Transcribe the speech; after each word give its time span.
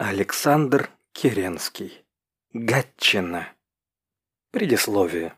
Александр 0.00 0.90
Керенский. 1.10 2.04
Гатчина. 2.52 3.48
Предисловие. 4.52 5.32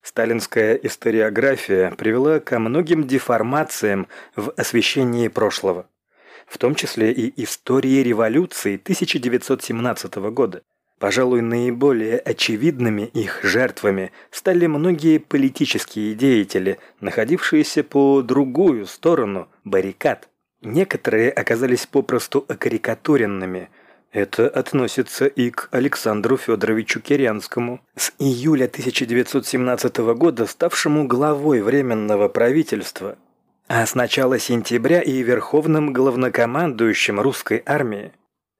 Сталинская 0.00 0.76
историография 0.76 1.90
привела 1.90 2.40
ко 2.40 2.58
многим 2.58 3.06
деформациям 3.06 4.08
в 4.34 4.50
освещении 4.56 5.28
прошлого, 5.28 5.90
в 6.46 6.56
том 6.56 6.74
числе 6.74 7.12
и 7.12 7.42
истории 7.42 8.02
революции 8.02 8.76
1917 8.76 10.14
года. 10.32 10.62
Пожалуй, 10.98 11.42
наиболее 11.42 12.18
очевидными 12.20 13.02
их 13.02 13.44
жертвами 13.44 14.12
стали 14.30 14.66
многие 14.66 15.18
политические 15.18 16.14
деятели, 16.14 16.78
находившиеся 17.02 17.84
по 17.84 18.22
другую 18.22 18.86
сторону 18.86 19.50
баррикад– 19.64 20.30
Некоторые 20.64 21.30
оказались 21.30 21.86
попросту 21.86 22.44
окарикатуренными. 22.48 23.68
Это 24.12 24.48
относится 24.48 25.26
и 25.26 25.50
к 25.50 25.68
Александру 25.72 26.38
Федоровичу 26.38 27.00
Керенскому, 27.00 27.80
с 27.96 28.12
июля 28.18 28.64
1917 28.64 29.98
года 30.16 30.46
ставшему 30.46 31.06
главой 31.06 31.60
Временного 31.60 32.28
правительства, 32.28 33.18
а 33.68 33.84
с 33.84 33.94
начала 33.94 34.38
сентября 34.38 35.02
и 35.02 35.22
верховным 35.22 35.92
главнокомандующим 35.92 37.20
русской 37.20 37.62
армии. 37.66 38.12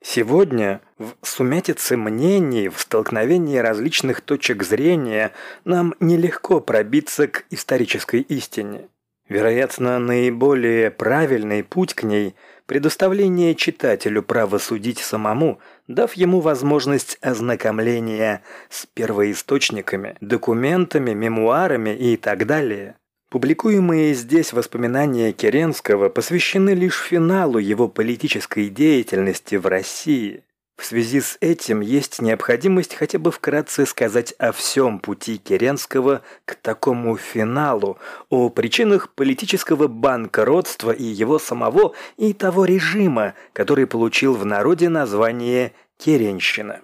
Сегодня 0.05 0.83
в 0.99 1.15
сумятице 1.23 1.97
мнений, 1.97 2.69
в 2.69 2.79
столкновении 2.79 3.57
различных 3.57 4.21
точек 4.21 4.63
зрения 4.63 5.33
нам 5.65 5.95
нелегко 6.01 6.61
пробиться 6.61 7.29
к 7.29 7.45
исторической 7.49 8.21
истине. 8.21 8.89
Вероятно, 9.29 9.99
наиболее 9.99 10.91
правильный 10.91 11.65
путь 11.65 11.95
к 11.95 12.03
ней– 12.03 12.35
предоставление 12.67 13.55
читателю 13.55 14.23
права 14.23 14.59
судить 14.59 14.99
самому, 14.99 15.61
дав 15.87 16.13
ему 16.15 16.41
возможность 16.41 17.19
ознакомления 17.21 18.43
с 18.69 18.87
первоисточниками, 18.87 20.17
документами, 20.21 21.13
мемуарами 21.13 21.91
и 21.91 22.17
так 22.17 22.47
далее. 22.47 22.97
Публикуемые 23.31 24.15
здесь 24.15 24.53
воспоминания 24.53 25.33
Керенского 25.33 26.09
посвящены 26.09 26.71
лишь 26.71 27.01
финалу 27.01 27.59
его 27.59 27.89
политической 27.89 28.69
деятельности 28.69 29.57
в 29.57 29.67
России– 29.67 30.45
в 30.77 30.85
связи 30.85 31.21
с 31.21 31.39
этим 31.41 31.81
есть 31.81 32.21
необходимость 32.21 32.95
хотя 32.95 33.19
бы 33.19 33.31
вкратце 33.31 33.87
сказать 33.87 34.33
о 34.39 34.51
всем 34.51 34.99
пути 34.99 35.39
Керенского 35.39 36.23
к 36.45 36.57
такому 36.57 37.17
финалу, 37.17 37.99
о 38.29 38.51
причинах 38.51 39.13
политического 39.15 39.87
банкротства 39.87 40.91
и 40.91 41.05
его 41.05 41.39
самого, 41.39 41.95
и 42.17 42.33
того 42.33 42.65
режима, 42.65 43.35
который 43.53 43.87
получил 43.87 44.35
в 44.35 44.45
народе 44.45 44.89
название 44.89 45.73
«Керенщина». 45.97 46.81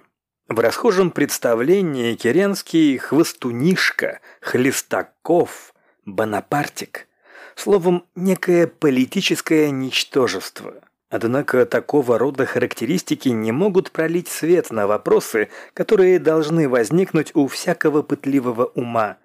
В 0.48 0.60
расхожем 0.60 1.10
представлении 1.10 2.14
Керенский– 2.14 2.97
хвостунишка, 2.98 4.20
хлестаков, 4.41 5.75
бонапартик. 6.04 7.08
Словом, 7.56 8.04
некое 8.14 8.66
политическое 8.66 9.70
ничтожество– 9.70 10.75
Однако 11.11 11.66
такого 11.66 12.16
рода 12.19 12.47
характеристики 12.47 13.28
не 13.30 13.50
могут 13.50 13.91
пролить 13.91 14.28
свет 14.28 14.70
на 14.70 14.86
вопросы, 14.86 15.48
которые 15.75 16.20
должны 16.20 16.69
возникнуть 16.69 17.33
у 17.34 17.48
всякого 17.48 18.03
пытливого 18.03 18.66
ума. 18.77 19.16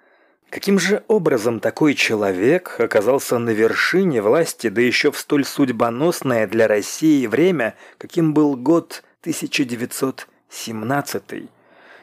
Каким 0.49 0.79
же 0.79 1.03
образом 1.07 1.59
такой 1.59 1.93
человек 1.93 2.79
оказался 2.79 3.37
на 3.37 3.51
вершине 3.51 4.23
власти, 4.23 4.69
да 4.69 4.81
еще 4.81 5.11
в 5.11 5.19
столь 5.19 5.45
судьбоносное 5.45 6.47
для 6.47 6.67
России 6.67 7.27
время, 7.27 7.75
каким 7.99 8.33
был 8.33 8.55
год 8.55 9.03
1917? 9.21 11.23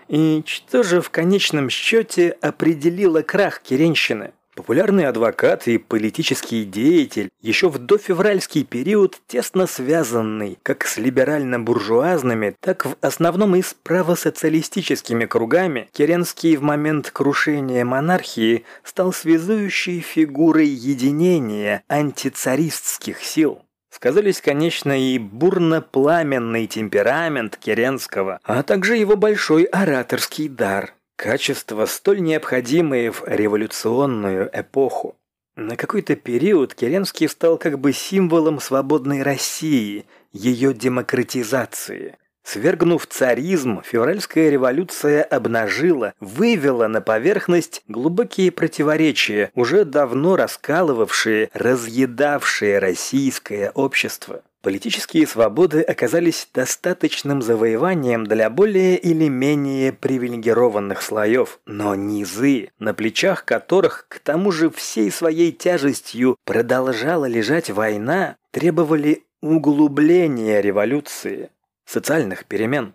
И 0.09 0.43
что 0.47 0.83
же 0.85 1.01
в 1.01 1.11
конечном 1.11 1.71
счете 1.71 2.37
определило 2.41 3.23
крах 3.23 3.61
Керенщины? 3.61 4.33
Популярный 4.55 5.07
адвокат 5.07 5.67
и 5.67 5.79
политический 5.79 6.65
деятель, 6.65 7.31
еще 7.41 7.71
в 7.71 7.79
дофевральский 7.79 8.65
период 8.65 9.19
тесно 9.27 9.67
связанный 9.67 10.59
как 10.63 10.87
с 10.87 10.99
либерально-буржуазными, 10.99 12.57
так 12.61 12.85
в 12.85 12.97
основном 13.01 13.57
и 13.57 13.63
с 13.63 13.75
правосоциалистическими 13.83 15.25
кругами, 15.25 15.89
Керенский 15.93 16.57
в 16.57 16.63
момент 16.63 17.11
крушения 17.11 17.83
монархии 17.87 18.65
стал 18.85 19.15
связующей 19.15 20.01
фигурой 20.01 20.69
единения 20.69 21.83
антицаристских 21.89 23.23
сил. 23.23 23.63
Сказались, 23.89 24.43
конечно, 24.43 24.93
и 24.93 25.19
бурно-пламенный 25.19 26.67
темперамент 26.67 27.57
Керенского, 27.57 28.39
а 28.45 28.63
также 28.63 28.97
его 28.97 29.17
большой 29.17 29.65
ораторский 29.65 30.49
дар– 30.49 30.93
Качества, 31.17 31.87
столь 31.87 32.23
необходимые 32.23 33.13
в 33.13 33.23
революционную 33.27 34.51
эпоху. 34.53 35.17
На 35.55 35.77
какой-то 35.77 36.17
период 36.17 36.75
Керенский 36.75 37.29
стал 37.29 37.59
как 37.59 37.79
бы 37.79 37.93
символом 37.93 38.59
свободной 38.59 39.23
России, 39.23 40.07
ее 40.33 40.73
демократизации. 40.73 42.17
Свергнув 42.43 43.07
царизм, 43.07 43.83
февральская 43.85 44.51
революция 44.51 45.23
обнажила, 45.23 46.15
вывела 46.19 46.89
на 46.89 47.01
поверхность 47.01 47.83
глубокие 47.87 48.51
противоречия, 48.51 49.53
уже 49.55 49.85
давно 49.85 50.37
раскалывавшие, 50.37 51.51
разъедавшие 51.53 52.79
российское 52.79 53.71
общество. 53.71 54.43
Политические 54.63 55.27
свободы 55.27 55.83
оказались 55.83 56.49
достаточным 56.55 57.43
завоеванием 57.43 58.25
для 58.25 58.49
более 58.49 58.97
или 58.97 59.27
менее 59.27 59.93
привилегированных 59.93 61.03
слоев, 61.03 61.59
но 61.67 61.97
низы, 61.97 62.71
на 62.79 62.95
плечах 62.95 63.45
которых 63.45 64.07
к 64.09 64.21
тому 64.21 64.53
же 64.53 64.71
всей 64.71 65.11
своей 65.11 65.51
тяжестью 65.51 66.37
продолжала 66.45 67.25
лежать 67.25 67.71
война, 67.71 68.37
требовали 68.53 69.25
углубления 69.41 70.61
революции, 70.61 71.51
социальных 71.85 72.45
перемен. 72.45 72.95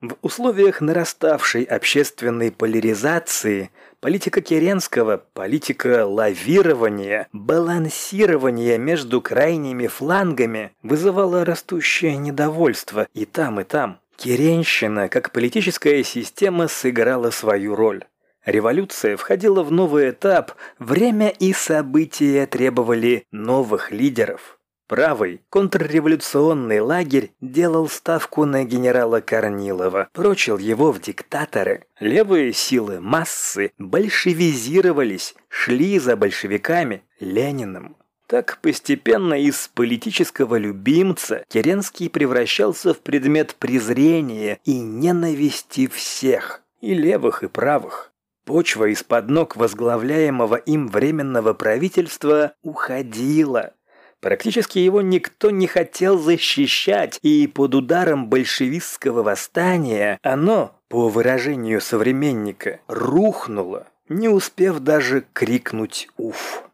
В 0.00 0.14
условиях 0.22 0.80
нараставшей 0.80 1.64
общественной 1.64 2.52
поляризации 2.52 3.72
политика 3.98 4.40
Керенского, 4.40 5.24
политика 5.32 6.06
лавирования, 6.06 7.26
балансирования 7.32 8.78
между 8.78 9.20
крайними 9.20 9.88
флангами 9.88 10.70
вызывала 10.84 11.44
растущее 11.44 12.16
недовольство 12.16 13.08
и 13.12 13.24
там, 13.24 13.60
и 13.60 13.64
там. 13.64 13.98
Керенщина, 14.16 15.08
как 15.08 15.32
политическая 15.32 16.04
система, 16.04 16.68
сыграла 16.68 17.30
свою 17.30 17.74
роль. 17.74 18.04
Революция 18.46 19.16
входила 19.16 19.64
в 19.64 19.72
новый 19.72 20.10
этап, 20.10 20.52
время 20.78 21.28
и 21.28 21.52
события 21.52 22.46
требовали 22.46 23.26
новых 23.32 23.90
лидеров. 23.90 24.57
Правый 24.88 25.42
контрреволюционный 25.50 26.80
лагерь 26.80 27.32
делал 27.42 27.90
ставку 27.90 28.46
на 28.46 28.64
генерала 28.64 29.20
Корнилова, 29.20 30.08
прочил 30.14 30.56
его 30.56 30.92
в 30.92 31.00
диктаторы. 31.02 31.84
Левые 32.00 32.54
силы 32.54 32.98
массы 32.98 33.72
большевизировались, 33.76 35.34
шли 35.50 35.98
за 35.98 36.16
большевиками, 36.16 37.02
Лениным. 37.20 37.96
Так 38.26 38.60
постепенно 38.62 39.34
из 39.34 39.68
политического 39.68 40.56
любимца 40.56 41.44
Керенский 41.48 42.08
превращался 42.08 42.94
в 42.94 43.00
предмет 43.00 43.56
презрения 43.56 44.58
и 44.64 44.78
ненависти 44.80 45.86
всех, 45.86 46.62
и 46.80 46.94
левых, 46.94 47.42
и 47.42 47.48
правых. 47.48 48.12
Почва 48.46 48.86
из-под 48.86 49.28
ног 49.28 49.56
возглавляемого 49.56 50.56
им 50.56 50.88
временного 50.88 51.52
правительства 51.52 52.54
уходила, 52.62 53.74
Практически 54.20 54.78
его 54.78 55.00
никто 55.00 55.50
не 55.50 55.66
хотел 55.66 56.18
защищать, 56.18 57.20
и 57.22 57.46
под 57.46 57.74
ударом 57.74 58.28
большевистского 58.28 59.22
восстания 59.22 60.18
оно, 60.22 60.74
по 60.88 61.08
выражению 61.08 61.80
современника, 61.80 62.80
рухнуло, 62.88 63.86
не 64.08 64.28
успев 64.28 64.80
даже 64.80 65.24
крикнуть 65.32 66.08
«Уф!». 66.16 66.64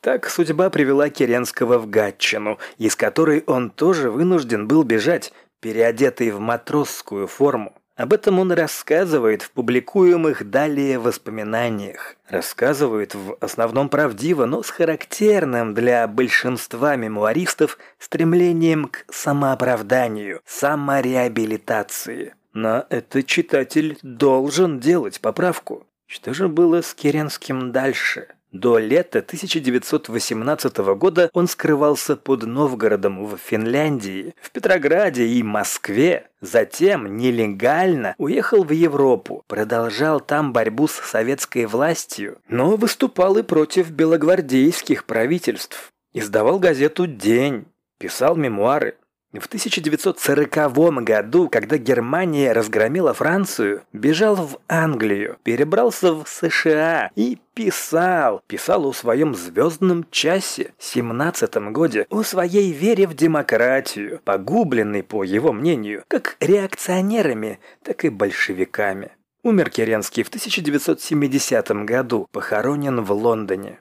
Так 0.00 0.28
судьба 0.28 0.70
привела 0.70 1.08
Керенского 1.08 1.78
в 1.78 1.88
Гатчину, 1.88 2.58
из 2.78 2.94
которой 2.94 3.42
он 3.46 3.70
тоже 3.70 4.10
вынужден 4.10 4.68
был 4.68 4.84
бежать, 4.84 5.32
переодетый 5.60 6.30
в 6.30 6.40
матросскую 6.40 7.26
форму. 7.26 7.74
Об 7.96 8.12
этом 8.12 8.40
он 8.40 8.50
рассказывает 8.50 9.42
в 9.42 9.52
публикуемых 9.52 10.50
далее 10.50 10.98
воспоминаниях. 10.98 12.16
Рассказывает 12.28 13.14
в 13.14 13.36
основном 13.40 13.88
правдиво, 13.88 14.46
но 14.46 14.64
с 14.64 14.70
характерным 14.70 15.74
для 15.74 16.08
большинства 16.08 16.96
мемуаристов 16.96 17.78
стремлением 18.00 18.88
к 18.88 19.04
самооправданию, 19.12 20.40
самореабилитации. 20.44 22.34
На 22.52 22.86
это 22.90 23.22
читатель 23.22 23.98
должен 24.02 24.80
делать 24.80 25.20
поправку. 25.20 25.86
Что 26.06 26.34
же 26.34 26.48
было 26.48 26.82
с 26.82 26.94
Керенским 26.94 27.70
дальше? 27.70 28.28
До 28.54 28.78
лета 28.78 29.18
1918 29.18 30.76
года 30.94 31.28
он 31.32 31.48
скрывался 31.48 32.14
под 32.14 32.44
Новгородом 32.44 33.26
в 33.26 33.36
Финляндии, 33.36 34.36
в 34.40 34.52
Петрограде 34.52 35.26
и 35.26 35.42
Москве. 35.42 36.28
Затем 36.40 37.16
нелегально 37.16 38.14
уехал 38.16 38.62
в 38.62 38.70
Европу, 38.70 39.42
продолжал 39.48 40.20
там 40.20 40.52
борьбу 40.52 40.86
с 40.86 40.92
советской 40.92 41.66
властью, 41.66 42.38
но 42.46 42.76
выступал 42.76 43.36
и 43.38 43.42
против 43.42 43.90
белогвардейских 43.90 45.04
правительств. 45.04 45.90
Издавал 46.12 46.60
газету 46.60 47.08
«День», 47.08 47.64
писал 47.98 48.36
мемуары. 48.36 48.96
В 49.34 49.46
1940 49.46 51.02
году, 51.02 51.48
когда 51.48 51.76
Германия 51.76 52.52
разгромила 52.52 53.12
Францию, 53.14 53.82
бежал 53.92 54.36
в 54.36 54.58
Англию, 54.68 55.38
перебрался 55.42 56.12
в 56.12 56.24
США 56.28 57.10
и 57.16 57.38
писал, 57.52 58.42
писал 58.46 58.86
о 58.86 58.92
своем 58.92 59.34
звездном 59.34 60.06
часе, 60.12 60.72
17 60.78 61.56
годе, 61.72 62.06
о 62.10 62.22
своей 62.22 62.70
вере 62.70 63.08
в 63.08 63.14
демократию, 63.14 64.20
погубленной, 64.24 65.02
по 65.02 65.24
его 65.24 65.52
мнению, 65.52 66.04
как 66.06 66.36
реакционерами, 66.38 67.58
так 67.82 68.04
и 68.04 68.10
большевиками. 68.10 69.10
Умер 69.42 69.70
Керенский 69.70 70.22
в 70.22 70.28
1970 70.28 71.70
году, 71.84 72.28
похоронен 72.30 73.00
в 73.02 73.10
Лондоне. 73.10 73.80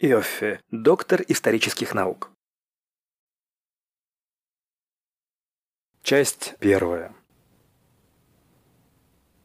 Иоффе, 0.00 0.60
доктор 0.72 1.22
исторических 1.28 1.94
наук. 1.94 2.32
Часть 6.02 6.54
первая. 6.58 7.12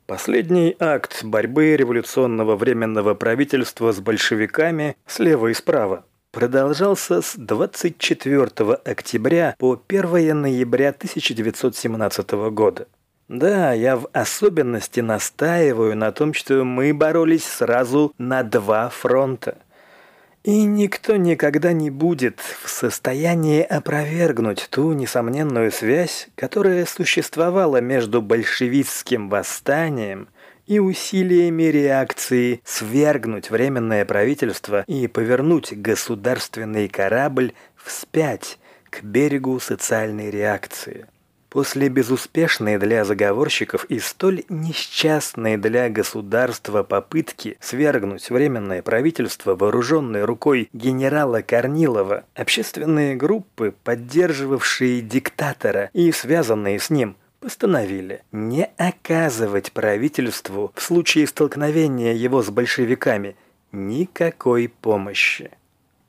Последний 0.05 0.75
акт 0.79 1.23
борьбы 1.23 1.75
революционного 1.75 2.55
временного 2.55 3.15
правительства 3.15 3.91
с 3.91 3.99
большевиками 3.99 4.95
слева 5.05 5.47
и 5.47 5.53
справа 5.53 6.05
продолжался 6.31 7.21
с 7.21 7.35
24 7.35 8.73
октября 8.85 9.55
по 9.57 9.81
1 9.87 10.41
ноября 10.41 10.89
1917 10.89 12.31
года. 12.51 12.87
Да, 13.27 13.73
я 13.73 13.97
в 13.97 14.07
особенности 14.13 14.99
настаиваю 14.99 15.97
на 15.97 16.11
том, 16.11 16.33
что 16.33 16.63
мы 16.63 16.93
боролись 16.93 17.45
сразу 17.45 18.13
на 18.17 18.43
два 18.43 18.89
фронта– 18.89 19.57
и 20.43 20.65
никто 20.65 21.15
никогда 21.15 21.71
не 21.71 21.89
будет 21.89 22.39
в 22.39 22.69
состоянии 22.69 23.61
опровергнуть 23.61 24.67
ту 24.69 24.91
несомненную 24.91 25.71
связь, 25.71 26.27
которая 26.35 26.85
существовала 26.85 27.79
между 27.79 28.21
большевистским 28.21 29.29
восстанием 29.29 30.27
и 30.67 30.79
усилиями 30.79 31.63
реакции 31.63 32.61
свергнуть 32.65 33.49
временное 33.49 34.05
правительство 34.05 34.83
и 34.87 35.07
повернуть 35.07 35.73
государственный 35.73 36.89
корабль 36.89 37.53
вспять 37.75 38.59
к 38.89 39.01
берегу 39.01 39.59
социальной 39.59 40.29
реакции. 40.29 41.07
После 41.53 41.87
безуспешной 41.87 42.79
для 42.79 43.05
заговорщиков 43.05 43.85
и 43.85 43.99
столь 43.99 44.43
несчастной 44.49 45.55
для 45.57 45.87
государства 45.87 46.81
попытки 46.81 47.57
свергнуть 47.61 48.31
временное 48.31 48.81
правительство, 48.81 49.53
вооруженной 49.53 50.25
рукой 50.25 50.67
генерала 50.73 51.43
Корнилова, 51.43 52.23
общественные 52.33 53.15
группы, 53.15 53.75
поддерживавшие 53.83 55.01
диктатора 55.01 55.91
и 55.93 56.11
связанные 56.11 56.79
с 56.79 56.89
ним, 56.89 57.17
постановили 57.39 58.23
не 58.31 58.67
оказывать 58.77 59.73
правительству 59.73 60.71
в 60.73 60.81
случае 60.81 61.27
столкновения 61.27 62.13
его 62.13 62.41
с 62.41 62.49
большевиками 62.49 63.35
никакой 63.71 64.69
помощи. 64.69 65.51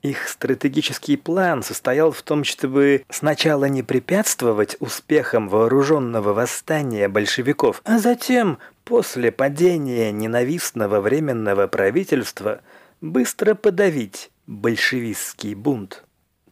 Их 0.05 0.29
стратегический 0.29 1.17
план 1.17 1.63
состоял 1.63 2.11
в 2.11 2.21
том, 2.21 2.43
чтобы 2.43 3.03
сначала 3.09 3.65
не 3.65 3.81
препятствовать 3.81 4.77
успехам 4.79 5.49
вооруженного 5.49 6.31
восстания 6.31 7.07
большевиков, 7.07 7.81
а 7.85 7.97
затем, 7.97 8.59
после 8.83 9.31
падения 9.31 10.11
ненавистного 10.11 11.01
временного 11.01 11.65
правительства, 11.65 12.61
быстро 13.01 13.55
подавить 13.55 14.29
большевистский 14.45 15.55
бунт. 15.55 16.03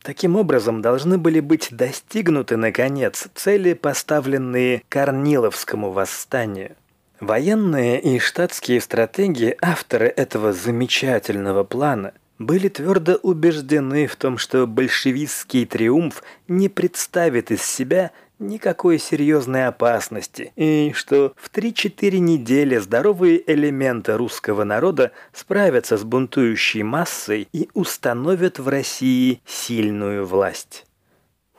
Таким 0.02 0.36
образом, 0.36 0.82
должны 0.82 1.20
были 1.20 1.40
быть 1.40 1.68
достигнуты, 1.70 2.58
наконец, 2.58 3.28
цели, 3.36 3.74
поставленные 3.74 4.82
Корниловскому 4.90 5.92
восстанию. 5.92 6.76
Военные 7.20 8.02
и 8.02 8.18
штатские 8.18 8.82
стратегии 8.82 9.56
авторы 9.62 10.08
этого 10.08 10.54
замечательного 10.54 11.64
плана– 11.64 12.14
были 12.40 12.68
твердо 12.68 13.16
убеждены 13.16 14.08
в 14.08 14.16
том, 14.16 14.38
что 14.38 14.68
большевистский 14.68 15.66
триумф 15.66 16.24
не 16.48 16.70
представит 16.70 17.52
из 17.52 17.64
себя 17.64 18.12
никакой 18.40 19.00
серьезной 19.00 19.68
опасности, 19.68 20.52
и 20.56 20.92
что 20.94 21.34
в 21.38 21.50
3-4 21.52 22.18
недели 22.18 22.78
здоровые 22.78 23.42
элементы 23.52 24.18
русского 24.18 24.64
народа 24.64 25.12
справятся 25.32 25.98
с 25.98 26.04
бунтующей 26.04 26.84
массой 26.84 27.48
и 27.54 27.70
установят 27.74 28.60
в 28.60 28.68
России 28.68 29.42
сильную 29.46 30.26
власть. 30.26 30.86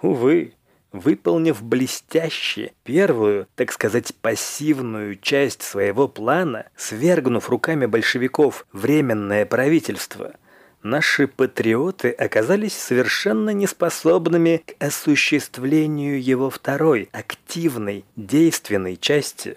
Увы, 0.03 0.55
выполнив 0.93 1.62
блестяще 1.62 2.73
первую, 2.82 3.47
так 3.55 3.73
сказать, 3.73 4.15
пассивную 4.20 5.17
часть 5.17 5.62
своего 5.62 6.09
плана, 6.09 6.67
свергнув 6.77 7.49
руками 7.49 7.87
большевиков 7.87 8.67
временное 8.73 9.47
правительство– 9.47 10.35
наши 10.84 11.26
патриоты 11.26 12.10
оказались 12.10 12.76
совершенно 12.76 13.50
неспособными 13.50 14.62
к 14.64 14.82
осуществлению 14.84 16.22
его 16.22 16.50
второй, 16.50 17.08
активной, 17.10 18.04
действенной 18.14 18.96
части. 18.96 19.56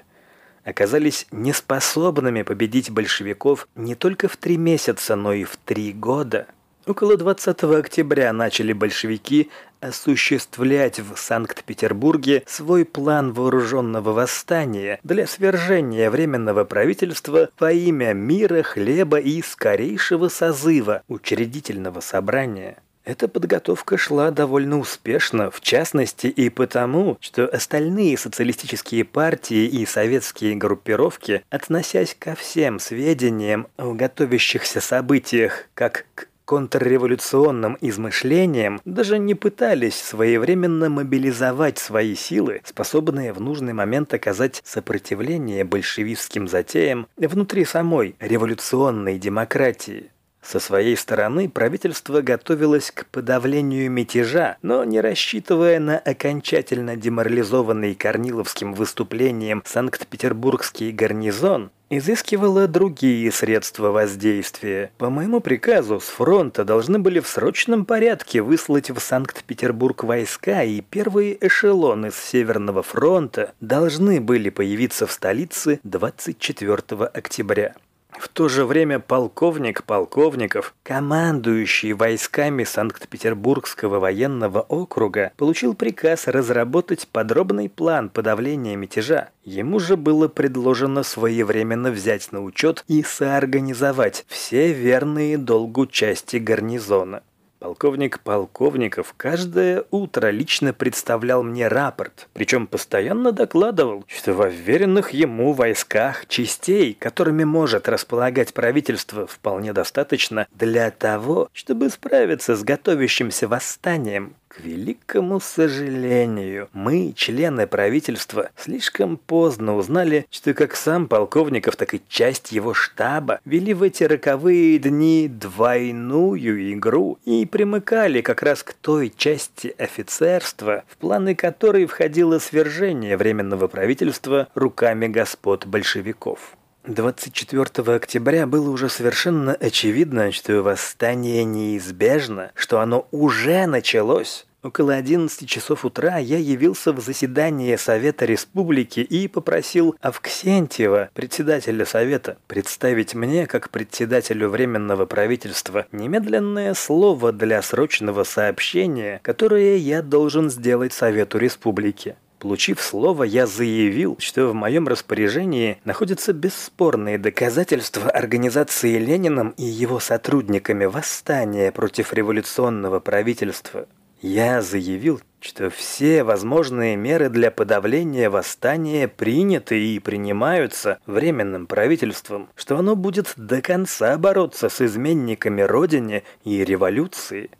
Оказались 0.63 1.27
неспособными 1.31 2.41
победить 2.41 2.89
большевиков 2.89 3.67
не 3.75 3.95
только 3.95 4.27
в 4.27 4.37
три 4.37 4.57
месяца, 4.57 5.15
но 5.15 5.33
и 5.33 5.43
в 5.43 5.57
три 5.57 5.93
года. 5.93 6.47
Около 6.87 7.17
20 7.17 7.63
октября 7.63 8.31
начали 8.31 8.71
большевики 8.71 9.49
осуществлять 9.81 11.01
в 11.01 11.17
Санкт-Петербурге 11.17 12.43
свой 12.47 12.85
план 12.85 13.33
вооруженного 13.33 14.13
восстания 14.13 14.97
для 15.03 15.27
свержения 15.27 16.09
Временного 16.09 16.63
правительства 16.63 17.49
во 17.59 17.73
имя 17.73 18.13
мира, 18.13 18.63
хлеба 18.63 19.19
и 19.19 19.41
скорейшего 19.41 20.29
созыва 20.29 21.03
учредительного 21.09 21.99
собрания. 21.99 22.77
Эта 23.03 23.27
подготовка 23.27 23.97
шла 23.97 24.31
довольно 24.31 24.79
успешно, 24.79 25.51
в 25.51 25.59
частности 25.59 26.27
и 26.27 26.49
потому, 26.49 27.17
что 27.19 27.47
остальные 27.47 28.17
социалистические 28.17 29.03
партии 29.03 29.65
и 29.65 29.85
советские 29.85 30.55
группировки, 30.55 31.43
относясь 31.49 32.15
ко 32.17 32.35
всем 32.35 32.79
сведениям 32.79 33.67
о 33.75 33.93
готовящихся 33.93 34.79
событиях 34.79 35.65
как 35.73 36.05
к 36.15 36.27
контрреволюционным 36.47 37.77
измышлениям 37.81 38.79
даже 38.85 39.19
не 39.19 39.35
пытались 39.35 40.01
своевременно 40.01 40.87
мобилизовать 40.89 41.77
свои 41.77 42.15
силы, 42.15 42.61
способные 42.63 43.33
в 43.33 43.41
нужный 43.41 43.73
момент 43.73 44.13
оказать 44.13 44.61
сопротивление 44.63 45.65
большевистским 45.65 46.47
затеям 46.47 47.07
внутри 47.17 47.65
самой 47.65 48.15
революционной 48.21 49.19
демократии. 49.19 50.09
Со 50.47 50.61
своей 50.61 50.95
стороны 50.95 51.49
правительство 51.49 52.21
готовилось 52.21 52.91
к 52.91 53.05
подавлению 53.07 53.91
мятежа, 53.91 54.55
но 54.61 54.85
не 54.85 55.01
рассчитывая 55.01 55.77
на 55.81 55.97
окончательно 55.97 56.95
деморализованный 56.95 57.95
Корниловским 57.95 58.73
выступлением 58.73 59.61
Санкт-Петербургский 59.65 60.93
гарнизон, 60.93 61.69
изыскивала 61.89 62.69
другие 62.69 63.29
средства 63.33 63.89
воздействия. 63.89 64.91
По 64.97 65.09
моему 65.09 65.41
приказу 65.41 65.99
с 65.99 66.05
фронта 66.05 66.63
должны 66.63 66.97
были 66.97 67.19
в 67.19 67.27
срочном 67.27 67.83
порядке 67.83 68.41
выслать 68.41 68.89
в 68.89 68.99
Санкт-Петербург 68.99 70.05
войска, 70.05 70.63
и 70.63 70.79
первые 70.79 71.45
эшелоны 71.45 72.09
с 72.09 72.15
Северного 72.15 72.83
фронта 72.83 73.51
должны 73.59 74.21
были 74.21 74.49
появиться 74.49 75.07
в 75.07 75.11
столице 75.11 75.81
24 75.83 77.05
октября. 77.13 77.75
В 78.09 78.29
то 78.29 78.49
же 78.49 78.65
время 78.65 78.99
полковник 78.99 79.83
полковников, 79.83 80.73
командующий 80.83 81.93
войсками 81.93 82.63
Санкт-Петербургского 82.63 83.99
военного 83.99 84.61
округа, 84.61 85.31
получил 85.37 85.75
приказ 85.75 86.27
разработать 86.27 87.07
подробный 87.07 87.69
план 87.69 88.09
подавления 88.09 88.75
мятежа. 88.75 89.29
Ему 89.43 89.79
же 89.79 89.97
было 89.97 90.27
предложено 90.27 91.03
своевременно 91.03 91.91
взять 91.91 92.31
на 92.31 92.41
учет 92.43 92.83
и 92.87 93.03
соорганизовать 93.03 94.25
все 94.27 94.73
верные 94.73 95.37
долгу 95.37 95.85
части 95.85 96.37
гарнизона. 96.37 97.21
Полковник 97.59 98.19
Полковников 98.19 99.15
каждое 99.17 99.83
утро 99.89 100.27
лично 100.27 100.73
представлял 100.73 101.41
мне 101.41 101.67
рапорт, 101.67 102.29
причем 102.33 102.67
постоянно 102.67 103.31
докладывал, 103.31 104.05
что 104.07 104.33
в 104.33 104.41
уверенных 104.41 105.09
ему 105.09 105.53
войсках 105.53 106.27
частей, 106.27 106.93
которыми 106.93 107.45
может 107.45 107.89
располагать 107.89 108.53
правительство, 108.53 109.25
вполне 109.25 109.73
достаточно 109.73 110.47
для 110.53 110.91
того, 110.91 111.49
чтобы 111.51 111.89
справиться 111.89 112.55
с 112.55 112.63
готовящимся 112.63 113.47
восстанием. 113.47 114.35
К 114.57 114.61
великому 114.61 115.39
сожалению, 115.39 116.67
мы, 116.73 117.13
члены 117.15 117.67
правительства, 117.67 118.49
слишком 118.57 119.17
поздно 119.17 119.75
узнали, 119.75 120.25
что 120.31 120.55
как 120.55 120.75
сам 120.75 121.07
Полковников, 121.07 121.75
так 121.75 121.93
и 121.93 122.01
часть 122.09 122.51
его 122.51 122.73
штаба 122.73 123.39
вели 123.45 123.75
в 123.75 123.83
эти 123.83 124.03
роковые 124.03 124.79
дни 124.79 125.27
двойную 125.27 126.73
игру 126.73 127.19
и 127.23 127.45
примыкали 127.45 128.21
как 128.21 128.41
раз 128.41 128.63
к 128.63 128.73
той 128.73 129.13
части 129.15 129.75
офицерства, 129.77 130.83
в 130.87 130.97
планы 130.97 131.35
которой 131.35 131.85
входило 131.85 132.39
свержение 132.39 133.15
Временного 133.15 133.67
правительства 133.67 134.47
руками 134.55 135.05
господ 135.05 135.67
большевиков. 135.67 136.57
24 136.87 137.95
октября 137.95 138.47
было 138.47 138.69
уже 138.69 138.89
совершенно 138.89 139.53
очевидно, 139.53 140.31
что 140.31 140.63
восстание 140.63 141.43
неизбежно, 141.43 142.51
что 142.55 142.79
оно 142.79 143.07
уже 143.11 143.67
началось. 143.67 144.46
Около 144.63 144.95
11 144.95 145.47
часов 145.47 145.85
утра 145.85 146.17
я 146.17 146.39
явился 146.39 146.91
в 146.91 146.99
заседание 146.99 147.77
Совета 147.77 148.25
Республики 148.25 149.01
и 149.01 149.27
попросил 149.27 149.95
Авксентьева, 150.01 151.09
председателя 151.13 151.85
Совета, 151.85 152.37
представить 152.47 153.13
мне, 153.13 153.45
как 153.45 153.69
председателю 153.69 154.49
Временного 154.49 155.05
правительства, 155.05 155.85
немедленное 155.91 156.73
слово 156.73 157.31
для 157.31 157.61
срочного 157.61 158.23
сообщения, 158.23 159.19
которое 159.21 159.77
я 159.77 160.01
должен 160.01 160.49
сделать 160.49 160.91
Совету 160.91 161.37
Республики. 161.37 162.15
Получив 162.39 162.81
слово, 162.81 163.23
я 163.23 163.47
заявил, 163.47 164.15
что 164.19 164.47
в 164.47 164.53
моем 164.53 164.87
распоряжении 164.87 165.79
находятся 165.85 166.33
бесспорные 166.33 167.17
доказательства 167.17 168.09
организации 168.09 168.97
Лениным 168.97 169.55
и 169.57 169.65
его 169.65 169.99
сотрудниками 169.99 170.85
восстания 170.85 171.71
против 171.71 172.13
революционного 172.13 172.99
правительства. 172.99 173.87
Я 174.21 174.63
заявил, 174.63 175.21
что 175.39 175.69
все 175.69 176.23
возможные 176.23 176.95
меры 176.95 177.29
для 177.29 177.51
подавления 177.51 178.31
восстания 178.31 179.07
приняты 179.07 179.79
и 179.79 179.99
принимаются 179.99 180.97
временным 181.05 181.67
правительством, 181.67 182.49
что 182.55 182.77
оно 182.77 182.95
будет 182.95 183.33
до 183.35 183.61
конца 183.61 184.17
бороться 184.17 184.69
с 184.69 184.81
изменниками 184.81 185.61
Родине 185.61 186.23
и 186.43 186.63
революции– 186.63 187.51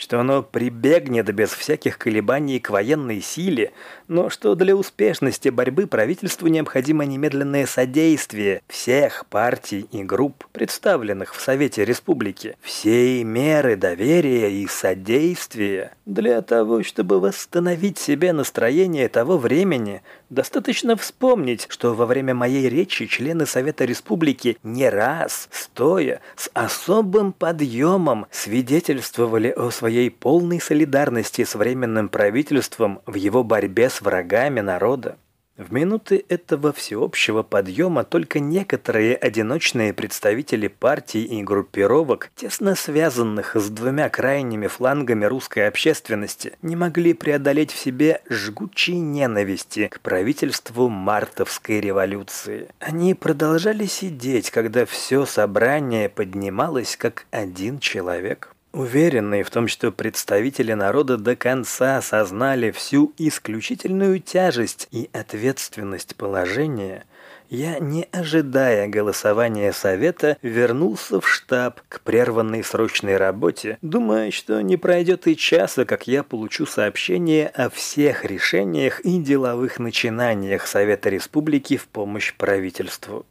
что 0.00 0.18
оно 0.18 0.42
прибегнет 0.42 1.30
без 1.34 1.50
всяких 1.50 1.98
колебаний 1.98 2.58
к 2.58 2.70
военной 2.70 3.20
силе, 3.20 3.72
но 4.10 4.28
что 4.28 4.56
для 4.56 4.74
успешности 4.74 5.50
борьбы 5.50 5.86
правительству 5.86 6.48
необходимо 6.48 7.04
немедленное 7.04 7.64
содействие 7.64 8.60
всех 8.66 9.24
партий 9.26 9.86
и 9.92 10.02
групп, 10.02 10.46
представленных 10.50 11.32
в 11.32 11.40
Совете 11.40 11.84
Республики, 11.84 12.56
всей 12.60 13.22
меры 13.22 13.76
доверия 13.76 14.50
и 14.50 14.66
содействия. 14.66 15.92
Для 16.06 16.42
того, 16.42 16.82
чтобы 16.82 17.20
восстановить 17.20 17.98
себе 17.98 18.32
настроение 18.32 19.08
того 19.08 19.38
времени, 19.38 20.02
Достаточно 20.30 20.94
вспомнить, 20.94 21.66
что 21.68 21.92
во 21.92 22.06
время 22.06 22.34
моей 22.34 22.68
речи 22.68 23.06
члены 23.06 23.46
Совета 23.46 23.84
Республики 23.84 24.58
не 24.62 24.88
раз, 24.88 25.48
стоя, 25.50 26.20
с 26.36 26.48
особым 26.54 27.32
подъемом 27.32 28.26
свидетельствовали 28.30 29.48
о 29.48 29.70
своей 29.72 30.08
полной 30.08 30.60
солидарности 30.60 31.42
с 31.42 31.56
Временным 31.56 32.08
правительством 32.08 33.00
в 33.06 33.16
его 33.16 33.42
борьбе 33.42 33.90
с 33.90 33.99
врагами 34.00 34.60
народа. 34.60 35.16
В 35.60 35.74
минуты 35.74 36.24
этого 36.30 36.72
всеобщего 36.72 37.42
подъема 37.42 38.02
только 38.02 38.40
некоторые 38.40 39.14
одиночные 39.14 39.92
представители 39.92 40.68
партий 40.68 41.22
и 41.22 41.42
группировок, 41.42 42.30
тесно 42.34 42.74
связанных 42.74 43.56
с 43.56 43.68
двумя 43.68 44.08
крайними 44.08 44.68
флангами 44.68 45.26
русской 45.26 45.68
общественности, 45.68 46.54
не 46.62 46.76
могли 46.76 47.12
преодолеть 47.12 47.72
в 47.72 47.76
себе 47.76 48.22
жгучей 48.30 49.00
ненависти 49.00 49.88
к 49.88 50.00
правительству 50.00 50.88
мартовской 50.88 51.80
революции. 51.80 52.68
Они 52.78 53.12
продолжали 53.12 53.84
сидеть, 53.84 54.50
когда 54.50 54.86
все 54.86 55.26
собрание 55.26 56.08
поднималось 56.08 56.96
как 56.96 57.26
один 57.32 57.80
человек. 57.80 58.54
Уверенный 58.72 59.42
в 59.42 59.50
том, 59.50 59.66
что 59.66 59.90
представители 59.90 60.74
народа 60.74 61.16
до 61.16 61.34
конца 61.34 61.96
осознали 61.96 62.70
всю 62.70 63.12
исключительную 63.18 64.20
тяжесть 64.20 64.86
и 64.92 65.10
ответственность 65.12 66.14
положения, 66.14 67.04
я, 67.48 67.80
не 67.80 68.06
ожидая 68.12 68.86
голосования 68.86 69.72
совета, 69.72 70.38
вернулся 70.40 71.20
в 71.20 71.28
штаб 71.28 71.80
к 71.88 72.00
прерванной 72.02 72.62
срочной 72.62 73.16
работе, 73.16 73.76
думая, 73.82 74.30
что 74.30 74.60
не 74.60 74.76
пройдет 74.76 75.26
и 75.26 75.36
часа, 75.36 75.84
как 75.84 76.06
я 76.06 76.22
получу 76.22 76.64
сообщение 76.64 77.48
о 77.48 77.70
всех 77.70 78.24
решениях 78.24 79.00
и 79.00 79.18
деловых 79.18 79.80
начинаниях 79.80 80.68
Совета 80.68 81.08
Республики 81.08 81.76
в 81.76 81.88
помощь 81.88 82.34
правительству. 82.34 83.26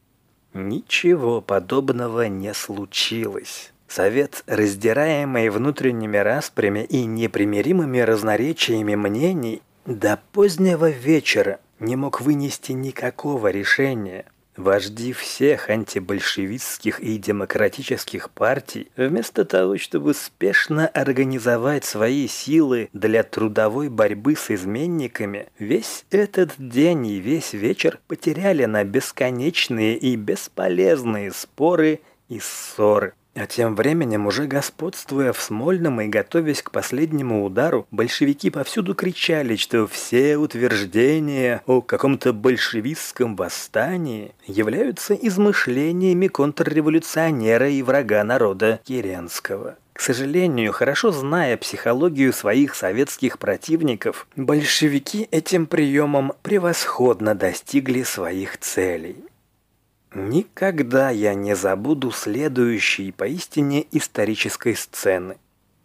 Ничего 0.53 1.39
подобного 1.39 2.27
не 2.27 2.53
случилось. 2.53 3.71
Совет, 3.89 4.43
раздираемый 4.45 5.49
внутренними 5.49 6.17
распрями 6.17 6.85
и 6.85 7.05
непримиримыми 7.05 7.97
разноречиями 7.99 8.93
мнений, 8.93 9.63
до 9.87 10.19
позднего 10.31 10.91
вечера 10.91 11.59
не 11.79 11.95
мог 11.95 12.21
вынести 12.21 12.71
никакого 12.71 13.47
решения. 13.47 14.25
Вожди 14.55 15.11
всех 15.13 15.71
антибольшевистских 15.71 16.99
и 16.99 17.17
демократических 17.17 18.29
партий, 18.29 18.91
вместо 18.95 19.43
того, 19.43 19.77
чтобы 19.79 20.13
спешно 20.13 20.87
организовать 20.87 21.83
свои 21.83 22.27
силы 22.27 22.89
для 22.93 23.23
трудовой 23.23 23.89
борьбы 23.89 24.35
с 24.35 24.51
изменниками, 24.51 25.47
весь 25.57 26.05
этот 26.11 26.51
день 26.59 27.07
и 27.07 27.19
весь 27.19 27.53
вечер 27.53 27.99
потеряли 28.07 28.65
на 28.65 28.83
бесконечные 28.83 29.97
и 29.97 30.15
бесполезные 30.15 31.31
споры 31.31 32.01
и 32.27 32.39
ссоры. 32.39 33.13
А 33.39 33.45
тем 33.45 33.73
временем, 33.73 34.27
уже 34.27 34.47
господствуя 34.47 35.31
в 35.31 35.41
Смольном 35.41 36.01
и 36.01 36.07
готовясь 36.07 36.61
к 36.61 36.71
последнему 36.71 37.45
удару, 37.45 37.87
большевики 37.89 38.49
повсюду 38.49 38.95
кричали, 38.95 39.55
что 39.55 39.87
все 39.87 40.35
утверждения 40.35 41.61
о 41.65 41.79
каком-то 41.79 42.33
большевистском 42.33 43.37
восстании 43.37 44.33
являются 44.45 45.13
измышлениями 45.13 46.27
контрреволюционера 46.27 47.69
и 47.69 47.81
врага 47.81 48.25
народа 48.25 48.81
Керенского. 48.83 49.77
К 49.93 50.01
сожалению, 50.01 50.73
хорошо 50.73 51.11
зная 51.11 51.55
психологию 51.55 52.33
своих 52.33 52.75
советских 52.75 53.39
противников, 53.39 54.27
большевики 54.35 55.29
этим 55.31 55.65
приемом 55.65 56.33
превосходно 56.41 57.35
достигли 57.35 58.03
своих 58.03 58.57
целей. 58.57 59.28
Никогда 60.15 61.11
я 61.11 61.35
не 61.35 61.55
забуду 61.55 62.09
следующей 62.09 63.11
поистине 63.11 63.85
исторической 63.91 64.75
сцены. 64.75 65.37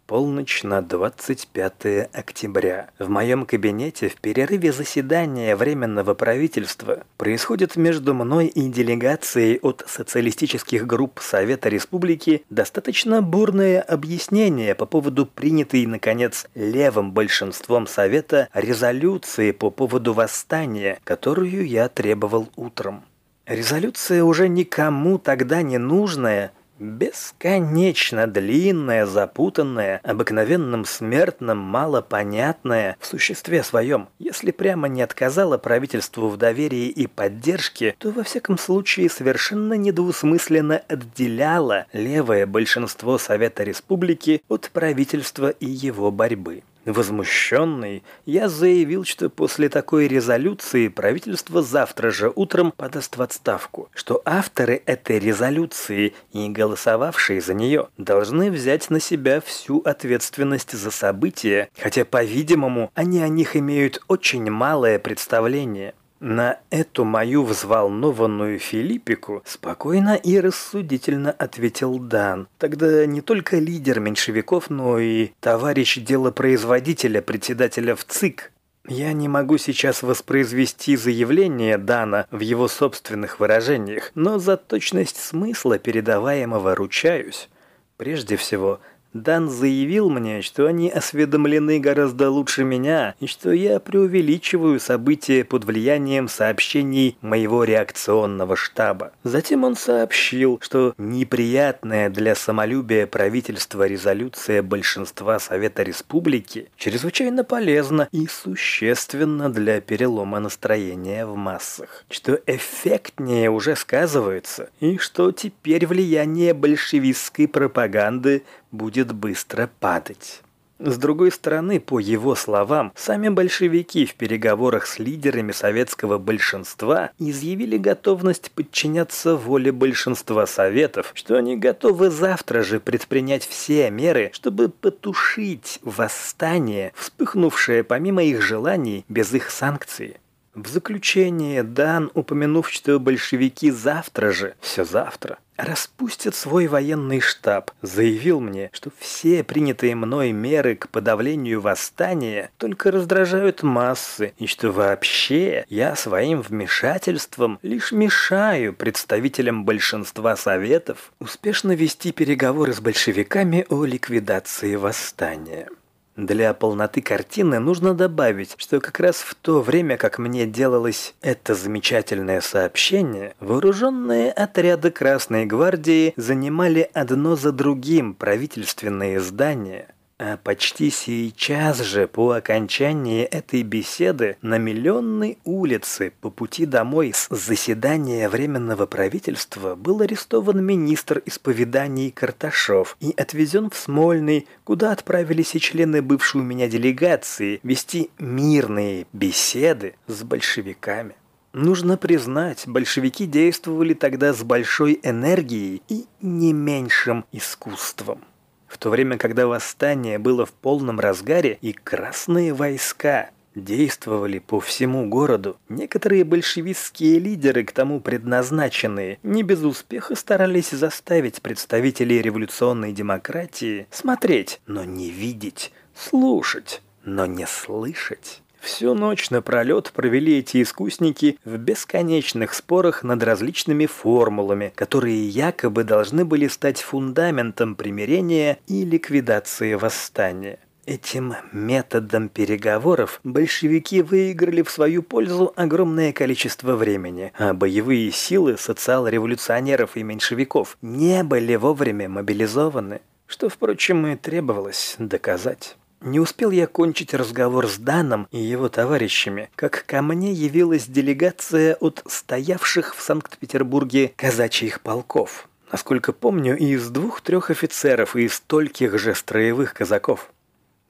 Полночь 0.07 0.63
на 0.63 0.81
25 0.81 2.09
октября. 2.11 2.89
В 2.97 3.07
моем 3.07 3.45
кабинете 3.45 4.09
в 4.09 4.15
перерыве 4.15 4.71
заседания 4.71 5.55
Временного 5.55 6.15
правительства 6.15 7.03
происходит 7.17 7.75
между 7.75 8.15
мной 8.15 8.47
и 8.47 8.67
делегацией 8.67 9.59
от 9.61 9.83
социалистических 9.87 10.87
групп 10.87 11.19
Совета 11.21 11.69
Республики 11.69 12.43
достаточно 12.49 13.21
бурное 13.21 13.79
объяснение 13.79 14.73
по 14.73 14.87
поводу 14.87 15.27
принятой, 15.27 15.85
наконец, 15.85 16.47
левым 16.55 17.11
большинством 17.11 17.85
Совета 17.85 18.49
резолюции 18.53 19.51
по 19.51 19.69
поводу 19.69 20.13
восстания, 20.13 20.99
которую 21.03 21.67
я 21.67 21.89
требовал 21.89 22.49
утром. 22.55 23.03
Резолюция 23.45 24.23
уже 24.23 24.47
никому 24.47 25.19
тогда 25.19 25.61
не 25.61 25.77
нужная, 25.77 26.51
бесконечно 26.79 28.25
длинная, 28.25 29.05
запутанная, 29.05 30.01
обыкновенным 30.03 30.83
смертным, 30.83 31.59
малопонятная 31.59 32.97
в 32.99 33.05
существе 33.05 33.63
своем. 33.63 34.09
Если 34.17 34.49
прямо 34.49 34.87
не 34.87 35.03
отказала 35.03 35.59
правительству 35.59 36.27
в 36.27 36.37
доверии 36.37 36.87
и 36.87 37.05
поддержке, 37.05 37.95
то 37.99 38.09
во 38.09 38.23
всяком 38.23 38.57
случае 38.57 39.09
совершенно 39.09 39.75
недвусмысленно 39.75 40.81
отделяла 40.87 41.85
левое 41.93 42.47
большинство 42.47 43.19
Совета 43.19 43.63
Республики 43.63 44.41
от 44.49 44.71
правительства 44.71 45.49
и 45.49 45.67
его 45.67 46.09
борьбы. 46.09 46.63
Возмущенный, 46.85 48.03
я 48.25 48.47
заявил, 48.47 49.05
что 49.05 49.29
после 49.29 49.69
такой 49.69 50.07
резолюции 50.07 50.87
правительство 50.87 51.63
завтра 51.63 52.11
же 52.11 52.31
утром 52.35 52.71
подаст 52.71 53.17
в 53.17 53.21
отставку, 53.23 53.89
что 53.93 54.21
авторы 54.23 54.83
этой 54.85 55.17
резолюции 55.17 56.13
и 56.31 56.47
голосовавшие 56.47 57.41
за 57.41 57.55
нее 57.55 57.87
должны 57.97 58.51
взять 58.51 58.91
на 58.91 58.99
себя 58.99 59.41
всю 59.41 59.79
ответственность 59.79 60.73
за 60.73 60.91
события, 60.91 61.69
хотя, 61.75 62.05
по-видимому, 62.05 62.91
они 62.93 63.21
о 63.21 63.29
них 63.29 63.55
имеют 63.55 64.03
очень 64.07 64.49
малое 64.51 64.99
представление. 64.99 65.95
На 66.19 66.59
эту 66.69 67.03
мою 67.03 67.43
взволнованную 67.43 68.57
Филиппику 68.57 69.43
спокойно 69.45 70.15
и 70.15 70.39
рассудительно 70.39 71.31
ответил 71.31 71.99
Дан. 71.99 72.47
Тогда 72.57 73.05
не 73.05 73.21
только 73.21 73.57
лидер 73.57 73.99
меньшевиков, 73.99 74.69
но 74.69 74.97
и 74.97 75.31
товарищ 75.41 75.97
делопроизводителя, 75.97 77.21
председателя 77.21 77.95
в 77.95 78.05
ЦИК. 78.05 78.51
Я 78.87 79.13
не 79.13 79.27
могу 79.27 79.57
сейчас 79.57 80.03
воспроизвести 80.03 80.95
заявление 80.95 81.77
Дана 81.77 82.27
в 82.29 82.39
его 82.39 82.67
собственных 82.67 83.39
выражениях, 83.39 84.11
но 84.13 84.37
за 84.37 84.57
точность 84.57 85.17
смысла 85.17 85.79
передаваемого 85.79 86.75
ручаюсь. 86.75 87.49
Прежде 87.97 88.35
всего, 88.35 88.79
Дан 89.15 89.49
заявил 89.49 90.09
мне, 90.09 90.41
что 90.41 90.65
они 90.65 90.89
осведомлены 90.89 91.79
гораздо 91.79 92.29
лучше 92.29 92.65
меня, 92.65 93.15
и 93.21 93.27
что 93.27 93.53
я 93.53 93.79
преувеличиваю 93.79 94.77
события 94.77 95.45
под 95.45 95.63
влиянием 95.63 96.27
сообщений 96.27 97.17
моего 97.21 97.63
реакционного 97.63 98.57
штаба. 98.57 99.13
Затем 99.23 99.63
он 99.63 99.77
сообщил, 99.77 100.59
что 100.61 100.93
неприятная 100.97 102.09
для 102.09 102.35
самолюбия 102.35 103.07
правительства 103.07 103.87
резолюция 103.87 104.61
большинства 104.61 105.39
Совета 105.39 105.83
Республики 105.83 106.67
чрезвычайно 106.75 107.45
полезна 107.45 108.09
и 108.11 108.27
существенна 108.27 109.49
для 109.49 109.79
перелома 109.79 110.41
настроения 110.41 111.25
в 111.25 111.37
массах, 111.37 112.03
что 112.09 112.37
эффектнее 112.47 113.49
уже 113.49 113.77
сказывается, 113.77 114.69
и 114.81 114.97
что 114.97 115.31
теперь 115.31 115.87
влияние 115.87 116.53
большевистской 116.53 117.47
пропаганды 117.47 118.43
будет 118.75 119.13
быстро 119.13 119.69
падать. 119.79 120.41
С 120.77 120.97
другой 120.97 121.31
стороны, 121.31 121.79
по 121.79 121.99
его 121.99 122.35
словам, 122.35 122.91
сами 122.95 123.29
большевики 123.29 124.05
в 124.05 124.15
переговорах 124.15 124.87
с 124.87 124.99
лидерами 124.99 125.53
советского 125.53 126.17
большинства 126.17 127.11
изъявили 127.17 127.77
готовность 127.77 128.51
подчиняться 128.51 129.37
воле 129.37 129.71
большинства 129.71 130.45
советов, 130.45 131.11
что 131.13 131.37
они 131.37 131.55
готовы 131.55 132.09
завтра 132.09 132.61
же 132.61 132.81
предпринять 132.81 133.47
все 133.47 133.89
меры, 133.89 134.31
чтобы 134.33 134.67
потушить 134.67 135.79
восстание, 135.81 136.91
вспыхнувшее 136.95 137.85
помимо 137.85 138.23
их 138.25 138.41
желаний 138.41 139.05
без 139.07 139.33
их 139.33 139.51
санкций. 139.51 140.17
В 140.55 140.67
заключение 140.67 141.63
Дан, 141.63 142.11
упомянув, 142.13 142.69
что 142.69 142.99
большевики 142.99 143.71
завтра 143.71 144.31
же, 144.31 144.55
все 144.59 144.83
завтра, 144.83 145.37
распустят 145.57 146.35
свой 146.35 146.67
военный 146.67 147.19
штаб, 147.19 147.71
заявил 147.81 148.39
мне, 148.39 148.69
что 148.73 148.91
все 148.99 149.43
принятые 149.43 149.95
мной 149.95 150.31
меры 150.31 150.75
к 150.75 150.89
подавлению 150.89 151.61
восстания 151.61 152.51
только 152.57 152.91
раздражают 152.91 153.63
массы, 153.63 154.33
и 154.37 154.47
что 154.47 154.71
вообще 154.71 155.65
я 155.69 155.95
своим 155.95 156.41
вмешательством 156.41 157.59
лишь 157.61 157.91
мешаю 157.91 158.73
представителям 158.73 159.65
большинства 159.65 160.35
советов 160.35 161.13
успешно 161.19 161.73
вести 161.73 162.11
переговоры 162.11 162.73
с 162.73 162.79
большевиками 162.79 163.65
о 163.69 163.85
ликвидации 163.85 164.75
восстания. 164.75 165.69
Для 166.15 166.53
полноты 166.53 167.01
картины 167.01 167.59
нужно 167.59 167.93
добавить, 167.93 168.55
что 168.57 168.79
как 168.79 169.01
раз 169.01 169.17
в 169.17 169.35
то 169.35 169.61
время, 169.61 169.97
как 169.97 170.17
мне 170.17 170.45
делалось 170.45 171.13
это 171.21 171.55
замечательное 171.55 172.39
сообщение, 172.39 173.35
вооруженные 173.41 174.31
отряды 174.31 174.91
Красной 174.91 175.45
Гвардии 175.45 176.13
занимали 176.15 176.89
одно 176.93 177.35
за 177.35 177.51
другим 177.51 178.13
правительственные 178.13 179.19
здания, 179.19 179.89
а 180.17 180.37
почти 180.37 180.91
сейчас 180.91 181.81
же, 181.81 182.07
по 182.07 182.31
окончании 182.31 183.23
этой 183.23 183.63
беседы, 183.63 184.37
на 184.41 184.57
Миллионной 184.57 185.39
улице 185.43 186.13
по 186.21 186.29
пути 186.29 186.65
домой 186.65 187.11
с 187.13 187.27
заседания 187.29 188.29
Временного 188.29 188.85
правительства 188.85 189.75
был 189.75 190.01
арестован 190.01 190.63
министр 190.63 191.21
исповеданий 191.25 192.11
Карташов 192.11 192.95
и 193.01 193.13
отвезен 193.17 193.69
в 193.69 193.75
Смольный, 193.75 194.47
куда 194.63 194.93
отправились 194.93 195.53
и 195.55 195.59
члены 195.59 196.01
бывшей 196.01 196.39
у 196.39 196.43
меня 196.45 196.69
делегации 196.69 197.59
вести 197.63 198.09
мирные 198.17 199.07
беседы 199.11 199.95
с 200.07 200.23
большевиками. 200.23 201.15
Нужно 201.51 201.97
признать, 201.97 202.63
большевики 202.67 203.25
действовали 203.25 203.93
тогда 203.93 204.33
с 204.33 204.43
большой 204.43 204.99
энергией 205.03 205.81
и 205.89 206.05
не 206.21 206.53
меньшим 206.53 207.25
искусством 207.33 208.21
в 208.67 208.77
то 208.77 208.89
время, 208.89 209.17
когда 209.17 209.47
восстание 209.47 210.19
было 210.19 210.45
в 210.45 210.51
полном 210.51 210.99
разгаре 210.99 211.57
и 211.61 211.73
красные 211.73 212.53
войска 212.53 213.29
действовали 213.55 214.39
по 214.39 214.59
всему 214.59 215.07
городу. 215.07 215.57
Некоторые 215.69 216.23
большевистские 216.23 217.19
лидеры, 217.19 217.63
к 217.63 217.71
тому 217.71 218.01
предназначенные, 218.01 219.19
не 219.23 219.43
без 219.43 219.63
успеха 219.63 220.15
старались 220.15 220.71
заставить 220.71 221.41
представителей 221.41 222.21
революционной 222.21 222.91
демократии 222.91 223.87
смотреть, 223.91 224.59
но 224.67 224.83
не 224.83 225.09
видеть, 225.09 225.71
слушать, 225.95 226.81
но 227.03 227.25
не 227.25 227.47
слышать. 227.47 228.41
Всю 228.65 228.95
ночь 228.95 229.29
напролет 229.29 229.91
провели 229.91 230.39
эти 230.39 230.63
искусники 230.63 231.37
в 231.45 231.55
бесконечных 231.55 232.55
спорах 232.55 233.03
над 233.03 233.21
различными 233.21 233.85
формулами, 233.85 234.73
которые 234.73 235.29
якобы 235.29 235.83
должны 235.83 236.25
были 236.25 236.47
стать 236.47 236.81
фундаментом 236.81 237.75
примирения 237.75 238.57
и 238.65 238.83
ликвидации 238.83 239.75
восстания. 239.75 240.57
Этим 240.87 241.35
методом 241.51 242.27
переговоров 242.27 243.19
большевики 243.23 244.01
выиграли 244.01 244.63
в 244.63 244.71
свою 244.71 245.03
пользу 245.03 245.53
огромное 245.55 246.11
количество 246.11 246.75
времени, 246.75 247.33
а 247.37 247.53
боевые 247.53 248.11
силы 248.11 248.57
социал-революционеров 248.57 249.95
и 249.95 250.01
меньшевиков 250.01 250.79
не 250.81 251.23
были 251.23 251.53
вовремя 251.53 252.09
мобилизованы, 252.09 253.01
что, 253.27 253.47
впрочем, 253.47 254.07
и 254.07 254.15
требовалось 254.15 254.95
доказать. 254.97 255.77
Не 256.01 256.19
успел 256.19 256.51
я 256.51 256.67
кончить 256.67 257.13
разговор 257.13 257.67
с 257.67 257.77
Даном 257.77 258.27
и 258.31 258.37
его 258.37 258.69
товарищами, 258.69 259.49
как 259.55 259.85
ко 259.87 260.01
мне 260.01 260.33
явилась 260.33 260.85
делегация 260.85 261.75
от 261.75 262.03
стоявших 262.07 262.95
в 262.95 263.01
Санкт-Петербурге 263.01 264.13
казачьих 264.15 264.81
полков. 264.81 265.47
Насколько 265.71 266.13
помню, 266.13 266.57
из 266.57 266.89
двух-трех 266.89 267.49
офицеров 267.49 268.15
и 268.15 268.27
стольких 268.27 268.97
же 268.99 269.15
строевых 269.15 269.73
казаков. 269.73 270.31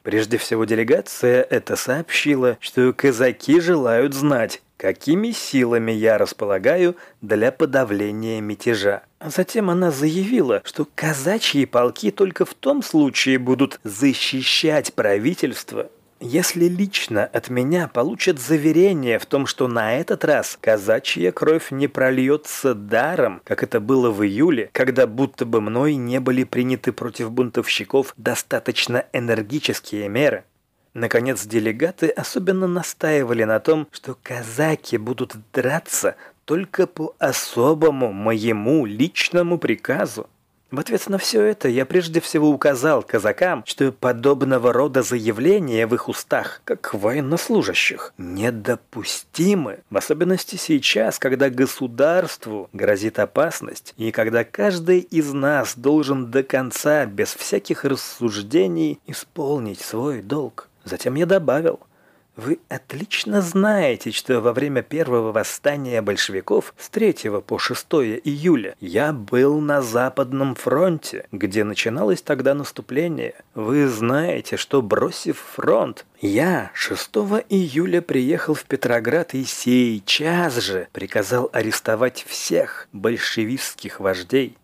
Прежде 0.06 0.38
всего 0.38 0.66
делегация 0.66 1.42
это 1.42 1.76
сообщила, 1.76 2.60
что 2.62 2.94
казаки 2.94 3.60
желают 3.60 4.14
знать, 4.14 4.62
какими 4.78 5.32
силами 5.32 5.92
я 5.92 6.20
располагаю 6.20 6.96
для 7.22 7.52
подавления 7.52 8.40
мятежа. 8.40 9.02
Затем 9.20 9.72
она 9.72 9.90
заявила, 9.90 10.62
что 10.64 10.88
казачьи 10.94 11.66
полки 11.66 12.12
только 12.12 12.46
в 12.46 12.54
том 12.54 12.84
случае 12.84 13.40
будут 13.40 13.80
защищать 13.84 14.94
правительство, 14.94 15.90
если 16.20 16.66
лично 16.66 17.26
от 17.26 17.50
меня 17.50 17.88
получат 17.88 18.40
заверение 18.40 19.20
в 19.20 19.26
том, 19.26 19.46
что 19.46 19.68
на 19.68 19.96
этот 19.96 20.24
раз 20.24 20.58
казачья 20.60 21.32
кровь 21.32 21.72
не 21.72 21.88
прольется 21.88 22.74
даром, 22.74 23.42
как 23.44 23.64
это 23.64 23.80
было 23.80 24.10
в 24.12 24.24
июле, 24.24 24.70
когда 24.72 25.08
будто 25.08 25.46
бы 25.46 25.62
мной 25.62 25.96
не 25.96 26.20
были 26.20 26.44
приняты 26.44 26.92
против 26.92 27.32
бунтовщиков 27.32 28.14
достаточно 28.18 29.06
энергические 29.14 30.10
меры. 30.10 30.46
Наконец, 30.94 31.46
делегаты 31.46 32.08
особенно 32.08 32.68
настаивали 32.68 33.44
на 33.44 33.60
том, 33.60 33.88
что 33.92 34.18
казаки 34.24 34.98
будут 34.98 35.36
драться 35.52 36.16
только 36.46 36.88
по 36.88 37.14
особому 37.20 38.14
моему 38.14 38.86
личному 38.86 39.58
приказу. 39.58 40.30
В 40.76 40.80
ответ 40.82 41.08
на 41.08 41.18
все 41.18 41.42
это 41.42 41.70
я 41.70 41.86
прежде 41.86 42.20
всего 42.20 42.50
указал 42.50 43.02
казакам, 43.02 43.64
что 43.66 43.94
подобного 43.94 44.74
рода 44.74 45.04
заявления 45.04 45.88
в 45.88 45.96
их 45.96 46.10
устах, 46.10 46.60
как 46.66 46.94
военнослужащих, 46.94 48.14
недопустимы. 48.18 49.80
В 49.90 49.96
особенности 49.96 50.58
сейчас, 50.58 51.18
когда 51.18 51.50
государству 51.50 52.70
грозит 52.74 53.20
опасность, 53.20 53.94
и 53.96 54.12
когда 54.12 54.44
каждый 54.44 55.00
из 55.00 55.32
нас 55.32 55.78
должен 55.78 56.30
до 56.30 56.44
конца, 56.44 57.06
без 57.06 57.34
всяких 57.34 57.86
рассуждений, 57.86 59.00
исполнить 59.08 59.80
свой 59.80 60.22
долг. 60.22 60.68
Затем 60.84 61.16
я 61.16 61.26
добавил, 61.26 61.80
Вы 62.36 62.60
отлично 62.68 63.42
знаете, 63.42 64.12
что 64.12 64.42
во 64.42 64.52
время 64.52 64.82
первого 64.82 65.32
восстания 65.32 66.02
большевиков 66.02 66.74
с 66.78 66.90
3 66.90 67.42
по 67.48 67.58
6 67.58 67.86
июля 68.26 68.76
я 68.82 69.14
был 69.14 69.62
на 69.62 69.82
Западном 69.82 70.56
фронте, 70.56 71.28
где 71.32 71.64
начиналось 71.64 72.22
тогда 72.22 72.54
наступление. 72.54 73.36
Вы 73.54 73.88
знаете, 73.88 74.58
что 74.58 74.82
бросив 74.82 75.38
фронт, 75.38 76.06
я 76.20 76.72
6 76.74 77.10
июля 77.48 78.02
приехал 78.02 78.54
в 78.54 78.66
Петроград 78.66 79.34
и 79.34 79.46
сейчас 79.46 80.58
же 80.58 80.90
приказал 80.92 81.50
арестовать 81.54 82.26
всех 82.28 82.90
большевистских 82.92 84.02
вождей. 84.02 84.58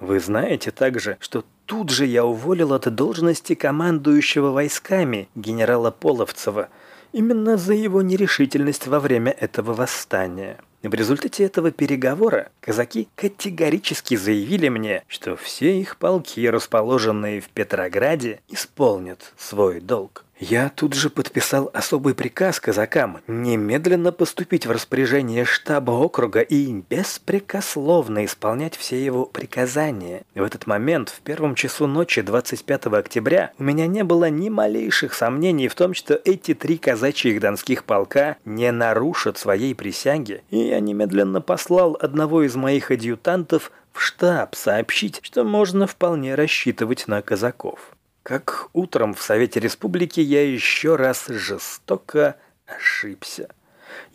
Вы 0.00 0.18
знаете 0.18 0.70
также, 0.70 1.18
что 1.20 1.44
тут 1.66 1.90
же 1.90 2.06
я 2.06 2.24
уволил 2.24 2.72
от 2.72 2.92
должности 2.94 3.54
командующего 3.54 4.50
войсками 4.50 5.28
генерала 5.34 5.90
Половцева– 5.90 6.70
именно 7.12 7.56
за 7.56 7.74
его 7.74 8.02
нерешительность 8.02 8.86
во 8.86 9.00
время 9.00 9.32
этого 9.32 9.74
восстания. 9.74 10.58
В 10.82 10.92
результате 10.94 11.44
этого 11.44 11.70
переговора 11.70 12.50
казаки 12.60 13.08
категорически 13.14 14.16
заявили 14.16 14.68
мне, 14.68 15.04
что 15.06 15.36
все 15.36 15.78
их 15.80 15.96
полки, 15.96 16.44
расположенные 16.48 17.40
в 17.40 17.48
Петрограде, 17.50 18.40
исполнят 18.48 19.32
свой 19.38 19.80
долг. 19.80 20.24
Я 20.44 20.70
тут 20.70 20.94
же 20.94 21.08
подписал 21.08 21.70
особый 21.72 22.16
приказ 22.16 22.58
казакам 22.58 23.20
немедленно 23.28 24.10
поступить 24.10 24.66
в 24.66 24.72
распоряжение 24.72 25.44
штаба 25.44 25.92
округа 25.92 26.40
и 26.40 26.82
беспрекословно 26.90 28.24
исполнять 28.24 28.74
все 28.76 29.04
его 29.04 29.24
приказания. 29.24 30.24
В 30.34 30.42
этот 30.42 30.66
момент, 30.66 31.10
в 31.10 31.20
первом 31.20 31.54
часу 31.54 31.86
ночи 31.86 32.22
25 32.22 32.86
октября, 32.86 33.52
у 33.56 33.62
меня 33.62 33.86
не 33.86 34.02
было 34.02 34.30
ни 34.30 34.48
малейших 34.48 35.14
сомнений 35.14 35.68
в 35.68 35.76
том, 35.76 35.94
что 35.94 36.20
эти 36.24 36.54
три 36.54 36.76
казачьих 36.76 37.40
донских 37.40 37.84
полка 37.84 38.36
не 38.44 38.72
нарушат 38.72 39.38
своей 39.38 39.76
присяги, 39.76 40.42
и 40.50 40.58
я 40.58 40.80
немедленно 40.80 41.40
послал 41.40 41.96
одного 42.00 42.42
из 42.42 42.56
моих 42.56 42.90
адъютантов 42.90 43.70
в 43.92 44.00
штаб 44.00 44.56
сообщить, 44.56 45.20
что 45.22 45.44
можно 45.44 45.86
вполне 45.86 46.34
рассчитывать 46.34 47.06
на 47.06 47.22
казаков. 47.22 47.92
Как 48.22 48.68
утром 48.72 49.14
в 49.14 49.22
Совете 49.22 49.58
Республики 49.58 50.20
я 50.20 50.48
еще 50.48 50.94
раз 50.94 51.26
жестоко 51.26 52.36
ошибся. 52.66 53.48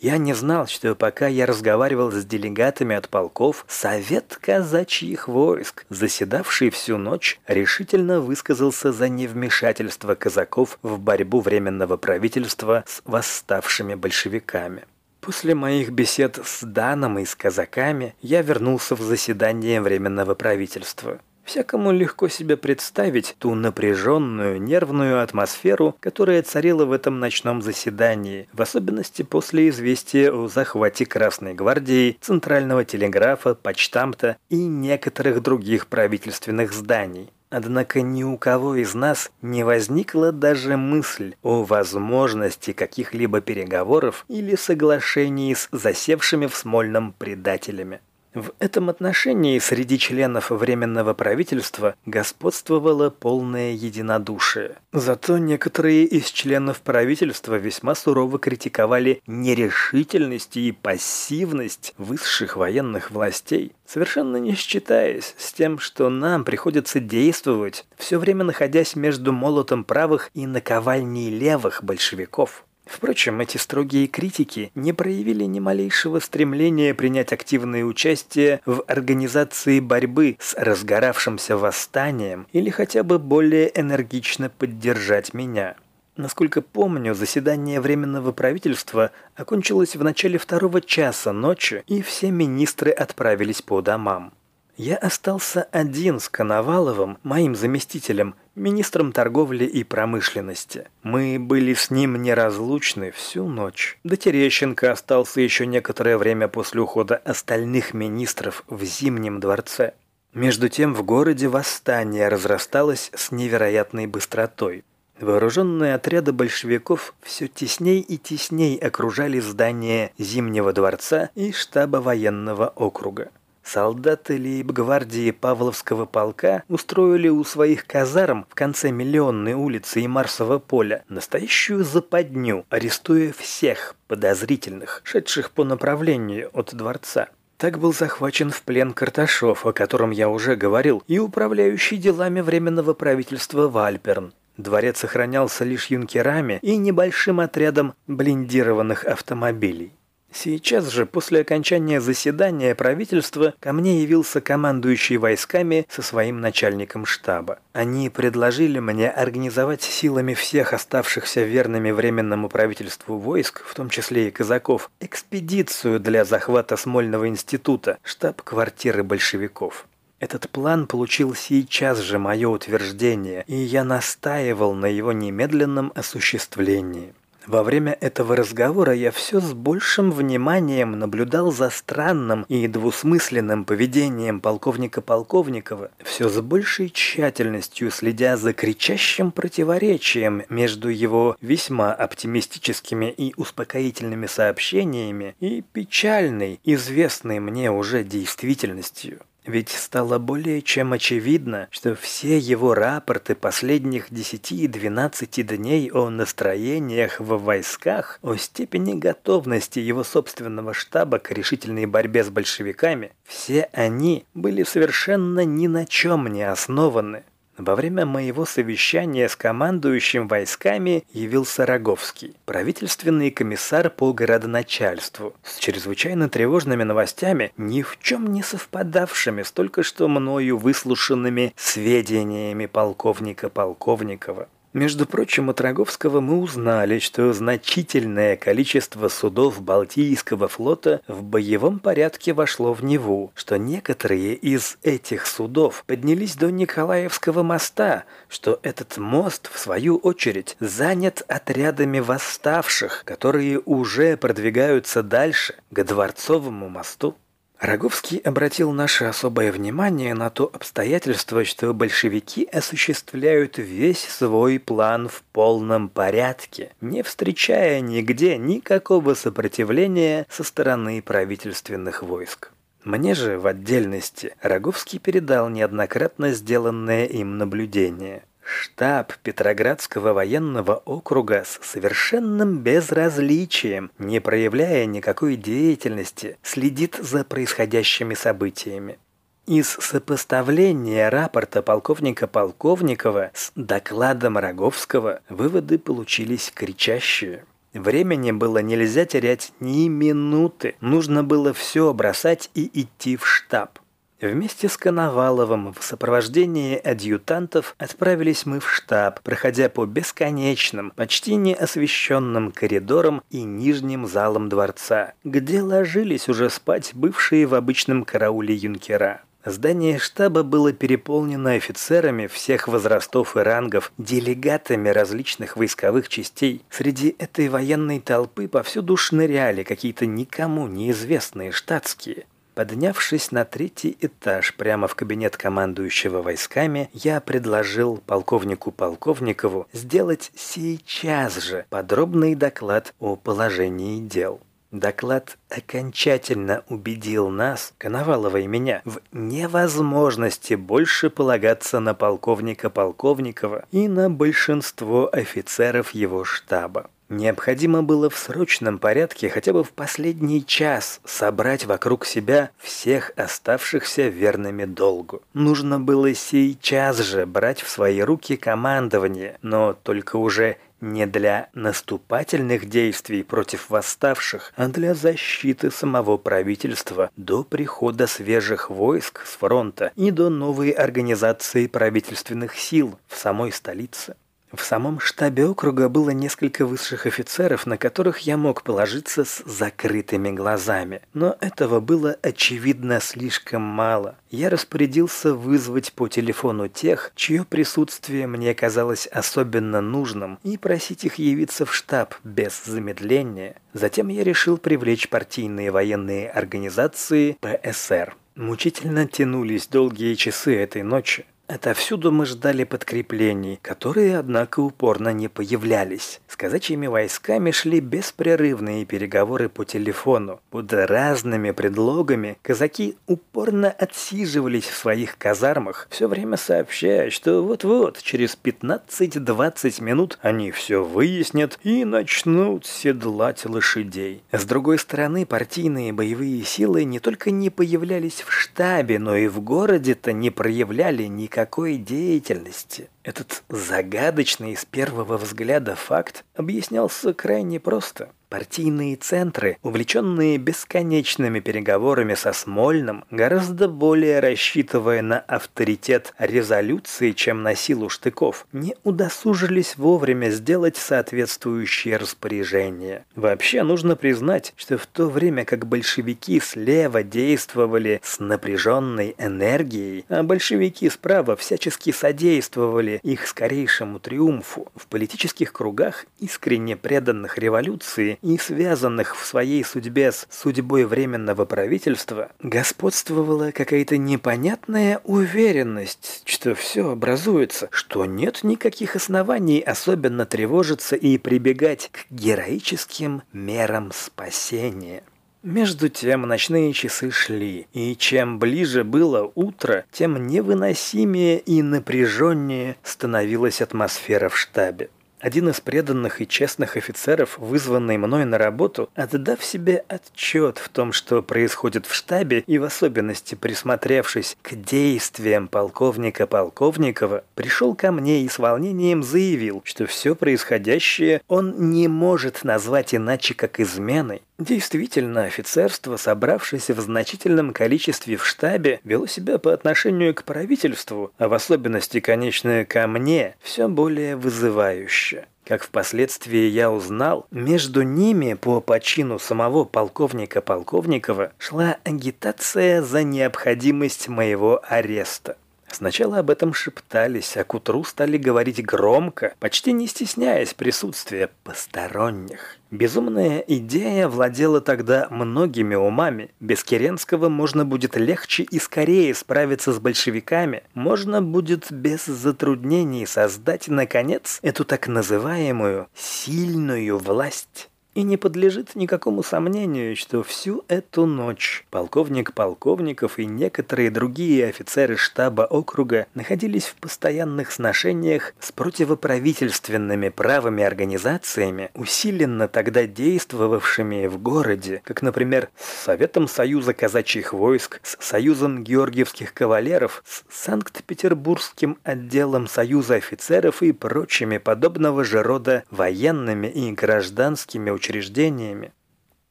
Я 0.00 0.16
не 0.16 0.32
знал, 0.32 0.66
что 0.66 0.94
пока 0.94 1.26
я 1.26 1.44
разговаривал 1.44 2.10
с 2.10 2.24
делегатами 2.24 2.96
от 2.96 3.08
полков, 3.08 3.64
Совет 3.68 4.38
казачьих 4.40 5.28
войск, 5.28 5.84
заседавший 5.90 6.70
всю 6.70 6.96
ночь, 6.96 7.38
решительно 7.46 8.20
высказался 8.20 8.92
за 8.92 9.08
невмешательство 9.08 10.14
казаков 10.14 10.78
в 10.82 10.98
борьбу 10.98 11.40
Временного 11.40 11.96
правительства 11.96 12.84
с 12.86 13.02
восставшими 13.04 13.94
большевиками. 13.94 14.84
После 15.20 15.54
моих 15.54 15.90
бесед 15.90 16.40
с 16.42 16.62
Даном 16.62 17.18
и 17.18 17.24
с 17.24 17.34
казаками 17.34 18.14
я 18.22 18.40
вернулся 18.40 18.94
в 18.94 19.02
заседание 19.02 19.80
Временного 19.80 20.34
правительства. 20.34 21.20
Всякому 21.48 21.92
легко 21.92 22.28
себе 22.28 22.58
представить 22.58 23.34
ту 23.38 23.54
напряженную, 23.54 24.60
нервную 24.60 25.22
атмосферу, 25.22 25.96
которая 25.98 26.42
царила 26.42 26.84
в 26.84 26.92
этом 26.92 27.20
ночном 27.20 27.62
заседании, 27.62 28.46
в 28.52 28.60
особенности 28.60 29.22
после 29.22 29.70
известия 29.70 30.30
о 30.30 30.48
захвате 30.48 31.06
Красной 31.06 31.54
Гвардии, 31.54 32.18
Центрального 32.20 32.84
телеграфа, 32.84 33.54
почтамта 33.54 34.36
и 34.50 34.58
некоторых 34.58 35.40
других 35.40 35.86
правительственных 35.86 36.74
зданий. 36.74 37.30
Однако 37.48 38.02
ни 38.02 38.24
у 38.24 38.36
кого 38.36 38.74
из 38.74 38.94
нас 38.94 39.30
не 39.40 39.64
возникла 39.64 40.32
даже 40.32 40.76
мысль 40.76 41.34
о 41.42 41.64
возможности 41.64 42.74
каких-либо 42.74 43.40
переговоров 43.40 44.26
или 44.28 44.54
соглашений 44.54 45.54
с 45.54 45.70
засевшими 45.72 46.44
в 46.44 46.54
Смольном 46.54 47.14
предателями. 47.16 48.00
В 48.34 48.52
этом 48.58 48.90
отношении 48.90 49.58
среди 49.58 49.98
членов 49.98 50.50
Временного 50.50 51.14
правительства 51.14 51.94
господствовало 52.04 53.08
полное 53.10 53.72
единодушие. 53.72 54.76
Зато 54.92 55.38
некоторые 55.38 56.04
из 56.04 56.26
членов 56.30 56.80
правительства 56.82 57.54
весьма 57.54 57.94
сурово 57.94 58.38
критиковали 58.38 59.22
нерешительность 59.26 60.56
и 60.56 60.72
пассивность 60.72 61.94
высших 61.96 62.56
военных 62.56 63.10
властей, 63.10 63.72
совершенно 63.86 64.36
не 64.36 64.54
считаясь 64.54 65.34
с 65.38 65.52
тем, 65.52 65.78
что 65.78 66.10
нам 66.10 66.44
приходится 66.44 67.00
действовать, 67.00 67.86
все 67.96 68.18
время 68.18 68.44
находясь 68.44 68.94
между 68.94 69.32
молотом 69.32 69.84
правых 69.84 70.30
и 70.34 70.46
наковальней 70.46 71.30
левых 71.30 71.82
большевиков. 71.82 72.64
Впрочем, 72.88 73.40
эти 73.40 73.58
строгие 73.58 74.06
критики 74.06 74.72
не 74.74 74.94
проявили 74.94 75.44
ни 75.44 75.60
малейшего 75.60 76.20
стремления 76.20 76.94
принять 76.94 77.34
активное 77.34 77.84
участие 77.84 78.60
в 78.64 78.82
организации 78.86 79.78
борьбы 79.80 80.38
с 80.40 80.54
разгоравшимся 80.54 81.58
восстанием 81.58 82.46
или 82.52 82.70
хотя 82.70 83.02
бы 83.02 83.18
более 83.18 83.70
энергично 83.78 84.48
поддержать 84.48 85.34
меня. 85.34 85.76
Насколько 86.16 86.62
помню, 86.62 87.14
заседание 87.14 87.80
Временного 87.80 88.32
правительства 88.32 89.12
окончилось 89.36 89.94
в 89.94 90.02
начале 90.02 90.38
второго 90.38 90.80
часа 90.80 91.32
ночи, 91.32 91.84
и 91.86 92.00
все 92.02 92.30
министры 92.30 92.90
отправились 92.90 93.62
по 93.62 93.82
домам. 93.82 94.32
Я 94.78 94.96
остался 94.96 95.64
один 95.72 96.20
с 96.20 96.28
Коноваловым, 96.28 97.18
моим 97.22 97.54
заместителем, 97.54 98.34
министром 98.58 99.12
торговли 99.12 99.64
и 99.64 99.84
промышленности. 99.84 100.88
Мы 101.02 101.38
были 101.38 101.74
с 101.74 101.90
ним 101.90 102.20
неразлучны 102.20 103.10
всю 103.10 103.48
ночь. 103.48 103.98
Да 104.04 104.16
Терещенко 104.16 104.92
остался 104.92 105.40
еще 105.40 105.66
некоторое 105.66 106.18
время 106.18 106.48
после 106.48 106.80
ухода 106.80 107.16
остальных 107.16 107.94
министров 107.94 108.64
в 108.68 108.84
Зимнем 108.84 109.40
дворце. 109.40 109.94
Между 110.34 110.68
тем 110.68 110.94
в 110.94 111.02
городе 111.02 111.48
восстание 111.48 112.28
разрасталось 112.28 113.10
с 113.14 113.32
невероятной 113.32 114.06
быстротой. 114.06 114.84
Вооруженные 115.20 115.94
отряды 115.94 116.32
большевиков 116.32 117.14
все 117.22 117.48
тесней 117.48 118.00
и 118.00 118.18
тесней 118.18 118.76
окружали 118.76 119.40
здание 119.40 120.12
Зимнего 120.16 120.72
дворца 120.72 121.30
и 121.34 121.50
штаба 121.50 121.96
военного 121.96 122.68
округа. 122.68 123.30
Солдаты 123.70 124.38
лейб-гвардии 124.38 125.30
Павловского 125.30 126.06
полка 126.06 126.62
устроили 126.70 127.28
у 127.28 127.44
своих 127.44 127.86
казарм 127.86 128.46
в 128.48 128.54
конце 128.54 128.90
Миллионной 128.90 129.52
улицы 129.52 130.00
и 130.00 130.08
Марсового 130.08 130.58
поля 130.58 131.04
настоящую 131.10 131.84
западню, 131.84 132.64
арестуя 132.70 133.30
всех 133.36 133.94
подозрительных, 134.06 135.02
шедших 135.04 135.50
по 135.50 135.64
направлению 135.64 136.48
от 136.54 136.74
дворца. 136.74 137.28
Так 137.58 137.78
был 137.78 137.92
захвачен 137.92 138.52
в 138.52 138.62
плен 138.62 138.94
Карташов, 138.94 139.66
о 139.66 139.74
котором 139.74 140.12
я 140.12 140.30
уже 140.30 140.56
говорил, 140.56 141.02
и 141.06 141.18
управляющий 141.18 141.98
делами 141.98 142.40
Временного 142.40 142.94
правительства 142.94 143.68
Вальперн. 143.68 144.32
Дворец 144.56 145.00
сохранялся 145.00 145.64
лишь 145.64 145.88
юнкерами 145.88 146.58
и 146.62 146.78
небольшим 146.78 147.38
отрядом 147.38 147.92
блиндированных 148.06 149.04
автомобилей. 149.04 149.92
Сейчас 150.32 150.90
же, 150.90 151.06
после 151.06 151.40
окончания 151.40 152.00
заседания 152.00 152.74
правительства, 152.74 153.54
ко 153.60 153.72
мне 153.72 154.02
явился 154.02 154.40
командующий 154.40 155.16
войсками 155.16 155.86
со 155.88 156.02
своим 156.02 156.40
начальником 156.40 157.06
штаба. 157.06 157.58
Они 157.72 158.10
предложили 158.10 158.78
мне 158.78 159.10
организовать 159.10 159.82
силами 159.82 160.34
всех 160.34 160.74
оставшихся 160.74 161.42
верными 161.42 161.90
Временному 161.90 162.48
правительству 162.48 163.16
войск, 163.18 163.64
в 163.64 163.74
том 163.74 163.88
числе 163.88 164.28
и 164.28 164.30
казаков, 164.30 164.90
экспедицию 165.00 165.98
для 165.98 166.24
захвата 166.24 166.76
Смольного 166.76 167.26
института, 167.26 167.98
штаб-квартиры 168.02 169.02
большевиков. 169.02 169.86
Этот 170.20 170.50
план 170.50 170.86
получил 170.86 171.34
сейчас 171.34 171.98
же 172.00 172.18
мое 172.18 172.48
утверждение, 172.48 173.44
и 173.46 173.54
я 173.54 173.84
настаивал 173.84 174.74
на 174.74 174.86
его 174.86 175.12
немедленном 175.12 175.92
осуществлении. 175.94 177.14
Во 177.48 177.62
время 177.62 177.96
этого 178.02 178.36
разговора 178.36 178.92
я 178.92 179.10
все 179.10 179.40
с 179.40 179.54
большим 179.54 180.12
вниманием 180.12 180.98
наблюдал 180.98 181.50
за 181.50 181.70
странным 181.70 182.44
и 182.50 182.66
двусмысленным 182.66 183.64
поведением 183.64 184.42
полковника 184.42 185.00
Полковникова, 185.00 185.90
все 186.04 186.28
с 186.28 186.38
большей 186.42 186.90
тщательностью 186.90 187.90
следя 187.90 188.36
за 188.36 188.52
кричащим 188.52 189.30
противоречием 189.30 190.42
между 190.50 190.90
его 190.90 191.38
весьма 191.40 191.94
оптимистическими 191.94 193.06
и 193.16 193.32
успокоительными 193.38 194.26
сообщениями 194.26 195.34
и 195.40 195.62
печальной, 195.62 196.60
известной 196.64 197.40
мне 197.40 197.70
уже 197.70 198.04
действительностью. 198.04 199.20
Ведь 199.48 199.70
стало 199.70 200.18
более 200.18 200.60
чем 200.60 200.92
очевидно, 200.92 201.68
что 201.70 201.94
все 201.94 202.36
его 202.36 202.74
рапорты 202.74 203.34
последних 203.34 204.10
10-12 204.10 205.42
дней 205.42 205.90
о 205.90 206.10
настроениях 206.10 207.18
в 207.18 207.38
войсках, 207.38 208.18
о 208.20 208.36
степени 208.36 208.92
готовности 208.92 209.78
его 209.78 210.04
собственного 210.04 210.74
штаба 210.74 211.18
к 211.18 211.30
решительной 211.30 211.86
борьбе 211.86 212.24
с 212.24 212.28
большевиками, 212.28 213.12
все 213.24 213.70
они 213.72 214.26
были 214.34 214.64
совершенно 214.64 215.46
ни 215.46 215.66
на 215.66 215.86
чем 215.86 216.26
не 216.26 216.42
основаны. 216.42 217.24
Во 217.58 217.74
время 217.74 218.06
моего 218.06 218.46
совещания 218.46 219.28
с 219.28 219.34
командующим 219.34 220.28
войсками 220.28 221.02
явился 221.12 221.66
Роговский, 221.66 222.36
правительственный 222.44 223.32
комиссар 223.32 223.90
по 223.90 224.12
городоначальству, 224.12 225.34
с 225.42 225.58
чрезвычайно 225.58 226.28
тревожными 226.28 226.84
новостями, 226.84 227.52
ни 227.56 227.82
в 227.82 227.98
чем 228.00 228.32
не 228.32 228.44
совпадавшими 228.44 229.42
с 229.42 229.50
только 229.50 229.82
что 229.82 230.06
мною 230.06 230.56
выслушанными 230.56 231.52
сведениями 231.56 232.66
полковника 232.66 233.48
Полковникова. 233.48 234.48
Между 234.74 235.06
прочим, 235.06 235.48
от 235.48 235.62
Роговского 235.62 236.20
мы 236.20 236.38
узнали, 236.38 236.98
что 236.98 237.32
значительное 237.32 238.36
количество 238.36 239.08
судов 239.08 239.62
Балтийского 239.62 240.46
флота 240.46 241.00
в 241.08 241.22
боевом 241.22 241.78
порядке 241.78 242.34
вошло 242.34 242.74
в 242.74 242.84
Неву, 242.84 243.32
что 243.34 243.56
некоторые 243.56 244.34
из 244.34 244.76
этих 244.82 245.26
судов 245.26 245.84
поднялись 245.86 246.36
до 246.36 246.50
Николаевского 246.50 247.42
моста, 247.42 248.04
что 248.28 248.60
этот 248.62 248.98
мост, 248.98 249.50
в 249.50 249.58
свою 249.58 249.96
очередь, 249.96 250.56
занят 250.60 251.22
отрядами 251.28 252.00
восставших, 252.00 253.04
которые 253.06 253.60
уже 253.60 254.18
продвигаются 254.18 255.02
дальше, 255.02 255.54
к 255.70 255.82
Дворцовому 255.82 256.68
мосту. 256.68 257.16
Роговский 257.60 258.18
обратил 258.18 258.70
наше 258.70 259.06
особое 259.06 259.50
внимание 259.50 260.14
на 260.14 260.30
то 260.30 260.48
обстоятельство, 260.52 261.44
что 261.44 261.74
большевики 261.74 262.44
осуществляют 262.44 263.58
весь 263.58 264.04
свой 264.04 264.60
план 264.60 265.08
в 265.08 265.22
полном 265.32 265.88
порядке, 265.88 266.70
не 266.80 267.02
встречая 267.02 267.80
нигде 267.80 268.36
никакого 268.36 269.14
сопротивления 269.14 270.24
со 270.30 270.44
стороны 270.44 271.02
правительственных 271.02 272.04
войск. 272.04 272.52
Мне 272.84 273.14
же 273.14 273.40
в 273.40 273.46
отдельности 273.48 274.36
Роговский 274.40 275.00
передал 275.00 275.48
неоднократно 275.48 276.32
сделанное 276.32 277.06
им 277.06 277.38
наблюдение. 277.38 278.22
Штаб 278.48 279.12
Петроградского 279.22 280.14
военного 280.14 280.76
округа 280.86 281.44
с 281.44 281.60
совершенным 281.62 282.60
безразличием, 282.60 283.90
не 283.98 284.20
проявляя 284.20 284.86
никакой 284.86 285.36
деятельности, 285.36 286.38
следит 286.42 286.96
за 286.98 287.24
происходящими 287.24 288.14
событиями. 288.14 288.98
Из 289.46 289.68
сопоставления 289.68 291.10
рапорта 291.10 291.60
полковника 291.60 292.26
Полковникова 292.26 293.32
с 293.34 293.52
докладом 293.54 294.38
Роговского 294.38 295.20
выводы 295.28 295.78
получились 295.78 296.50
кричащие. 296.54 297.44
Времени 297.74 298.32
было 298.32 298.58
нельзя 298.58 299.04
терять 299.04 299.52
ни 299.60 299.88
минуты, 299.88 300.74
нужно 300.80 301.22
было 301.22 301.52
все 301.52 301.92
бросать 301.92 302.50
и 302.54 302.70
идти 302.82 303.16
в 303.16 303.26
штаб. 303.26 303.78
Вместе 304.20 304.68
с 304.68 304.76
Коноваловым 304.76 305.72
в 305.72 305.84
сопровождении 305.84 306.76
адъютантов 306.76 307.76
отправились 307.78 308.46
мы 308.46 308.58
в 308.58 308.68
штаб, 308.68 309.20
проходя 309.20 309.68
по 309.68 309.86
бесконечным, 309.86 310.90
почти 310.96 311.36
неосвещенным 311.36 312.50
коридорам 312.50 313.22
и 313.30 313.44
нижним 313.44 314.08
залам 314.08 314.48
дворца, 314.48 315.12
где 315.22 315.62
ложились 315.62 316.28
уже 316.28 316.50
спать 316.50 316.90
бывшие 316.94 317.46
в 317.46 317.54
обычном 317.54 318.04
карауле 318.04 318.56
юнкера. 318.56 319.22
Здание 319.44 320.00
штаба 320.00 320.42
было 320.42 320.72
переполнено 320.72 321.52
офицерами 321.52 322.26
всех 322.26 322.66
возрастов 322.66 323.36
и 323.36 323.40
рангов, 323.40 323.92
делегатами 323.98 324.88
различных 324.88 325.56
войсковых 325.56 326.08
частей. 326.08 326.64
Среди 326.70 327.14
этой 327.20 327.48
военной 327.48 328.00
толпы 328.00 328.48
повсюду 328.48 328.96
шныряли 328.96 329.62
какие-то 329.62 330.06
никому 330.06 330.66
неизвестные 330.66 331.52
штатские. 331.52 332.26
Поднявшись 332.58 333.30
на 333.30 333.44
третий 333.44 333.96
этаж 334.00 334.52
прямо 334.56 334.88
в 334.88 334.96
кабинет 334.96 335.36
командующего 335.36 336.22
войсками, 336.22 336.90
я 336.92 337.20
предложил 337.20 337.98
полковнику 338.04 338.72
Полковникову 338.72 339.68
сделать 339.72 340.32
сейчас 340.34 341.36
же 341.36 341.66
подробный 341.70 342.34
доклад 342.34 342.94
о 342.98 343.14
положении 343.14 344.00
дел. 344.00 344.40
Доклад 344.72 345.38
окончательно 345.48 346.64
убедил 346.68 347.28
нас, 347.28 347.74
Коновалова 347.78 348.38
и 348.38 348.48
меня, 348.48 348.82
в 348.84 348.98
невозможности 349.12 350.54
больше 350.54 351.10
полагаться 351.10 351.78
на 351.78 351.94
полковника 351.94 352.70
Полковникова 352.70 353.66
и 353.70 353.86
на 353.86 354.10
большинство 354.10 355.08
офицеров 355.12 355.92
его 355.92 356.24
штаба. 356.24 356.90
Необходимо 357.08 357.82
было 357.82 358.10
в 358.10 358.18
срочном 358.18 358.78
порядке 358.78 359.30
хотя 359.30 359.54
бы 359.54 359.64
в 359.64 359.70
последний 359.70 360.44
час 360.44 361.00
собрать 361.04 361.64
вокруг 361.64 362.04
себя 362.04 362.50
всех 362.58 363.12
оставшихся 363.16 364.08
верными 364.08 364.66
долгу. 364.66 365.22
Нужно 365.32 365.80
было 365.80 366.12
сейчас 366.14 366.98
же 366.98 367.24
брать 367.24 367.62
в 367.62 367.70
свои 367.70 368.00
руки 368.00 368.36
командование, 368.36 369.38
но 369.40 369.72
только 369.72 370.16
уже 370.16 370.58
не 370.80 371.06
для 371.06 371.48
наступательных 371.54 372.68
действий 372.68 373.22
против 373.22 373.70
восставших, 373.70 374.52
а 374.56 374.68
для 374.68 374.94
защиты 374.94 375.70
самого 375.70 376.18
правительства 376.18 377.10
до 377.16 377.42
прихода 377.42 378.06
свежих 378.06 378.70
войск 378.70 379.24
с 379.26 379.36
фронта 379.36 379.92
и 379.96 380.10
до 380.10 380.28
новой 380.28 380.70
организации 380.70 381.66
правительственных 381.66 382.54
сил 382.54 382.98
в 383.08 383.16
самой 383.16 383.50
столице. 383.50 384.14
В 384.52 384.62
самом 384.62 384.98
штабе 384.98 385.46
округа 385.46 385.88
было 385.88 386.10
несколько 386.10 386.64
высших 386.64 387.06
офицеров, 387.06 387.66
на 387.66 387.76
которых 387.76 388.20
я 388.20 388.36
мог 388.36 388.62
положиться 388.62 389.24
с 389.24 389.42
закрытыми 389.44 390.30
глазами. 390.30 391.02
Но 391.12 391.36
этого 391.40 391.80
было, 391.80 392.16
очевидно, 392.22 393.00
слишком 393.00 393.60
мало. 393.62 394.16
Я 394.30 394.48
распорядился 394.48 395.34
вызвать 395.34 395.92
по 395.92 396.08
телефону 396.08 396.68
тех, 396.68 397.12
чье 397.14 397.44
присутствие 397.44 398.26
мне 398.26 398.54
казалось 398.54 399.06
особенно 399.06 399.80
нужным, 399.82 400.38
и 400.42 400.56
просить 400.56 401.04
их 401.04 401.16
явиться 401.16 401.66
в 401.66 401.74
штаб 401.74 402.14
без 402.24 402.64
замедления. 402.64 403.56
Затем 403.74 404.08
я 404.08 404.24
решил 404.24 404.56
привлечь 404.56 405.08
партийные 405.08 405.70
военные 405.70 406.30
организации 406.30 407.36
ПСР. 407.40 408.16
Мучительно 408.34 409.06
тянулись 409.06 409.66
долгие 409.66 410.14
часы 410.14 410.56
этой 410.56 410.82
ночи. 410.82 411.26
Отовсюду 411.48 412.12
мы 412.12 412.26
ждали 412.26 412.64
подкреплений, 412.64 413.58
которые, 413.62 414.18
однако, 414.18 414.60
упорно 414.60 415.14
не 415.14 415.28
появлялись. 415.28 416.20
С 416.28 416.36
казачьими 416.36 416.86
войсками 416.86 417.52
шли 417.52 417.80
беспрерывные 417.80 418.84
переговоры 418.84 419.48
по 419.48 419.64
телефону. 419.64 420.42
Под 420.50 420.70
разными 420.74 421.52
предлогами 421.52 422.36
казаки 422.42 422.98
упорно 423.06 423.70
отсиживались 423.70 424.66
в 424.66 424.76
своих 424.76 425.16
казармах, 425.16 425.88
все 425.90 426.06
время 426.06 426.36
сообщая, 426.36 427.08
что 427.08 427.42
вот-вот, 427.42 428.02
через 428.02 428.36
15-20 428.44 429.82
минут 429.82 430.18
они 430.20 430.50
все 430.50 430.84
выяснят 430.84 431.58
и 431.62 431.86
начнут 431.86 432.66
седлать 432.66 433.46
лошадей. 433.46 434.22
С 434.32 434.44
другой 434.44 434.78
стороны, 434.78 435.24
партийные 435.24 435.94
боевые 435.94 436.44
силы 436.44 436.84
не 436.84 437.00
только 437.00 437.30
не 437.30 437.48
появлялись 437.48 438.20
в 438.20 438.30
штабе, 438.30 438.98
но 438.98 439.16
и 439.16 439.28
в 439.28 439.40
городе-то 439.40 440.12
не 440.12 440.28
проявляли 440.28 441.04
никакого 441.04 441.37
никакой 441.38 441.76
деятельности. 441.76 442.90
Этот 443.04 443.44
загадочный 443.48 444.56
с 444.56 444.64
первого 444.64 445.16
взгляда 445.16 445.76
факт 445.76 446.24
объяснялся 446.34 447.14
крайне 447.14 447.60
просто. 447.60 448.10
Партийные 448.28 448.96
центры, 448.96 449.56
увлеченные 449.62 450.36
бесконечными 450.36 451.40
переговорами 451.40 452.12
со 452.12 452.34
Смольным, 452.34 453.04
гораздо 453.10 453.68
более 453.68 454.20
рассчитывая 454.20 455.00
на 455.00 455.20
авторитет 455.20 456.12
резолюции, 456.18 457.12
чем 457.12 457.42
на 457.42 457.54
силу 457.54 457.88
штыков, 457.88 458.46
не 458.52 458.76
удосужились 458.84 459.78
вовремя 459.78 460.28
сделать 460.28 460.76
соответствующие 460.76 461.96
распоряжения. 461.96 463.06
Вообще 463.16 463.62
нужно 463.62 463.96
признать, 463.96 464.52
что 464.56 464.76
в 464.76 464.86
то 464.86 465.06
время 465.06 465.46
как 465.46 465.66
большевики 465.66 466.38
слева 466.38 467.02
действовали 467.02 468.02
с 468.04 468.20
напряженной 468.20 469.14
энергией, 469.16 470.04
а 470.10 470.22
большевики 470.22 470.90
справа 470.90 471.34
всячески 471.34 471.92
содействовали 471.92 473.00
их 473.02 473.26
скорейшему 473.26 474.00
триумфу, 474.00 474.68
в 474.76 474.86
политических 474.86 475.50
кругах, 475.50 476.04
искренне 476.20 476.76
преданных 476.76 477.38
революции, 477.38 478.17
и 478.22 478.38
связанных 478.38 479.16
в 479.16 479.24
своей 479.26 479.64
судьбе 479.64 480.12
с 480.12 480.26
судьбой 480.30 480.84
Временного 480.84 481.44
правительства, 481.44 482.30
господствовала 482.42 483.50
какая-то 483.50 483.96
непонятная 483.96 485.00
уверенность, 485.04 486.22
что 486.24 486.54
все 486.54 486.90
образуется, 486.90 487.68
что 487.70 488.04
нет 488.04 488.40
никаких 488.42 488.96
оснований 488.96 489.60
особенно 489.60 490.26
тревожиться 490.26 490.96
и 490.96 491.18
прибегать 491.18 491.90
к 491.92 492.10
героическим 492.10 493.22
мерам 493.32 493.92
спасения. 493.92 495.02
Между 495.44 495.88
тем 495.88 496.22
ночные 496.22 496.72
часы 496.72 497.12
шли, 497.12 497.68
и 497.72 497.94
чем 497.96 498.40
ближе 498.40 498.82
было 498.82 499.30
утро, 499.36 499.84
тем 499.92 500.26
невыносимее 500.26 501.38
и 501.38 501.62
напряженнее 501.62 502.76
становилась 502.82 503.62
атмосфера 503.62 504.28
в 504.28 504.36
штабе. 504.36 504.90
Один 505.20 505.48
из 505.48 505.60
преданных 505.60 506.20
и 506.20 506.28
честных 506.28 506.76
офицеров, 506.76 507.38
вызванный 507.38 507.96
мной 507.96 508.24
на 508.24 508.38
работу, 508.38 508.88
отдав 508.94 509.44
себе 509.44 509.84
отчет 509.88 510.58
в 510.58 510.68
том, 510.68 510.92
что 510.92 511.22
происходит 511.22 511.86
в 511.86 511.94
штабе, 511.94 512.44
и 512.46 512.58
в 512.58 512.64
особенности 512.64 513.34
присмотревшись 513.34 514.36
к 514.42 514.54
действиям 514.54 515.48
полковника 515.48 516.28
Полковникова, 516.28 517.24
пришел 517.34 517.74
ко 517.74 517.90
мне 517.90 518.22
и 518.22 518.28
с 518.28 518.38
волнением 518.38 519.02
заявил, 519.02 519.62
что 519.64 519.86
все 519.86 520.14
происходящее 520.14 521.20
он 521.26 521.70
не 521.70 521.88
может 521.88 522.44
назвать 522.44 522.94
иначе, 522.94 523.34
как 523.34 523.58
изменой. 523.58 524.22
Действительно, 524.38 525.24
офицерство, 525.24 525.96
собравшееся 525.96 526.72
в 526.72 526.78
значительном 526.78 527.52
количестве 527.52 528.16
в 528.16 528.24
штабе, 528.24 528.80
вело 528.84 529.08
себя 529.08 529.38
по 529.38 529.52
отношению 529.52 530.14
к 530.14 530.22
правительству, 530.22 531.12
а 531.18 531.26
в 531.26 531.34
особенности, 531.34 531.98
конечно, 531.98 532.64
ко 532.64 532.86
мне, 532.86 533.34
все 533.42 533.66
более 533.66 534.14
вызывающе. 534.14 535.26
Как 535.44 535.64
впоследствии 535.64 536.46
я 536.46 536.70
узнал, 536.70 537.26
между 537.32 537.82
ними 537.82 538.34
по 538.34 538.60
почину 538.60 539.18
самого 539.18 539.64
полковника 539.64 540.40
Полковникова 540.40 541.32
шла 541.38 541.78
агитация 541.82 542.82
за 542.82 543.02
необходимость 543.02 544.08
моего 544.08 544.60
ареста. 544.62 545.36
Сначала 545.70 546.18
об 546.18 546.30
этом 546.30 546.54
шептались, 546.54 547.36
а 547.36 547.44
к 547.44 547.54
утру 547.54 547.84
стали 547.84 548.16
говорить 548.16 548.64
громко, 548.64 549.34
почти 549.38 549.72
не 549.72 549.86
стесняясь 549.86 550.54
присутствия 550.54 551.30
посторонних. 551.44 552.56
Безумная 552.70 553.38
идея 553.46 554.08
владела 554.08 554.60
тогда 554.60 555.06
многими 555.10 555.74
умами. 555.74 556.30
Без 556.38 556.64
Керенского 556.64 557.28
можно 557.28 557.64
будет 557.64 557.96
легче 557.96 558.42
и 558.42 558.58
скорее 558.58 559.14
справиться 559.14 559.72
с 559.72 559.78
большевиками. 559.78 560.62
Можно 560.74 561.22
будет 561.22 561.72
без 561.72 562.04
затруднений 562.04 563.06
создать, 563.06 563.68
наконец, 563.68 564.38
эту 564.42 564.64
так 564.64 564.86
называемую 564.86 565.88
«сильную 565.94 566.98
власть». 566.98 567.70
И 567.98 568.04
не 568.04 568.16
подлежит 568.16 568.76
никакому 568.76 569.24
сомнению, 569.24 569.96
что 569.96 570.22
всю 570.22 570.64
эту 570.68 571.04
ночь 571.04 571.64
полковник 571.68 572.32
Полковников 572.32 573.18
и 573.18 573.26
некоторые 573.26 573.90
другие 573.90 574.46
офицеры 574.46 574.96
штаба 574.96 575.42
округа 575.42 576.06
находились 576.14 576.66
в 576.66 576.76
постоянных 576.76 577.50
сношениях 577.50 578.34
с 578.38 578.52
противоправительственными 578.52 580.10
правыми 580.10 580.62
организациями, 580.62 581.72
усиленно 581.74 582.46
тогда 582.46 582.86
действовавшими 582.86 584.06
в 584.06 584.22
городе, 584.22 584.80
как, 584.84 585.02
например, 585.02 585.48
с 585.58 585.86
Советом 585.86 586.28
Союза 586.28 586.74
казачьих 586.74 587.32
войск, 587.32 587.80
с 587.82 587.96
Союзом 587.98 588.62
георгиевских 588.62 589.34
кавалеров, 589.34 590.04
с 590.06 590.22
Санкт-Петербургским 590.44 591.78
отделом 591.82 592.46
Союза 592.46 592.94
офицеров 592.94 593.60
и 593.60 593.72
прочими 593.72 594.38
подобного 594.38 595.02
же 595.02 595.20
рода 595.24 595.64
военными 595.72 596.46
и 596.46 596.70
гражданскими 596.70 597.70
учреждениями 597.70 597.87
учреждениями. 597.88 598.72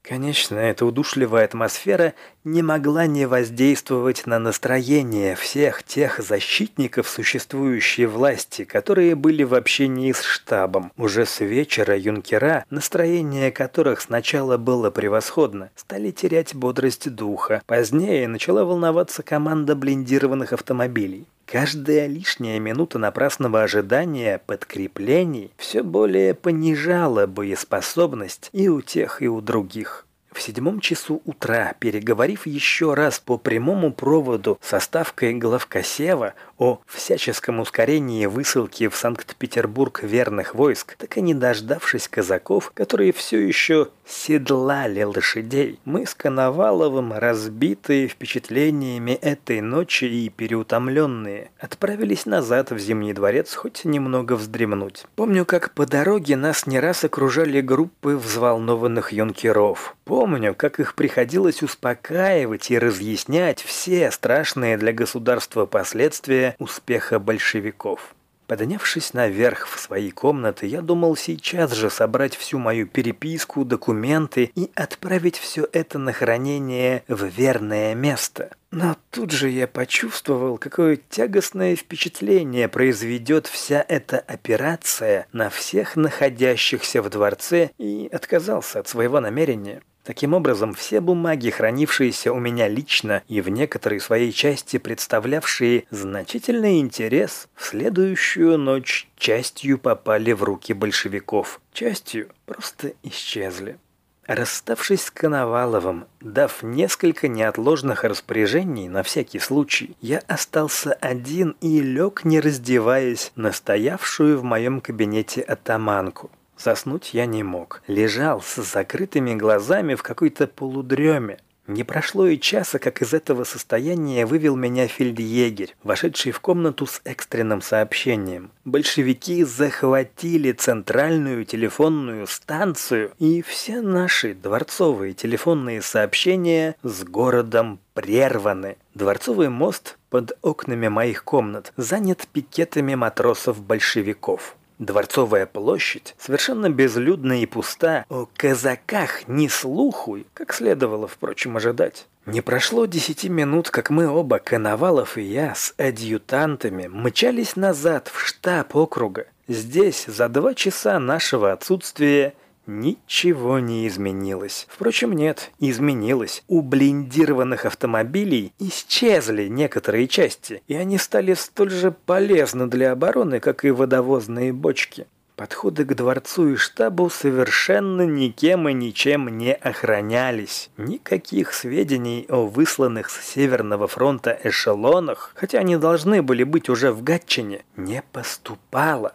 Конечно, 0.01 0.55
эта 0.55 0.85
удушливая 0.85 1.43
атмосфера 1.43 2.13
не 2.45 2.61
могла 2.61 3.07
не 3.07 3.25
воздействовать 3.25 4.25
на 4.25 4.39
настроение 4.39 5.35
всех 5.35 5.83
тех 5.83 6.19
защитников 6.19 7.09
существующей 7.09 8.05
власти, 8.05 8.63
которые 8.63 9.15
были 9.15 9.43
в 9.43 9.53
общении 9.53 10.13
с 10.13 10.23
штабом. 10.23 10.93
Уже 10.95 11.25
с 11.25 11.41
вечера 11.41 11.97
юнкера, 11.97 12.63
настроение 12.69 13.51
которых 13.51 13.99
сначала 13.99 14.55
было 14.55 14.91
превосходно, 14.91 15.71
стали 15.75 16.11
терять 16.11 16.55
бодрость 16.55 17.13
духа. 17.13 17.61
Позднее 17.65 18.29
начала 18.29 18.63
волноваться 18.63 19.23
команда 19.23 19.75
блиндированных 19.75 20.53
автомобилей. 20.53 21.27
Каждая 21.49 22.07
лишняя 22.07 22.59
минута 22.59 22.99
напрасного 22.99 23.63
ожидания 23.63 24.41
подкреплений 24.47 25.49
все 25.55 25.81
более 25.81 26.33
понижала 26.33 27.25
боеспособность 27.25 28.49
и 28.51 28.67
у 28.67 28.81
тех, 28.81 29.21
и 29.21 29.29
у 29.29 29.39
других. 29.39 30.05
В 30.33 30.41
седьмом 30.41 30.81
часу 30.81 31.21
утра, 31.23 31.73
переговорив 31.79 32.45
еще 32.45 32.93
раз 32.95 33.19
по 33.19 33.37
прямому 33.37 33.93
проводу 33.93 34.59
со 34.61 34.81
ставкой 34.81 35.33
главкосева 35.35 36.33
о 36.57 36.79
всяческом 36.85 37.61
ускорении 37.61 38.25
высылки 38.25 38.89
в 38.89 38.95
Санкт-Петербург 38.97 40.03
верных 40.03 40.53
войск, 40.53 40.95
так 40.97 41.17
и 41.17 41.21
не 41.21 41.33
дождавшись 41.33 42.09
казаков, 42.09 42.71
которые 42.75 43.13
все 43.13 43.39
еще 43.39 43.87
седлали 44.07 45.03
лошадей, 45.03 45.79
мы 45.85 46.05
с 46.05 46.13
Коноваловым, 46.13 47.13
разбитые 47.13 48.07
впечатлениями 48.07 49.11
этой 49.11 49.61
ночи 49.61 50.05
и 50.05 50.29
переутомленные, 50.29 51.51
отправились 51.59 52.25
назад 52.25 52.71
в 52.71 52.79
Зимний 52.79 53.13
дворец 53.13 53.53
хоть 53.53 53.85
немного 53.85 54.33
вздремнуть. 54.33 55.05
Помню, 55.15 55.45
как 55.45 55.71
по 55.73 55.85
дороге 55.85 56.35
нас 56.35 56.65
не 56.67 56.79
раз 56.79 57.03
окружали 57.03 57.61
группы 57.61 58.15
взволнованных 58.15 59.11
юнкеров. 59.11 59.95
Помню, 60.05 60.55
как 60.55 60.79
их 60.79 60.95
приходилось 60.95 61.61
успокаивать 61.61 62.71
и 62.71 62.79
разъяснять 62.79 63.61
все 63.61 64.09
страшные 64.11 64.77
для 64.77 64.93
государства 64.93 65.65
последствия 65.65 66.55
успеха 66.59 67.19
большевиков. 67.19 68.15
Поднявшись 68.47 69.13
наверх 69.13 69.67
в 69.67 69.77
свои 69.77 70.09
комнаты, 70.09 70.67
я 70.67 70.81
думал 70.81 71.17
сейчас 71.17 71.73
же 71.73 71.89
собрать 71.89 72.33
всю 72.33 72.57
мою 72.59 72.87
переписку, 72.87 73.65
документы 73.65 74.51
и 74.55 74.71
отправить 74.73 75.37
все 75.37 75.67
это 75.73 75.99
на 75.99 76.13
хранение 76.13 77.03
в 77.09 77.25
верное 77.25 77.93
место. 77.93 78.51
Но 78.71 78.95
тут 79.11 79.31
же 79.31 79.49
я 79.49 79.67
почувствовал, 79.67 80.57
какое 80.57 80.97
тягостное 81.09 81.75
впечатление 81.75 82.69
произведет 82.69 83.47
вся 83.47 83.83
эта 83.85 84.19
операция 84.19 85.27
на 85.33 85.49
всех 85.49 85.97
находящихся 85.97 87.01
в 87.01 87.09
дворце 87.09 87.71
и 87.77 88.09
отказался 88.11 88.79
от 88.79 88.87
своего 88.87 89.19
намерения. 89.19 89.81
Таким 90.07 90.33
образом, 90.33 90.73
все 90.73 91.01
бумаги, 91.01 91.49
хранившиеся 91.49 92.31
у 92.31 92.39
меня 92.39 92.69
лично 92.69 93.23
и 93.27 93.41
в 93.41 93.49
некоторой 93.49 93.99
своей 93.99 94.31
части 94.31 94.77
представлявшие 94.77 95.83
значительный 95.91 96.79
интерес, 96.79 97.49
в 97.55 97.65
следующую 97.65 98.57
ночь 98.57 99.09
частью 99.17 99.77
попали 99.77 100.31
в 100.31 100.43
руки 100.43 100.71
большевиков, 100.71 101.59
частью 101.73 102.29
просто 102.45 102.93
исчезли. 103.03 103.79
Расставшись 104.25 105.03
с 105.03 105.11
Коноваловым, 105.11 106.05
дав 106.21 106.63
несколько 106.63 107.27
неотложных 107.27 108.05
распоряжений 108.05 108.87
на 108.87 109.03
всякий 109.03 109.39
случай, 109.39 109.97
я 109.99 110.19
остался 110.27 110.93
один 110.93 111.57
и 111.59 111.81
лег, 111.81 112.23
не 112.23 112.39
раздеваясь, 112.39 113.33
на 113.35 113.51
стоявшую 113.51 114.39
в 114.39 114.43
моем 114.45 114.79
кабинете 114.79 115.41
атаманку. 115.41 116.31
Заснуть 116.57 117.13
я 117.13 117.25
не 117.25 117.43
мог. 117.43 117.81
Лежал 117.87 118.41
с 118.41 118.55
закрытыми 118.63 119.35
глазами 119.35 119.95
в 119.95 120.03
какой-то 120.03 120.47
полудреме. 120.47 121.39
Не 121.67 121.83
прошло 121.83 122.25
и 122.27 122.39
часа, 122.39 122.79
как 122.79 123.01
из 123.01 123.13
этого 123.13 123.43
состояния 123.43 124.25
вывел 124.25 124.55
меня 124.55 124.87
фельдъегерь, 124.87 125.75
вошедший 125.83 126.31
в 126.31 126.39
комнату 126.39 126.85
с 126.85 127.01
экстренным 127.03 127.61
сообщением. 127.61 128.51
Большевики 128.63 129.43
захватили 129.43 130.53
центральную 130.53 131.43
телефонную 131.43 132.25
станцию, 132.27 133.11
и 133.19 133.41
все 133.41 133.81
наши 133.81 134.33
дворцовые 134.33 135.13
телефонные 135.13 135.81
сообщения 135.81 136.77
с 136.83 137.03
городом 137.03 137.79
прерваны. 137.93 138.77
Дворцовый 138.93 139.49
мост 139.49 139.97
под 140.09 140.37
окнами 140.41 140.87
моих 140.87 141.25
комнат 141.25 141.73
занят 141.75 142.29
пикетами 142.31 142.95
матросов-большевиков. 142.95 144.56
Дворцовая 144.79 145.47
площадь 145.47 146.15
совершенно 146.19 146.69
безлюдна 146.69 147.41
и 147.41 147.45
пуста, 147.47 148.05
о 148.09 148.27
казаках 148.37 149.27
ни 149.27 149.47
слуху, 149.47 150.19
как 150.33 150.53
следовало, 150.53 151.07
впрочем, 151.07 151.57
ожидать. 151.57 152.05
Не 152.27 152.41
прошло 152.41 152.85
десяти 152.85 153.29
минут, 153.29 153.69
как 153.71 153.89
мы 153.89 154.07
оба, 154.07 154.37
Коновалов 154.37 155.17
и 155.17 155.23
я, 155.23 155.55
с 155.55 155.73
адъютантами, 155.77 156.87
мчались 156.87 157.55
назад 157.55 158.11
в 158.13 158.19
штаб 158.19 158.75
округа. 158.75 159.27
Здесь 159.47 160.05
за 160.05 160.27
два 160.27 160.53
часа 160.53 160.99
нашего 160.99 161.53
отсутствия 161.53 162.33
Ничего 162.67 163.59
не 163.59 163.87
изменилось. 163.87 164.67
Впрочем, 164.69 165.13
нет, 165.13 165.51
изменилось. 165.59 166.43
У 166.49 166.61
блиндированных 166.61 167.65
автомобилей 167.65 168.51
исчезли 168.59 169.47
некоторые 169.47 170.09
части, 170.09 170.61
и 170.67 170.75
они 170.75 170.97
стали 170.97 171.33
столь 171.33 171.71
же 171.71 171.91
полезны 171.91 172.67
для 172.67 172.91
обороны, 172.91 173.39
как 173.39 173.63
и 173.63 173.71
водовозные 173.71 174.51
бочки. 174.51 175.07
Подходы 175.37 175.85
к 175.85 175.93
дворцу 175.93 176.49
и 176.49 176.55
штабу 176.57 177.09
совершенно 177.09 178.01
никем 178.01 178.67
и 178.67 178.73
ничем 178.73 179.37
не 179.37 179.53
охранялись. 179.53 180.69
Никаких 180.75 181.53
сведений 181.53 182.25
о 182.27 182.47
высланных 182.47 183.09
с 183.09 183.33
Северного 183.33 183.87
фронта 183.87 184.37
эшелонах, 184.43 185.31
хотя 185.35 185.59
они 185.59 185.77
должны 185.77 186.21
были 186.21 186.43
быть 186.43 186.67
уже 186.67 186.91
в 186.91 187.01
Гатчине, 187.01 187.63
не 187.77 188.01
поступало. 188.11 189.13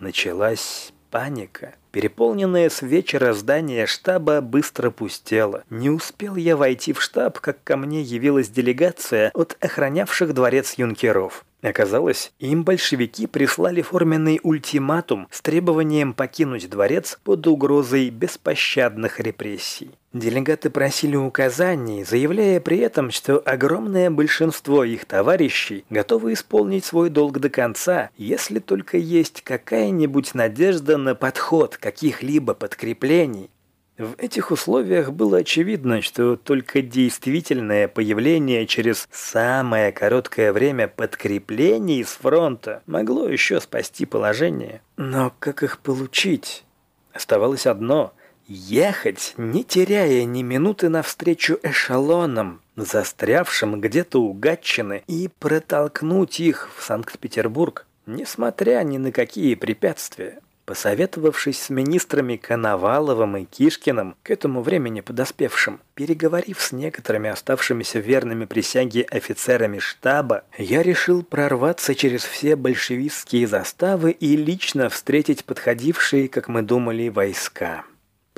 Началась 0.00 0.92
паника. 1.10 1.74
Переполненное 1.98 2.70
с 2.70 2.80
вечера 2.80 3.32
здание 3.32 3.84
штаба 3.86 4.40
быстро 4.40 4.92
пустело. 4.92 5.64
Не 5.68 5.90
успел 5.90 6.36
я 6.36 6.56
войти 6.56 6.92
в 6.92 7.02
штаб, 7.02 7.40
как 7.40 7.64
ко 7.64 7.76
мне 7.76 8.02
явилась 8.02 8.48
делегация 8.48 9.32
от 9.34 9.56
охранявших 9.58 10.32
дворец 10.32 10.74
юнкеров. 10.76 11.44
Оказалось, 11.60 12.32
им 12.38 12.62
большевики 12.62 13.26
прислали 13.26 13.82
форменный 13.82 14.38
ультиматум 14.44 15.26
с 15.30 15.40
требованием 15.40 16.14
покинуть 16.14 16.70
дворец 16.70 17.18
под 17.24 17.46
угрозой 17.48 18.10
беспощадных 18.10 19.18
репрессий. 19.18 19.90
Делегаты 20.12 20.70
просили 20.70 21.16
указаний, 21.16 22.04
заявляя 22.04 22.60
при 22.60 22.78
этом, 22.78 23.10
что 23.10 23.42
огромное 23.44 24.08
большинство 24.08 24.84
их 24.84 25.04
товарищей 25.04 25.84
готовы 25.90 26.32
исполнить 26.34 26.84
свой 26.84 27.10
долг 27.10 27.40
до 27.40 27.50
конца, 27.50 28.10
если 28.16 28.60
только 28.60 28.96
есть 28.96 29.42
какая-нибудь 29.42 30.34
надежда 30.34 30.96
на 30.96 31.16
подход 31.16 31.76
каких-либо 31.76 32.54
подкреплений. 32.54 33.50
В 33.98 34.14
этих 34.16 34.52
условиях 34.52 35.10
было 35.10 35.38
очевидно, 35.38 36.02
что 36.02 36.36
только 36.36 36.82
действительное 36.82 37.88
появление 37.88 38.64
через 38.64 39.08
самое 39.10 39.90
короткое 39.90 40.52
время 40.52 40.86
подкреплений 40.86 42.04
с 42.04 42.10
фронта 42.10 42.80
могло 42.86 43.28
еще 43.28 43.60
спасти 43.60 44.06
положение. 44.06 44.82
Но 44.96 45.34
как 45.40 45.64
их 45.64 45.80
получить? 45.80 46.64
Оставалось 47.12 47.66
одно– 47.66 48.14
ехать, 48.46 49.34
не 49.36 49.64
теряя 49.64 50.24
ни 50.24 50.42
минуты 50.42 50.88
навстречу 50.88 51.58
эшелонам, 51.64 52.60
застрявшим 52.76 53.80
где-то 53.80 54.22
у 54.22 54.32
Гатчины, 54.32 55.02
и 55.08 55.28
протолкнуть 55.40 56.38
их 56.38 56.70
в 56.76 56.84
Санкт-Петербург, 56.84 57.84
несмотря 58.06 58.80
ни 58.84 58.96
на 58.96 59.10
какие 59.10 59.56
препятствия. 59.56 60.38
Посоветовавшись 60.68 61.62
с 61.62 61.70
министрами 61.70 62.36
Коноваловым 62.36 63.38
и 63.38 63.44
Кишкиным, 63.46 64.16
к 64.22 64.30
этому 64.30 64.60
времени 64.60 65.00
подоспевшим, 65.00 65.80
переговорив 65.94 66.60
с 66.60 66.72
некоторыми 66.72 67.30
оставшимися 67.30 68.00
верными 68.00 68.44
присяге 68.44 69.06
офицерами 69.10 69.78
штаба, 69.78 70.44
я 70.58 70.82
решил 70.82 71.22
прорваться 71.22 71.94
через 71.94 72.22
все 72.22 72.54
большевистские 72.54 73.46
заставы 73.46 74.10
и 74.10 74.36
лично 74.36 74.90
встретить 74.90 75.46
подходившие, 75.46 76.28
как 76.28 76.48
мы 76.48 76.60
думали, 76.60 77.08
войска. 77.08 77.86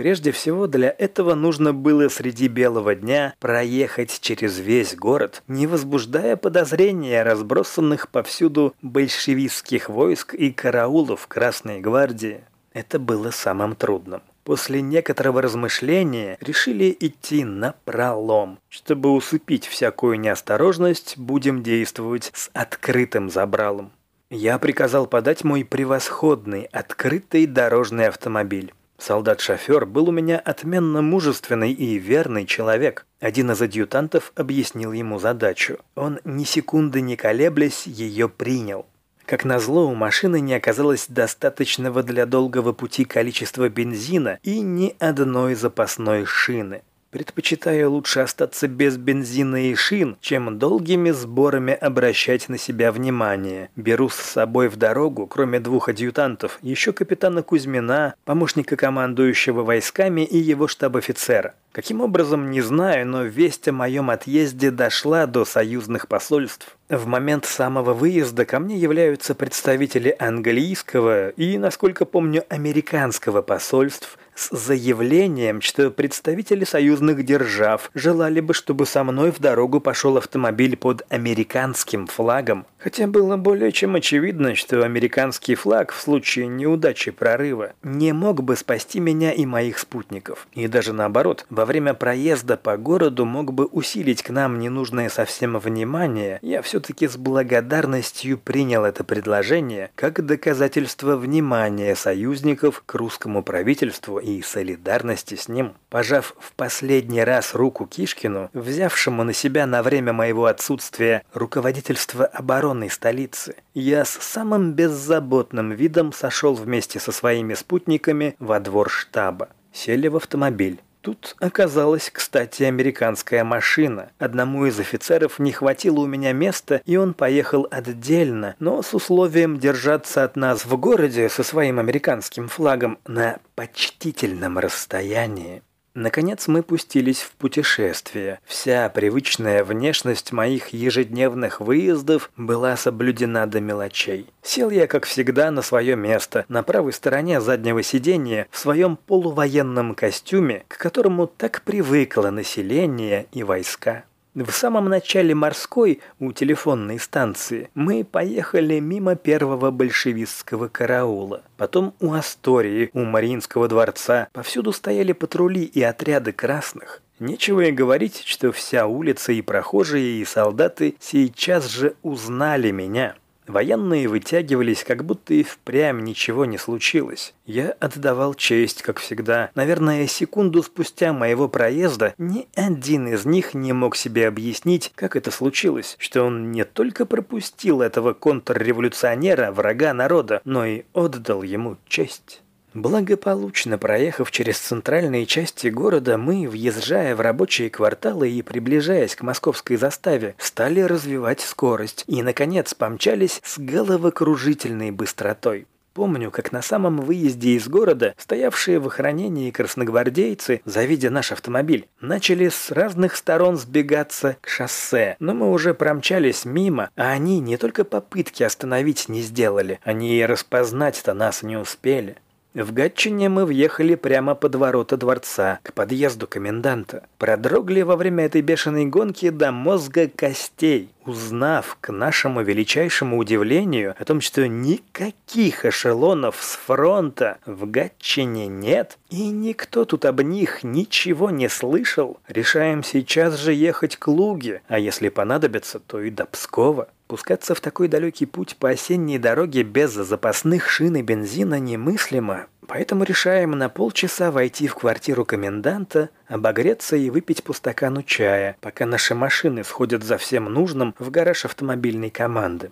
Прежде 0.01 0.33
всего, 0.33 0.67
для 0.67 0.95
этого 0.97 1.35
нужно 1.35 1.75
было 1.75 2.09
среди 2.09 2.49
белого 2.49 2.95
дня 2.95 3.35
проехать 3.39 4.19
через 4.23 4.59
весь 4.59 4.97
город, 4.97 5.43
не 5.47 5.67
возбуждая 5.67 6.37
подозрения 6.37 7.23
разбросанных 7.23 8.09
повсюду 8.09 8.75
большевистских 8.81 9.91
войск 9.91 10.33
и 10.33 10.53
караулов 10.53 11.27
Красной 11.27 11.81
Гвардии. 11.81 12.41
Это 12.73 12.99
было 12.99 13.31
самым 13.31 13.77
трудным. 13.77 14.23
После 14.43 14.81
некоторого 14.81 15.43
размышления 15.43 16.39
решили 16.41 16.97
идти 16.99 17.45
на 17.45 17.75
пролом. 17.85 18.59
Чтобы 18.71 19.11
усыпить 19.11 19.67
всякую 19.67 20.19
неосторожность, 20.19 21.19
будем 21.19 21.63
действовать 21.63 22.31
с 22.35 22.49
открытым 22.55 23.29
забралом. 23.29 23.93
Я 24.31 24.59
приказал 24.59 25.07
подать 25.07 25.45
мой 25.45 25.63
превосходный 25.63 26.71
открытый 26.73 27.45
дорожный 27.45 28.09
автомобиль. 28.09 28.73
Солдат-шофер 29.01 29.87
был 29.87 30.11
у 30.11 30.13
меня 30.13 30.39
отменно 30.39 31.01
мужественный 31.01 31.73
и 31.73 31.99
верный 31.99 32.45
человек. 32.45 33.07
Один 33.19 33.51
из 33.51 33.63
адъютантов 33.63 34.33
объяснил 34.37 34.93
ему 34.93 35.19
задачу. 35.19 35.79
Он 35.95 36.21
ни 36.25 36.45
секунды 36.45 37.01
не 37.01 37.17
колеблясь 37.17 37.87
ее 37.87 38.29
принял. 38.29 38.87
Как 39.25 39.45
назло, 39.45 39.87
у 39.87 39.95
машины 39.95 40.41
не 40.41 40.55
оказалось 40.55 41.07
достаточного 41.09 42.03
для 42.03 42.27
долгого 42.27 42.73
пути 42.73 43.05
количества 43.05 43.69
бензина 43.69 44.39
и 44.43 44.61
ни 44.61 44.95
одной 44.99 45.55
запасной 45.55 46.27
шины. 46.27 46.83
Предпочитаю 47.11 47.91
лучше 47.91 48.21
остаться 48.21 48.69
без 48.69 48.97
бензина 48.97 49.69
и 49.69 49.75
шин, 49.75 50.17
чем 50.21 50.59
долгими 50.59 51.11
сборами 51.11 51.75
обращать 51.75 52.49
на 52.49 52.57
себя 52.57 52.93
внимание. 52.93 53.69
Беру 53.75 54.09
с 54.09 54.15
собой 54.15 54.69
в 54.69 54.77
дорогу, 54.77 55.27
кроме 55.27 55.59
двух 55.59 55.89
адъютантов, 55.89 56.61
еще 56.63 56.93
капитана 56.93 57.43
Кузьмина, 57.43 58.15
помощника 58.25 58.77
командующего 58.77 59.63
войсками 59.63 60.21
и 60.21 60.39
его 60.39 60.69
штаб-офицера. 60.69 61.55
Каким 61.73 62.01
образом, 62.01 62.51
не 62.51 62.61
знаю, 62.61 63.07
но 63.07 63.23
весть 63.23 63.67
о 63.67 63.73
моем 63.73 64.11
отъезде 64.11 64.71
дошла 64.71 65.27
до 65.27 65.45
союзных 65.45 66.07
посольств. 66.07 66.77
В 66.89 67.07
момент 67.07 67.45
самого 67.45 67.93
выезда 67.93 68.45
ко 68.45 68.59
мне 68.59 68.77
являются 68.77 69.37
представители 69.37 70.15
английского 70.19 71.31
и, 71.31 71.59
насколько 71.59 72.05
помню, 72.05 72.45
американского 72.49 73.43
посольств, 73.43 74.19
с 74.41 74.57
заявлением, 74.57 75.61
что 75.61 75.91
представители 75.91 76.65
союзных 76.65 77.25
держав 77.25 77.91
желали 77.95 78.41
бы, 78.41 78.55
чтобы 78.55 78.87
со 78.87 79.05
мной 79.05 79.33
в 79.33 79.39
дорогу 79.39 79.81
пошел 79.81 80.17
автомобиль 80.17 80.77
под 80.77 81.05
американским 81.11 82.07
флагом. 82.07 82.67
Хотя 82.79 83.07
было 83.07 83.37
более 83.37 83.73
чем 83.73 83.95
очевидно, 83.95 84.55
что 84.55 84.83
американский 84.83 85.55
флаг 85.55 85.93
в 85.93 86.01
случае 86.01 86.47
неудачи 86.47 87.11
прорыва 87.11 87.73
не 87.83 88.13
мог 88.13 88.43
бы 88.43 88.57
спасти 88.57 89.01
меня 89.01 89.33
и 89.33 89.45
моих 89.45 89.79
спутников. 89.79 90.49
И 90.55 90.67
даже 90.67 90.95
наоборот, 90.95 91.45
во 91.51 91.67
время 91.67 91.93
проезда 91.93 92.57
по 92.57 92.79
городу 92.79 93.27
мог 93.27 93.53
бы 93.53 93.67
усилить 93.67 94.23
к 94.23 94.31
нам 94.31 94.59
ненужное 94.59 95.11
совсем 95.11 95.59
внимание, 95.59 96.39
я 96.41 96.63
все-таки 96.63 97.07
с 97.07 97.19
благодарностью 97.19 98.39
принял 98.39 98.85
это 98.85 99.05
предложение 99.05 99.91
как 99.95 100.25
доказательство 100.25 101.17
внимания 101.17 101.95
союзников 101.95 102.83
к 102.87 102.95
русскому 102.95 103.43
правительству 103.43 104.19
и 104.19 104.30
солидарности 104.43 105.35
с 105.35 105.49
ним. 105.49 105.75
Пожав 105.89 106.35
в 106.39 106.53
последний 106.53 107.25
раз 107.25 107.55
руку 107.55 107.87
Кишкину, 107.87 108.51
взявшему 108.53 109.25
на 109.25 109.33
себя 109.33 109.67
на 109.67 109.83
время 109.83 110.13
моего 110.13 110.47
отсутствия 110.47 111.25
руководительство 111.35 112.25
оборонной 112.25 112.91
столицы, 112.91 113.57
я 113.75 114.05
с 114.05 114.11
самым 114.11 114.73
беззаботным 114.75 115.73
видом 115.73 116.13
сошел 116.13 116.55
вместе 116.55 117.01
со 117.01 117.13
своими 117.13 117.55
спутниками 117.55 118.37
во 118.39 118.61
двор 118.61 118.89
штаба. 118.89 119.49
Сели 119.73 120.09
в 120.09 120.17
автомобиль. 120.17 120.81
Тут 121.03 121.35
оказалась, 121.41 122.11
кстати, 122.13 122.65
американская 122.65 123.43
машина. 123.43 124.11
Одному 124.19 124.67
из 124.67 124.79
офицеров 124.79 125.39
не 125.39 125.51
хватило 125.51 126.01
у 126.01 126.07
меня 126.07 126.33
места, 126.33 126.83
и 126.85 126.97
он 126.97 127.15
поехал 127.15 127.67
отдельно, 127.71 128.55
но 128.59 128.83
с 128.83 128.93
условием 128.93 129.59
держаться 129.59 130.25
от 130.25 130.37
нас 130.37 130.67
в 130.67 130.77
городе 130.77 131.31
со 131.31 131.43
своим 131.43 131.79
американским 131.79 132.49
флагом 132.49 132.99
на 133.07 133.39
почтительном 133.55 134.59
расстоянии. 134.59 135.63
Наконец 135.95 136.47
мы 136.47 136.63
пустились 136.63 137.21
в 137.21 137.33
путешествие. 137.33 138.39
Вся 138.45 138.89
привычная 138.89 139.65
внешность 139.65 140.31
моих 140.31 140.69
ежедневных 140.69 141.61
выездов 141.61 142.31
была 142.37 142.77
соблюдена 142.77 143.47
до 143.47 143.61
мелочей. 143.61 144.27
Сел 144.43 144.71
я, 144.71 144.87
как 144.87 145.05
всегда, 145.05 145.51
на 145.51 145.63
свое 145.63 145.97
место, 145.97 146.45
на 146.49 146.63
правой 146.63 146.93
стороне 146.93 147.41
заднего 147.41 147.83
сиденья, 147.83 148.47
в 148.51 148.59
своем 148.59 148.97
полувоенном 148.97 149.97
костюме, 149.97 150.65
к 150.69 150.79
которому 150.79 151.27
так 151.27 151.63
привыкло 151.63 152.31
население 152.31 153.27
и 153.33 153.43
войска. 153.43 154.05
В 154.35 154.53
самом 154.53 154.89
начале 154.89 155.35
морской, 155.35 156.01
у 156.21 156.31
телефонной 156.31 157.01
станции, 157.01 157.69
мы 157.75 158.05
поехали 158.05 158.79
мимо 158.79 159.17
первого 159.17 159.73
большевистского 159.73 160.69
караула. 160.69 161.43
Потом 161.57 161.95
у 161.99 162.13
Астории, 162.13 162.91
у 162.93 163.01
Мариинского 163.01 163.67
дворца. 163.67 164.29
Повсюду 164.33 164.73
стояли 164.73 165.13
патрули 165.13 165.65
и 165.65 165.83
отряды 165.83 166.31
красных. 166.31 167.03
Нечего 167.19 167.63
и 167.63 167.73
говорить, 167.73 168.23
что 168.25 168.53
вся 168.53 168.87
улица 168.87 169.33
и 169.33 169.43
прохожие, 169.43 170.21
и 170.21 170.25
солдаты 170.25 170.95
сейчас 171.01 171.67
же 171.67 171.95
узнали 172.03 172.71
меня. 172.71 173.17
Военные 173.51 174.07
вытягивались, 174.07 174.85
как 174.85 175.05
будто 175.05 175.35
и 175.35 175.43
впрямь 175.43 176.03
ничего 176.03 176.45
не 176.45 176.57
случилось. 176.57 177.35
Я 177.47 177.73
отдавал 177.81 178.35
честь, 178.35 178.83
как 178.83 179.01
всегда. 179.01 179.51
Наверное, 179.57 180.07
секунду 180.07 180.63
спустя 180.63 181.13
моего 181.13 181.49
проезда 181.49 182.15
ни 182.17 182.47
один 182.55 183.09
из 183.09 183.25
них 183.25 183.53
не 183.53 183.73
мог 183.73 183.97
себе 183.97 184.29
объяснить, 184.29 184.93
как 184.95 185.17
это 185.17 185.33
случилось, 185.33 185.97
что 185.99 186.23
он 186.23 186.53
не 186.53 186.65
только 186.65 187.07
пропустил 187.07 187.83
этого 187.83 188.13
контрреволюционера, 188.13 189.51
врага 189.51 189.93
народа, 189.95 190.41
но 190.45 190.65
и 190.65 190.85
отдал 190.93 191.43
ему 191.43 191.77
честь. 191.89 192.43
Благополучно 192.73 193.79
проехав 193.79 194.31
через 194.31 194.59
центральные 194.59 195.27
части 195.27 195.67
города, 195.67 196.17
мы, 196.17 196.49
въезжая 196.49 197.17
в 197.17 197.21
рабочие 197.21 197.69
кварталы 197.69 198.31
и 198.31 198.43
приближаясь 198.43 199.17
к 199.17 199.23
московской 199.23 199.77
заставе, 199.77 200.37
стали 200.39 200.81
развивать 200.81 201.41
скорость 201.41 202.05
и, 202.07 202.23
наконец, 202.23 202.73
помчались 202.75 203.41
с 203.45 203.59
головокружительной 203.59 204.93
быстротой. 204.93 205.67
Помню, 205.95 206.31
как 206.31 206.53
на 206.53 206.63
самом 206.63 206.99
выезде 206.99 207.57
из 207.57 207.67
города 207.67 208.15
стоявшие 208.17 208.79
в 208.79 208.87
охранении 208.87 209.51
красногвардейцы, 209.51 210.63
завидя 210.65 211.11
наш 211.11 211.33
автомобиль, 211.33 211.89
начали 212.01 212.49
с 212.49 212.71
разных 212.71 213.17
сторон 213.17 213.57
сбегаться 213.57 214.37
к 214.41 214.49
шоссе. 214.49 215.17
Но 215.19 215.35
мы 215.35 215.51
уже 215.51 215.75
промчались 215.75 216.45
мимо, 216.45 216.91
а 216.95 217.11
они 217.11 217.41
не 217.41 217.57
только 217.57 217.83
попытки 217.83 218.45
остановить 218.45 219.09
не 219.09 219.23
сделали, 219.23 219.81
они 219.83 220.17
и 220.17 220.25
распознать-то 220.25 221.13
нас 221.13 221.43
не 221.43 221.57
успели. 221.57 222.17
В 222.53 222.73
Гатчине 222.73 223.29
мы 223.29 223.47
въехали 223.47 223.95
прямо 223.95 224.35
под 224.35 224.57
ворота 224.57 224.97
дворца, 224.97 225.61
к 225.63 225.73
подъезду 225.73 226.27
коменданта. 226.27 227.05
Продрогли 227.17 227.83
во 227.83 227.95
время 227.95 228.25
этой 228.25 228.43
бешеной 228.43 228.87
гонки 228.87 229.31
до 229.31 229.53
мозга 229.53 230.09
костей, 230.09 230.89
узнав, 231.07 231.79
к 231.81 231.93
нашему 231.93 232.43
величайшему 232.43 233.19
удивлению, 233.19 233.95
о 233.97 234.05
том, 234.05 234.21
что 234.21 234.49
никаких 234.49 235.65
эшелонов 235.65 236.39
с 236.41 236.57
фронта 236.57 237.39
в 237.47 237.71
Гатчине 237.71 238.49
нет, 238.49 238.99
и 239.11 239.29
никто 239.29 239.85
тут 239.85 240.05
об 240.05 240.21
них 240.21 240.65
ничего 240.65 241.31
не 241.31 241.49
слышал, 241.49 242.19
решаем 242.27 242.83
сейчас 242.83 243.39
же 243.39 243.53
ехать 243.53 243.97
к 243.97 244.09
Луге, 244.09 244.63
а 244.67 244.81
если 244.81 245.09
понадобится, 245.09 245.79
то 245.79 246.01
и 246.01 246.11
до 246.11 246.27
Пскова. 246.27 246.89
Пускаться 247.11 247.57
в 247.57 247.61
такой 247.61 247.89
далекий 247.89 248.25
путь 248.25 248.55
по 248.57 248.69
осенней 248.69 249.19
дороге 249.19 249.65
без 249.65 249.91
запасных 249.91 250.71
шин 250.71 250.95
и 250.95 251.03
бензина 251.03 251.59
немыслимо, 251.59 252.47
поэтому 252.69 253.03
решаем 253.03 253.51
на 253.51 253.69
полчаса 253.69 254.31
войти 254.31 254.69
в 254.69 254.77
квартиру 254.77 255.25
коменданта, 255.25 256.11
обогреться 256.29 256.95
и 256.95 257.11
выпить 257.11 257.43
по 257.43 257.53
стакану 257.53 258.05
чая, 258.05 258.57
пока 258.61 258.87
наши 258.87 259.17
машины 259.17 259.65
сходят 259.65 260.05
за 260.05 260.19
всем 260.19 260.45
нужным 260.45 260.95
в 261.01 261.11
гараж 261.11 261.45
автомобильной 261.45 262.11
команды. 262.11 262.71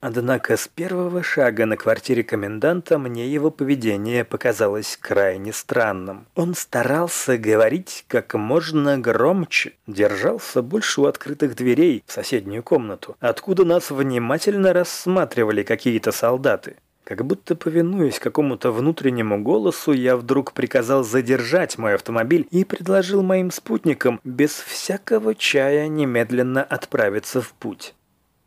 Однако 0.00 0.56
с 0.56 0.68
первого 0.68 1.22
шага 1.22 1.64
на 1.64 1.76
квартире 1.76 2.22
коменданта 2.22 2.98
мне 2.98 3.28
его 3.28 3.50
поведение 3.50 4.24
показалось 4.24 4.98
крайне 5.00 5.52
странным. 5.52 6.26
Он 6.34 6.54
старался 6.54 7.38
говорить 7.38 8.04
как 8.06 8.34
можно 8.34 8.98
громче, 8.98 9.72
держался 9.86 10.60
больше 10.60 11.00
у 11.00 11.06
открытых 11.06 11.56
дверей 11.56 12.04
в 12.06 12.12
соседнюю 12.12 12.62
комнату, 12.62 13.16
откуда 13.20 13.64
нас 13.64 13.90
внимательно 13.90 14.74
рассматривали 14.74 15.62
какие-то 15.62 16.12
солдаты. 16.12 16.76
Как 17.06 17.24
будто 17.24 17.54
повинуясь 17.54 18.18
какому-то 18.18 18.72
внутреннему 18.72 19.40
голосу, 19.40 19.92
я 19.92 20.16
вдруг 20.16 20.52
приказал 20.52 21.04
задержать 21.04 21.78
мой 21.78 21.94
автомобиль 21.94 22.48
и 22.50 22.64
предложил 22.64 23.22
моим 23.22 23.52
спутникам 23.52 24.20
без 24.24 24.50
всякого 24.50 25.36
чая 25.36 25.86
немедленно 25.86 26.64
отправиться 26.64 27.40
в 27.40 27.52
путь. 27.54 27.94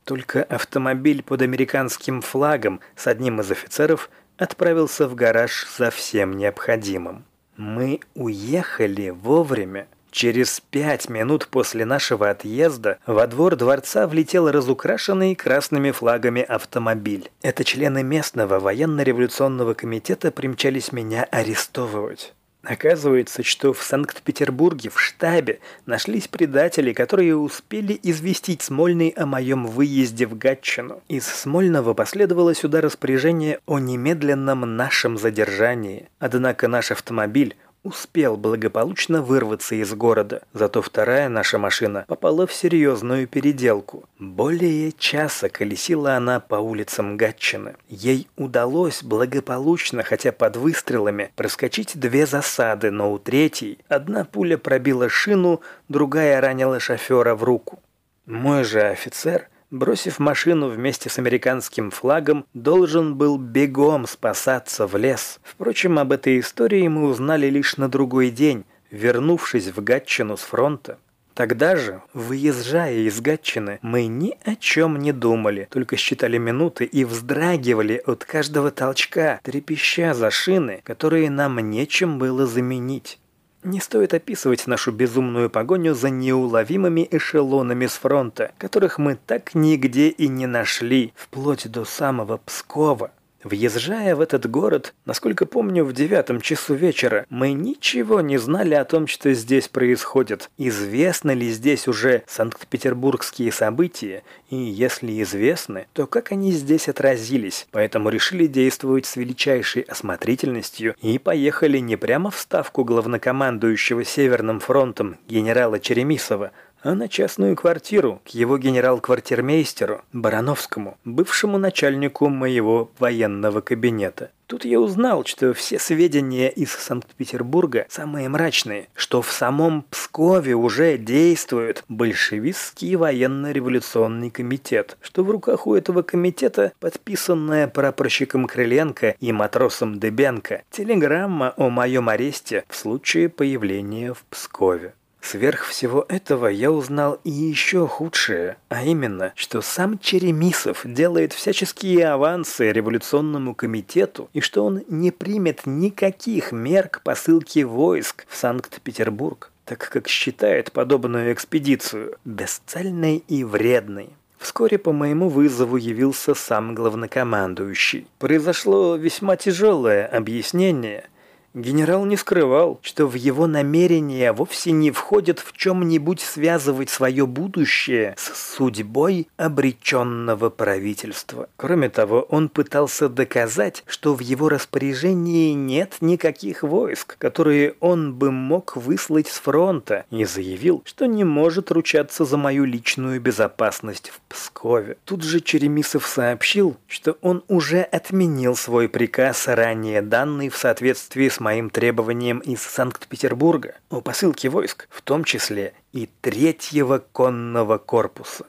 Только 0.04 0.44
автомобиль 0.44 1.24
под 1.24 1.42
американским 1.42 2.22
флагом 2.22 2.80
с 2.96 3.08
одним 3.08 3.42
из 3.42 3.52
офицеров 3.52 4.10
отправился 4.38 5.08
в 5.08 5.16
гараж 5.16 5.68
за 5.78 5.92
всем 5.92 6.38
необходимым. 6.38 7.26
Мы 7.58 8.00
уехали 8.16 9.10
вовремя. 9.10 9.88
Через 10.12 10.60
пять 10.60 11.08
минут 11.08 11.48
после 11.48 11.86
нашего 11.86 12.30
отъезда 12.30 12.98
во 13.06 13.28
двор 13.28 13.56
дворца 13.56 14.08
влетел 14.08 14.50
разукрашенный 14.50 15.36
красными 15.36 15.92
флагами 15.92 16.42
автомобиль. 16.42 17.30
Это 17.42 17.64
члены 17.64 18.02
местного 18.02 18.60
военно-революционного 18.60 19.76
комитета 19.76 20.32
примчались 20.32 20.92
меня 20.92 21.28
арестовывать. 21.30 22.34
Оказывается, 22.64 23.42
что 23.42 23.72
в 23.72 23.82
Санкт-Петербурге 23.82 24.90
в 24.90 25.00
штабе 25.00 25.60
нашлись 25.86 26.28
предатели, 26.28 26.92
которые 26.92 27.38
успели 27.38 27.98
известить 28.04 28.62
Смольный 28.62 29.10
о 29.10 29.26
моем 29.26 29.66
выезде 29.66 30.26
в 30.26 30.38
Гатчину. 30.38 31.02
Из 31.08 31.26
Смольного 31.26 31.94
последовало 31.94 32.54
сюда 32.54 32.82
распоряжение 32.82 33.60
о 33.66 33.80
немедленном 33.80 34.76
нашем 34.76 35.18
задержании. 35.18 36.10
Однако 36.20 36.68
наш 36.68 36.92
автомобиль 36.92 37.56
успел 37.84 38.38
благополучно 38.38 39.22
вырваться 39.22 39.76
из 39.76 39.94
города. 39.94 40.42
Зато 40.54 40.82
вторая 40.82 41.30
наша 41.30 41.58
машина 41.58 42.06
попала 42.08 42.46
в 42.48 42.54
серьезную 42.54 43.28
переделку. 43.28 44.04
Более 44.20 44.92
часа 44.92 45.50
колесила 45.50 46.16
она 46.16 46.40
по 46.40 46.56
улицам 46.56 47.18
Гатчины. 47.18 47.76
Ей 47.88 48.28
удалось 48.36 49.04
благополучно, 49.04 50.04
хотя 50.04 50.32
под 50.32 50.58
выстрелами, 50.58 51.32
проскочить 51.36 52.00
две 52.00 52.26
засады, 52.26 52.92
но 52.92 53.12
у 53.12 53.20
третьей 53.20 53.80
одна 53.88 54.26
пуля 54.26 54.58
пробила 54.58 55.10
шину, 55.10 55.62
другая 55.88 56.42
ранила 56.42 56.80
шофера 56.80 57.36
в 57.36 57.44
руку. 57.44 57.80
Мой 58.26 58.64
же 58.64 58.82
офицер– 58.82 59.48
бросив 59.72 60.20
машину 60.20 60.70
вместе 60.70 61.10
с 61.10 61.20
американским 61.20 61.92
флагом, 61.92 62.46
должен 62.54 63.16
был 63.16 63.38
бегом 63.38 64.08
спасаться 64.08 64.88
в 64.88 64.96
лес. 64.98 65.40
Впрочем, 65.44 66.00
об 66.00 66.12
этой 66.12 66.40
истории 66.40 66.88
мы 66.88 67.08
узнали 67.08 67.48
лишь 67.48 67.78
на 67.78 67.90
другой 67.90 68.30
день, 68.30 68.66
вернувшись 68.92 69.68
в 69.68 69.84
Гатчину 69.84 70.38
с 70.38 70.42
фронта. 70.42 70.98
Тогда 71.34 71.78
же, 71.78 72.02
выезжая 72.14 72.96
из 72.96 73.22
Гатчины, 73.22 73.80
мы 73.82 74.08
ни 74.08 74.38
о 74.44 74.56
чем 74.56 74.98
не 74.98 75.14
думали, 75.14 75.70
только 75.72 75.96
считали 75.96 76.38
минуты 76.38 76.84
и 76.84 77.06
вздрагивали 77.06 78.02
от 78.06 78.26
каждого 78.26 78.72
толчка, 78.72 79.40
трепеща 79.42 80.14
за 80.14 80.32
шины, 80.32 80.82
которые 80.84 81.30
нам 81.30 81.60
нечем 81.60 82.20
было 82.20 82.46
заменить. 82.46 83.20
Не 83.64 83.82
стоит 83.82 84.14
описывать 84.14 84.68
нашу 84.68 84.94
безумную 84.94 85.50
погоню 85.50 85.94
за 85.94 86.10
неуловимыми 86.10 87.06
эшелонами 87.12 87.88
с 87.88 87.94
фронта, 87.94 88.54
которых 88.58 88.98
мы 88.98 89.16
так 89.16 89.54
нигде 89.54 90.08
и 90.08 90.30
не 90.30 90.48
нашли, 90.48 91.14
вплоть 91.16 91.70
до 91.70 91.84
самого 91.84 92.38
Пскова. 92.38 93.12
Въезжая 93.44 94.16
в 94.16 94.22
этот 94.22 94.50
город, 94.50 94.94
насколько 95.06 95.46
помню, 95.46 95.86
в 95.86 95.94
девятом 95.94 96.42
часу 96.42 96.74
вечера, 96.74 97.26
мы 97.30 97.54
ничего 97.54 98.20
не 98.20 98.38
знали 98.38 98.74
о 98.74 98.84
том, 98.84 99.08
что 99.08 99.34
здесь 99.34 99.70
происходит. 99.70 100.50
Известны 100.58 101.32
ли 101.32 101.50
здесь 101.50 101.88
уже 101.88 102.24
санкт-петербургские 102.28 103.52
события, 103.54 104.24
и 104.50 104.58
если 104.58 105.22
известны, 105.22 105.88
то 105.94 106.06
как 106.06 106.34
они 106.34 106.52
здесь 106.52 106.90
отразились. 106.90 107.68
Поэтому 107.72 108.10
решили 108.10 108.46
действовать 108.46 109.06
с 109.06 109.16
величайшей 109.16 109.84
осмотрительностью 109.84 110.96
и 111.02 111.18
поехали 111.18 111.78
не 111.78 111.96
прямо 111.96 112.32
в 112.32 112.38
ставку 112.38 112.84
главнокомандующего 112.84 114.04
Северным 114.04 114.60
фронтом 114.60 115.18
генерала 115.28 115.80
Черемисова, 115.80 116.52
а 116.82 116.96
на 116.96 117.08
частную 117.08 117.56
квартиру 117.56 118.22
к 118.26 118.30
его 118.30 118.58
генерал-квартирмейстеру 118.58 120.02
Барановскому, 120.14 120.98
бывшему 121.06 121.58
начальнику 121.58 122.30
моего 122.30 122.92
военного 123.00 123.62
кабинета. 123.62 124.32
Тут 124.50 124.66
я 124.66 124.80
узнал, 124.80 125.26
что 125.26 125.54
все 125.54 125.78
сведения 125.78 126.50
из 126.50 126.72
Санкт-Петербурга 126.72 127.86
самые 127.88 128.30
мрачные, 128.30 128.88
что 128.96 129.22
в 129.22 129.32
самом 129.32 129.84
Пскове 129.92 130.56
уже 130.56 130.98
действует 130.98 131.84
большевистский 131.88 132.96
военно-революционный 132.96 134.32
комитет, 134.32 134.98
что 135.02 135.24
в 135.24 135.30
руках 135.30 135.68
у 135.68 135.76
этого 135.76 136.02
комитета 136.02 136.72
подписанная 136.80 137.68
прапорщиком 137.68 138.48
Крыленко 138.48 139.16
и 139.20 139.32
матросом 139.32 140.00
Дебенко 140.00 140.64
телеграмма 140.72 141.54
о 141.56 141.70
моем 141.70 142.10
аресте 142.10 142.64
в 142.70 142.76
случае 142.76 143.30
появления 143.30 144.16
в 144.16 144.24
Пскове. 144.32 144.96
Сверх 145.22 145.66
всего 145.66 146.06
этого 146.08 146.48
я 146.48 146.72
узнал 146.72 147.20
и 147.24 147.30
еще 147.30 147.88
худшее, 147.88 148.58
а 148.70 148.84
именно, 148.84 149.34
что 149.36 149.62
сам 149.62 150.00
Черемисов 150.00 150.82
делает 150.86 151.34
всяческие 151.34 152.08
авансы 152.08 152.72
революционному 152.72 153.54
комитету 153.54 154.30
и 154.34 154.42
что 154.42 154.66
он 154.66 154.84
не 154.88 155.12
примет 155.12 155.66
никаких 155.66 156.52
мер 156.52 156.88
к 156.88 157.02
посылке 157.02 157.66
войск 157.66 158.26
в 158.30 158.36
Санкт-Петербург, 158.36 159.52
так 159.66 159.90
как 159.92 160.08
считает 160.08 160.72
подобную 160.72 161.34
экспедицию 161.34 162.16
бесцельной 162.26 163.24
и 163.28 163.44
вредной. 163.44 164.10
Вскоре 164.40 164.78
по 164.78 164.94
моему 164.94 165.28
вызову 165.28 165.76
явился 165.76 166.34
сам 166.34 166.74
главнокомандующий. 166.74 168.08
Произошло 168.20 168.96
весьма 168.96 169.36
тяжелое 169.36 170.08
объяснение– 170.08 171.04
Генерал 171.56 172.06
не 172.06 172.16
скрывал, 172.16 172.80
что 172.84 173.08
в 173.08 173.16
его 173.16 173.48
намерения 173.48 174.32
вовсе 174.34 174.72
не 174.72 174.92
входит 174.92 175.40
в 175.40 175.52
чем-нибудь 175.54 176.22
связывать 176.22 176.92
свое 176.92 177.26
будущее 177.26 178.14
с 178.18 178.56
судьбой 178.56 179.28
обреченного 179.36 180.52
правительства. 180.52 181.50
Кроме 181.58 181.90
того, 181.90 182.22
он 182.30 182.50
пытался 182.50 183.10
доказать, 183.10 183.84
что 183.88 184.14
в 184.14 184.20
его 184.20 184.48
распоряжении 184.48 185.54
нет 185.54 185.96
никаких 186.02 186.62
войск, 186.62 187.18
которые 187.18 187.74
он 187.80 188.14
бы 188.14 188.30
мог 188.32 188.76
выслать 188.76 189.28
с 189.28 189.40
фронта, 189.40 190.06
и 190.12 190.26
заявил, 190.26 190.84
что 190.86 191.08
не 191.08 191.24
может 191.24 191.72
ручаться 191.72 192.26
за 192.26 192.38
мою 192.38 192.66
личную 192.66 193.20
безопасность 193.20 194.12
в 194.12 194.22
Пскове. 194.30 194.98
Тут 195.04 195.24
же 195.24 195.40
Черемисов 195.40 196.06
сообщил, 196.06 196.78
что 196.86 197.18
он 197.22 197.44
уже 197.48 197.82
отменил 197.82 198.56
свой 198.56 198.88
приказ, 198.88 199.48
ранее 199.48 200.04
данный 200.04 200.50
в 200.50 200.56
соответствии 200.56 201.28
с 201.28 201.39
моим 201.40 201.70
требованиям 201.70 202.40
из 202.40 202.62
Санкт-Петербурга 202.62 203.76
о 203.90 204.02
посылке 204.02 204.50
войск, 204.50 204.88
в 204.90 205.02
том 205.02 205.24
числе 205.24 205.74
и 205.92 206.10
третьего 206.22 207.04
конного 207.12 207.78
корпуса. 207.78 208.46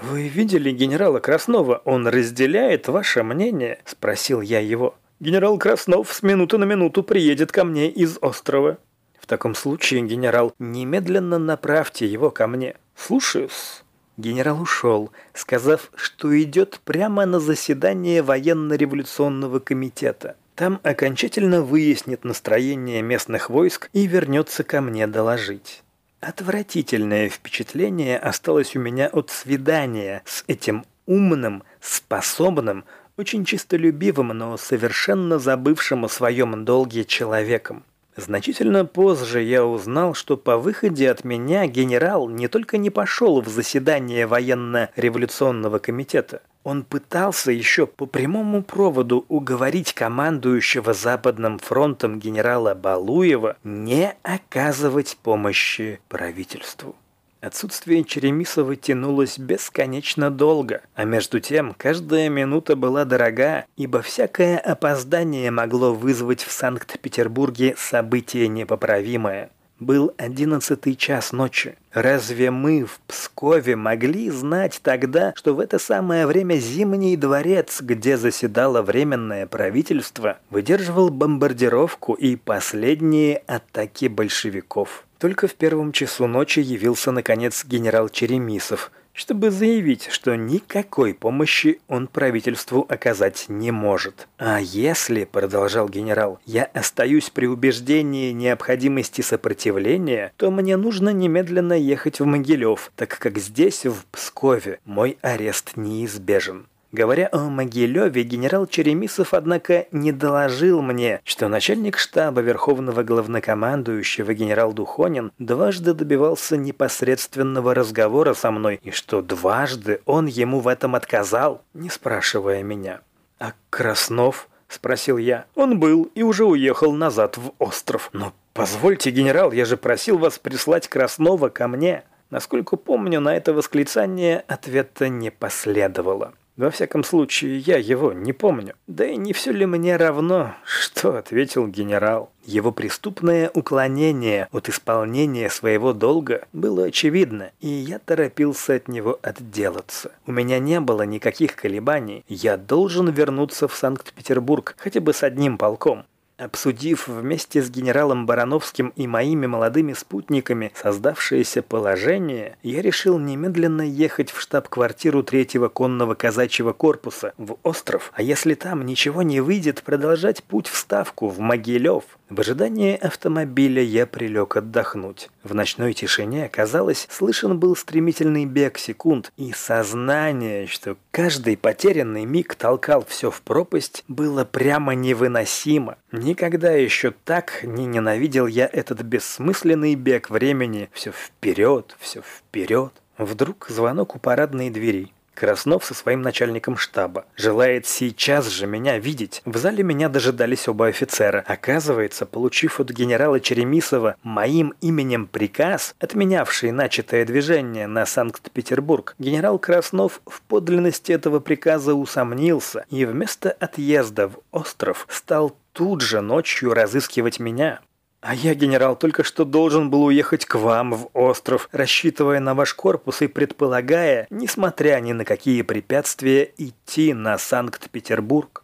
«Вы 0.00 0.28
видели 0.28 0.70
генерала 0.70 1.20
Краснова? 1.20 1.82
Он 1.84 2.08
разделяет 2.08 2.88
ваше 2.88 3.22
мнение?»– 3.22 3.78
спросил 3.84 4.40
я 4.40 4.60
его. 4.60 4.94
«Генерал 5.20 5.58
Краснов 5.58 6.12
с 6.12 6.22
минуты 6.22 6.58
на 6.58 6.64
минуту 6.64 7.02
приедет 7.02 7.52
ко 7.52 7.64
мне 7.64 7.90
из 7.90 8.18
острова». 8.20 8.78
«В 9.20 9.26
таком 9.26 9.54
случае, 9.54 10.02
генерал, 10.02 10.54
немедленно 10.58 11.38
направьте 11.38 12.06
его 12.06 12.30
ко 12.30 12.46
мне». 12.46 12.74
«Слушаюсь». 12.96 13.84
Генерал 14.16 14.60
ушел, 14.60 15.10
сказав, 15.32 15.90
что 15.94 16.40
идет 16.42 16.80
прямо 16.84 17.24
на 17.24 17.40
заседание 17.40 18.22
военно-революционного 18.22 19.58
комитета. 19.58 20.36
Там 20.54 20.80
окончательно 20.82 21.62
выяснит 21.62 22.24
настроение 22.24 23.00
местных 23.02 23.48
войск 23.48 23.88
и 23.92 24.06
вернется 24.06 24.64
ко 24.64 24.80
мне 24.80 25.06
доложить. 25.06 25.82
Отвратительное 26.20 27.28
впечатление 27.28 28.18
осталось 28.18 28.76
у 28.76 28.80
меня 28.80 29.08
от 29.08 29.30
свидания 29.30 30.22
с 30.26 30.44
этим 30.46 30.84
умным, 31.06 31.64
способным, 31.80 32.84
очень 33.16 33.44
чистолюбивым, 33.44 34.28
но 34.28 34.56
совершенно 34.56 35.38
забывшим 35.38 36.04
о 36.04 36.08
своем 36.08 36.64
долге 36.64 37.04
человеком. 37.04 37.84
Значительно 38.16 38.84
позже 38.84 39.40
я 39.42 39.64
узнал, 39.64 40.12
что 40.12 40.36
по 40.36 40.58
выходе 40.58 41.10
от 41.10 41.24
меня 41.24 41.66
генерал 41.66 42.28
не 42.28 42.46
только 42.46 42.76
не 42.76 42.90
пошел 42.90 43.40
в 43.40 43.48
заседание 43.48 44.26
военно-революционного 44.26 45.78
комитета, 45.78 46.42
он 46.62 46.84
пытался 46.84 47.50
еще 47.50 47.86
по 47.86 48.06
прямому 48.06 48.62
проводу 48.62 49.24
уговорить 49.28 49.94
командующего 49.94 50.92
Западным 50.92 51.58
фронтом 51.58 52.20
генерала 52.20 52.74
Балуева 52.74 53.56
не 53.64 54.14
оказывать 54.22 55.16
помощи 55.22 56.00
правительству. 56.08 56.94
Отсутствие 57.42 58.04
Черемисова 58.04 58.76
тянулось 58.76 59.36
бесконечно 59.36 60.30
долго, 60.30 60.82
а 60.94 61.02
между 61.02 61.40
тем 61.40 61.74
каждая 61.76 62.28
минута 62.28 62.76
была 62.76 63.04
дорога, 63.04 63.64
ибо 63.76 64.00
всякое 64.00 64.58
опоздание 64.58 65.50
могло 65.50 65.92
вызвать 65.92 66.44
в 66.44 66.52
Санкт-Петербурге 66.52 67.74
событие 67.76 68.46
непоправимое. 68.46 69.50
Был 69.82 70.14
одиннадцатый 70.16 70.94
час 70.94 71.32
ночи. 71.32 71.74
Разве 71.92 72.52
мы 72.52 72.84
в 72.84 73.00
Пскове 73.08 73.74
могли 73.74 74.30
знать 74.30 74.78
тогда, 74.80 75.32
что 75.34 75.56
в 75.56 75.58
это 75.58 75.80
самое 75.80 76.28
время 76.28 76.54
Зимний 76.54 77.16
дворец, 77.16 77.80
где 77.80 78.16
заседало 78.16 78.82
Временное 78.82 79.48
правительство, 79.48 80.38
выдерживал 80.50 81.10
бомбардировку 81.10 82.12
и 82.12 82.36
последние 82.36 83.38
атаки 83.48 84.06
большевиков? 84.06 85.04
Только 85.18 85.48
в 85.48 85.54
первом 85.54 85.90
часу 85.90 86.28
ночи 86.28 86.60
явился, 86.60 87.10
наконец, 87.10 87.64
генерал 87.64 88.08
Черемисов, 88.08 88.92
чтобы 89.12 89.50
заявить, 89.50 90.08
что 90.10 90.34
никакой 90.34 91.14
помощи 91.14 91.80
он 91.88 92.06
правительству 92.08 92.86
оказать 92.88 93.46
не 93.48 93.70
может. 93.70 94.28
«А 94.38 94.60
если,— 94.60 95.24
продолжал 95.32 95.88
генерал,— 95.88 96.40
я 96.46 96.64
остаюсь 96.64 97.30
при 97.30 97.46
убеждении 97.46 98.32
необходимости 98.32 99.20
сопротивления, 99.20 100.32
то 100.36 100.50
мне 100.50 100.76
нужно 100.76 101.10
немедленно 101.10 101.74
ехать 101.74 102.20
в 102.20 102.24
Могилев, 102.24 102.92
так 102.96 103.18
как 103.18 103.38
здесь, 103.38 103.84
в 103.84 104.04
Пскове, 104.06 104.80
мой 104.84 105.18
арест 105.22 105.72
неизбежен». 105.76 106.66
Говоря 106.92 107.30
о 107.32 107.48
Могилеве, 107.48 108.22
генерал 108.22 108.66
Черемисов, 108.66 109.32
однако, 109.32 109.86
не 109.92 110.12
доложил 110.12 110.82
мне, 110.82 111.22
что 111.24 111.48
начальник 111.48 111.96
штаба 111.96 112.42
Верховного 112.42 113.02
Главнокомандующего 113.02 114.34
генерал 114.34 114.74
Духонин 114.74 115.32
дважды 115.38 115.94
добивался 115.94 116.58
непосредственного 116.58 117.74
разговора 117.74 118.34
со 118.34 118.50
мной, 118.50 118.78
и 118.82 118.90
что 118.90 119.22
дважды 119.22 120.02
он 120.04 120.26
ему 120.26 120.60
в 120.60 120.68
этом 120.68 120.94
отказал, 120.94 121.62
не 121.72 121.88
спрашивая 121.88 122.62
меня. 122.62 123.00
«А 123.38 123.54
Краснов?»– 123.70 124.50
спросил 124.68 125.16
я. 125.16 125.46
«Он 125.54 125.80
был 125.80 126.10
и 126.14 126.22
уже 126.22 126.44
уехал 126.44 126.92
назад 126.92 127.38
в 127.38 127.52
остров. 127.58 128.10
Но 128.12 128.34
позвольте, 128.52 129.10
генерал, 129.10 129.50
я 129.52 129.64
же 129.64 129.78
просил 129.78 130.18
вас 130.18 130.38
прислать 130.38 130.88
Краснова 130.88 131.48
ко 131.48 131.68
мне». 131.68 132.04
Насколько 132.28 132.76
помню, 132.76 133.20
на 133.20 133.36
это 133.36 133.52
восклицание 133.52 134.42
ответа 134.48 135.10
не 135.10 135.30
последовало. 135.30 136.32
Во 136.56 136.70
всяком 136.70 137.02
случае, 137.02 137.58
я 137.58 137.78
его 137.78 138.12
не 138.12 138.32
помню. 138.32 138.74
Да 138.86 139.06
и 139.06 139.16
не 139.16 139.32
все 139.32 139.52
ли 139.52 139.64
мне 139.64 139.96
равно, 139.96 140.54
что 140.64 141.16
ответил 141.16 141.66
генерал. 141.66 142.30
Его 142.44 142.72
преступное 142.72 143.50
уклонение 143.54 144.48
от 144.52 144.68
исполнения 144.68 145.48
своего 145.48 145.92
долга 145.92 146.46
было 146.52 146.84
очевидно, 146.84 147.52
и 147.60 147.68
я 147.68 147.98
торопился 147.98 148.74
от 148.74 148.88
него 148.88 149.18
отделаться. 149.22 150.12
У 150.26 150.32
меня 150.32 150.58
не 150.58 150.80
было 150.80 151.02
никаких 151.02 151.56
колебаний. 151.56 152.24
Я 152.28 152.56
должен 152.56 153.08
вернуться 153.08 153.66
в 153.66 153.74
Санкт-Петербург 153.74 154.74
хотя 154.76 155.00
бы 155.00 155.14
с 155.14 155.22
одним 155.22 155.56
полком. 155.56 156.04
Обсудив 156.42 157.06
вместе 157.06 157.62
с 157.62 157.70
генералом 157.70 158.26
Барановским 158.26 158.92
и 158.96 159.06
моими 159.06 159.46
молодыми 159.46 159.92
спутниками 159.92 160.72
создавшееся 160.74 161.62
положение, 161.62 162.56
я 162.64 162.82
решил 162.82 163.20
немедленно 163.20 163.82
ехать 163.82 164.32
в 164.32 164.40
штаб-квартиру 164.40 165.22
третьего 165.22 165.68
конного 165.68 166.16
казачьего 166.16 166.72
корпуса 166.72 167.32
в 167.38 167.58
остров, 167.62 168.10
а 168.14 168.22
если 168.22 168.54
там 168.54 168.84
ничего 168.84 169.22
не 169.22 169.40
выйдет, 169.40 169.84
продолжать 169.84 170.42
путь 170.42 170.66
в 170.66 170.76
Ставку, 170.76 171.28
в 171.28 171.38
Могилев. 171.38 172.02
В 172.32 172.40
ожидании 172.40 172.96
автомобиля 172.96 173.82
я 173.82 174.06
прилег 174.06 174.56
отдохнуть. 174.56 175.28
В 175.42 175.54
ночной 175.54 175.92
тишине, 175.92 176.48
казалось, 176.48 177.06
слышен 177.10 177.58
был 177.58 177.76
стремительный 177.76 178.46
бег 178.46 178.78
секунд, 178.78 179.30
и 179.36 179.52
сознание, 179.52 180.66
что 180.66 180.96
каждый 181.10 181.58
потерянный 181.58 182.24
миг 182.24 182.54
толкал 182.54 183.04
все 183.06 183.30
в 183.30 183.42
пропасть, 183.42 184.02
было 184.08 184.46
прямо 184.46 184.94
невыносимо. 184.94 185.98
Никогда 186.10 186.72
еще 186.72 187.10
так 187.10 187.64
не 187.64 187.84
ненавидел 187.84 188.46
я 188.46 188.66
этот 188.66 189.02
бессмысленный 189.02 189.94
бег 189.94 190.30
времени. 190.30 190.88
Все 190.94 191.12
вперед, 191.12 191.94
все 192.00 192.22
вперед. 192.22 192.94
Вдруг 193.18 193.66
звонок 193.68 194.16
у 194.16 194.18
парадной 194.18 194.70
двери. 194.70 195.12
Краснов 195.34 195.84
со 195.84 195.94
своим 195.94 196.22
начальником 196.22 196.76
штаба. 196.76 197.24
Желает 197.36 197.86
сейчас 197.86 198.48
же 198.48 198.66
меня 198.66 198.98
видеть. 198.98 199.42
В 199.44 199.56
зале 199.56 199.82
меня 199.82 200.08
дожидались 200.08 200.68
оба 200.68 200.86
офицера. 200.86 201.44
Оказывается, 201.46 202.26
получив 202.26 202.80
от 202.80 202.90
генерала 202.90 203.40
Черемисова 203.40 204.16
моим 204.22 204.74
именем 204.80 205.26
приказ, 205.26 205.94
отменявший 205.98 206.70
начатое 206.70 207.24
движение 207.24 207.86
на 207.86 208.06
Санкт-Петербург, 208.06 209.14
генерал 209.18 209.58
Краснов 209.58 210.20
в 210.26 210.42
подлинности 210.42 211.12
этого 211.12 211.40
приказа 211.40 211.94
усомнился 211.94 212.84
и 212.90 213.04
вместо 213.04 213.50
отъезда 213.50 214.28
в 214.28 214.38
остров 214.50 215.06
стал 215.10 215.56
тут 215.72 216.00
же 216.00 216.20
ночью 216.20 216.74
разыскивать 216.74 217.40
меня. 217.40 217.80
А 218.22 218.36
я, 218.36 218.54
генерал, 218.54 218.94
только 218.94 219.24
что 219.24 219.44
должен 219.44 219.90
был 219.90 220.04
уехать 220.04 220.46
к 220.46 220.54
вам 220.54 220.94
в 220.94 221.08
остров, 221.12 221.68
рассчитывая 221.72 222.38
на 222.38 222.54
ваш 222.54 222.72
корпус 222.72 223.20
и 223.20 223.26
предполагая, 223.26 224.28
несмотря 224.30 225.00
ни 225.00 225.12
на 225.12 225.24
какие 225.24 225.62
препятствия, 225.62 226.52
идти 226.56 227.14
на 227.14 227.36
Санкт-Петербург. 227.36 228.61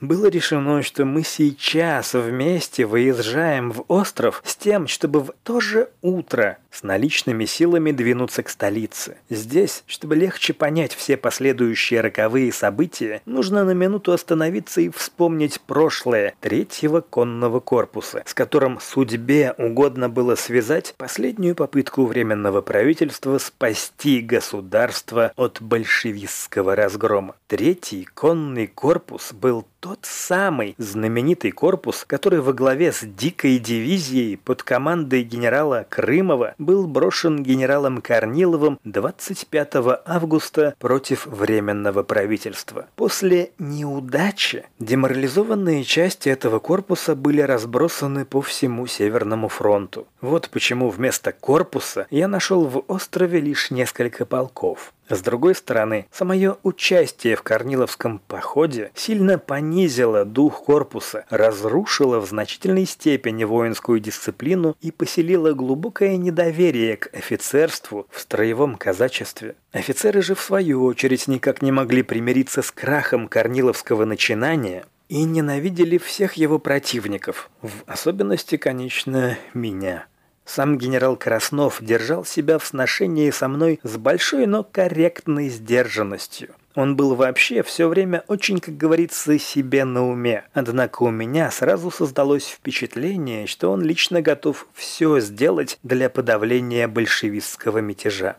Было 0.00 0.28
решено, 0.28 0.82
что 0.82 1.04
мы 1.04 1.22
сейчас 1.22 2.14
вместе 2.14 2.86
выезжаем 2.86 3.70
в 3.70 3.84
остров 3.88 4.42
с 4.46 4.56
тем, 4.56 4.86
чтобы 4.86 5.20
в 5.20 5.32
то 5.42 5.60
же 5.60 5.90
утро 6.00 6.56
с 6.70 6.82
наличными 6.82 7.44
силами 7.44 7.92
двинуться 7.92 8.42
к 8.42 8.48
столице. 8.48 9.18
Здесь, 9.28 9.82
чтобы 9.86 10.16
легче 10.16 10.54
понять 10.54 10.94
все 10.94 11.16
последующие 11.16 12.00
роковые 12.00 12.50
события, 12.52 13.20
нужно 13.26 13.64
на 13.64 13.72
минуту 13.72 14.12
остановиться 14.12 14.80
и 14.80 14.88
вспомнить 14.88 15.60
прошлое 15.60 16.34
третьего 16.40 17.02
конного 17.02 17.60
корпуса, 17.60 18.22
с 18.24 18.32
которым 18.32 18.80
судьбе 18.80 19.54
угодно 19.58 20.08
было 20.08 20.34
связать 20.34 20.94
последнюю 20.96 21.54
попытку 21.54 22.06
Временного 22.06 22.62
правительства 22.62 23.36
спасти 23.38 24.20
государство 24.20 25.32
от 25.36 25.60
большевистского 25.60 26.74
разгрома. 26.74 27.34
Третий 27.48 28.08
конный 28.14 28.66
корпус 28.66 29.32
был 29.32 29.66
тот 29.80 30.00
самый 30.02 30.74
знаменитый 30.76 31.50
корпус, 31.50 32.04
который 32.06 32.40
во 32.40 32.52
главе 32.52 32.92
с 32.92 33.00
дикой 33.00 33.58
дивизией 33.58 34.36
под 34.36 34.62
командой 34.62 35.22
генерала 35.22 35.86
Крымова 35.88 36.54
был 36.58 36.86
брошен 36.86 37.42
генералом 37.42 38.02
Корниловым 38.02 38.78
25 38.84 40.02
августа 40.04 40.74
против 40.78 41.26
Временного 41.26 42.02
правительства. 42.02 42.86
После 42.94 43.52
неудачи 43.58 44.66
деморализованные 44.78 45.84
части 45.84 46.28
этого 46.28 46.58
корпуса 46.58 47.14
были 47.14 47.40
разбросаны 47.40 48.26
по 48.26 48.42
всему 48.42 48.86
Северному 48.86 49.48
фронту. 49.48 50.06
Вот 50.20 50.50
почему 50.50 50.90
вместо 50.90 51.32
корпуса 51.32 52.06
я 52.10 52.28
нашел 52.28 52.66
в 52.66 52.84
острове 52.88 53.40
лишь 53.40 53.70
несколько 53.70 54.26
полков. 54.26 54.92
С 55.10 55.22
другой 55.22 55.56
стороны, 55.56 56.06
самое 56.12 56.56
участие 56.62 57.34
в 57.34 57.42
Корниловском 57.42 58.20
походе 58.20 58.92
сильно 58.94 59.38
понизило 59.38 60.24
дух 60.24 60.62
корпуса, 60.62 61.24
разрушило 61.30 62.20
в 62.20 62.28
значительной 62.28 62.86
степени 62.86 63.42
воинскую 63.42 63.98
дисциплину 63.98 64.76
и 64.80 64.92
поселило 64.92 65.52
глубокое 65.52 66.16
недоверие 66.16 66.96
к 66.96 67.12
офицерству 67.12 68.06
в 68.08 68.20
строевом 68.20 68.76
казачестве. 68.76 69.56
Офицеры 69.72 70.22
же, 70.22 70.36
в 70.36 70.40
свою 70.40 70.84
очередь, 70.84 71.26
никак 71.26 71.60
не 71.60 71.72
могли 71.72 72.04
примириться 72.04 72.62
с 72.62 72.70
крахом 72.70 73.26
Корниловского 73.26 74.04
начинания 74.04 74.84
и 75.08 75.24
ненавидели 75.24 75.98
всех 75.98 76.34
его 76.34 76.60
противников, 76.60 77.50
в 77.62 77.72
особенности, 77.86 78.56
конечно, 78.56 79.36
меня. 79.54 80.06
Сам 80.52 80.78
генерал 80.78 81.14
Краснов 81.16 81.78
держал 81.80 82.24
себя 82.24 82.58
в 82.58 82.66
сношении 82.66 83.30
со 83.30 83.46
мной 83.46 83.78
с 83.84 83.96
большой, 83.96 84.46
но 84.46 84.64
корректной 84.64 85.48
сдержанностью. 85.48 86.48
Он 86.74 86.96
был 86.96 87.14
вообще 87.14 87.62
все 87.62 87.86
время 87.86 88.24
очень, 88.26 88.58
как 88.58 88.76
говорится, 88.76 89.38
себе 89.38 89.84
на 89.84 90.04
уме. 90.08 90.42
Однако 90.52 91.04
у 91.04 91.10
меня 91.10 91.52
сразу 91.52 91.92
создалось 91.92 92.48
впечатление, 92.48 93.46
что 93.46 93.70
он 93.70 93.82
лично 93.82 94.22
готов 94.22 94.66
все 94.74 95.20
сделать 95.20 95.78
для 95.84 96.10
подавления 96.10 96.88
большевистского 96.88 97.78
мятежа. 97.78 98.36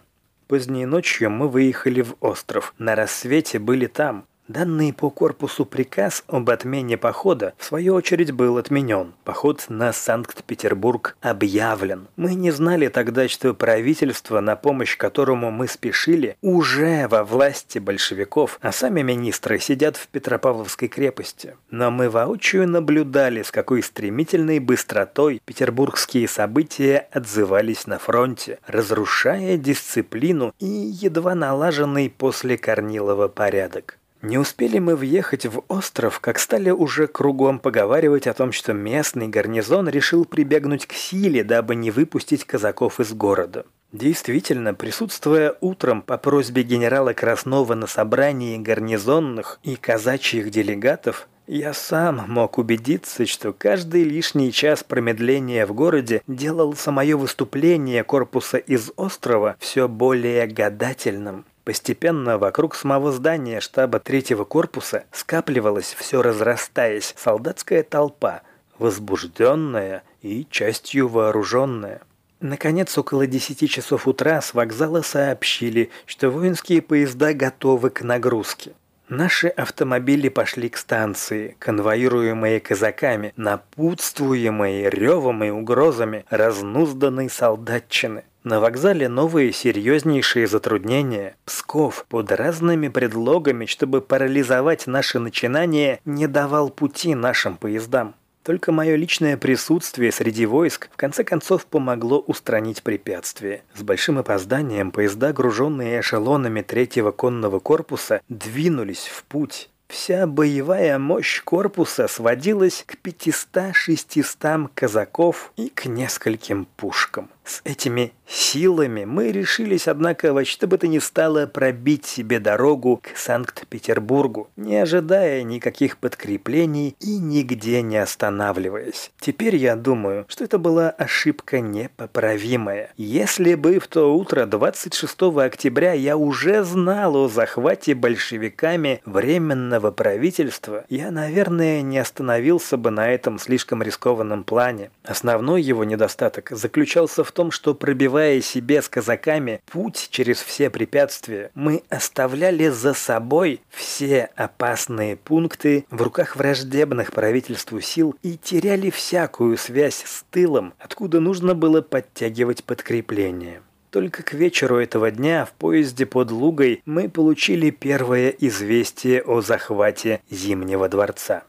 Поздней 0.50 0.86
ночью 0.86 1.30
мы 1.30 1.48
выехали 1.48 2.02
в 2.02 2.18
остров. 2.20 2.74
На 2.78 2.96
рассвете 2.96 3.58
были 3.58 3.88
там. 3.88 4.26
Данный 4.52 4.92
по 4.92 5.10
корпусу 5.10 5.66
приказ 5.66 6.26
об 6.28 6.50
отмене 6.50 6.98
похода, 6.98 7.54
в 7.58 7.64
свою 7.64 7.94
очередь, 7.94 8.34
был 8.34 8.58
отменен. 8.58 9.14
Поход 9.24 9.64
на 9.70 9.94
Санкт-Петербург 9.94 11.16
объявлен. 11.22 12.10
Мы 12.18 12.34
не 12.34 12.52
знали 12.52 12.90
тогда, 12.90 13.30
что 13.30 13.54
правительство, 13.54 14.42
на 14.42 14.58
помощь 14.58 14.98
которому 14.98 15.52
мы 15.52 15.70
спешили, 15.70 16.36
уже 16.42 17.08
во 17.08 17.24
власти 17.24 17.80
большевиков, 17.80 18.60
а 18.62 18.74
сами 18.74 19.02
министры 19.04 19.58
сидят 19.58 19.96
в 19.96 20.10
Петропавловской 20.10 20.90
крепости. 20.90 21.56
Но 21.70 21.90
мы 21.90 22.10
воочию 22.10 22.68
наблюдали, 22.68 23.44
с 23.44 23.52
какой 23.52 23.82
стремительной 23.82 24.60
быстротой 24.60 25.42
петербургские 25.46 26.28
события 26.28 27.08
отзывались 27.14 27.88
на 27.88 28.00
фронте, 28.00 28.60
разрушая 28.68 29.56
дисциплину 29.56 30.54
и 30.60 30.66
едва 30.66 31.36
налаженный 31.36 32.10
после 32.10 32.58
Корнилова 32.58 33.30
порядок. 33.30 33.98
Не 34.22 34.38
успели 34.38 34.78
мы 34.78 34.96
въехать 34.96 35.48
в 35.48 35.64
остров, 35.68 36.20
как 36.20 36.38
стали 36.38 36.70
уже 36.70 37.08
кругом 37.08 37.58
поговаривать 37.58 38.28
о 38.28 38.34
том, 38.34 38.52
что 38.52 38.72
местный 38.72 39.28
гарнизон 39.28 39.90
решил 39.90 40.26
прибегнуть 40.26 40.86
к 40.86 40.94
силе, 40.94 41.44
дабы 41.44 41.74
не 41.74 41.90
выпустить 41.90 42.46
казаков 42.46 43.00
из 43.00 43.14
города. 43.14 43.66
Действительно, 43.92 44.74
присутствуя 44.74 45.56
утром 45.60 46.02
по 46.02 46.18
просьбе 46.18 46.62
генерала 46.64 47.14
Краснова 47.14 47.74
на 47.74 47.88
собрании 47.88 48.58
гарнизонных 48.58 49.60
и 49.64 49.76
казачьих 49.76 50.52
делегатов, 50.52 51.28
я 51.48 51.74
сам 51.74 52.24
мог 52.30 52.60
убедиться, 52.60 53.26
что 53.26 53.52
каждый 53.52 54.04
лишний 54.04 54.54
час 54.54 54.84
промедления 54.84 55.66
в 55.66 55.74
городе 55.74 56.22
делал 56.28 56.76
самое 56.76 57.16
выступление 57.16 58.06
корпуса 58.06 58.58
из 58.58 58.92
острова 58.96 59.58
все 59.60 59.90
более 59.90 60.48
гадательным. 60.48 61.44
Постепенно 61.64 62.38
вокруг 62.38 62.76
самого 62.76 63.12
здания 63.12 63.60
штаба 63.60 64.00
третьего 64.00 64.46
корпуса 64.46 65.06
скапливалась, 65.12 65.96
все 65.98 66.22
разрастаясь, 66.22 67.14
солдатская 67.18 67.84
толпа, 67.84 68.42
возбужденная 68.80 70.04
и 70.22 70.48
частью 70.50 71.08
вооруженная. 71.08 72.02
Наконец, 72.40 72.98
около 72.98 73.28
десяти 73.28 73.68
часов 73.68 74.08
утра 74.08 74.42
с 74.42 74.56
вокзала 74.56 75.04
сообщили, 75.04 75.92
что 76.08 76.32
воинские 76.32 76.82
поезда 76.82 77.36
готовы 77.36 77.92
к 77.92 78.02
нагрузке. 78.02 78.74
Наши 79.12 79.50
автомобили 79.50 80.30
пошли 80.30 80.70
к 80.70 80.78
станции, 80.78 81.58
конвоируемые 81.60 82.62
казаками, 82.62 83.34
напутствуемые 83.36 84.90
ревом 84.90 85.44
и 85.44 85.50
угрозами 85.50 86.24
разнузданной 86.30 87.30
солдатчины. 87.30 88.24
На 88.46 88.62
вокзале 88.62 89.10
новые 89.10 89.52
серьезнейшие 89.52 90.48
затруднения. 90.48 91.36
Псков 91.44 92.06
под 92.08 92.32
разными 92.32 92.88
предлогами, 92.88 93.66
чтобы 93.66 94.00
парализовать 94.00 94.88
наши 94.88 95.20
начинания, 95.20 96.00
не 96.06 96.28
давал 96.28 96.70
пути 96.70 97.14
нашим 97.14 97.58
поездам. 97.58 98.16
Только 98.44 98.72
мое 98.72 98.96
личное 98.96 99.38
присутствие 99.38 100.12
среди 100.12 100.48
войск 100.48 100.90
в 100.92 100.98
конце 100.98 101.24
концов 101.24 101.66
помогло 101.68 102.20
устранить 102.20 102.82
препятствие. 102.82 103.64
С 103.76 103.84
большим 103.84 104.18
опозданием 104.18 104.92
поезда, 104.92 105.32
груженные 105.32 106.00
эшелонами 106.00 106.62
третьего 106.62 107.12
конного 107.12 107.60
корпуса, 107.60 108.22
двинулись 108.30 109.08
в 109.08 109.24
путь. 109.26 109.70
Вся 109.88 110.26
боевая 110.26 110.98
мощь 110.98 111.42
корпуса 111.44 112.08
сводилась 112.08 112.86
к 112.88 112.96
500-600 113.04 114.70
казаков 114.74 115.52
и 115.58 115.68
к 115.68 115.86
нескольким 115.86 116.66
пушкам. 116.78 117.30
С 117.52 117.60
этими 117.66 118.14
силами 118.26 119.04
мы 119.04 119.34
решились, 119.34 119.90
однако, 119.90 120.32
во 120.32 120.46
что 120.46 120.68
бы 120.68 120.78
то 120.78 120.88
ни 120.88 121.00
стало 121.00 121.48
пробить 121.48 122.06
себе 122.06 122.40
дорогу 122.40 123.02
к 123.04 123.18
Санкт-Петербургу, 123.18 124.50
не 124.56 124.78
ожидая 124.78 125.44
никаких 125.44 125.98
подкреплений 125.98 126.96
и 127.02 127.18
нигде 127.18 127.82
не 127.82 127.98
останавливаясь. 127.98 129.12
Теперь 129.20 129.58
я 129.58 129.76
думаю, 129.76 130.26
что 130.30 130.46
это 130.46 130.60
была 130.60 130.92
ошибка 130.92 131.60
непоправимая. 131.60 132.94
Если 132.96 133.56
бы 133.56 133.80
в 133.80 133.88
то 133.88 134.16
утро 134.16 134.46
26 134.46 135.22
октября 135.22 135.92
я 135.92 136.16
уже 136.16 136.64
знал 136.64 137.18
о 137.18 137.28
захвате 137.28 137.96
большевиками 137.96 139.02
временного 139.04 139.92
правительства, 139.92 140.86
я, 140.88 141.12
наверное, 141.12 141.82
не 141.82 141.98
остановился 141.98 142.78
бы 142.78 142.92
на 142.92 143.12
этом 143.12 143.40
слишком 143.40 143.84
рискованном 143.84 144.46
плане. 144.46 144.90
Основной 145.04 145.62
его 145.62 145.84
недостаток 145.84 146.52
заключался 146.52 147.26
в 147.26 147.32
том, 147.34 147.41
том, 147.42 147.50
что 147.50 147.74
пробивая 147.74 148.40
себе 148.40 148.84
с 148.84 148.88
казаками 148.88 149.62
путь 149.66 150.10
через 150.12 150.44
все 150.44 150.70
препятствия, 150.70 151.50
мы 151.56 151.82
оставляли 151.90 152.68
за 152.68 152.94
собой 152.94 153.62
все 153.72 154.30
опасные 154.36 155.16
пункты 155.16 155.86
в 155.90 156.04
руках 156.04 156.36
враждебных 156.36 157.12
правительству 157.12 157.82
сил 157.82 158.16
и 158.22 158.38
теряли 158.38 158.92
всякую 158.92 159.58
связь 159.58 160.04
с 160.06 160.24
тылом, 160.30 160.76
откуда 160.78 161.20
нужно 161.20 161.56
было 161.56 161.82
подтягивать 161.82 162.64
подкрепление. 162.64 163.64
Только 163.90 164.22
к 164.22 164.34
вечеру 164.34 164.78
этого 164.78 165.10
дня 165.10 165.46
в 165.46 165.54
поезде 165.54 166.06
под 166.06 166.30
Лугой 166.30 166.84
мы 166.86 167.10
получили 167.10 167.72
первое 167.72 168.30
известие 168.30 169.24
о 169.24 169.42
захвате 169.42 170.22
Зимнего 170.30 170.88
дворца. 170.88 171.42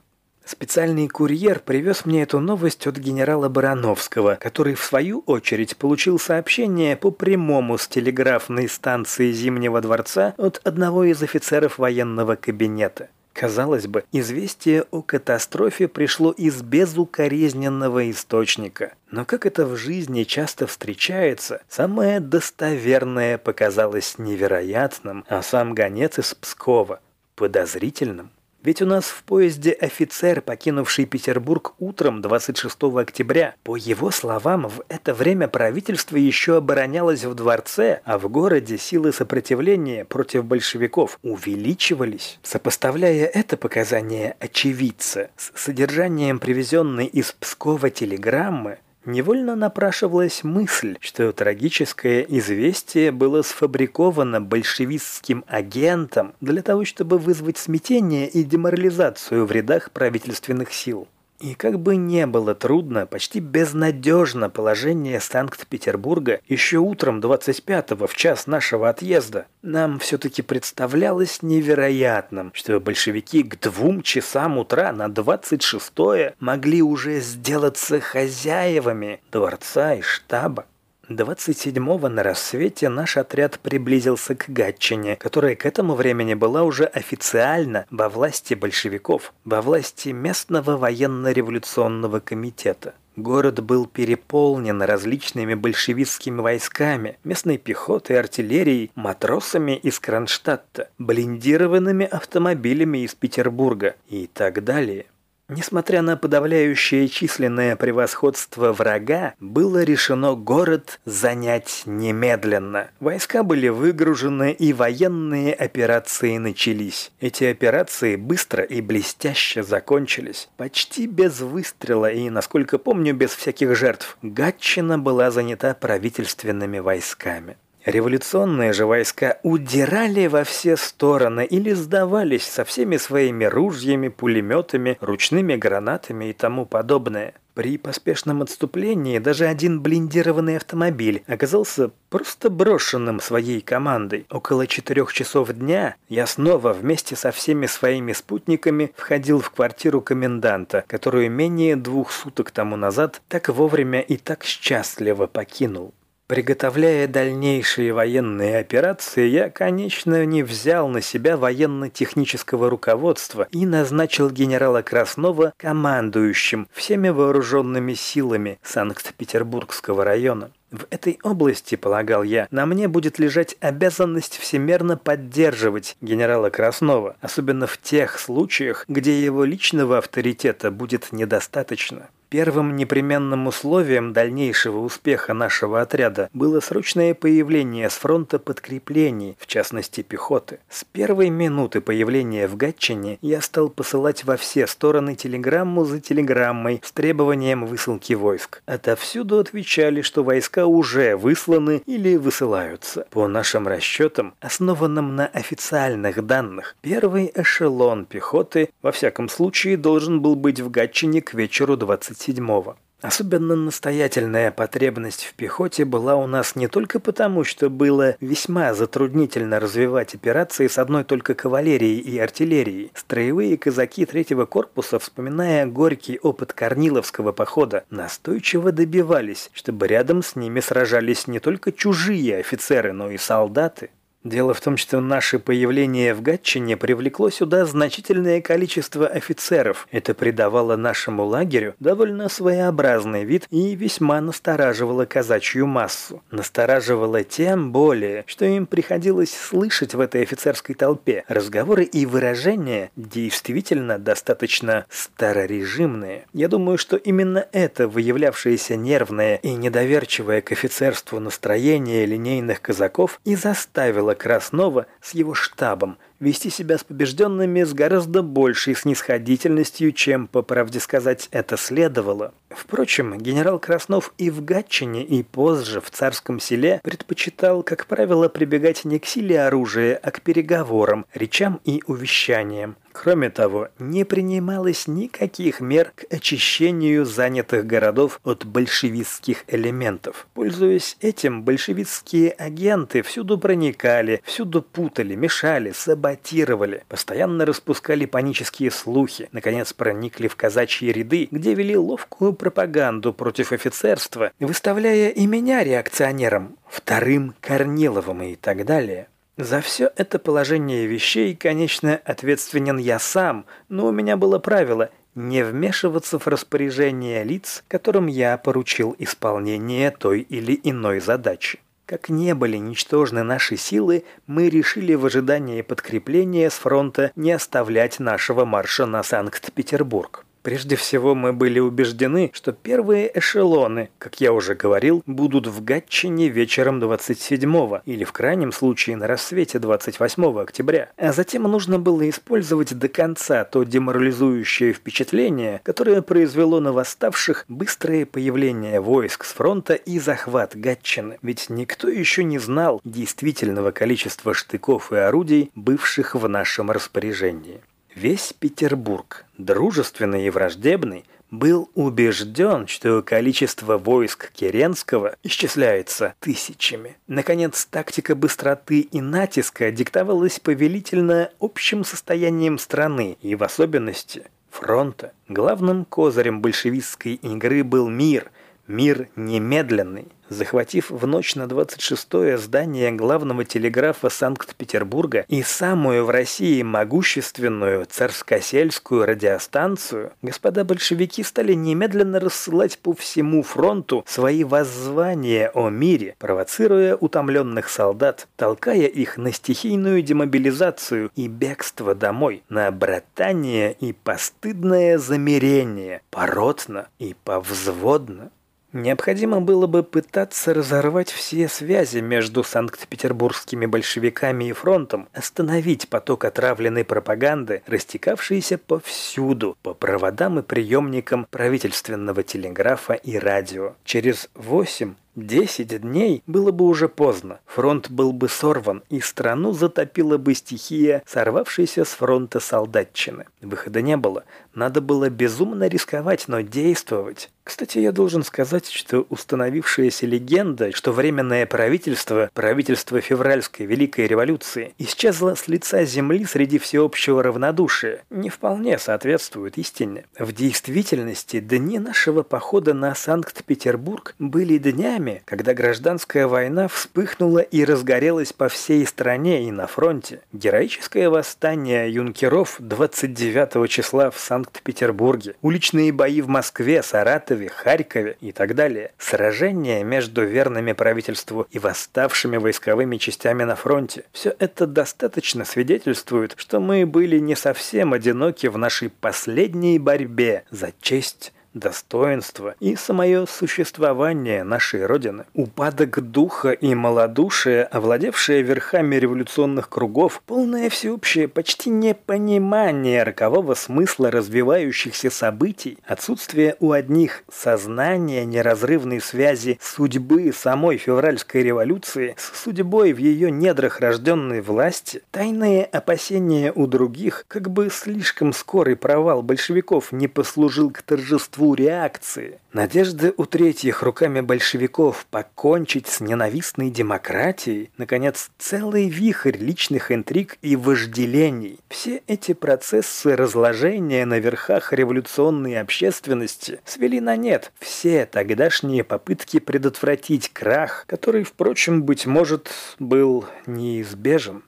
Специальный 0.45 1.09
курьер 1.09 1.61
привез 1.61 2.05
мне 2.05 2.23
эту 2.23 2.41
новость 2.41 2.87
от 2.87 2.97
генерала 2.99 3.49
Барановского, 3.49 4.37
который 4.41 4.75
в 4.75 4.83
свою 4.83 5.21
очередь 5.27 5.77
получил 5.77 6.19
сообщение 6.19 6.97
по 6.97 7.11
прямому 7.11 7.79
с 7.79 7.87
телеграфной 7.87 8.69
станции 8.69 9.33
Зимнего 9.33 9.81
дворца 9.81 10.35
от 10.37 10.61
одного 10.65 11.05
из 11.05 11.23
офицеров 11.23 11.79
военного 11.79 12.35
кабинета. 12.35 13.09
Казалось 13.33 13.87
бы, 13.87 14.05
известие 14.13 14.83
о 14.91 15.01
катастрофе 15.01 15.89
пришло 15.89 16.33
из 16.33 16.61
безукоризненного 16.61 18.11
источника. 18.11 18.93
Но 19.11 19.25
как 19.25 19.47
это 19.47 19.65
в 19.65 19.77
жизни 19.77 20.25
часто 20.25 20.67
встречается, 20.67 21.63
самое 21.69 22.21
достоверное 22.21 23.39
показалось 23.39 24.19
невероятным, 24.19 25.25
а 25.29 25.43
сам 25.43 25.75
гонец 25.75 26.19
из 26.19 26.35
Пскова– 26.35 27.01
подозрительным. 27.35 28.31
Ведь 28.63 28.81
у 28.81 28.87
нас 28.87 29.07
в 29.07 29.25
поезде 29.25 29.73
офицер, 29.73 30.41
покинувший 30.41 31.05
Петербург 31.05 31.75
утром 31.81 32.23
26 32.23 32.77
октября. 32.97 33.57
По 33.65 33.75
его 33.75 34.13
словам, 34.13 34.69
в 34.69 34.85
это 34.89 35.15
время 35.15 35.49
правительство 35.49 36.17
еще 36.17 36.59
оборонялось 36.59 37.25
в 37.25 37.35
дворце, 37.35 38.03
а 38.05 38.19
в 38.19 38.29
городе 38.29 38.79
силы 38.79 39.13
сопротивления 39.13 40.05
против 40.05 40.45
большевиков 40.45 41.19
увеличивались. 41.25 42.39
Сопоставляя 42.45 43.27
это 43.27 43.57
показание 43.57 44.37
очевидца 44.39 45.31
с 45.37 45.51
содержанием 45.61 46.39
привезенной 46.39 47.07
из 47.07 47.33
Пскова 47.33 47.91
телеграммы, 47.91 48.79
Невольно 49.05 49.57
напрашивалась 49.57 50.45
мысль, 50.45 50.97
что 51.01 51.33
трагическое 51.33 52.23
известие 52.23 53.11
было 53.11 53.43
сфабриковано 53.43 54.41
большевистским 54.41 55.45
агентом 55.49 56.35
для 56.41 56.63
того, 56.63 56.85
чтобы 56.85 57.19
вызвать 57.19 57.59
смятение 57.59 58.29
и 58.29 58.45
деморализацию 58.45 59.45
в 59.45 59.51
рядах 59.51 59.91
правительственных 59.91 60.73
сил. 60.73 61.09
И 61.43 61.55
как 61.55 61.81
бы 61.81 61.97
не 61.97 62.25
было 62.29 62.55
трудно, 62.55 63.05
почти 63.05 63.41
безнадежно 63.41 64.49
положение 64.49 65.19
Санкт-Петербурга 65.19 66.41
еще 66.47 66.79
утром 66.79 67.19
25-го 67.19 68.07
в 68.07 68.15
час 68.15 68.47
нашего 68.47 68.89
отъезда, 68.89 69.47
нам 69.61 69.99
все-таки 69.99 70.43
представлялось 70.43 71.43
невероятным, 71.43 72.53
что 72.55 72.79
большевики 72.79 73.43
к 73.43 73.59
двум 73.59 74.03
часам 74.03 74.57
утра 74.57 74.93
на 74.93 75.07
26-е 75.09 76.37
могли 76.39 76.81
уже 76.81 77.19
сделаться 77.19 77.99
хозяевами 77.99 79.21
дворца 79.33 79.95
и 79.95 80.01
штаба. 80.01 80.67
27-го 81.15 82.09
на 82.09 82.23
рассвете 82.23 82.89
наш 82.89 83.17
отряд 83.17 83.59
приблизился 83.61 84.35
к 84.35 84.49
Гатчине, 84.49 85.17
которая 85.17 85.55
к 85.57 85.67
этому 85.67 85.95
времени 85.95 86.35
была 86.35 86.63
уже 86.63 86.85
официально 86.85 87.87
во 87.91 88.09
власти 88.09 88.55
большевиков, 88.55 89.33
во 89.45 89.63
власти 89.63 90.11
местного 90.11 90.77
военно-революционного 90.77 92.21
комитета. 92.21 92.95
Город 93.17 93.63
был 93.63 93.87
переполнен 93.87 94.81
различными 94.81 95.53
большевистскими 95.53 96.41
войсками, 96.41 97.19
местной 97.25 97.59
пехотой, 97.59 98.19
артиллерией, 98.19 98.91
матросами 98.95 99.77
из 99.77 100.01
Кронштадта, 100.01 100.89
блиндированными 100.99 102.07
автомобилями 102.07 103.05
из 103.05 103.15
Петербурга 103.15 103.97
и 104.09 104.31
так 104.33 104.65
далее. 104.65 105.07
Несмотря 105.49 106.01
на 106.01 106.17
подавляющее 106.17 107.09
численное 107.09 107.77
превосходство 107.77 108.73
врага, 108.73 109.35
было 109.39 109.83
решено 109.83 110.35
город 110.35 110.99
занять 111.05 111.83
немедленно. 111.85 112.91
Войска 113.01 113.43
были 113.43 113.69
выгружены 113.69 114.53
и 114.53 114.73
военные 114.73 115.53
операции 115.53 116.39
начались. 116.39 117.13
Эти 117.21 117.45
операции 117.45 118.17
быстро 118.17 118.65
и 118.65 118.81
блестяще 118.81 119.63
закончились. 119.63 120.49
Почти 120.57 121.07
без 121.07 121.41
выстрела 121.41 122.11
и, 122.11 122.31
насколько 122.31 122.79
помню, 122.79 123.15
без 123.15 123.31
всяких 123.31 123.77
жертв. 123.77 124.17
Гатчина 124.23 124.99
была 124.99 125.31
занята 125.31 125.75
правительственными 125.75 126.79
войсками. 126.79 127.57
Революционные 127.85 128.73
же 128.73 128.87
войска 128.87 129.39
удирали 129.43 130.29
во 130.29 130.45
все 130.45 130.77
стороны 130.77 131.45
или 131.45 131.73
сдавались 131.73 132.45
со 132.45 132.65
всеми 132.65 132.97
своими 132.97 133.45
ружьями, 133.45 134.07
пулеметами, 134.07 134.99
ручными 135.01 135.57
гранатами 135.57 136.27
и 136.27 136.33
тому 136.33 136.65
подобное. 136.65 137.35
При 137.55 137.77
поспешном 137.77 138.41
отступлении 138.41 139.19
даже 139.19 139.47
один 139.47 139.83
блиндированный 139.83 140.57
автомобиль 140.57 141.23
оказался 141.27 141.91
просто 142.09 142.49
брошенным 142.49 143.21
своей 143.21 143.61
командой. 143.61 144.27
Около 144.31 144.67
четырех 144.67 145.13
часов 145.13 145.53
дня 145.53 145.97
я 146.09 146.27
снова 146.27 146.73
вместе 146.73 147.17
со 147.17 147.31
всеми 147.31 147.67
своими 147.67 148.13
спутниками 148.13 148.93
входил 148.97 149.41
в 149.41 149.51
квартиру 149.51 150.01
коменданта, 150.01 150.85
которую 150.87 151.31
менее 151.31 151.77
двух 151.77 152.13
суток 152.13 152.53
тому 152.53 152.77
назад 152.77 153.21
так 153.29 153.49
вовремя 153.49 154.01
и 154.01 154.17
так 154.17 154.45
счастливо 154.45 155.27
покинул. 155.27 155.93
Приготовляя 156.33 157.09
дальнейшие 157.09 157.93
военные 157.93 158.57
операции, 158.57 159.29
я, 159.29 159.51
конечно, 159.51 160.25
не 160.25 160.43
взял 160.43 160.89
на 160.89 161.03
себя 161.03 161.37
военно-технического 161.37 162.71
руководства 162.71 163.47
и 163.51 163.67
назначил 163.67 164.31
генерала 164.31 164.81
Краснова 164.81 165.53
командующим 165.59 166.69
всеми 166.73 167.11
вооруженными 167.11 167.93
силами 167.93 168.59
Санкт-Петербургского 168.63 170.07
района. 170.07 170.51
В 170.71 170.87
этой 170.89 171.19
области, 171.23 171.75
полагал 171.75 172.23
я, 172.23 172.49
на 172.51 172.65
мне 172.65 172.89
будет 172.89 173.19
лежать 173.19 173.55
обязанность 173.61 174.39
всемерно 174.39 174.97
поддерживать 174.97 175.99
генерала 176.01 176.49
Краснова, 176.49 177.15
особенно 177.21 177.67
в 177.67 177.77
тех 177.77 178.19
случаях, 178.19 178.87
где 178.89 179.23
его 179.23 179.45
личного 179.45 179.99
авторитета 179.99 180.71
будет 180.71 181.13
недостаточно. 181.13 182.09
Первым 182.33 182.77
непременным 182.77 183.47
условием 183.47 184.15
дальнейшего 184.15 184.79
успеха 184.79 185.35
нашего 185.35 185.83
отряда 185.83 186.31
было 186.33 186.61
срочное 186.61 187.13
появление 187.13 187.91
с 187.91 187.93
фронта 187.93 188.39
подкреплений, 188.39 189.37
в 189.39 189.47
частности 189.47 190.01
пехоты. 190.01 190.59
С 190.71 190.83
первой 190.83 191.29
минуты 191.29 191.83
появления 191.83 192.49
в 192.49 192.57
Гатчине 192.57 193.19
я 193.21 193.43
стал 193.43 193.69
посылать 193.69 194.25
во 194.25 194.39
все 194.39 194.67
стороны 194.67 195.15
телеграмму 195.15 195.85
за 195.85 196.01
телеграммой 196.01 196.81
с 196.83 196.91
требованием 196.93 197.67
высылки 197.67 198.15
войск. 198.15 198.63
Отовсюду 198.65 199.39
отвечали, 199.39 200.01
что 200.01 200.25
войска 200.25 200.65
уже 200.65 201.17
высланы 201.17 201.83
или 201.85 202.17
высылаются. 202.17 203.07
По 203.11 203.29
нашим 203.29 203.69
расчетам, 203.69 204.33
основанным 204.41 205.17
на 205.17 205.27
официальных 205.27 206.25
данных, 206.25 206.77
первый 206.81 207.31
эшелон 207.35 208.07
пехоты 208.07 208.71
во 208.81 208.91
всяком 208.91 209.29
случае 209.29 209.77
должен 209.77 210.23
был 210.23 210.35
быть 210.35 210.61
в 210.61 210.71
Гатчине 210.71 211.21
к 211.21 211.35
вечеру 211.35 211.77
20 211.77 212.22
седьмого. 212.23 212.77
Особенно 213.03 213.57
настоятельная 213.57 214.53
потребность 214.53 215.25
в 215.25 215.35
пехоте 215.35 215.85
была 215.85 216.15
у 216.15 216.29
нас 216.29 216.55
не 216.55 216.69
только 216.69 217.01
потому, 217.01 217.43
что 217.43 217.69
было 217.69 218.15
весьма 218.21 218.75
затруднительно 218.75 219.59
развивать 219.59 220.15
операции 220.15 220.69
с 220.69 220.79
одной 220.79 221.03
только 221.03 221.35
кавалерией 221.35 221.99
и 221.99 222.17
артиллерией. 222.21 222.93
Строевые 222.95 223.59
казаки 223.59 224.07
третьего 224.07 224.47
корпуса, 224.47 225.01
вспоминая 225.01 225.67
горький 225.67 226.21
опыт 226.21 226.53
Корниловского 226.53 227.33
похода, 227.33 227.83
настойчиво 227.91 228.71
добивались, 228.71 229.51
чтобы 229.53 229.89
рядом 229.89 230.23
с 230.23 230.37
ними 230.37 230.61
сражались 230.61 231.27
не 231.27 231.41
только 231.41 231.73
чужие 231.73 232.37
офицеры, 232.37 232.93
но 232.93 233.11
и 233.11 233.19
солдаты. 233.19 233.91
Дело 234.25 234.55
в 234.55 234.61
том, 234.61 234.77
что 234.77 235.01
наше 235.01 235.41
появление 235.41 236.15
в 236.15 236.23
Гатчине 236.23 236.77
привлекло 236.77 237.29
сюда 237.29 237.65
значительное 237.67 238.41
количество 238.41 239.09
офицеров. 239.09 239.89
Это 239.91 240.15
придавало 240.15 240.77
нашему 240.77 241.25
лагерю 241.25 241.75
довольно 241.81 242.29
своеобразный 242.29 243.25
вид 243.25 243.49
и 243.51 243.75
весьма 243.75 244.21
настораживало 244.21 245.07
казачью 245.07 245.67
массу. 245.67 246.23
Настораживало 246.31 247.25
тем 247.25 247.73
более, 247.73 248.23
что 248.29 248.45
им 248.45 248.67
приходилось 248.67 249.35
слышать 249.35 249.95
в 249.95 250.01
этой 250.01 250.23
офицерской 250.23 250.77
толпе 250.77 251.25
разговоры 251.27 251.83
и 251.83 252.07
выражения 252.07 252.93
действительно 252.95 253.99
достаточно 253.99 254.87
старорежимные. 254.89 256.27
Я 256.33 256.47
думаю, 256.47 256.79
что 256.79 256.97
именно 256.97 257.49
это 257.51 257.89
выявлявшееся 257.89 258.77
нервное 258.77 259.37
и 259.37 259.55
недоверчивое 259.55 260.43
к 260.43 260.53
офицерству 260.53 261.19
настроение 261.19 262.07
линейных 262.07 262.63
казаков 262.63 263.21
и 263.25 263.35
заставило 263.35 264.12
Михаила 264.13 264.15
Краснова 264.15 264.87
с 265.01 265.15
его 265.15 265.35
штабом 265.35 265.99
вести 266.23 266.51
себя 266.51 266.79
с 266.79 266.85
побежденными 266.85 267.65
с 267.65 267.75
гораздо 267.75 268.23
большей 268.23 268.75
снисходительностью, 268.75 269.93
чем, 269.93 270.29
по 270.29 270.43
правде 270.43 270.81
сказать, 270.81 271.29
это 271.33 271.57
следовало. 271.57 272.33
Впрочем, 272.49 273.19
генерал 273.19 273.59
Краснов 273.59 274.15
и 274.19 274.31
в 274.31 274.45
Гатчине, 274.45 275.05
и 275.05 275.23
позже 275.23 275.81
в 275.81 275.91
Царском 275.91 276.39
селе 276.39 276.81
предпочитал, 276.85 277.63
как 277.63 277.87
правило, 277.87 278.29
прибегать 278.29 278.85
не 278.85 278.99
к 278.99 279.07
силе 279.07 279.43
оружия, 279.43 279.99
а 280.03 280.11
к 280.11 280.21
переговорам, 280.23 281.07
речам 281.13 281.61
и 281.65 281.83
увещаниям. 281.87 282.77
Кроме 282.93 283.31
того, 283.31 283.69
не 283.79 284.05
принималось 284.05 284.87
никаких 284.87 285.61
мер 285.61 285.93
к 285.95 286.13
очищению 286.13 287.07
занятых 287.07 287.67
городов 287.67 288.21
от 288.23 288.45
большевистских 288.45 289.45
элементов. 289.49 290.27
Пользуясь 290.35 290.99
этим, 291.01 291.43
большевистские 291.43 292.31
агенты 292.33 293.03
всюду 293.03 293.39
проникали, 293.39 294.23
всюду 294.25 294.61
путали, 294.61 295.15
мешали, 295.15 295.73
саботировали, 296.13 296.85
постоянно 296.89 297.45
распускали 297.45 298.07
панические 298.07 298.71
слухи, 298.71 299.29
наконец 299.33 299.73
проникли 299.73 300.29
в 300.29 300.37
казачьи 300.37 300.93
ряды, 300.93 301.29
где 301.31 301.55
вели 301.55 301.77
ловкую 301.77 302.33
пропаганду 302.33 303.13
против 303.13 303.53
офицерства, 303.53 304.33
выставляя 304.41 305.11
и 305.11 305.27
меня 305.27 305.65
реакционером, 305.65 306.57
вторым 306.69 307.35
Корниловым 307.41 308.23
и 308.23 308.37
так 308.37 308.65
далее. 308.65 309.09
За 309.39 309.61
все 309.61 309.91
это 309.97 310.19
положение 310.19 310.87
вещей, 310.87 311.35
конечно, 311.35 311.99
ответственен 312.05 312.79
я 312.79 312.99
сам, 312.99 313.47
но 313.69 313.87
у 313.87 313.93
меня 313.93 314.17
было 314.17 314.39
правило 314.39 314.91
не 315.15 315.45
вмешиваться 315.45 316.19
в 316.19 316.27
распоряжение 316.27 317.25
лиц, 317.25 317.65
которым 317.69 318.07
я 318.07 318.37
поручил 318.39 318.95
исполнение 318.99 319.91
той 319.91 320.21
или 320.21 320.59
иной 320.63 321.01
задачи. 321.01 321.61
Как 321.93 322.09
не 322.09 322.35
были 322.35 322.57
ничтожны 322.57 323.23
наши 323.23 323.59
силы, 323.59 324.05
мы 324.27 324.49
решили 324.49 324.95
в 324.95 325.05
ожидании 325.05 325.61
подкрепления 325.61 326.49
с 326.49 326.55
фронта 326.55 327.13
не 327.17 327.33
оставлять 327.33 328.01
нашего 328.01 328.47
марша 328.47 328.87
на 328.87 329.03
Санкт-Петербург. 329.03 330.25
Прежде 330.43 330.75
всего, 330.75 331.15
мы 331.15 331.33
были 331.33 331.61
убеждены, 331.61 332.31
что 332.35 332.53
первые 332.53 333.17
эшелоны, 333.17 333.91
как 333.99 334.21
я 334.21 334.33
уже 334.33 334.55
говорил, 334.55 335.03
будут 335.07 335.47
в 335.47 335.63
Гатчине 335.63 336.29
вечером 336.29 336.81
27 336.81 337.81
или 337.87 338.05
в 338.05 338.13
крайнем 338.13 338.51
случае 338.51 338.97
на 338.97 339.07
рассвете 339.07 339.61
28 339.61 340.41
октября. 340.41 340.91
А 340.97 341.13
затем 341.13 341.45
нужно 341.45 341.79
было 341.79 342.09
использовать 342.09 342.77
до 342.77 342.89
конца 342.89 343.45
то 343.45 343.63
деморализующее 343.63 344.73
впечатление, 344.73 345.61
которое 345.63 346.03
произвело 346.03 346.59
на 346.61 346.73
восставших 346.73 347.45
быстрое 347.49 348.05
появление 348.05 348.81
войск 348.81 349.25
с 349.25 349.33
фронта 349.33 349.75
и 349.75 350.01
захват 350.01 350.57
Гатчины. 350.57 351.19
Ведь 351.23 351.51
никто 351.51 351.89
еще 351.89 352.25
не 352.25 352.39
знал 352.39 352.81
действительного 352.85 353.71
количества 353.71 354.35
штыков 354.35 354.93
и 354.93 354.97
орудий, 354.97 355.51
бывших 355.55 356.17
в 356.17 356.29
нашем 356.29 356.71
распоряжении. 356.71 357.61
Весь 357.95 358.33
Петербург, 358.33 359.27
дружественный 359.37 360.27
и 360.27 360.31
враждебный, 360.31 361.05
был 361.31 361.71
убежден, 361.75 362.67
что 362.67 363.03
количество 363.03 363.79
войск 363.79 364.31
Керенского 364.33 365.17
исчисляется 365.23 366.15
тысячами. 366.21 366.97
Наконец, 367.07 367.67
тактика 367.67 368.15
быстроты 368.15 368.81
и 368.81 369.01
натиска 369.01 369.71
диктовалась 369.71 370.41
повелительно 370.41 371.31
общим 371.41 371.85
состоянием 371.85 372.59
страны 372.59 373.17
и 373.21 373.35
в 373.35 373.43
особенности 373.43 374.25
фронта. 374.51 375.13
Главным 375.29 375.85
козырем 375.85 376.41
большевистской 376.41 377.15
игры 377.15 377.65
был 377.65 377.89
мир– 377.89 378.31
Мир 378.69 379.09
немедленный. 379.17 380.07
Захватив 380.29 380.91
в 380.91 381.07
ночь 381.07 381.35
на 381.35 381.43
26-е 381.43 382.39
здание 382.39 382.93
главного 382.93 383.45
телеграфа 383.45 384.09
Санкт-Петербурга 384.09 385.27
и 385.29 385.43
самую 385.43 386.07
в 386.07 386.11
России 386.11 386.63
могущественную 386.63 387.87
царскосельскую 387.87 389.05
радиостанцию, 389.05 390.13
господа 390.23 390.65
большевики 390.65 391.25
стали 391.25 391.55
немедленно 391.55 392.21
рассылать 392.21 392.79
по 392.79 392.95
всему 392.95 393.43
фронту 393.43 394.05
свои 394.07 394.45
воззвания 394.45 395.51
о 395.53 395.69
мире, 395.69 396.15
провоцируя 396.19 396.97
утомленных 396.97 397.69
солдат, 397.69 398.29
толкая 398.37 398.87
их 398.87 399.19
на 399.19 399.33
стихийную 399.33 400.03
демобилизацию 400.03 401.11
и 401.17 401.27
бегство 401.27 401.97
домой, 401.97 402.43
на 402.49 402.71
братание 402.71 403.73
и 403.73 403.93
постыдное 403.93 404.99
замерение, 404.99 406.01
поротно 406.11 406.87
и 407.01 407.15
повзводно. 407.25 408.31
Необходимо 408.73 409.43
было 409.43 409.67
бы 409.67 409.83
пытаться 409.83 410.55
разорвать 410.55 411.11
все 411.11 411.47
связи 411.49 411.99
между 411.99 412.43
санкт-петербургскими 412.43 413.67
большевиками 413.67 414.47
и 414.47 414.53
фронтом, 414.53 415.09
остановить 415.13 415.89
поток 415.89 416.25
отравленной 416.25 416.85
пропаганды, 416.85 417.63
растекавшейся 417.67 418.57
повсюду, 418.57 419.59
по 419.63 419.75
проводам 419.75 420.39
и 420.39 420.43
приемникам 420.43 421.27
правительственного 421.31 422.23
телеграфа 422.23 422.95
и 422.95 423.19
радио. 423.19 423.75
Через 423.85 424.31
восемь 424.35 424.95
Десять 425.15 425.79
дней 425.83 426.23
было 426.27 426.53
бы 426.53 426.65
уже 426.65 426.89
поздно. 426.89 427.41
Фронт 427.45 427.91
был 427.91 428.15
бы 428.15 428.31
сорван, 428.31 428.83
и 428.89 428.99
страну 429.01 429.53
затопила 429.53 430.17
бы 430.17 430.35
стихия, 430.35 431.03
сорвавшаяся 431.07 431.85
с 431.85 431.89
фронта 431.89 432.41
солдатчины. 432.41 433.27
Выхода 433.43 433.83
не 433.83 433.99
было. 433.99 434.25
Надо 434.55 434.81
было 434.81 435.11
безумно 435.11 435.69
рисковать, 435.69 436.29
но 436.29 436.41
действовать. 436.41 437.31
Кстати, 437.45 437.79
я 437.79 437.91
должен 437.91 438.23
сказать, 438.23 438.71
что 438.71 439.05
установившаяся 439.11 440.07
легенда, 440.07 440.71
что 440.73 440.93
Временное 440.93 441.45
правительство, 441.45 442.31
правительство 442.35 443.01
февральской 443.01 443.67
Великой 443.67 444.07
Революции, 444.07 444.75
исчезло 444.79 445.35
с 445.35 445.49
лица 445.49 445.85
земли 445.85 446.25
среди 446.25 446.59
всеобщего 446.59 447.23
равнодушия, 447.23 448.05
не 448.11 448.31
вполне 448.31 448.79
соответствует 448.79 449.59
истине. 449.59 450.05
В 450.17 450.33
действительности, 450.33 451.41
дни 451.41 451.81
нашего 451.81 452.23
похода 452.23 452.75
на 452.75 452.95
Санкт-Петербург 452.95 454.15
были 454.21 454.59
днями, 454.59 455.23
когда 455.25 455.53
гражданская 455.53 456.29
война 456.29 456.69
вспыхнула 456.69 457.41
и 457.41 457.65
разгорелась 457.65 458.33
по 458.33 458.49
всей 458.49 458.87
стране 458.87 459.49
и 459.49 459.51
на 459.51 459.67
фронте. 459.67 460.21
Героическое 460.33 461.11
восстание 461.11 461.93
юнкеров 461.93 462.57
29 462.61 463.69
числа 463.69 464.11
в 464.11 464.21
Санкт-Петербурге, 464.21 465.35
уличные 465.43 465.93
бои 465.93 466.21
в 466.21 466.29
Москве, 466.29 466.83
Саратове, 466.83 467.32
Саратове, 467.33 467.49
Харькове 467.49 468.17
и 468.21 468.33
так 468.33 468.55
далее. 468.55 468.93
Сражения 468.99 469.83
между 469.85 470.25
верными 470.25 470.73
правительству 470.73 471.47
и 471.51 471.59
восставшими 471.59 472.37
войсковыми 472.37 472.97
частями 472.99 473.45
на 473.45 473.57
фронте. 473.57 474.05
Все 474.13 474.35
это 474.39 474.67
достаточно 474.67 475.45
свидетельствует, 475.45 476.35
что 476.37 476.61
мы 476.61 476.87
были 476.87 477.19
не 477.19 477.35
совсем 477.35 477.93
одиноки 477.93 478.47
в 478.47 478.59
нашей 478.59 478.91
последней 478.91 479.79
борьбе 479.79 480.45
за 480.51 480.73
честь 480.81 481.33
достоинство 481.55 482.55
и 482.61 482.77
самое 482.77 483.27
существование 483.27 484.43
нашей 484.45 484.87
Родины. 484.87 485.25
Упадок 485.35 486.01
духа 486.01 486.51
и 486.51 486.75
малодушие, 486.75 487.65
овладевшее 487.65 488.43
верхами 488.43 488.97
революционных 488.97 489.69
кругов, 489.69 490.23
полное 490.27 490.71
всеобщее 490.71 491.29
почти 491.29 491.71
непонимание 491.71 493.03
рокового 493.03 493.55
смысла 493.55 494.11
развивающихся 494.11 495.11
событий, 495.11 495.79
отсутствие 495.85 496.57
у 496.61 496.73
одних 496.73 497.25
сознания 497.31 498.25
неразрывной 498.25 499.01
связи 499.01 499.59
судьбы 499.61 500.33
самой 500.33 500.79
февральской 500.79 501.43
революции 501.43 502.15
с 502.19 502.43
судьбой 502.43 502.93
в 502.93 502.99
ее 502.99 503.31
недрах 503.31 503.81
рожденной 503.81 504.41
власти, 504.41 505.03
тайные 505.11 505.65
опасения 505.65 506.53
у 506.53 506.67
других, 506.67 507.25
как 507.29 507.51
бы 507.51 507.69
слишком 507.71 508.33
скорый 508.33 508.77
провал 508.77 509.23
большевиков 509.23 509.93
не 509.93 510.09
послужил 510.09 510.71
к 510.71 510.83
торжеству 510.83 511.42
торжеству 511.43 511.55
реакции. 511.55 512.41
Надежды 512.53 513.13
у 513.17 513.25
третьих 513.25 513.83
руками 513.83 514.21
большевиков 514.21 515.07
покончить 515.11 515.87
с 515.87 516.01
ненавистной 516.01 516.71
демократией, 516.71 517.71
наконец, 517.79 518.31
целый 518.39 518.89
вихрь 518.89 519.37
личных 519.37 519.91
интриг 519.91 520.39
и 520.43 520.57
вожделений. 520.57 521.59
Все 521.69 522.03
эти 522.07 522.35
процессы 522.35 523.17
разложения 523.17 524.05
на 524.05 524.19
верхах 524.19 524.73
революционной 524.73 525.61
общественности 525.61 526.61
свели 526.65 527.01
на 527.01 527.17
нет 527.17 527.53
все 527.59 528.07
тогдашние 528.07 528.85
попытки 528.85 529.41
предотвратить 529.41 530.29
крах, 530.33 530.85
который, 530.87 531.25
впрочем, 531.25 531.83
быть 531.83 532.07
может, 532.07 532.51
был 532.79 533.25
неизбежен. 533.47 534.43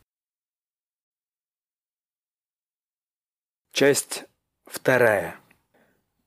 Часть 3.72 4.24
вторая. 4.66 5.36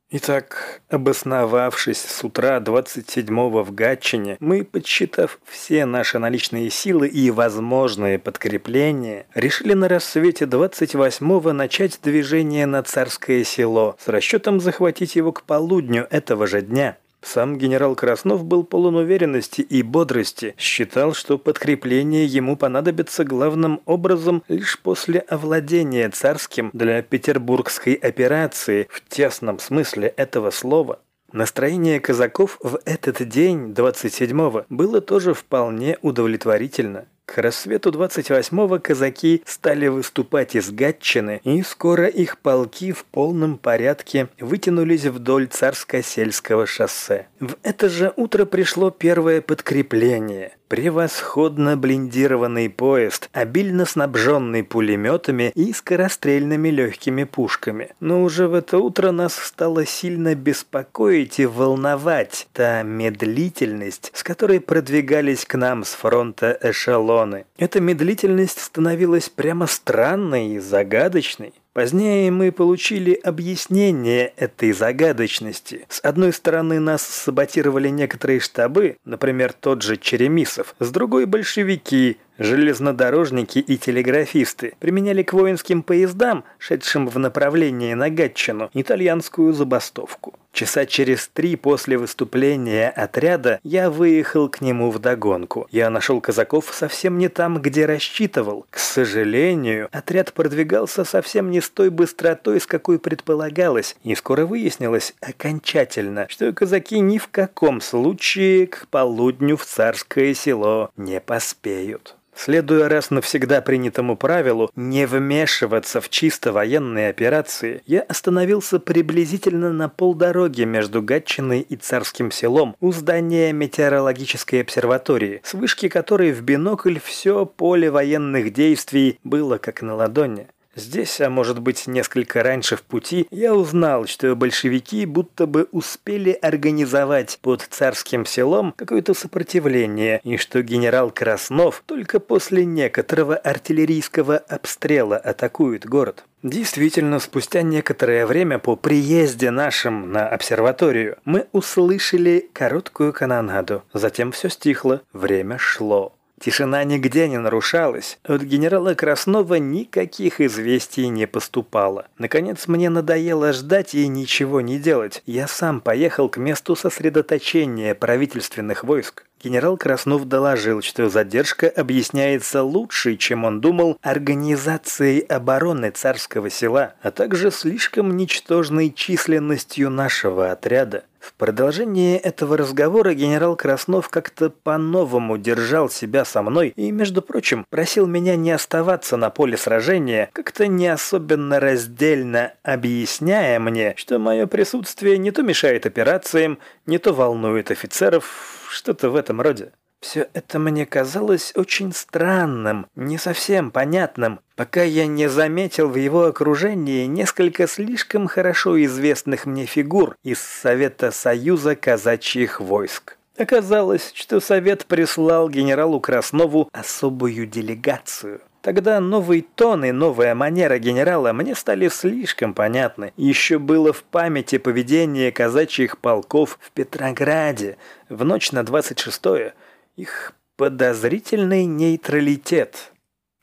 Итак, 0.09 0.81
обосновавшись 0.89 1.99
с 1.99 2.23
утра 2.23 2.61
27-го 2.61 3.61
в 3.61 3.75
Гатчине, 3.75 4.37
мы, 4.39 4.63
подсчитав 4.63 5.37
все 5.43 5.85
наши 5.85 6.17
наличные 6.17 6.69
силы 6.69 7.09
и 7.09 7.29
возможные 7.29 8.17
подкрепления, 8.17 9.25
решили 9.35 9.73
на 9.73 9.89
рассвете 9.89 10.45
28-го 10.45 11.51
начать 11.51 11.99
движение 12.01 12.65
на 12.65 12.83
Царское 12.83 13.43
село 13.43 13.97
с 13.99 14.07
расчетом 14.07 14.61
захватить 14.61 15.17
его 15.17 15.33
к 15.33 15.43
полудню 15.43 16.07
этого 16.09 16.47
же 16.47 16.61
дня. 16.61 16.95
Сам 17.27 17.57
генерал 17.57 17.93
Краснов 17.93 18.45
был 18.45 18.63
полон 18.63 18.95
уверенности 18.95 19.59
и 19.59 19.83
бодрости, 19.83 20.55
считал, 20.57 21.13
что 21.13 21.37
подкрепление 21.37 22.25
ему 22.25 22.55
понадобится 22.55 23.25
главным 23.25 23.81
образом 23.85 24.43
лишь 24.47 24.79
после 24.79 25.19
овладения 25.19 26.09
царским 26.09 26.69
для 26.71 27.01
петербургской 27.01 27.95
операции 27.95 28.87
в 28.89 29.01
тесном 29.09 29.59
смысле 29.59 30.07
этого 30.15 30.51
слова. 30.51 31.01
Настроение 31.33 31.99
казаков 31.99 32.59
в 32.61 32.79
этот 32.85 33.27
день, 33.27 33.73
27-го, 33.73 34.65
было 34.69 35.01
тоже 35.01 35.33
вполне 35.33 35.97
удовлетворительно. 36.01 37.07
К 37.27 37.39
рассвету 37.39 37.91
28-го 37.91 38.79
казаки 38.79 39.43
стали 39.45 39.87
выступать 39.87 40.55
из 40.55 40.71
Гатчины, 40.71 41.41
и 41.43 41.61
скоро 41.61 42.07
их 42.07 42.37
полки 42.37 42.93
в 42.93 43.03
полном 43.03 43.57
порядке 43.57 44.29
вытянулись 44.39 45.03
вдоль 45.03 45.47
царско-сельского 45.47 46.65
шоссе. 46.65 47.27
В 47.41 47.57
это 47.63 47.89
же 47.89 48.13
утро 48.15 48.45
пришло 48.45 48.91
первое 48.91 49.41
подкрепление. 49.41 50.55
Превосходно 50.67 51.77
блиндированный 51.77 52.69
поезд, 52.69 53.29
обильно 53.31 53.85
снабженный 53.85 54.63
пулеметами 54.63 55.51
и 55.55 55.71
скорострельными 55.71 56.67
легкими 56.67 57.23
пушками. 57.23 57.91
Но 58.01 58.21
уже 58.21 58.49
в 58.49 58.53
это 58.53 58.77
утро 58.77 59.11
нас 59.11 59.33
стало 59.35 59.85
сильно 59.85 60.35
беспокоить 60.35 61.39
и 61.39 61.45
волновать 61.45 62.47
та 62.51 62.83
медлительность, 62.83 64.11
с 64.13 64.23
которой 64.23 64.59
продвигались 64.59 65.45
к 65.45 65.55
нам 65.55 65.85
с 65.85 65.93
фронта 65.93 66.57
эшелоны. 66.61 67.45
Эта 67.57 67.79
медлительность 67.79 68.59
становилась 68.59 69.29
прямо 69.29 69.67
странной 69.67 70.55
и 70.55 70.59
загадочной. 70.59 71.53
Позднее 71.77 72.31
мы 72.31 72.51
получили 72.51 73.13
объяснение 73.13 74.33
этой 74.35 74.71
загадочности. 74.71 75.85
С 75.89 76.03
одной 76.03 76.33
стороны, 76.33 76.79
нас 76.79 77.03
саботировали 77.03 77.89
некоторые 77.89 78.39
штабы, 78.39 78.97
например, 79.05 79.53
тот 79.53 79.83
же 79.83 79.95
Черемисов, 79.95 80.73
с 80.79 80.89
другой– 80.89 81.25
большевики, 81.27 82.17
Железнодорожники 82.39 83.59
и 83.59 83.77
телеграфисты 83.77 84.73
применяли 84.79 85.23
к 85.23 85.33
воинским 85.33 85.81
поездам, 85.81 86.43
шедшим 86.59 87.07
в 87.07 87.17
направлении 87.17 87.93
на 87.93 88.09
Гатчину, 88.09 88.69
итальянскую 88.73 89.53
забастовку. 89.53 90.35
Часа 90.57 90.87
через 90.87 91.27
три 91.27 91.55
после 91.55 91.99
выступления 91.99 92.89
отряда 92.89 93.59
я 93.63 93.91
выехал 93.91 94.49
к 94.49 94.61
нему 94.61 94.89
в 94.89 94.97
догонку. 94.97 95.67
Я 95.69 95.91
нашел 95.91 96.19
казаков 96.19 96.71
совсем 96.73 97.19
не 97.19 97.27
там, 97.27 97.61
где 97.61 97.85
рассчитывал. 97.85 98.65
К 98.71 98.79
сожалению, 98.79 99.87
отряд 99.91 100.33
продвигался 100.33 101.03
совсем 101.03 101.51
не 101.51 101.61
с 101.61 101.69
той 101.69 101.91
быстротой, 101.91 102.59
с 102.59 102.65
какой 102.65 102.97
предполагалось, 102.97 103.95
и 104.03 104.15
скоро 104.15 104.47
выяснилось 104.47 105.13
окончательно, 105.21 106.25
что 106.27 106.51
казаки 106.53 106.99
ни 106.99 107.19
в 107.19 107.27
каком 107.27 107.79
случае 107.79 108.65
к 108.65 108.87
полудню 108.89 109.57
в 109.57 109.65
царское 109.65 110.33
село 110.33 110.89
не 110.97 111.19
поспеют. 111.19 112.15
Следуя 112.37 112.87
раз 112.87 113.09
навсегда 113.09 113.61
принятому 113.61 114.15
правилу 114.15 114.69
не 114.75 115.07
вмешиваться 115.07 115.99
в 115.99 116.09
чисто 116.09 116.51
военные 116.51 117.09
операции, 117.09 117.81
я 117.87 118.01
остановился 118.01 118.79
приблизительно 118.79 119.73
на 119.73 119.89
полдороге 119.89 120.65
между 120.65 121.01
Гатчиной 121.01 121.61
и 121.61 121.75
Царским 121.75 122.29
селом 122.29 122.75
у 122.79 122.91
здания 122.91 123.51
метеорологической 123.53 124.61
обсерватории, 124.61 125.41
с 125.43 125.55
вышки 125.55 125.89
которой 125.89 126.31
в 126.31 126.43
бинокль 126.43 126.99
все 127.03 127.47
поле 127.47 127.89
военных 127.89 128.53
действий 128.53 129.19
было 129.23 129.57
как 129.57 129.81
на 129.81 129.95
ладони. 129.95 130.47
Здесь, 130.77 131.19
а 131.21 131.29
может 131.31 131.59
быть 131.59 131.87
несколько 131.87 132.43
раньше 132.43 132.75
в 132.75 132.83
пути, 132.83 133.27
я 133.31 133.55
узнал, 133.55 134.05
что 134.05 134.35
большевики 134.35 135.07
будто 135.07 135.47
бы 135.47 135.67
успели 135.71 136.31
организовать 136.31 137.39
под 137.41 137.63
царским 137.63 138.27
селом 138.27 138.75
какое-то 138.77 139.15
сопротивление, 139.15 140.21
и 140.23 140.37
что 140.37 140.61
генерал 140.61 141.09
Краснов 141.09 141.81
только 141.87 142.19
после 142.19 142.63
некоторого 142.63 143.35
артиллерийского 143.35 144.37
обстрела 144.37 145.17
атакует 145.17 145.87
город. 145.87 146.23
Действительно, 146.43 147.19
спустя 147.19 147.63
некоторое 147.63 148.27
время 148.27 148.59
по 148.59 148.75
приезде 148.75 149.49
нашим 149.49 150.11
на 150.11 150.29
обсерваторию 150.29 151.17
мы 151.25 151.47
услышали 151.53 152.47
короткую 152.53 153.13
канонаду. 153.13 153.81
Затем 153.93 154.31
все 154.31 154.47
стихло, 154.47 155.01
время 155.11 155.57
шло. 155.57 156.16
Тишина 156.39 156.83
нигде 156.83 157.27
не 157.27 157.39
нарушалась. 157.39 158.19
От 158.23 158.43
генерала 158.43 158.93
Краснова 158.93 159.55
никаких 159.55 160.39
известий 160.39 161.07
не 161.07 161.25
поступало. 161.25 162.07
Наконец 162.17 162.67
мне 162.67 162.89
надоело 162.89 163.53
ждать 163.53 163.95
и 163.95 164.07
ничего 164.07 164.61
не 164.61 164.77
делать. 164.77 165.23
Я 165.25 165.47
сам 165.47 165.81
поехал 165.81 166.29
к 166.29 166.37
месту 166.37 166.75
сосредоточения 166.75 167.95
правительственных 167.95 168.83
войск. 168.83 169.23
Генерал 169.43 169.77
Краснов 169.77 170.25
доложил, 170.25 170.81
что 170.81 171.09
задержка 171.09 171.69
объясняется 171.69 172.63
лучше, 172.63 173.17
чем 173.17 173.43
он 173.43 173.61
думал, 173.61 173.99
организацией 174.01 175.19
обороны 175.21 175.91
царского 175.91 176.49
села, 176.49 176.95
а 177.01 177.11
также 177.11 177.51
слишком 177.51 178.17
ничтожной 178.17 178.91
численностью 178.91 179.91
нашего 179.91 180.51
отряда. 180.51 181.03
В 181.27 181.33
продолжении 181.33 182.17
этого 182.17 182.55
разговора 182.55 183.13
генерал 183.13 183.57
Краснов 183.57 184.07
как-то 184.07 184.49
по-новому 184.49 185.37
держал 185.37 185.89
себя 185.89 186.23
со 186.23 186.41
мной 186.41 186.69
и, 186.77 186.89
между 186.89 187.21
прочим, 187.21 187.65
просил 187.69 188.07
меня 188.07 188.37
не 188.37 188.51
оставаться 188.51 189.17
на 189.17 189.29
поле 189.29 189.57
сражения, 189.57 190.29
как-то 190.31 190.67
не 190.67 190.87
особенно 190.87 191.59
раздельно 191.59 192.53
объясняя 192.63 193.59
мне, 193.59 193.93
что 193.97 194.19
мое 194.19 194.47
присутствие 194.47 195.17
не 195.17 195.31
то 195.31 195.41
мешает 195.41 195.85
операциям, 195.85 196.59
не 196.85 196.97
то 196.97 197.11
волнует 197.11 197.71
офицеров, 197.71 198.65
что-то 198.69 199.09
в 199.09 199.15
этом 199.17 199.41
роде. 199.41 199.73
Все 199.99 200.27
это 200.33 200.59
мне 200.59 200.85
казалось 200.85 201.53
очень 201.55 201.91
странным, 201.91 202.85
не 202.95 203.17
совсем 203.17 203.71
понятным, 203.71 204.39
пока 204.55 204.83
я 204.83 205.07
не 205.07 205.27
заметил 205.27 205.89
в 205.89 205.95
его 205.95 206.25
окружении 206.25 207.05
несколько 207.05 207.67
слишком 207.67 208.27
хорошо 208.27 208.81
известных 208.83 209.45
мне 209.45 209.65
фигур 209.65 210.15
из 210.23 210.39
Совета 210.39 211.11
Союза 211.11 211.75
казачьих 211.75 212.61
войск. 212.61 213.17
Оказалось, 213.37 214.11
что 214.15 214.39
Совет 214.39 214.85
прислал 214.85 215.49
генералу 215.49 215.99
Краснову 215.99 216.69
особую 216.73 217.45
делегацию. 217.45 218.41
Тогда 218.61 218.99
новый 218.99 219.47
тон 219.55 219.85
и 219.85 219.91
новая 219.91 220.35
манера 220.35 220.77
генерала 220.77 221.31
мне 221.31 221.55
стали 221.55 221.87
слишком 221.87 222.53
понятны. 222.53 223.13
Еще 223.15 223.59
было 223.59 223.93
в 223.93 224.03
памяти 224.03 224.57
поведение 224.57 225.31
казачьих 225.31 225.99
полков 225.99 226.57
в 226.59 226.71
Петрограде 226.71 227.77
в 228.09 228.25
ночь 228.25 228.51
на 228.51 228.63
26-е. 228.63 229.53
Их 229.97 230.33
подозрительный 230.57 231.65
нейтралитет. 231.65 232.93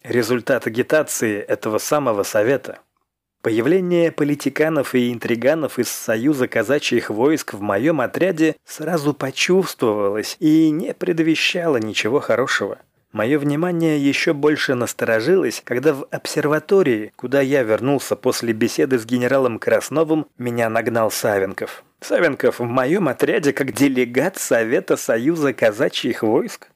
Результат 0.05 0.69
агитации 0.69 1.41
этого 1.41 1.79
самого 1.79 2.23
совета. 2.23 2.79
Появление 3.43 4.13
политиканов 4.13 4.95
и 4.95 5.13
интриганов 5.13 5.81
из 5.81 5.89
Союза 5.89 6.47
казачьих 6.47 7.11
войск 7.11 7.55
в 7.55 7.61
моем 7.61 8.01
отряде 8.01 8.55
сразу 8.65 9.15
почувствовалось 9.15 10.37
и 10.39 10.71
не 10.71 10.95
предвещало 10.95 11.79
ничего 11.79 12.21
хорошего. 12.21 12.79
Мое 13.11 13.41
внимание 13.41 13.99
еще 13.99 14.33
больше 14.33 14.77
насторожилось, 14.77 15.61
когда 15.65 15.93
в 15.93 16.07
обсерватории, 16.13 17.13
куда 17.17 17.41
я 17.41 17.65
вернулся 17.65 18.15
после 18.15 18.53
беседы 18.53 19.01
с 19.01 19.05
генералом 19.05 19.59
Красновым, 19.59 20.27
меня 20.39 20.69
нагнал 20.69 21.11
Савенков. 21.11 21.83
Савенков 22.05 22.59
в 22.59 22.65
моем 22.65 23.09
отряде 23.09 23.55
как 23.55 23.73
делегат 23.73 24.37
Совета 24.37 24.97
Союза 24.97 25.55
казачьих 25.55 26.23
войск? 26.23 26.69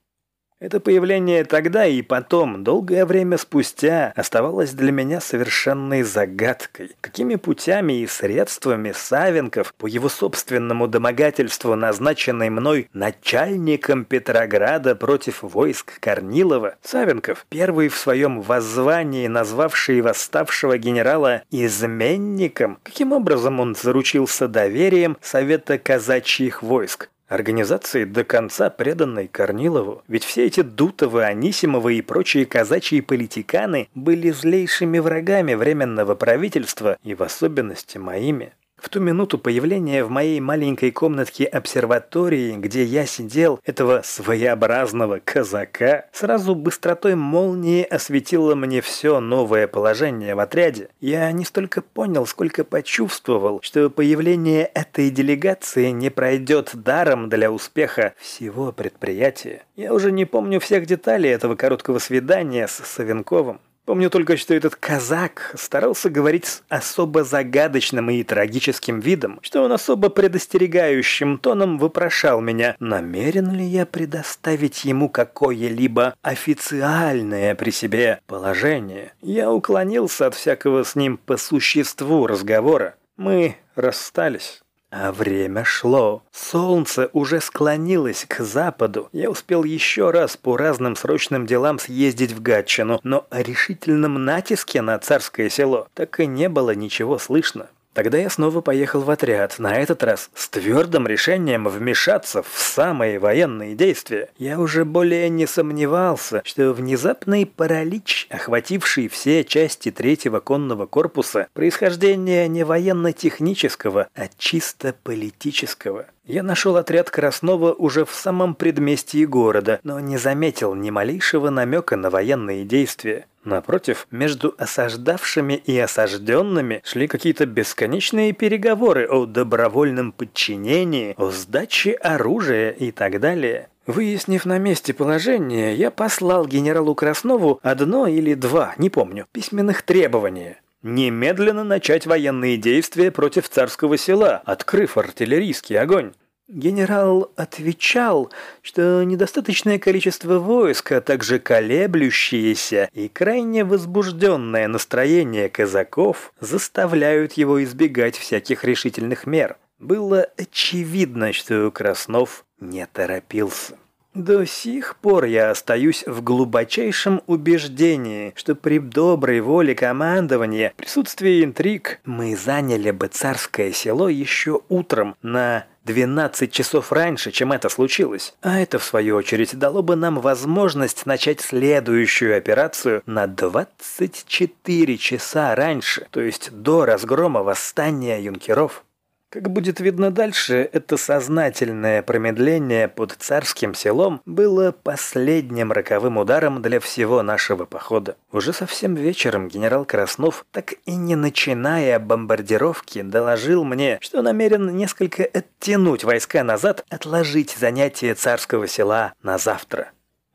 Это 0.61 0.80
появление 0.80 1.44
тогда 1.44 1.86
и 1.86 2.02
потом, 2.02 2.64
долгое 2.64 3.06
время 3.06 3.38
спустя, 3.38 4.12
оставалось 4.16 4.72
для 4.72 4.90
меня 4.90 5.20
совершенной 5.20 6.02
загадкой. 6.02 6.96
Какими 7.00 7.36
путями 7.36 8.00
и 8.00 8.09
средствами 8.09 8.90
Савенков, 8.90 9.72
по 9.74 9.86
его 9.86 10.09
собственному 10.09 10.88
домогательству, 10.88 11.76
назначенный 11.76 12.50
мной 12.50 12.90
начальником 12.92 14.04
Петрограда 14.04 14.96
против 14.96 15.44
войск 15.44 16.00
Корнилова, 16.00 16.74
Савенков, 16.82 17.46
первый 17.50 17.88
в 17.88 17.96
своем 17.96 18.40
воззвании, 18.42 19.28
назвавший 19.28 20.00
восставшего 20.00 20.76
генерала 20.76 21.42
изменником, 21.52 22.78
каким 22.82 23.12
образом 23.12 23.61
он 23.61 23.76
заручился 23.76 24.48
доверием 24.48 25.18
Совета 25.20 25.78
казачьих 25.78 26.64
войск, 26.64 27.11
Организации 27.29 28.05
до 28.05 28.24
конца 28.24 28.70
преданной 28.70 29.29
Корнилову, 29.29 30.03
ведь 30.09 30.24
все 30.24 30.47
эти 30.47 30.62
Дутовы, 30.62 31.24
Анисимовы 31.24 31.97
и 31.97 32.03
прочие 32.03 32.47
казачьи 32.47 33.03
политиканы 33.03 33.91
были 33.95 34.31
злейшими 34.31 34.99
врагами 34.99 35.53
Временного 35.53 36.14
правительства 36.14 36.97
и 37.05 37.14
в 37.14 37.22
особенности 37.22 37.99
моими. 37.99 38.55
В 38.79 38.91
ту 38.91 39.01
минуту 39.01 39.39
появления 39.39 40.05
в 40.05 40.11
моей 40.11 40.39
маленькой 40.39 40.93
комнатке 40.93 41.45
обсерватории, 41.45 42.53
где 42.53 42.85
я 42.85 43.07
сидел, 43.07 43.59
этого 43.64 44.03
своеобразного 44.05 45.20
казака, 45.24 46.07
сразу 46.12 46.55
быстротой 46.55 47.16
молнии 47.16 47.83
осветило 47.83 48.55
мне 48.55 48.81
все 48.81 49.18
новое 49.18 49.66
положение 49.66 50.37
в 50.37 50.39
отряде. 50.39 50.91
Я 51.01 51.31
не 51.33 51.45
столько 51.45 51.83
понял, 51.83 52.24
сколько 52.24 52.62
почувствовал, 52.62 53.61
что 53.62 53.91
появление 53.91 54.66
этой 54.66 55.11
делегации 55.11 55.91
не 55.91 56.11
пройдет 56.11 56.70
даром 56.72 57.29
для 57.29 57.51
успеха 57.51 58.14
всего 58.16 58.70
предприятия. 58.70 59.64
Я 59.74 59.93
уже 59.93 60.12
не 60.12 60.24
помню 60.24 60.61
всех 60.61 60.87
деталей 60.87 61.31
этого 61.31 61.57
короткого 61.57 61.99
свидания 61.99 62.68
с 62.68 62.74
Савенковым. 62.85 63.61
Помню 63.89 64.11
только, 64.11 64.36
что 64.36 64.53
этот 64.53 64.76
казак 64.76 65.55
старался 65.57 66.11
говорить 66.11 66.45
с 66.45 66.62
особо 66.68 67.24
загадочным 67.24 68.11
и 68.11 68.22
трагическим 68.22 69.01
видом, 69.01 69.39
что 69.41 69.62
он 69.62 69.72
особо 69.72 70.11
предостерегающим 70.11 71.39
тоном 71.39 71.78
вопрошал 71.78 72.43
меня, 72.43 72.76
намерен 72.80 73.51
ли 73.51 73.64
я 73.64 73.86
предоставить 73.86 74.84
ему 74.84 75.09
какое-либо 75.09 76.14
официальное 76.20 77.55
при 77.55 77.70
себе 77.70 78.20
положение. 78.26 79.14
Я 79.22 79.51
уклонился 79.51 80.26
от 80.26 80.34
всякого 80.34 80.84
с 80.84 80.95
ним 80.95 81.16
по 81.16 81.39
существу 81.39 82.26
разговора. 82.26 82.95
Мы 83.16 83.57
расстались. 83.74 84.61
А 84.91 85.12
время 85.12 85.64
шло. 85.64 86.22
Солнце 86.32 87.11
уже 87.12 87.43
склонилось 87.43 88.24
к 88.26 88.41
западу. 88.41 89.11
Я 89.12 89.30
успел 89.30 89.64
еще 89.64 90.11
раз 90.11 90.39
по 90.39 90.57
разным 90.57 90.97
срочным 90.97 91.47
делам 91.47 91.78
съездить 91.78 92.32
в 92.32 92.41
Гатчину, 92.41 92.99
но 93.03 93.26
о 93.28 93.43
решительном 93.43 94.24
натиске 94.24 94.80
на 94.80 94.99
царское 94.99 95.51
село 95.51 95.89
так 95.93 96.20
и 96.20 96.26
не 96.26 96.49
было 96.49 96.74
ничего 96.74 97.18
слышно. 97.18 97.68
Тогда 97.99 98.16
я 98.16 98.30
снова 98.30 98.61
поехал 98.61 99.01
в 99.01 99.11
отряд, 99.11 99.59
на 99.59 99.74
этот 99.74 100.05
раз 100.05 100.30
с 100.32 100.49
твердым 100.49 101.09
решением 101.09 101.66
вмешаться 101.66 102.44
в 102.44 102.53
самые 102.57 103.18
военные 103.18 103.74
действия. 103.74 104.28
Я 104.38 104.61
уже 104.61 104.84
более 104.84 105.28
не 105.28 105.49
сомневался, 105.49 106.42
что 106.44 106.72
внезапный 106.72 107.44
паралич, 107.44 108.28
охвативший 108.30 109.09
все 109.09 109.42
части 109.42 109.90
третьего 109.90 110.38
конного 110.38 110.86
корпуса, 110.86 111.49
происхождение 111.55 112.46
не 112.46 112.62
военно-технического, 112.62 114.07
а 114.14 114.28
чисто 114.38 114.94
политического. 115.03 116.07
Я 116.24 116.44
нашел 116.44 116.76
отряд 116.76 117.11
Краснова 117.11 117.72
уже 117.72 118.05
в 118.05 118.12
самом 118.12 118.55
предместье 118.55 119.26
города, 119.26 119.80
но 119.82 119.99
не 119.99 120.18
заметил 120.18 120.74
ни 120.74 120.90
малейшего 120.90 121.51
намека 121.51 121.96
на 121.96 122.11
военные 122.11 122.64
действия. 122.64 123.26
Напротив, 123.49 124.07
между 124.11 124.55
осаждавшими 124.59 125.55
и 125.55 125.78
осажденными 125.78 126.82
шли 126.84 127.09
какие-то 127.09 127.46
бесконечные 127.46 128.32
переговоры 128.34 129.07
о 129.09 129.24
добровольном 129.24 130.12
подчинении, 130.12 131.14
о 131.16 131.30
сдаче 131.30 131.92
оружия 131.92 132.72
и 132.72 132.90
так 132.90 133.20
далее. 133.20 133.70
Выяснив 133.86 134.44
на 134.44 134.59
месте 134.59 134.92
положение, 134.92 135.74
я 135.74 135.90
послал 135.90 136.46
генералу 136.46 136.94
Краснову 136.94 137.59
одно 137.62 138.07
или 138.07 138.34
два, 138.34 138.74
не 138.76 138.90
помню, 138.90 139.26
письменных 139.32 139.80
требования. 139.80 140.61
Немедленно 140.82 141.64
начать 141.64 142.07
военные 142.07 142.59
действия 142.59 143.11
против 143.11 143.49
царского 143.49 143.96
села, 143.96 144.42
открыв 144.44 144.99
артиллерийский 144.99 145.78
огонь. 145.78 146.12
Генерал 146.49 147.30
отвечал, 147.36 148.32
что 148.62 149.03
недостаточное 149.03 149.78
количество 149.78 150.38
войск, 150.38 150.92
а 150.92 151.03
также 151.03 151.38
колеблющиеся 151.38 152.88
и 152.94 153.09
крайне 153.09 153.64
возбужденное 153.64 154.66
настроение 154.66 155.51
казаков 155.51 156.32
заставляют 156.40 157.34
его 157.34 157.62
избегать 157.62 158.16
всяких 158.16 158.64
решительных 158.64 159.26
мер. 159.26 159.59
Было 159.78 160.26
очевидно, 160.38 161.34
что 161.34 161.70
Краснов 161.70 162.46
не 162.61 162.86
торопился. 162.86 163.76
До 164.14 164.46
сих 164.46 164.96
пор 164.96 165.26
я 165.26 165.51
остаюсь 165.51 166.03
в 166.07 166.22
глубочайшем 166.22 167.22
убеждении, 167.26 168.32
что 168.34 168.55
при 168.55 168.78
доброй 168.78 169.40
воле 169.40 169.74
командования, 169.74 170.72
присутствии 170.76 171.44
интриг, 171.44 172.01
мы 172.05 172.34
заняли 172.34 172.90
бы 172.90 173.07
царское 173.09 173.70
село 173.70 174.09
еще 174.09 174.62
утром 174.68 175.14
на 175.22 175.66
12 175.89 176.53
часов 176.53 176.93
раньше, 176.93 177.30
чем 177.30 177.51
это 177.51 177.70
случилось. 177.70 178.34
А 178.43 178.61
это, 178.61 178.78
в 178.78 178.84
свою 178.84 179.16
очередь, 179.16 179.59
дало 179.59 179.82
бы 179.82 179.97
нам 179.97 180.20
возможность 180.20 181.07
начать 181.07 181.41
следующую 181.41 182.36
операцию 182.36 183.03
на 183.07 183.26
24 183.26 184.99
часа 184.99 185.55
раньше, 185.55 186.07
то 186.11 186.20
есть 186.20 186.51
до 186.53 186.84
разгрома 186.84 187.43
восстания 187.43 188.22
юнкеров. 188.22 188.84
Как 189.31 189.51
будет 189.51 189.79
видно 189.79 190.11
дальше, 190.11 190.70
это 190.72 190.97
сознательное 190.97 192.01
промедление 192.01 192.89
под 192.89 193.12
царским 193.12 193.74
селом 193.74 194.22
было 194.24 194.72
последним 194.72 195.70
роковым 195.70 196.17
ударом 196.17 196.63
для 196.63 196.80
всего 196.80 197.22
нашего 197.22 197.67
похода. 197.67 198.17
Уже 198.33 198.55
совсем 198.55 198.95
вечером 198.95 199.49
генерал 199.49 199.84
Краснов, 199.84 200.46
так 200.50 200.76
и 200.87 200.96
не 200.96 201.14
начиная 201.14 201.99
бомбардировки, 201.99 203.03
доложил 203.03 203.64
мне, 203.64 203.99
что 204.00 204.22
намерен 204.22 204.75
несколько 204.75 205.25
оттянуть 205.25 206.05
войска 206.05 206.42
назад, 206.42 206.87
отложить 206.88 207.50
занятие 207.50 208.14
царского 208.14 208.67
села 208.67 209.13
на 209.22 209.37
завтра. 209.37 209.91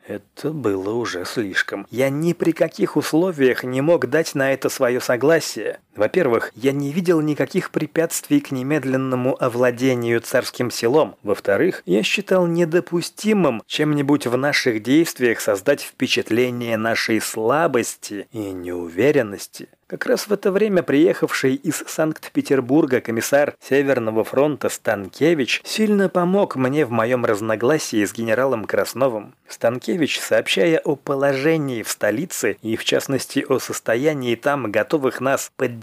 Это 0.06 0.52
было 0.52 0.94
уже 0.94 1.24
слишком. 1.24 1.88
Я 1.90 2.10
ни 2.10 2.34
при 2.34 2.52
каких 2.52 2.98
условиях 2.98 3.64
не 3.64 3.80
мог 3.80 4.07
дать 4.07 4.36
на 4.36 4.52
это 4.52 4.68
свое 4.68 4.99
согласие. 4.99 5.80
Во-первых, 5.95 6.52
я 6.56 6.72
не 6.72 6.91
видел 6.91 7.22
никаких 7.22 7.70
препятствий 7.70 8.40
к 8.40 8.52
немедленному 8.52 9.36
овладению 9.41 10.22
царским 10.22 10.72
селом. 10.72 11.15
Во-вторых, 11.22 11.84
я 11.86 12.02
считал 12.02 12.48
недопустимым 12.48 13.61
чем-нибудь 13.68 14.26
в 14.26 14.36
наших 14.36 14.82
действиях 14.82 15.40
создать 15.40 15.82
впечатление 15.82 16.78
нашей 16.78 17.22
слабости 17.22 18.28
и 18.32 18.40
неуверенности. 18.40 19.70
Как 19.86 20.07
раз 20.07 20.28
в 20.28 20.34
это 20.34 20.52
время 20.52 20.82
приехавший 20.82 21.53
из 21.53 21.84
Санкт-Петербурга 21.86 22.99
комиссар 22.99 23.53
Северного 23.61 24.24
фронта 24.24 24.70
Станкевич 24.70 25.61
сильно 25.64 26.10
помог 26.10 26.56
мне 26.56 26.86
в 26.86 26.90
моем 26.90 27.26
разногласии 27.26 28.03
с 28.03 28.11
генералом 28.11 28.65
Красновым. 28.65 29.36
Станкевич, 29.48 30.20
сообщая 30.20 30.80
о 30.80 30.95
положении 30.95 31.84
в 31.84 31.90
столице 31.90 32.57
и 32.64 32.76
в 32.76 32.84
частности 32.84 33.45
о 33.48 33.60
состоянии 33.60 34.34
там 34.34 34.72
готовых 34.72 35.22
нас 35.22 35.52
поддержать 35.56 35.82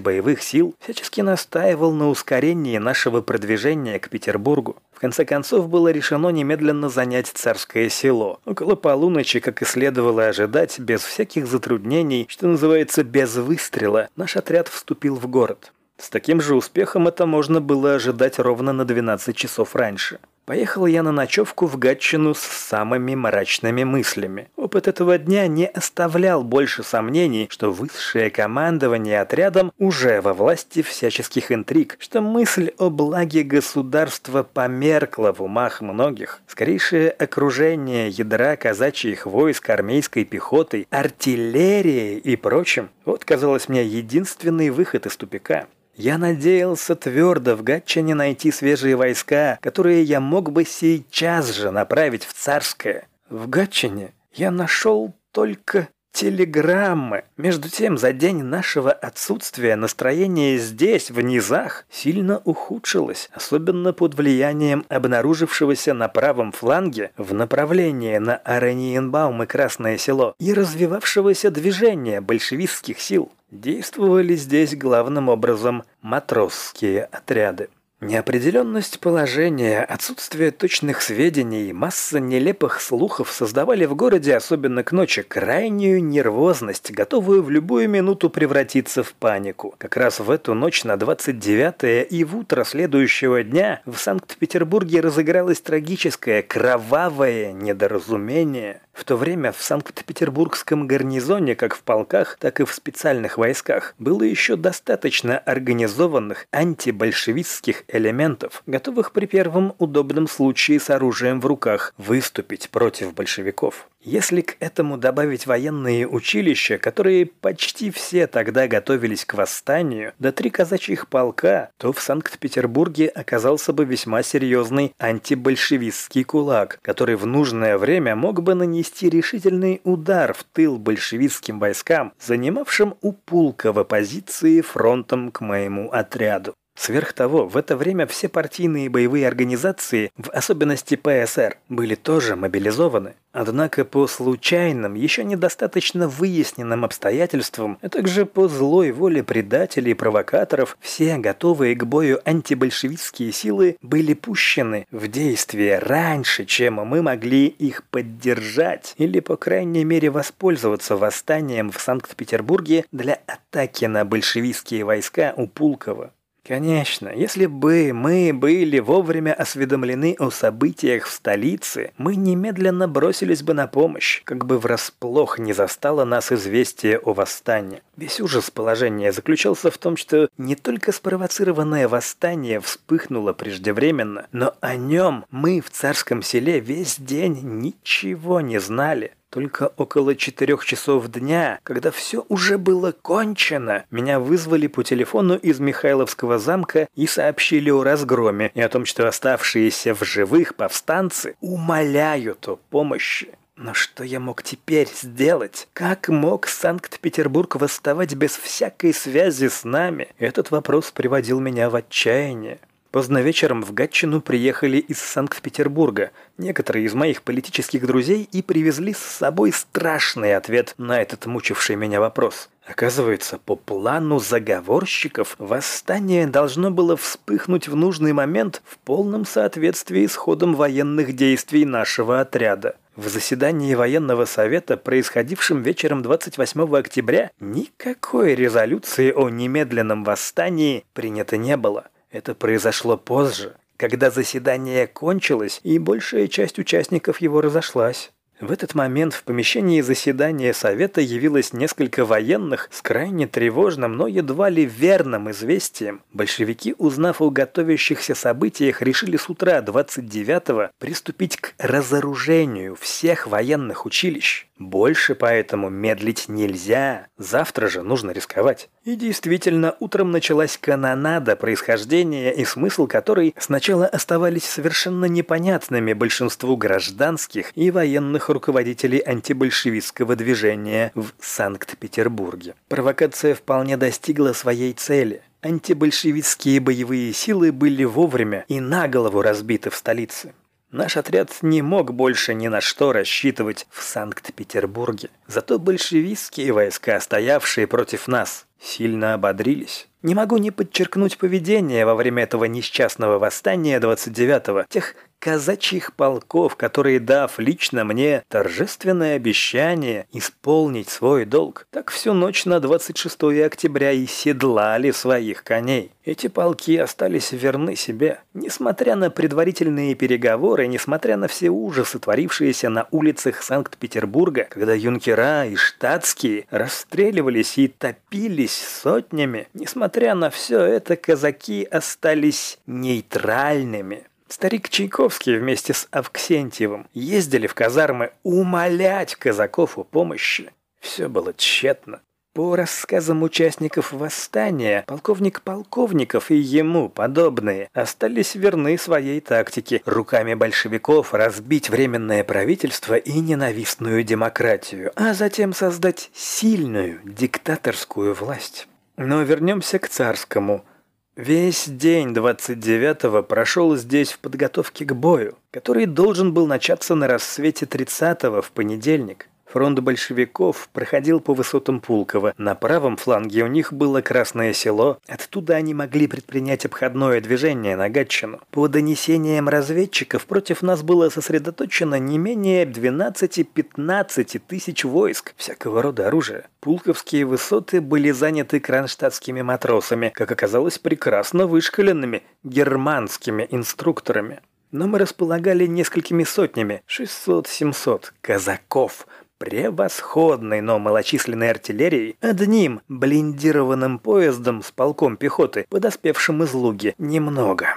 боевых 0.00 0.42
сил, 0.42 0.74
всячески 0.80 1.20
настаивал 1.20 1.92
на 1.92 2.08
ускорении 2.08 2.78
нашего 2.78 3.20
продвижения 3.20 3.98
к 3.98 4.08
Петербургу. 4.08 4.76
В 4.92 5.00
конце 5.00 5.24
концов, 5.24 5.68
было 5.68 5.88
решено 5.88 6.30
немедленно 6.30 6.88
занять 6.88 7.28
царское 7.28 7.88
село. 7.88 8.40
Около 8.44 8.74
полуночи, 8.74 9.40
как 9.40 9.62
и 9.62 9.64
следовало 9.64 10.28
ожидать, 10.28 10.78
без 10.78 11.02
всяких 11.02 11.46
затруднений, 11.46 12.26
что 12.28 12.46
называется, 12.46 13.04
без 13.04 13.36
выстрела, 13.36 14.08
наш 14.16 14.36
отряд 14.36 14.68
вступил 14.68 15.16
в 15.16 15.26
город. 15.26 15.72
С 15.98 16.10
таким 16.10 16.40
же 16.40 16.54
успехом 16.54 17.08
это 17.08 17.26
можно 17.26 17.60
было 17.60 17.94
ожидать 17.94 18.38
ровно 18.38 18.72
на 18.72 18.84
12 18.84 19.36
часов 19.36 19.74
раньше. 19.74 20.18
Поехал 20.46 20.86
я 20.86 21.02
на 21.02 21.10
ночевку 21.10 21.66
в 21.66 21.76
Гатчину 21.76 22.32
с 22.32 22.38
самыми 22.38 23.16
мрачными 23.16 23.82
мыслями. 23.82 24.48
Опыт 24.54 24.86
этого 24.86 25.18
дня 25.18 25.48
не 25.48 25.66
оставлял 25.66 26.44
больше 26.44 26.84
сомнений, 26.84 27.48
что 27.50 27.72
высшее 27.72 28.30
командование 28.30 29.20
отрядом 29.20 29.72
уже 29.76 30.20
во 30.20 30.34
власти 30.34 30.82
всяческих 30.82 31.50
интриг, 31.50 31.96
что 31.98 32.20
мысль 32.20 32.70
о 32.78 32.90
благе 32.90 33.42
государства 33.42 34.44
померкла 34.44 35.32
в 35.32 35.42
умах 35.42 35.80
многих. 35.80 36.40
Скорейшее 36.46 37.10
окружение 37.10 38.08
ядра 38.08 38.54
казачьих 38.54 39.26
войск, 39.26 39.68
армейской 39.68 40.24
пехоты, 40.24 40.86
артиллерии 40.90 42.18
и 42.18 42.36
прочим– 42.36 42.90
вот, 43.04 43.24
казалось 43.24 43.68
мне, 43.68 43.84
единственный 43.84 44.70
выход 44.70 45.06
из 45.06 45.16
тупика. 45.16 45.66
Я 45.96 46.18
надеялся 46.18 46.94
твердо 46.94 47.56
в 47.56 47.62
Гатчине 47.62 48.14
найти 48.14 48.52
свежие 48.52 48.96
войска, 48.96 49.58
которые 49.62 50.02
я 50.02 50.20
мог 50.20 50.52
бы 50.52 50.66
сейчас 50.66 51.54
же 51.54 51.70
направить 51.70 52.24
в 52.24 52.34
Царское. 52.34 53.08
В 53.30 53.48
Гатчине 53.48 54.12
я 54.34 54.50
нашел 54.50 55.14
только 55.32 55.88
телеграммы. 56.16 57.24
Между 57.36 57.68
тем, 57.68 57.98
за 57.98 58.14
день 58.14 58.42
нашего 58.42 58.90
отсутствия 58.90 59.76
настроение 59.76 60.56
здесь, 60.56 61.10
в 61.10 61.20
низах, 61.20 61.84
сильно 61.90 62.40
ухудшилось, 62.44 63.28
особенно 63.34 63.92
под 63.92 64.14
влиянием 64.14 64.86
обнаружившегося 64.88 65.92
на 65.92 66.08
правом 66.08 66.52
фланге 66.52 67.10
в 67.18 67.34
направлении 67.34 68.16
на 68.16 68.36
Араниенбаум 68.36 69.42
и 69.42 69.46
Красное 69.46 69.98
Село 69.98 70.34
и 70.38 70.54
развивавшегося 70.54 71.50
движения 71.50 72.22
большевистских 72.22 72.98
сил. 72.98 73.30
Действовали 73.50 74.36
здесь 74.36 74.74
главным 74.74 75.28
образом 75.28 75.84
матросские 76.00 77.04
отряды. 77.12 77.68
Неопределенность 78.02 79.00
положения, 79.00 79.82
отсутствие 79.82 80.50
точных 80.50 81.00
сведений, 81.00 81.72
масса 81.72 82.20
нелепых 82.20 82.82
слухов 82.82 83.32
создавали 83.32 83.86
в 83.86 83.94
городе, 83.94 84.36
особенно 84.36 84.84
к 84.84 84.92
ночи, 84.92 85.22
крайнюю 85.22 86.04
нервозность, 86.04 86.90
готовую 86.90 87.42
в 87.42 87.48
любую 87.48 87.88
минуту 87.88 88.28
превратиться 88.28 89.02
в 89.02 89.14
панику. 89.14 89.74
Как 89.78 89.96
раз 89.96 90.20
в 90.20 90.30
эту 90.30 90.52
ночь 90.52 90.84
на 90.84 90.96
29-е 90.96 92.04
и 92.04 92.22
в 92.24 92.36
утро 92.36 92.64
следующего 92.64 93.42
дня 93.42 93.80
в 93.86 93.96
Санкт-Петербурге 93.96 95.00
разыгралось 95.00 95.62
трагическое, 95.62 96.42
кровавое 96.42 97.54
недоразумение. 97.54 98.82
В 98.96 99.04
то 99.04 99.16
время 99.16 99.52
в 99.52 99.62
Санкт-Петербургском 99.62 100.86
гарнизоне, 100.86 101.54
как 101.54 101.74
в 101.74 101.82
полках, 101.82 102.38
так 102.40 102.60
и 102.60 102.64
в 102.64 102.72
специальных 102.72 103.36
войсках, 103.36 103.94
было 103.98 104.22
еще 104.22 104.56
достаточно 104.56 105.36
организованных 105.36 106.46
антибольшевистских 106.50 107.84
элементов, 107.88 108.62
готовых 108.64 109.12
при 109.12 109.26
первом 109.26 109.74
удобном 109.78 110.26
случае 110.26 110.80
с 110.80 110.88
оружием 110.88 111.42
в 111.42 111.46
руках 111.46 111.92
выступить 111.98 112.70
против 112.70 113.12
большевиков. 113.12 113.86
Если 114.06 114.40
к 114.40 114.56
этому 114.60 114.98
добавить 114.98 115.48
военные 115.48 116.06
училища, 116.06 116.78
которые 116.78 117.26
почти 117.26 117.90
все 117.90 118.28
тогда 118.28 118.68
готовились 118.68 119.24
к 119.24 119.34
восстанию, 119.34 120.12
до 120.20 120.30
три 120.30 120.48
казачьих 120.48 121.08
полка, 121.08 121.70
то 121.76 121.92
в 121.92 122.00
Санкт-Петербурге 122.00 123.08
оказался 123.08 123.72
бы 123.72 123.84
весьма 123.84 124.22
серьезный 124.22 124.94
антибольшевистский 124.98 126.22
кулак, 126.22 126.78
который 126.82 127.16
в 127.16 127.26
нужное 127.26 127.78
время 127.78 128.14
мог 128.14 128.44
бы 128.44 128.54
нанести 128.54 129.10
решительный 129.10 129.80
удар 129.82 130.34
в 130.34 130.44
тыл 130.44 130.78
большевистским 130.78 131.58
войскам, 131.58 132.12
занимавшим 132.20 132.94
у 133.02 133.10
Пулково 133.10 133.82
позиции 133.82 134.60
фронтом 134.60 135.32
к 135.32 135.40
моему 135.40 135.90
отряду. 135.90 136.54
Сверх 136.76 137.14
того, 137.14 137.46
в 137.46 137.56
это 137.56 137.74
время 137.74 138.06
все 138.06 138.28
партийные 138.28 138.90
боевые 138.90 139.26
организации, 139.26 140.10
в 140.16 140.28
особенности 140.30 140.94
ПСР, 140.94 141.56
были 141.70 141.94
тоже 141.94 142.36
мобилизованы. 142.36 143.14
Однако 143.32 143.84
по 143.84 144.06
случайным, 144.06 144.94
еще 144.94 145.24
недостаточно 145.24 146.08
выясненным 146.08 146.84
обстоятельствам, 146.84 147.78
а 147.82 147.88
также 147.88 148.24
по 148.24 148.48
злой 148.48 148.92
воле 148.92 149.22
предателей 149.22 149.92
и 149.92 149.94
провокаторов, 149.94 150.76
все 150.80 151.16
готовые 151.16 151.74
к 151.76 151.84
бою 151.84 152.20
антибольшевистские 152.24 153.32
силы 153.32 153.76
были 153.82 154.14
пущены 154.14 154.86
в 154.90 155.08
действие 155.08 155.78
раньше, 155.78 156.44
чем 156.44 156.74
мы 156.74 157.02
могли 157.02 157.46
их 157.46 157.84
поддержать 157.84 158.94
или, 158.96 159.20
по 159.20 159.36
крайней 159.36 159.84
мере, 159.84 160.10
воспользоваться 160.10 160.96
восстанием 160.96 161.70
в 161.70 161.80
Санкт-Петербурге 161.80 162.84
для 162.92 163.18
атаки 163.26 163.86
на 163.86 164.04
большевистские 164.04 164.84
войска 164.84 165.34
у 165.36 165.46
Пулково. 165.46 166.12
Конечно, 166.46 167.08
если 167.08 167.46
бы 167.46 167.92
мы 167.92 168.30
были 168.32 168.78
вовремя 168.78 169.34
осведомлены 169.34 170.14
о 170.20 170.30
событиях 170.30 171.06
в 171.06 171.10
столице, 171.10 171.90
мы 171.98 172.14
немедленно 172.14 172.86
бросились 172.86 173.42
бы 173.42 173.52
на 173.52 173.66
помощь, 173.66 174.22
как 174.22 174.46
бы 174.46 174.60
врасплох 174.60 175.40
не 175.40 175.52
застало 175.52 176.04
нас 176.04 176.30
известие 176.30 176.98
о 176.98 177.14
восстании. 177.14 177.82
Весь 177.96 178.20
ужас 178.20 178.50
положения 178.50 179.10
заключался 179.10 179.70
в 179.70 179.78
том, 179.78 179.96
что 179.96 180.28
не 180.36 180.54
только 180.54 180.92
спровоцированное 180.92 181.88
восстание 181.88 182.60
вспыхнуло 182.60 183.32
преждевременно, 183.32 184.26
но 184.32 184.54
о 184.60 184.76
нем 184.76 185.24
мы 185.30 185.62
в 185.62 185.70
царском 185.70 186.22
селе 186.22 186.60
весь 186.60 186.98
день 186.98 187.40
ничего 187.42 188.42
не 188.42 188.60
знали. 188.60 189.12
Только 189.30 189.72
около 189.76 190.14
четырех 190.14 190.64
часов 190.64 191.08
дня, 191.08 191.58
когда 191.62 191.90
все 191.90 192.24
уже 192.28 192.58
было 192.58 192.92
кончено, 192.92 193.84
меня 193.90 194.20
вызвали 194.20 194.66
по 194.66 194.82
телефону 194.82 195.36
из 195.36 195.58
Михайловского 195.58 196.38
замка 196.38 196.88
и 196.94 197.06
сообщили 197.06 197.70
о 197.70 197.82
разгроме 197.82 198.50
и 198.54 198.60
о 198.60 198.68
том, 198.68 198.84
что 198.84 199.08
оставшиеся 199.08 199.94
в 199.94 200.04
живых 200.04 200.54
повстанцы 200.54 201.34
умоляют 201.40 202.46
о 202.48 202.56
помощи. 202.56 203.34
Но 203.56 203.72
что 203.72 204.04
я 204.04 204.20
мог 204.20 204.42
теперь 204.42 204.88
сделать? 204.88 205.68
Как 205.72 206.08
мог 206.08 206.46
Санкт-Петербург 206.46 207.56
восставать 207.56 208.14
без 208.14 208.36
всякой 208.36 208.92
связи 208.92 209.48
с 209.48 209.64
нами? 209.64 210.08
Этот 210.18 210.50
вопрос 210.50 210.90
приводил 210.90 211.40
меня 211.40 211.70
в 211.70 211.76
отчаяние. 211.76 212.60
Поздно 212.90 213.18
вечером 213.18 213.62
в 213.62 213.74
Гатчину 213.74 214.20
приехали 214.20 214.78
из 214.78 214.98
Санкт-Петербурга 214.98 216.12
некоторые 216.38 216.86
из 216.86 216.94
моих 216.94 217.22
политических 217.22 217.86
друзей 217.86 218.28
и 218.32 218.42
привезли 218.42 218.94
с 218.94 218.98
собой 218.98 219.52
страшный 219.52 220.34
ответ 220.34 220.74
на 220.78 221.00
этот 221.00 221.26
мучивший 221.26 221.76
меня 221.76 222.00
вопрос. 222.00 222.48
Оказывается, 222.66 223.38
по 223.38 223.54
плану 223.54 224.18
заговорщиков 224.18 225.36
восстание 225.38 226.26
должно 226.26 226.70
было 226.70 226.96
вспыхнуть 226.96 227.68
в 227.68 227.76
нужный 227.76 228.12
момент 228.12 228.62
в 228.64 228.78
полном 228.78 229.24
соответствии 229.24 230.06
с 230.06 230.16
ходом 230.16 230.54
военных 230.54 231.14
действий 231.14 231.64
нашего 231.64 232.20
отряда. 232.20 232.76
В 232.96 233.08
заседании 233.08 233.74
военного 233.74 234.24
совета, 234.24 234.76
происходившем 234.76 235.62
вечером 235.62 236.02
28 236.02 236.76
октября, 236.76 237.30
никакой 237.40 238.34
резолюции 238.34 239.12
о 239.12 239.28
немедленном 239.28 240.02
восстании 240.02 240.84
принято 240.94 241.36
не 241.36 241.56
было. 241.56 241.88
Это 242.16 242.34
произошло 242.34 242.96
позже, 242.96 243.56
когда 243.76 244.10
заседание 244.10 244.86
кончилось 244.86 245.60
и 245.64 245.78
большая 245.78 246.28
часть 246.28 246.58
участников 246.58 247.20
его 247.20 247.42
разошлась. 247.42 248.10
В 248.38 248.52
этот 248.52 248.74
момент 248.74 249.14
в 249.14 249.22
помещении 249.22 249.80
заседания 249.80 250.52
Совета 250.52 251.00
явилось 251.00 251.54
несколько 251.54 252.04
военных 252.04 252.68
с 252.70 252.82
крайне 252.82 253.26
тревожным, 253.26 253.96
но 253.96 254.06
едва 254.06 254.50
ли 254.50 254.66
верным 254.66 255.30
известием. 255.30 256.02
Большевики, 256.12 256.74
узнав 256.76 257.22
о 257.22 257.30
готовящихся 257.30 258.14
событиях, 258.14 258.82
решили 258.82 259.16
с 259.16 259.30
утра 259.30 259.62
29-го 259.62 260.68
приступить 260.78 261.38
к 261.38 261.54
разоружению 261.58 262.76
всех 262.76 263.26
военных 263.26 263.86
училищ. 263.86 264.46
Больше 264.58 265.14
поэтому 265.14 265.68
медлить 265.68 266.28
нельзя. 266.28 267.08
Завтра 267.18 267.68
же 267.68 267.82
нужно 267.82 268.10
рисковать. 268.10 268.70
И 268.84 268.96
действительно, 268.96 269.76
утром 269.80 270.10
началась 270.10 270.56
канонада, 270.56 271.36
происхождения 271.36 272.32
и 272.32 272.44
смысл 272.44 272.86
которой 272.86 273.34
сначала 273.38 273.86
оставались 273.86 274.44
совершенно 274.44 275.04
непонятными 275.06 275.92
большинству 275.92 276.56
гражданских 276.56 277.52
и 277.54 277.70
военных 277.70 278.25
руководителей 278.32 278.98
антибольшевистского 278.98 280.16
движения 280.16 280.92
в 280.94 281.10
Санкт-Петербурге. 281.20 282.54
Провокация 282.68 283.34
вполне 283.34 283.76
достигла 283.76 284.32
своей 284.32 284.72
цели. 284.72 285.22
Антибольшевистские 285.42 286.60
боевые 286.60 287.12
силы 287.12 287.52
были 287.52 287.84
вовремя 287.84 288.44
и 288.48 288.60
на 288.60 288.88
голову 288.88 289.22
разбиты 289.22 289.70
в 289.70 289.76
столице. 289.76 290.32
Наш 290.72 290.96
отряд 290.96 291.30
не 291.42 291.62
мог 291.62 291.94
больше 291.94 292.34
ни 292.34 292.48
на 292.48 292.60
что 292.60 292.92
рассчитывать 292.92 293.66
в 293.70 293.82
Санкт-Петербурге. 293.82 295.10
Зато 295.28 295.58
большевистские 295.60 296.52
войска, 296.52 297.00
стоявшие 297.00 297.68
против 297.68 298.08
нас, 298.08 298.46
сильно 298.60 299.14
ободрились. 299.14 299.88
Не 300.02 300.14
могу 300.14 300.36
не 300.38 300.50
подчеркнуть 300.50 301.18
поведение 301.18 301.86
во 301.86 301.94
время 301.94 302.24
этого 302.24 302.44
несчастного 302.44 303.18
восстания 303.18 303.80
29-го, 303.80 304.64
тех 304.68 304.94
казачьих 305.18 305.94
полков, 305.94 306.56
которые, 306.56 307.00
дав 307.00 307.38
лично 307.38 307.84
мне 307.84 308.22
торжественное 308.28 309.16
обещание 309.16 310.06
исполнить 310.12 310.88
свой 310.88 311.24
долг, 311.24 311.66
так 311.70 311.90
всю 311.90 312.12
ночь 312.12 312.44
на 312.44 312.60
26 312.60 313.22
октября 313.44 313.92
и 313.92 314.06
седлали 314.06 314.90
своих 314.90 315.42
коней. 315.42 315.92
Эти 316.04 316.28
полки 316.28 316.76
остались 316.76 317.32
верны 317.32 317.74
себе. 317.74 318.20
Несмотря 318.32 318.94
на 318.94 319.10
предварительные 319.10 319.96
переговоры, 319.96 320.68
несмотря 320.68 321.16
на 321.16 321.26
все 321.26 321.48
ужасы, 321.48 321.98
творившиеся 321.98 322.68
на 322.68 322.86
улицах 322.92 323.42
Санкт-Петербурга, 323.42 324.46
когда 324.48 324.74
юнкера 324.74 325.46
и 325.46 325.56
штатские 325.56 326.46
расстреливались 326.50 327.58
и 327.58 327.66
топились 327.66 328.56
сотнями, 328.56 329.48
несмотря 329.54 330.14
на 330.14 330.30
все 330.30 330.60
это, 330.60 330.94
казаки 330.94 331.64
остались 331.64 332.58
нейтральными. 332.66 334.06
Старик 334.28 334.68
Чайковский 334.68 335.38
вместе 335.38 335.72
с 335.72 335.86
Авксентьевым 335.92 336.88
ездили 336.92 337.46
в 337.46 337.54
казармы 337.54 338.12
умолять 338.24 339.14
казаков 339.14 339.78
о 339.78 339.84
помощи. 339.84 340.50
Все 340.80 341.08
было 341.08 341.32
тщетно. 341.32 342.00
По 342.34 342.54
рассказам 342.54 343.22
участников 343.22 343.92
восстания, 343.92 344.84
полковник 344.86 345.40
Полковников 345.40 346.30
и 346.30 346.36
ему 346.36 346.90
подобные 346.90 347.70
остались 347.72 348.34
верны 348.34 348.76
своей 348.76 349.20
тактике 349.20 349.80
руками 349.86 350.34
большевиков 350.34 351.14
разбить 351.14 351.70
временное 351.70 352.24
правительство 352.24 352.94
и 352.94 353.20
ненавистную 353.20 354.04
демократию, 354.04 354.92
а 354.96 355.14
затем 355.14 355.54
создать 355.54 356.10
сильную 356.12 357.00
диктаторскую 357.04 358.12
власть. 358.12 358.68
Но 358.98 359.22
вернемся 359.22 359.78
к 359.78 359.88
царскому– 359.88 360.64
Весь 361.16 361.66
день 361.66 362.12
29-го 362.12 363.22
прошел 363.22 363.74
здесь 363.74 364.12
в 364.12 364.18
подготовке 364.18 364.84
к 364.84 364.92
бою, 364.92 365.38
который 365.50 365.86
должен 365.86 366.34
был 366.34 366.46
начаться 366.46 366.94
на 366.94 367.08
рассвете 367.08 367.64
30-го 367.64 368.42
в 368.42 368.50
понедельник. 368.50 369.26
Фронт 369.46 369.78
большевиков 369.78 370.68
проходил 370.72 371.20
по 371.20 371.32
высотам 371.32 371.80
Пулково. 371.80 372.34
На 372.36 372.54
правом 372.54 372.96
фланге 372.96 373.44
у 373.44 373.46
них 373.46 373.72
было 373.72 374.00
Красное 374.00 374.52
село. 374.52 374.98
Оттуда 375.06 375.54
они 375.54 375.72
могли 375.72 376.08
предпринять 376.08 376.66
обходное 376.66 377.20
движение 377.20 377.76
на 377.76 377.88
Гатчину. 377.88 378.40
По 378.50 378.68
донесениям 378.68 379.48
разведчиков, 379.48 380.26
против 380.26 380.62
нас 380.62 380.82
было 380.82 381.08
сосредоточено 381.10 381.98
не 381.98 382.18
менее 382.18 382.66
12-15 382.66 384.40
тысяч 384.46 384.84
войск 384.84 385.34
всякого 385.36 385.80
рода 385.80 386.08
оружия. 386.08 386.48
Пулковские 386.60 387.24
высоты 387.24 387.80
были 387.80 388.10
заняты 388.10 388.58
кронштадтскими 388.58 389.42
матросами, 389.42 390.10
как 390.12 390.32
оказалось, 390.32 390.78
прекрасно 390.78 391.46
вышкаленными 391.46 392.24
германскими 392.42 393.46
инструкторами. 393.50 394.40
Но 394.72 394.88
мы 394.88 394.98
располагали 394.98 395.64
несколькими 395.66 396.24
сотнями, 396.24 396.82
600-700 396.88 398.12
казаков, 398.20 399.06
превосходной, 399.38 400.60
но 400.60 400.78
малочисленной 400.78 401.50
артиллерией, 401.50 402.16
одним 402.20 402.80
блиндированным 402.88 403.98
поездом 403.98 404.62
с 404.62 404.70
полком 404.70 405.16
пехоты, 405.16 405.66
подоспевшим 405.68 406.42
из 406.42 406.52
Луги, 406.54 406.94
немного. 406.98 407.68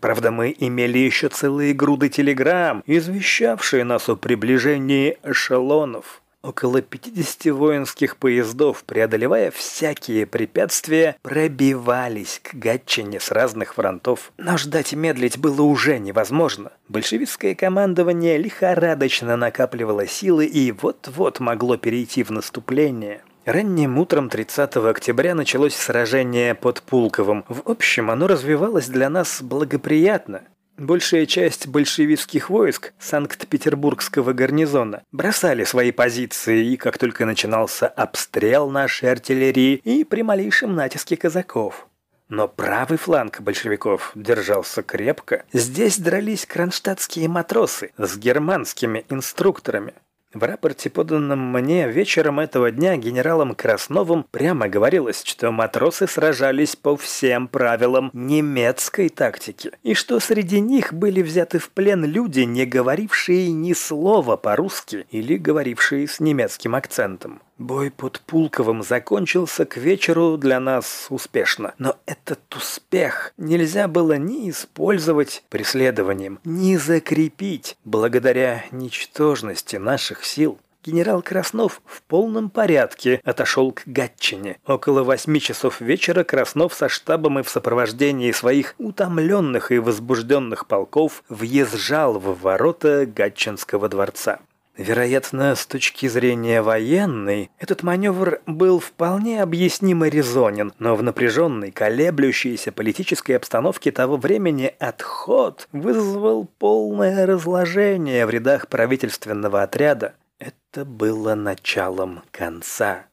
Правда, 0.00 0.30
мы 0.30 0.54
имели 0.58 0.98
еще 0.98 1.28
целые 1.28 1.74
груды 1.74 2.08
телеграмм, 2.08 2.82
извещавшие 2.86 3.84
нас 3.84 4.08
о 4.08 4.16
приближении 4.16 5.18
эшелонов. 5.24 6.22
Около 6.42 6.80
50 6.80 7.52
воинских 7.52 8.16
поездов, 8.16 8.84
преодолевая 8.84 9.50
всякие 9.50 10.26
препятствия, 10.26 11.16
пробивались 11.22 12.40
к 12.42 12.54
Гатчине 12.54 13.18
с 13.18 13.32
разных 13.32 13.74
фронтов. 13.74 14.32
Но 14.38 14.56
ждать 14.56 14.92
и 14.92 14.96
медлить 14.96 15.38
было 15.38 15.62
уже 15.62 15.98
невозможно. 15.98 16.70
Большевистское 16.88 17.54
командование 17.54 18.38
лихорадочно 18.38 19.36
накапливало 19.36 20.06
силы 20.06 20.46
и 20.46 20.70
вот-вот 20.70 21.40
могло 21.40 21.76
перейти 21.76 22.22
в 22.22 22.30
наступление. 22.30 23.22
Ранним 23.44 23.98
утром 23.98 24.28
30 24.28 24.76
октября 24.76 25.36
началось 25.36 25.74
сражение 25.74 26.56
под 26.56 26.82
Пулковым. 26.82 27.44
В 27.48 27.62
общем, 27.70 28.10
оно 28.10 28.26
развивалось 28.26 28.88
для 28.88 29.08
нас 29.08 29.40
благоприятно. 29.40 30.42
Большая 30.76 31.24
часть 31.24 31.66
большевистских 31.66 32.50
войск 32.50 32.92
Санкт-Петербургского 32.98 34.34
гарнизона 34.34 35.02
бросали 35.10 35.64
свои 35.64 35.90
позиции, 35.90 36.66
и 36.72 36.76
как 36.76 36.98
только 36.98 37.24
начинался 37.24 37.88
обстрел 37.88 38.68
нашей 38.68 39.10
артиллерии 39.10 39.76
и 39.76 40.04
при 40.04 40.20
малейшем 40.20 40.74
натиске 40.74 41.16
казаков. 41.16 41.88
Но 42.28 42.46
правый 42.46 42.98
фланг 42.98 43.40
большевиков 43.40 44.12
держался 44.14 44.82
крепко. 44.82 45.44
Здесь 45.52 45.98
дрались 45.98 46.44
кронштадтские 46.44 47.28
матросы 47.28 47.92
с 47.96 48.18
германскими 48.18 49.06
инструкторами. 49.08 49.94
В 50.34 50.42
рапорте, 50.42 50.90
поданном 50.90 51.38
мне 51.52 51.88
вечером 51.88 52.40
этого 52.40 52.70
дня 52.70 52.96
генералом 52.96 53.54
Красновым, 53.54 54.26
прямо 54.30 54.68
говорилось, 54.68 55.22
что 55.24 55.50
матросы 55.50 56.06
сражались 56.06 56.76
по 56.76 56.96
всем 56.96 57.48
правилам 57.48 58.10
немецкой 58.12 59.08
тактики, 59.08 59.70
и 59.82 59.94
что 59.94 60.20
среди 60.20 60.60
них 60.60 60.92
были 60.92 61.22
взяты 61.22 61.58
в 61.58 61.70
плен 61.70 62.04
люди, 62.04 62.40
не 62.40 62.66
говорившие 62.66 63.50
ни 63.52 63.72
слова 63.72 64.36
по-русски 64.36 65.06
или 65.10 65.36
говорившие 65.36 66.06
с 66.06 66.20
немецким 66.20 66.74
акцентом. 66.74 67.40
Бой 67.58 67.90
под 67.90 68.20
Пулковым 68.20 68.82
закончился 68.82 69.64
к 69.64 69.78
вечеру 69.78 70.36
для 70.36 70.60
нас 70.60 71.06
успешно. 71.08 71.74
Но 71.78 71.96
этот 72.04 72.54
успех 72.54 73.32
нельзя 73.38 73.88
было 73.88 74.18
ни 74.18 74.50
использовать 74.50 75.42
преследованием, 75.48 76.38
ни 76.44 76.76
закрепить 76.76 77.78
благодаря 77.84 78.64
ничтожности 78.72 79.76
наших 79.76 80.24
сил. 80.24 80.58
Генерал 80.84 81.20
Краснов 81.20 81.80
в 81.84 82.02
полном 82.02 82.48
порядке 82.48 83.20
отошел 83.24 83.72
к 83.72 83.82
Гатчине. 83.86 84.58
Около 84.66 85.02
восьми 85.02 85.40
часов 85.40 85.80
вечера 85.80 86.22
Краснов 86.22 86.74
со 86.74 86.88
штабом 86.88 87.40
и 87.40 87.42
в 87.42 87.48
сопровождении 87.48 88.30
своих 88.30 88.74
утомленных 88.78 89.72
и 89.72 89.78
возбужденных 89.78 90.68
полков 90.68 91.24
въезжал 91.28 92.20
в 92.20 92.40
ворота 92.40 93.04
Гатчинского 93.06 93.88
дворца. 93.88 94.38
Вероятно, 94.76 95.54
с 95.54 95.66
точки 95.66 96.06
зрения 96.06 96.60
военной, 96.60 97.50
этот 97.58 97.82
маневр 97.82 98.42
был 98.46 98.78
вполне 98.78 99.42
объясним 99.42 100.04
и 100.04 100.10
резонен, 100.10 100.74
но 100.78 100.94
в 100.96 101.02
напряженной, 101.02 101.70
колеблющейся 101.70 102.72
политической 102.72 103.32
обстановке 103.32 103.90
того 103.90 104.18
времени 104.18 104.74
отход 104.78 105.66
вызвал 105.72 106.46
полное 106.58 107.24
разложение 107.24 108.26
в 108.26 108.30
рядах 108.30 108.68
правительственного 108.68 109.62
отряда. 109.62 110.14
Это 110.38 110.84
было 110.84 111.34
началом 111.34 112.22
конца. 112.30 113.06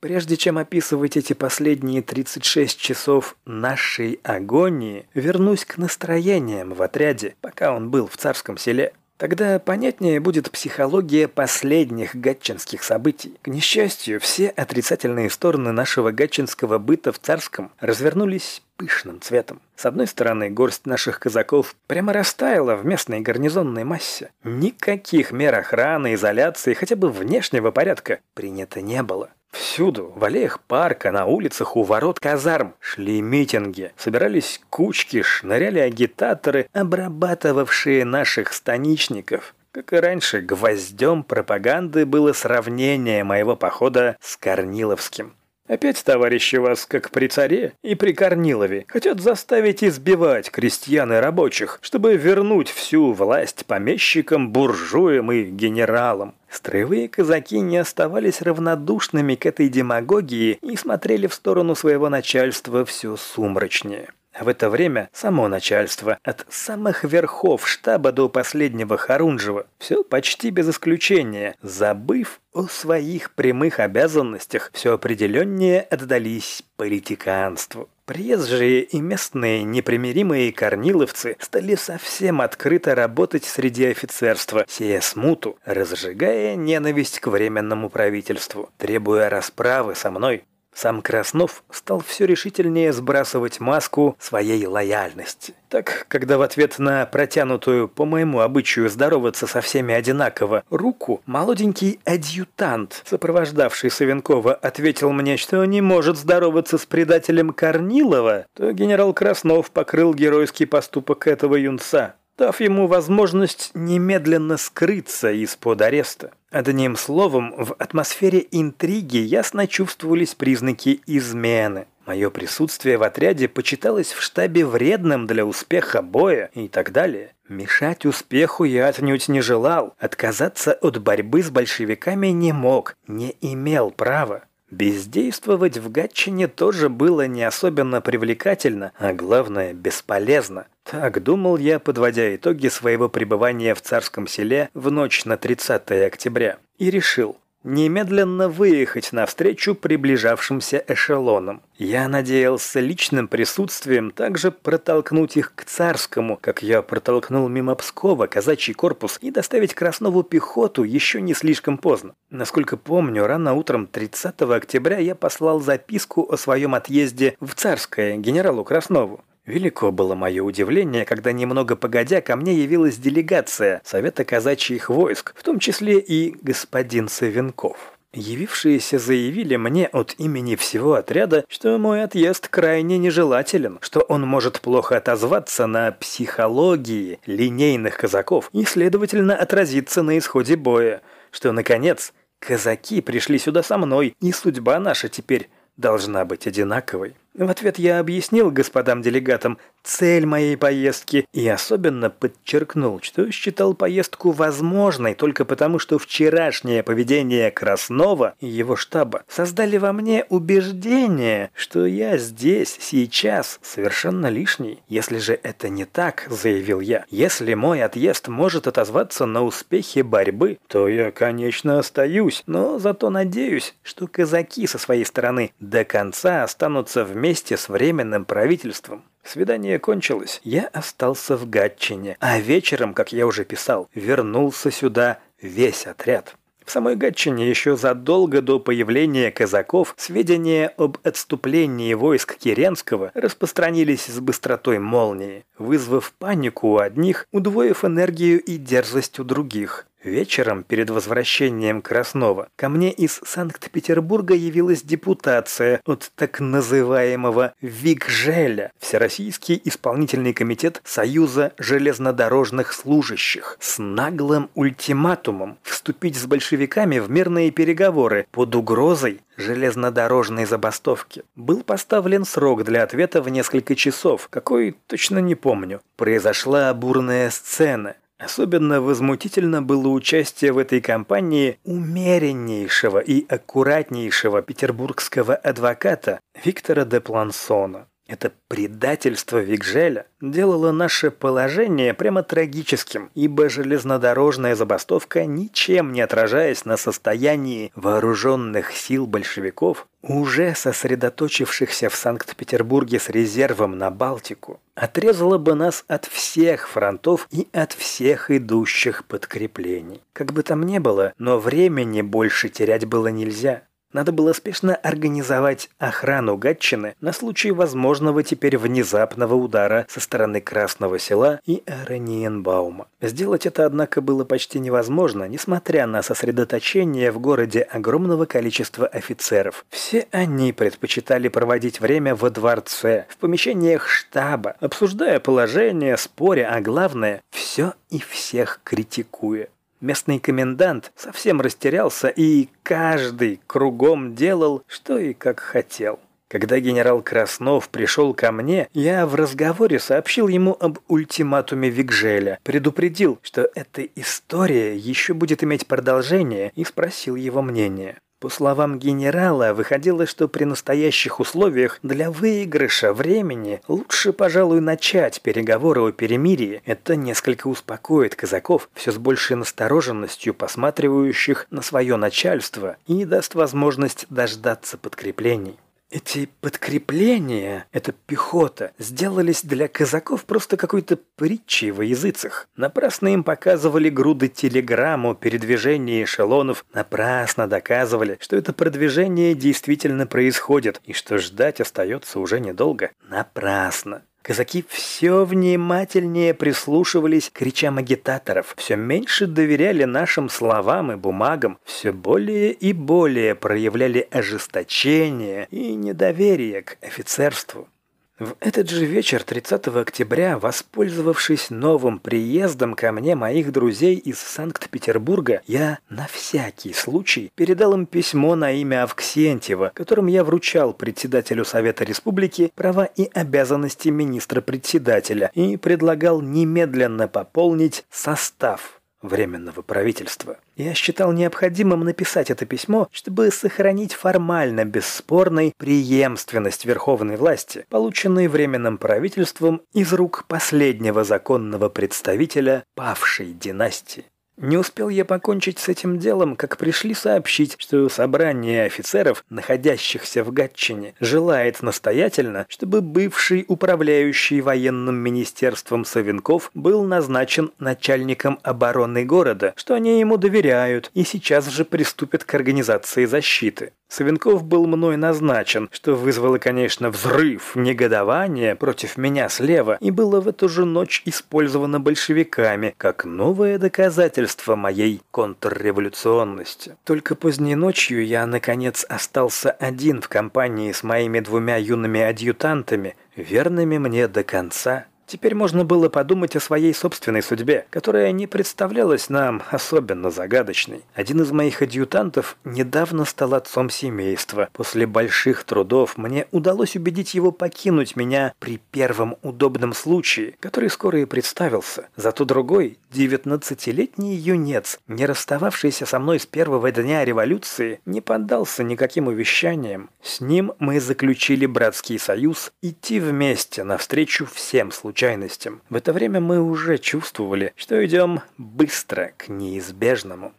Прежде 0.00 0.36
чем 0.36 0.58
описывать 0.58 1.16
эти 1.16 1.32
последние 1.32 2.02
36 2.02 2.78
часов 2.78 3.36
нашей 3.46 4.20
агонии, 4.22 5.08
вернусь 5.14 5.64
к 5.64 5.78
настроениям 5.78 6.74
в 6.74 6.82
отряде, 6.82 7.34
пока 7.40 7.74
он 7.74 7.90
был 7.90 8.06
в 8.06 8.18
царском 8.18 8.58
селе. 8.58 8.92
Тогда 9.18 9.58
понятнее 9.58 10.20
будет 10.20 10.50
психология 10.50 11.26
последних 11.26 12.14
гатчинских 12.14 12.82
событий. 12.82 13.34
К 13.42 13.48
несчастью, 13.48 14.20
все 14.20 14.48
отрицательные 14.48 15.30
стороны 15.30 15.72
нашего 15.72 16.10
гатчинского 16.10 16.78
быта 16.78 17.12
в 17.12 17.18
царском 17.18 17.70
развернулись 17.80 18.62
пышным 18.76 19.22
цветом. 19.22 19.60
С 19.74 19.86
одной 19.86 20.06
стороны, 20.06 20.50
горсть 20.50 20.84
наших 20.84 21.18
казаков 21.18 21.76
прямо 21.86 22.12
растаяла 22.12 22.76
в 22.76 22.84
местной 22.84 23.20
гарнизонной 23.20 23.84
массе. 23.84 24.30
Никаких 24.44 25.32
мер 25.32 25.54
охраны, 25.54 26.12
изоляции, 26.12 26.74
хотя 26.74 26.94
бы 26.94 27.10
внешнего 27.10 27.70
порядка 27.70 28.20
принято 28.34 28.82
не 28.82 29.02
было. 29.02 29.30
Всюду, 29.58 30.12
в 30.14 30.24
аллеях 30.24 30.60
парка, 30.60 31.10
на 31.12 31.24
улицах, 31.24 31.76
у 31.76 31.82
ворот 31.82 32.20
казарм, 32.20 32.74
шли 32.78 33.22
митинги. 33.22 33.92
Собирались 33.96 34.60
кучки, 34.68 35.22
шныряли 35.22 35.78
агитаторы, 35.78 36.68
обрабатывавшие 36.72 38.04
наших 38.04 38.52
станичников. 38.52 39.54
Как 39.72 39.92
и 39.92 39.96
раньше, 39.96 40.40
гвоздем 40.40 41.22
пропаганды 41.22 42.04
было 42.04 42.32
сравнение 42.32 43.24
моего 43.24 43.56
похода 43.56 44.16
с 44.20 44.36
Корниловским. 44.36 45.35
Опять, 45.68 46.04
товарищи, 46.04 46.56
вас, 46.56 46.86
как 46.86 47.10
при 47.10 47.26
царе 47.26 47.72
и 47.82 47.96
при 47.96 48.12
Корнилове, 48.12 48.84
хотят 48.86 49.20
заставить 49.20 49.82
избивать 49.82 50.50
крестьян 50.50 51.12
и 51.12 51.16
рабочих, 51.16 51.80
чтобы 51.82 52.16
вернуть 52.16 52.68
всю 52.68 53.12
власть 53.12 53.66
помещикам, 53.66 54.50
буржуям 54.50 55.32
и 55.32 55.42
генералам. 55.42 56.34
Строевые 56.48 57.08
казаки 57.08 57.58
не 57.58 57.78
оставались 57.78 58.42
равнодушными 58.42 59.34
к 59.34 59.44
этой 59.44 59.68
демагогии 59.68 60.58
и 60.62 60.76
смотрели 60.76 61.26
в 61.26 61.34
сторону 61.34 61.74
своего 61.74 62.08
начальства 62.08 62.84
все 62.84 63.16
сумрачнее. 63.16 64.08
А 64.38 64.44
в 64.44 64.48
это 64.48 64.68
время 64.68 65.08
само 65.14 65.48
начальство, 65.48 66.18
от 66.22 66.44
самых 66.50 67.04
верхов 67.04 67.66
штаба 67.66 68.12
до 68.12 68.28
последнего 68.28 68.98
Харунжева, 68.98 69.66
все 69.78 70.04
почти 70.04 70.50
без 70.50 70.68
исключения, 70.68 71.56
забыв 71.62 72.40
о 72.52 72.66
своих 72.68 73.30
прямых 73.32 73.80
обязанностях, 73.80 74.70
все 74.74 74.92
определеннее 74.92 75.80
отдались 75.80 76.62
политиканству. 76.76 77.88
Приезжие 78.04 78.82
и 78.82 79.00
местные 79.00 79.64
непримиримые 79.64 80.52
корниловцы 80.52 81.36
стали 81.40 81.74
совсем 81.74 82.40
открыто 82.40 82.94
работать 82.94 83.44
среди 83.44 83.86
офицерства, 83.86 84.64
сея 84.68 85.00
смуту, 85.00 85.58
разжигая 85.64 86.56
ненависть 86.56 87.20
к 87.20 87.26
временному 87.26 87.88
правительству, 87.88 88.70
требуя 88.76 89.28
расправы 89.28 89.96
со 89.96 90.10
мной, 90.10 90.44
сам 90.76 91.00
Краснов 91.00 91.64
стал 91.70 92.00
все 92.00 92.26
решительнее 92.26 92.92
сбрасывать 92.92 93.60
маску 93.60 94.14
своей 94.20 94.66
лояльности. 94.66 95.54
Так, 95.70 96.04
когда 96.08 96.36
в 96.36 96.42
ответ 96.42 96.78
на 96.78 97.06
протянутую, 97.06 97.88
по 97.88 98.04
моему 98.04 98.40
обычаю, 98.40 98.90
здороваться 98.90 99.46
со 99.46 99.62
всеми 99.62 99.94
одинаково, 99.94 100.64
руку, 100.68 101.22
молоденький 101.24 101.98
адъютант, 102.04 103.02
сопровождавший 103.06 103.90
Савенкова, 103.90 104.52
ответил 104.52 105.12
мне, 105.12 105.38
что 105.38 105.64
не 105.64 105.80
может 105.80 106.18
здороваться 106.18 106.76
с 106.76 106.84
предателем 106.84 107.54
Корнилова, 107.54 108.46
то 108.54 108.70
генерал 108.72 109.14
Краснов 109.14 109.70
покрыл 109.70 110.12
геройский 110.12 110.66
поступок 110.66 111.26
этого 111.26 111.56
юнца 111.56 112.16
дав 112.38 112.60
ему 112.60 112.86
возможность 112.86 113.70
немедленно 113.74 114.56
скрыться 114.56 115.32
из-под 115.32 115.80
ареста. 115.80 116.32
Одним 116.56 116.96
словом, 116.96 117.52
в 117.54 117.74
атмосфере 117.78 118.46
интриги 118.50 119.18
ясно 119.18 119.66
чувствовались 119.66 120.34
признаки 120.34 121.02
измены. 121.06 121.86
Мое 122.06 122.30
присутствие 122.30 122.96
в 122.96 123.02
отряде 123.02 123.46
почиталось 123.46 124.12
в 124.12 124.22
штабе 124.22 124.64
вредным 124.64 125.26
для 125.26 125.44
успеха 125.44 126.00
боя 126.00 126.48
и 126.54 126.68
так 126.68 126.92
далее. 126.92 127.34
Мешать 127.46 128.06
успеху 128.06 128.64
я 128.64 128.88
отнюдь 128.88 129.28
не 129.28 129.42
желал, 129.42 129.92
отказаться 129.98 130.72
от 130.72 130.96
борьбы 130.96 131.42
с 131.42 131.50
большевиками 131.50 132.28
не 132.28 132.54
мог, 132.54 132.96
не 133.06 133.36
имел 133.42 133.90
права. 133.90 134.44
Бездействовать 134.70 135.78
в 135.78 135.92
Гатчине 135.92 136.48
тоже 136.48 136.88
было 136.88 137.28
не 137.28 137.44
особенно 137.44 138.00
привлекательно, 138.00 138.92
а 138.98 139.12
главное– 139.12 139.72
бесполезно. 139.74 140.66
Так 140.82 141.22
думал 141.22 141.56
я, 141.56 141.78
подводя 141.78 142.34
итоги 142.34 142.66
своего 142.68 143.08
пребывания 143.08 143.74
в 143.74 143.80
царском 143.80 144.26
селе 144.26 144.70
в 144.74 144.90
ночь 144.90 145.24
на 145.24 145.36
30 145.36 145.90
октября. 145.92 146.58
И 146.78 146.90
решил, 146.90 147.36
немедленно 147.66 148.48
выехать 148.48 149.12
навстречу 149.12 149.74
приближавшимся 149.74 150.82
эшелонам. 150.86 151.60
Я 151.76 152.08
надеялся 152.08 152.80
личным 152.80 153.28
присутствием 153.28 154.12
также 154.12 154.50
протолкнуть 154.50 155.36
их 155.36 155.52
к 155.54 155.64
царскому, 155.64 156.38
как 156.40 156.62
я 156.62 156.80
протолкнул 156.80 157.48
мимо 157.48 157.74
Пскова 157.74 158.28
казачий 158.28 158.72
корпус 158.72 159.18
и 159.20 159.30
доставить 159.30 159.74
Краснову 159.74 160.22
пехоту 160.22 160.84
еще 160.84 161.20
не 161.20 161.34
слишком 161.34 161.76
поздно. 161.76 162.14
Насколько 162.30 162.76
помню, 162.76 163.26
рано 163.26 163.54
утром 163.54 163.86
30 163.86 164.40
октября 164.42 164.98
я 164.98 165.14
послал 165.14 165.60
записку 165.60 166.26
о 166.30 166.36
своем 166.36 166.74
отъезде 166.74 167.36
в 167.40 167.54
Царское 167.54 168.16
генералу 168.16 168.64
Краснову. 168.64 169.24
Велико 169.46 169.92
было 169.92 170.16
мое 170.16 170.42
удивление, 170.42 171.04
когда 171.04 171.30
немного 171.30 171.76
погодя 171.76 172.20
ко 172.20 172.34
мне 172.34 172.52
явилась 172.54 172.96
делегация 172.96 173.80
Совета 173.84 174.24
казачьих 174.24 174.90
войск, 174.90 175.34
в 175.36 175.44
том 175.44 175.60
числе 175.60 176.00
и 176.00 176.36
господин 176.42 177.08
Савенков. 177.08 177.96
Явившиеся 178.12 178.98
заявили 178.98 179.56
мне 179.56 179.86
от 179.86 180.14
имени 180.18 180.56
всего 180.56 180.94
отряда, 180.94 181.44
что 181.48 181.78
мой 181.78 182.02
отъезд 182.02 182.48
крайне 182.48 182.98
нежелателен, 182.98 183.78
что 183.82 184.00
он 184.00 184.22
может 184.22 184.60
плохо 184.60 184.96
отозваться 184.96 185.66
на 185.66 185.92
психологии 185.92 187.20
линейных 187.26 187.98
казаков 187.98 188.48
и, 188.52 188.64
следовательно, 188.64 189.36
отразиться 189.36 190.02
на 190.02 190.18
исходе 190.18 190.56
боя, 190.56 191.02
что, 191.30 191.52
наконец, 191.52 192.14
казаки 192.40 193.00
пришли 193.00 193.38
сюда 193.38 193.62
со 193.62 193.78
мной, 193.78 194.16
и 194.20 194.32
судьба 194.32 194.80
наша 194.80 195.08
теперь 195.08 195.50
должна 195.76 196.24
быть 196.24 196.46
одинаковой. 196.46 197.14
В 197.38 197.50
ответ 197.50 197.78
я 197.78 197.98
объяснил 197.98 198.50
господам 198.50 199.02
делегатам 199.02 199.58
цель 199.82 200.24
моей 200.24 200.56
поездки 200.56 201.26
и 201.34 201.46
особенно 201.46 202.08
подчеркнул, 202.08 203.00
что 203.02 203.30
считал 203.30 203.74
поездку 203.74 204.30
возможной 204.30 205.14
только 205.14 205.44
потому, 205.44 205.78
что 205.78 205.98
вчерашнее 205.98 206.82
поведение 206.82 207.50
Краснова 207.50 208.34
и 208.40 208.46
его 208.46 208.74
штаба 208.74 209.22
создали 209.28 209.76
во 209.76 209.92
мне 209.92 210.24
убеждение, 210.30 211.50
что 211.54 211.84
я 211.84 212.16
здесь, 212.16 212.78
сейчас, 212.80 213.60
совершенно 213.62 214.28
лишний. 214.28 214.82
Если 214.88 215.18
же 215.18 215.38
это 215.40 215.68
не 215.68 215.84
так, 215.84 216.26
заявил 216.30 216.80
я, 216.80 217.04
если 217.10 217.52
мой 217.52 217.82
отъезд 217.82 218.28
может 218.28 218.66
отозваться 218.66 219.26
на 219.26 219.44
успехе 219.44 220.02
борьбы, 220.02 220.58
то 220.68 220.88
я, 220.88 221.10
конечно, 221.10 221.78
остаюсь, 221.78 222.42
но 222.46 222.78
зато 222.78 223.10
надеюсь, 223.10 223.74
что 223.82 224.06
казаки 224.08 224.66
со 224.66 224.78
своей 224.78 225.04
стороны 225.04 225.52
до 225.60 225.84
конца 225.84 226.42
останутся 226.42 227.04
вместе 227.04 227.25
вместе 227.26 227.56
с 227.56 227.68
временным 227.68 228.24
правительством. 228.24 229.02
Свидание 229.24 229.80
кончилось, 229.80 230.40
я 230.44 230.68
остался 230.68 231.36
в 231.36 231.50
Гатчине, 231.50 232.16
а 232.20 232.38
вечером, 232.38 232.94
как 232.94 233.12
я 233.12 233.26
уже 233.26 233.44
писал, 233.44 233.88
вернулся 233.96 234.70
сюда 234.70 235.18
весь 235.42 235.88
отряд. 235.88 236.36
В 236.64 236.70
самой 236.70 236.94
Гатчине 236.94 237.50
еще 237.50 237.76
задолго 237.76 238.42
до 238.42 238.60
появления 238.60 239.32
казаков 239.32 239.94
сведения 239.96 240.72
об 240.76 240.98
отступлении 241.02 241.94
войск 241.94 242.36
Керенского 242.36 243.10
распространились 243.14 244.06
с 244.06 244.20
быстротой 244.20 244.78
молнии, 244.78 245.44
вызвав 245.58 246.12
панику 246.12 246.74
у 246.74 246.78
одних, 246.78 247.26
удвоив 247.32 247.84
энергию 247.84 248.40
и 248.40 248.56
дерзость 248.56 249.18
у 249.18 249.24
других. 249.24 249.88
Вечером, 250.06 250.62
перед 250.62 250.88
возвращением 250.88 251.82
Краснова, 251.82 252.46
ко 252.54 252.68
мне 252.68 252.92
из 252.92 253.20
Санкт-Петербурга 253.24 254.34
явилась 254.34 254.82
депутация 254.82 255.80
от 255.84 256.12
так 256.14 256.38
называемого 256.38 257.54
ВИКЖЕЛЯ, 257.60 258.70
Всероссийский 258.78 259.60
исполнительный 259.64 260.32
комитет 260.32 260.80
Союза 260.84 261.54
железнодорожных 261.58 262.72
служащих, 262.72 263.56
с 263.58 263.82
наглым 263.82 264.48
ультиматумом 264.54 265.58
вступить 265.64 266.14
с 266.14 266.24
большевиками 266.24 267.00
в 267.00 267.10
мирные 267.10 267.50
переговоры 267.50 268.28
под 268.30 268.54
угрозой 268.54 269.22
железнодорожной 269.36 270.44
забастовки. 270.44 271.24
Был 271.34 271.64
поставлен 271.64 272.24
срок 272.24 272.62
для 272.62 272.84
ответа 272.84 273.20
в 273.20 273.28
несколько 273.28 273.74
часов, 273.74 274.28
какой 274.30 274.76
точно 274.86 275.18
не 275.18 275.34
помню. 275.34 275.80
Произошла 275.96 276.72
бурная 276.74 277.30
сцена– 277.30 277.96
Особенно 278.18 278.80
возмутительно 278.80 279.60
было 279.60 279.88
участие 279.88 280.52
в 280.52 280.58
этой 280.58 280.80
кампании 280.80 281.58
умереннейшего 281.64 282.98
и 282.98 283.26
аккуратнейшего 283.28 284.40
петербургского 284.40 285.34
адвоката 285.34 286.20
Виктора 286.44 286.84
де 286.84 287.00
Плансона. 287.00 287.88
Это 288.06 288.32
предательство 288.46 289.38
Викжеля 289.38 290.06
делало 290.20 290.70
наше 290.70 291.10
положение 291.10 291.92
прямо 291.92 292.22
трагическим, 292.22 293.10
ибо 293.14 293.48
железнодорожная 293.48 294.54
забастовка, 294.54 295.26
ничем 295.26 295.92
не 295.92 296.02
отражаясь 296.02 296.64
на 296.64 296.76
состоянии 296.76 297.72
вооруженных 297.74 298.70
сил 298.72 299.08
большевиков, 299.08 299.88
уже 300.02 300.54
сосредоточившихся 300.54 301.88
в 301.88 301.96
Санкт-Петербурге 301.96 303.00
с 303.00 303.08
резервом 303.08 303.76
на 303.76 303.90
Балтику, 303.90 304.60
отрезала 304.76 305.38
бы 305.38 305.54
нас 305.54 305.84
от 305.88 306.04
всех 306.04 306.68
фронтов 306.68 307.26
и 307.32 307.48
от 307.52 307.72
всех 307.72 308.30
идущих 308.30 309.04
подкреплений. 309.04 310.00
Как 310.12 310.32
бы 310.32 310.44
там 310.44 310.62
ни 310.62 310.78
было, 310.78 311.12
но 311.18 311.38
времени 311.38 312.02
больше 312.02 312.50
терять 312.50 312.84
было 312.84 313.08
нельзя. 313.08 313.62
Надо 313.96 314.12
было 314.12 314.34
спешно 314.34 314.74
организовать 314.74 315.70
охрану 315.78 316.36
Гатчины 316.36 316.94
на 317.00 317.14
случай 317.14 317.50
возможного 317.50 318.22
теперь 318.22 318.58
внезапного 318.58 319.34
удара 319.36 319.86
со 319.88 320.00
стороны 320.00 320.42
Красного 320.42 320.98
Села 320.98 321.40
и 321.46 321.62
Араниенбаума. 321.64 322.88
Сделать 323.00 323.46
это, 323.46 323.64
однако, 323.64 324.02
было 324.02 324.26
почти 324.26 324.58
невозможно, 324.58 325.24
несмотря 325.24 325.86
на 325.86 326.02
сосредоточение 326.02 327.10
в 327.10 327.20
городе 327.20 327.62
огромного 327.62 328.26
количества 328.26 328.86
офицеров. 328.86 329.64
Все 329.70 330.06
они 330.10 330.52
предпочитали 330.52 331.28
проводить 331.28 331.80
время 331.80 332.14
во 332.14 332.28
дворце, 332.28 333.06
в 333.08 333.16
помещениях 333.16 333.88
штаба, 333.88 334.56
обсуждая 334.60 335.20
положение, 335.20 335.96
споря, 335.96 336.50
а 336.54 336.60
главное– 336.60 337.22
все 337.30 337.72
и 337.88 337.98
всех 337.98 338.60
критикуя. 338.62 339.48
Местный 339.86 340.18
комендант 340.18 340.90
совсем 340.96 341.40
растерялся 341.40 342.08
и 342.08 342.48
каждый 342.64 343.38
кругом 343.46 344.16
делал, 344.16 344.64
что 344.66 344.98
и 344.98 345.14
как 345.14 345.38
хотел. 345.38 346.00
Когда 346.26 346.58
генерал 346.58 347.02
Краснов 347.02 347.68
пришел 347.68 348.12
ко 348.12 348.32
мне, 348.32 348.68
я 348.72 349.06
в 349.06 349.14
разговоре 349.14 349.78
сообщил 349.78 350.26
ему 350.26 350.56
об 350.58 350.80
ультиматуме 350.88 351.70
Викжеля, 351.70 352.40
предупредил, 352.42 353.20
что 353.22 353.48
эта 353.54 353.82
история 353.94 354.76
еще 354.76 355.14
будет 355.14 355.44
иметь 355.44 355.68
продолжение 355.68 356.50
и 356.56 356.64
спросил 356.64 357.14
его 357.14 357.40
мнение. 357.40 358.00
По 358.26 358.30
словам 358.30 358.80
генерала, 358.80 359.54
выходило, 359.54 360.04
что 360.04 360.26
при 360.26 360.42
настоящих 360.42 361.20
условиях 361.20 361.78
для 361.84 362.10
выигрыша 362.10 362.92
времени 362.92 363.60
лучше, 363.68 364.12
пожалуй, 364.12 364.60
начать 364.60 365.20
переговоры 365.20 365.82
о 365.82 365.92
перемирии. 365.92 366.60
Это 366.64 366.96
несколько 366.96 367.46
успокоит 367.46 368.16
казаков, 368.16 368.68
все 368.74 368.90
с 368.90 368.98
большей 368.98 369.36
настороженностью 369.36 370.34
посматривающих 370.34 371.46
на 371.52 371.62
свое 371.62 371.94
начальство 371.94 372.78
и 372.88 373.04
даст 373.04 373.36
возможность 373.36 374.06
дождаться 374.10 374.76
подкреплений. 374.76 375.56
Эти 375.88 376.28
подкрепления, 376.40 377.66
эта 377.70 377.92
пехота, 377.92 378.72
сделались 378.76 379.42
для 379.42 379.68
казаков 379.68 380.24
просто 380.24 380.56
какой-то 380.56 380.96
притчей 380.96 381.70
во 381.70 381.84
языцах. 381.84 382.48
Напрасно 382.56 383.08
им 383.08 383.22
показывали 383.22 383.88
груды 383.88 384.26
телеграмм 384.28 385.06
о 385.06 385.14
передвижении 385.14 386.02
эшелонов, 386.02 386.64
напрасно 386.74 387.46
доказывали, 387.46 388.18
что 388.20 388.34
это 388.36 388.52
продвижение 388.52 389.34
действительно 389.34 390.08
происходит 390.08 390.80
и 390.84 390.92
что 390.92 391.18
ждать 391.18 391.60
остается 391.60 392.18
уже 392.18 392.40
недолго. 392.40 392.90
Напрасно. 393.08 394.02
Казаки 394.26 394.64
все 394.68 395.24
внимательнее 395.24 396.34
прислушивались 396.34 397.30
к 397.32 397.40
речам 397.42 397.78
агитаторов, 397.78 398.54
все 398.56 398.74
меньше 398.74 399.28
доверяли 399.28 399.84
нашим 399.84 400.28
словам 400.28 400.90
и 400.90 400.96
бумагам, 400.96 401.58
все 401.64 401.92
более 401.92 402.50
и 402.50 402.72
более 402.72 403.36
проявляли 403.36 404.08
ожесточение 404.10 405.46
и 405.52 405.76
недоверие 405.76 406.62
к 406.62 406.76
офицерству. 406.82 407.68
В 408.18 408.34
этот 408.40 408.70
же 408.70 408.86
вечер 408.86 409.22
30 409.22 409.68
октября, 409.68 410.38
воспользовавшись 410.38 411.50
новым 411.50 411.98
приездом 411.98 412.74
ко 412.74 412.90
мне 412.90 413.14
моих 413.14 413.52
друзей 413.52 413.96
из 413.96 414.18
Санкт-Петербурга, 414.20 415.42
я 415.46 415.80
на 415.90 416.06
всякий 416.06 416.72
случай 416.72 417.30
передал 417.34 417.74
им 417.74 417.84
письмо 417.84 418.34
на 418.34 418.52
имя 418.52 418.84
Авксентьева, 418.84 419.70
которым 419.74 420.06
я 420.06 420.24
вручал 420.24 420.72
председателю 420.72 421.44
Совета 421.44 421.84
Республики 421.84 422.50
права 422.54 422.86
и 422.86 423.10
обязанности 423.12 423.90
министра-председателя 423.90 425.30
и 425.34 425.58
предлагал 425.58 426.22
немедленно 426.22 427.08
пополнить 427.08 427.84
состав 427.90 428.75
Временного 429.02 429.62
правительства. 429.62 430.38
Я 430.56 430.74
считал 430.74 431.12
необходимым 431.12 431.80
написать 431.80 432.30
это 432.30 432.46
письмо, 432.46 432.88
чтобы 432.90 433.30
сохранить 433.30 433.92
формально 433.92 434.64
бесспорной 434.64 435.52
преемственность 435.58 436.64
верховной 436.64 437.16
власти, 437.16 437.66
полученной 437.68 438.28
Временным 438.28 438.78
правительством 438.78 439.62
из 439.74 439.92
рук 439.92 440.24
последнего 440.28 441.04
законного 441.04 441.68
представителя 441.68 442.64
павшей 442.74 443.32
династии. 443.32 444.06
Не 444.38 444.58
успел 444.58 444.90
я 444.90 445.06
покончить 445.06 445.58
с 445.58 445.70
этим 445.70 445.98
делом, 445.98 446.36
как 446.36 446.58
пришли 446.58 446.92
сообщить, 446.92 447.56
что 447.58 447.88
собрание 447.88 448.66
офицеров, 448.66 449.24
находящихся 449.30 450.22
в 450.22 450.30
Гатчине, 450.30 450.92
желает 451.00 451.62
настоятельно, 451.62 452.44
чтобы 452.50 452.82
бывший 452.82 453.46
управляющий 453.48 454.42
военным 454.42 454.96
министерством 454.96 455.86
Савенков 455.86 456.50
был 456.52 456.84
назначен 456.84 457.50
начальником 457.58 458.38
обороны 458.42 459.06
города, 459.06 459.54
что 459.56 459.72
они 459.72 460.00
ему 460.00 460.18
доверяют 460.18 460.90
и 460.92 461.04
сейчас 461.04 461.48
же 461.48 461.64
приступят 461.64 462.24
к 462.24 462.34
организации 462.34 463.06
защиты. 463.06 463.72
Савенков 463.88 464.42
был 464.42 464.66
мной 464.66 464.96
назначен, 464.96 465.68
что 465.70 465.94
вызвало, 465.94 466.38
конечно, 466.38 466.90
взрыв, 466.90 467.54
негодование 467.54 468.56
против 468.56 468.96
меня 468.96 469.28
слева, 469.28 469.78
и 469.80 469.92
было 469.92 470.20
в 470.20 470.26
эту 470.26 470.48
же 470.48 470.64
ночь 470.64 471.02
использовано 471.04 471.78
большевиками 471.78 472.74
как 472.76 473.04
новое 473.04 473.58
доказательство 473.58 474.25
моей 474.56 475.02
контрреволюционности. 475.10 476.76
Только 476.84 477.14
поздней 477.14 477.54
ночью 477.54 478.04
я, 478.04 478.26
наконец, 478.26 478.84
остался 478.88 479.50
один 479.50 480.00
в 480.00 480.08
компании 480.08 480.72
с 480.72 480.82
моими 480.82 481.20
двумя 481.20 481.56
юными 481.56 482.00
адъютантами, 482.00 482.96
верными 483.14 483.78
мне 483.78 484.08
до 484.08 484.24
конца. 484.24 484.86
Теперь 485.06 485.36
можно 485.36 485.64
было 485.64 485.88
подумать 485.88 486.34
о 486.34 486.40
своей 486.40 486.74
собственной 486.74 487.22
судьбе, 487.22 487.66
которая 487.70 488.10
не 488.10 488.26
представлялась 488.26 489.08
нам 489.08 489.42
особенно 489.50 490.10
загадочной. 490.10 490.82
Один 490.94 491.22
из 491.22 491.30
моих 491.30 491.62
адъютантов 491.62 492.36
недавно 492.44 493.04
стал 493.04 493.34
отцом 493.34 493.70
семейства. 493.70 494.48
После 494.52 494.86
больших 494.86 495.44
трудов 495.44 495.96
мне 495.96 496.26
удалось 496.32 496.74
убедить 496.74 497.14
его 497.14 497.30
покинуть 497.30 497.94
меня 497.94 498.34
при 498.40 498.58
первом 498.72 499.16
удобном 499.22 499.74
случае, 499.74 500.34
который 500.40 500.70
скоро 500.70 501.00
и 501.00 501.04
представился. 501.04 501.86
Зато 501.94 502.24
другой, 502.24 502.78
девятнадцатилетний 502.90 504.16
юнец, 504.16 504.80
не 504.88 505.06
расстававшийся 505.06 505.86
со 505.86 506.00
мной 506.00 506.18
с 506.18 506.26
первого 506.26 506.72
дня 506.72 507.04
революции, 507.04 507.80
не 507.86 508.00
поддался 508.00 508.64
никаким 508.64 509.06
увещаниям. 509.06 509.88
С 510.02 510.20
ним 510.20 510.52
мы 510.58 510.80
заключили 510.80 511.46
братский 511.46 512.00
союз 512.00 512.50
идти 512.60 512.98
вместе 512.98 513.62
навстречу 513.62 514.26
всем 514.26 514.72
случаям 514.72 514.95
случайностям. 514.96 515.60
В 515.68 515.76
это 515.76 515.92
время 515.92 516.20
мы 516.20 516.40
уже 516.40 516.78
чувствовали, 516.78 517.52
что 517.54 517.84
идем 517.84 518.20
быстро 518.38 519.12
к 519.18 519.28
неизбежному. 519.28 520.32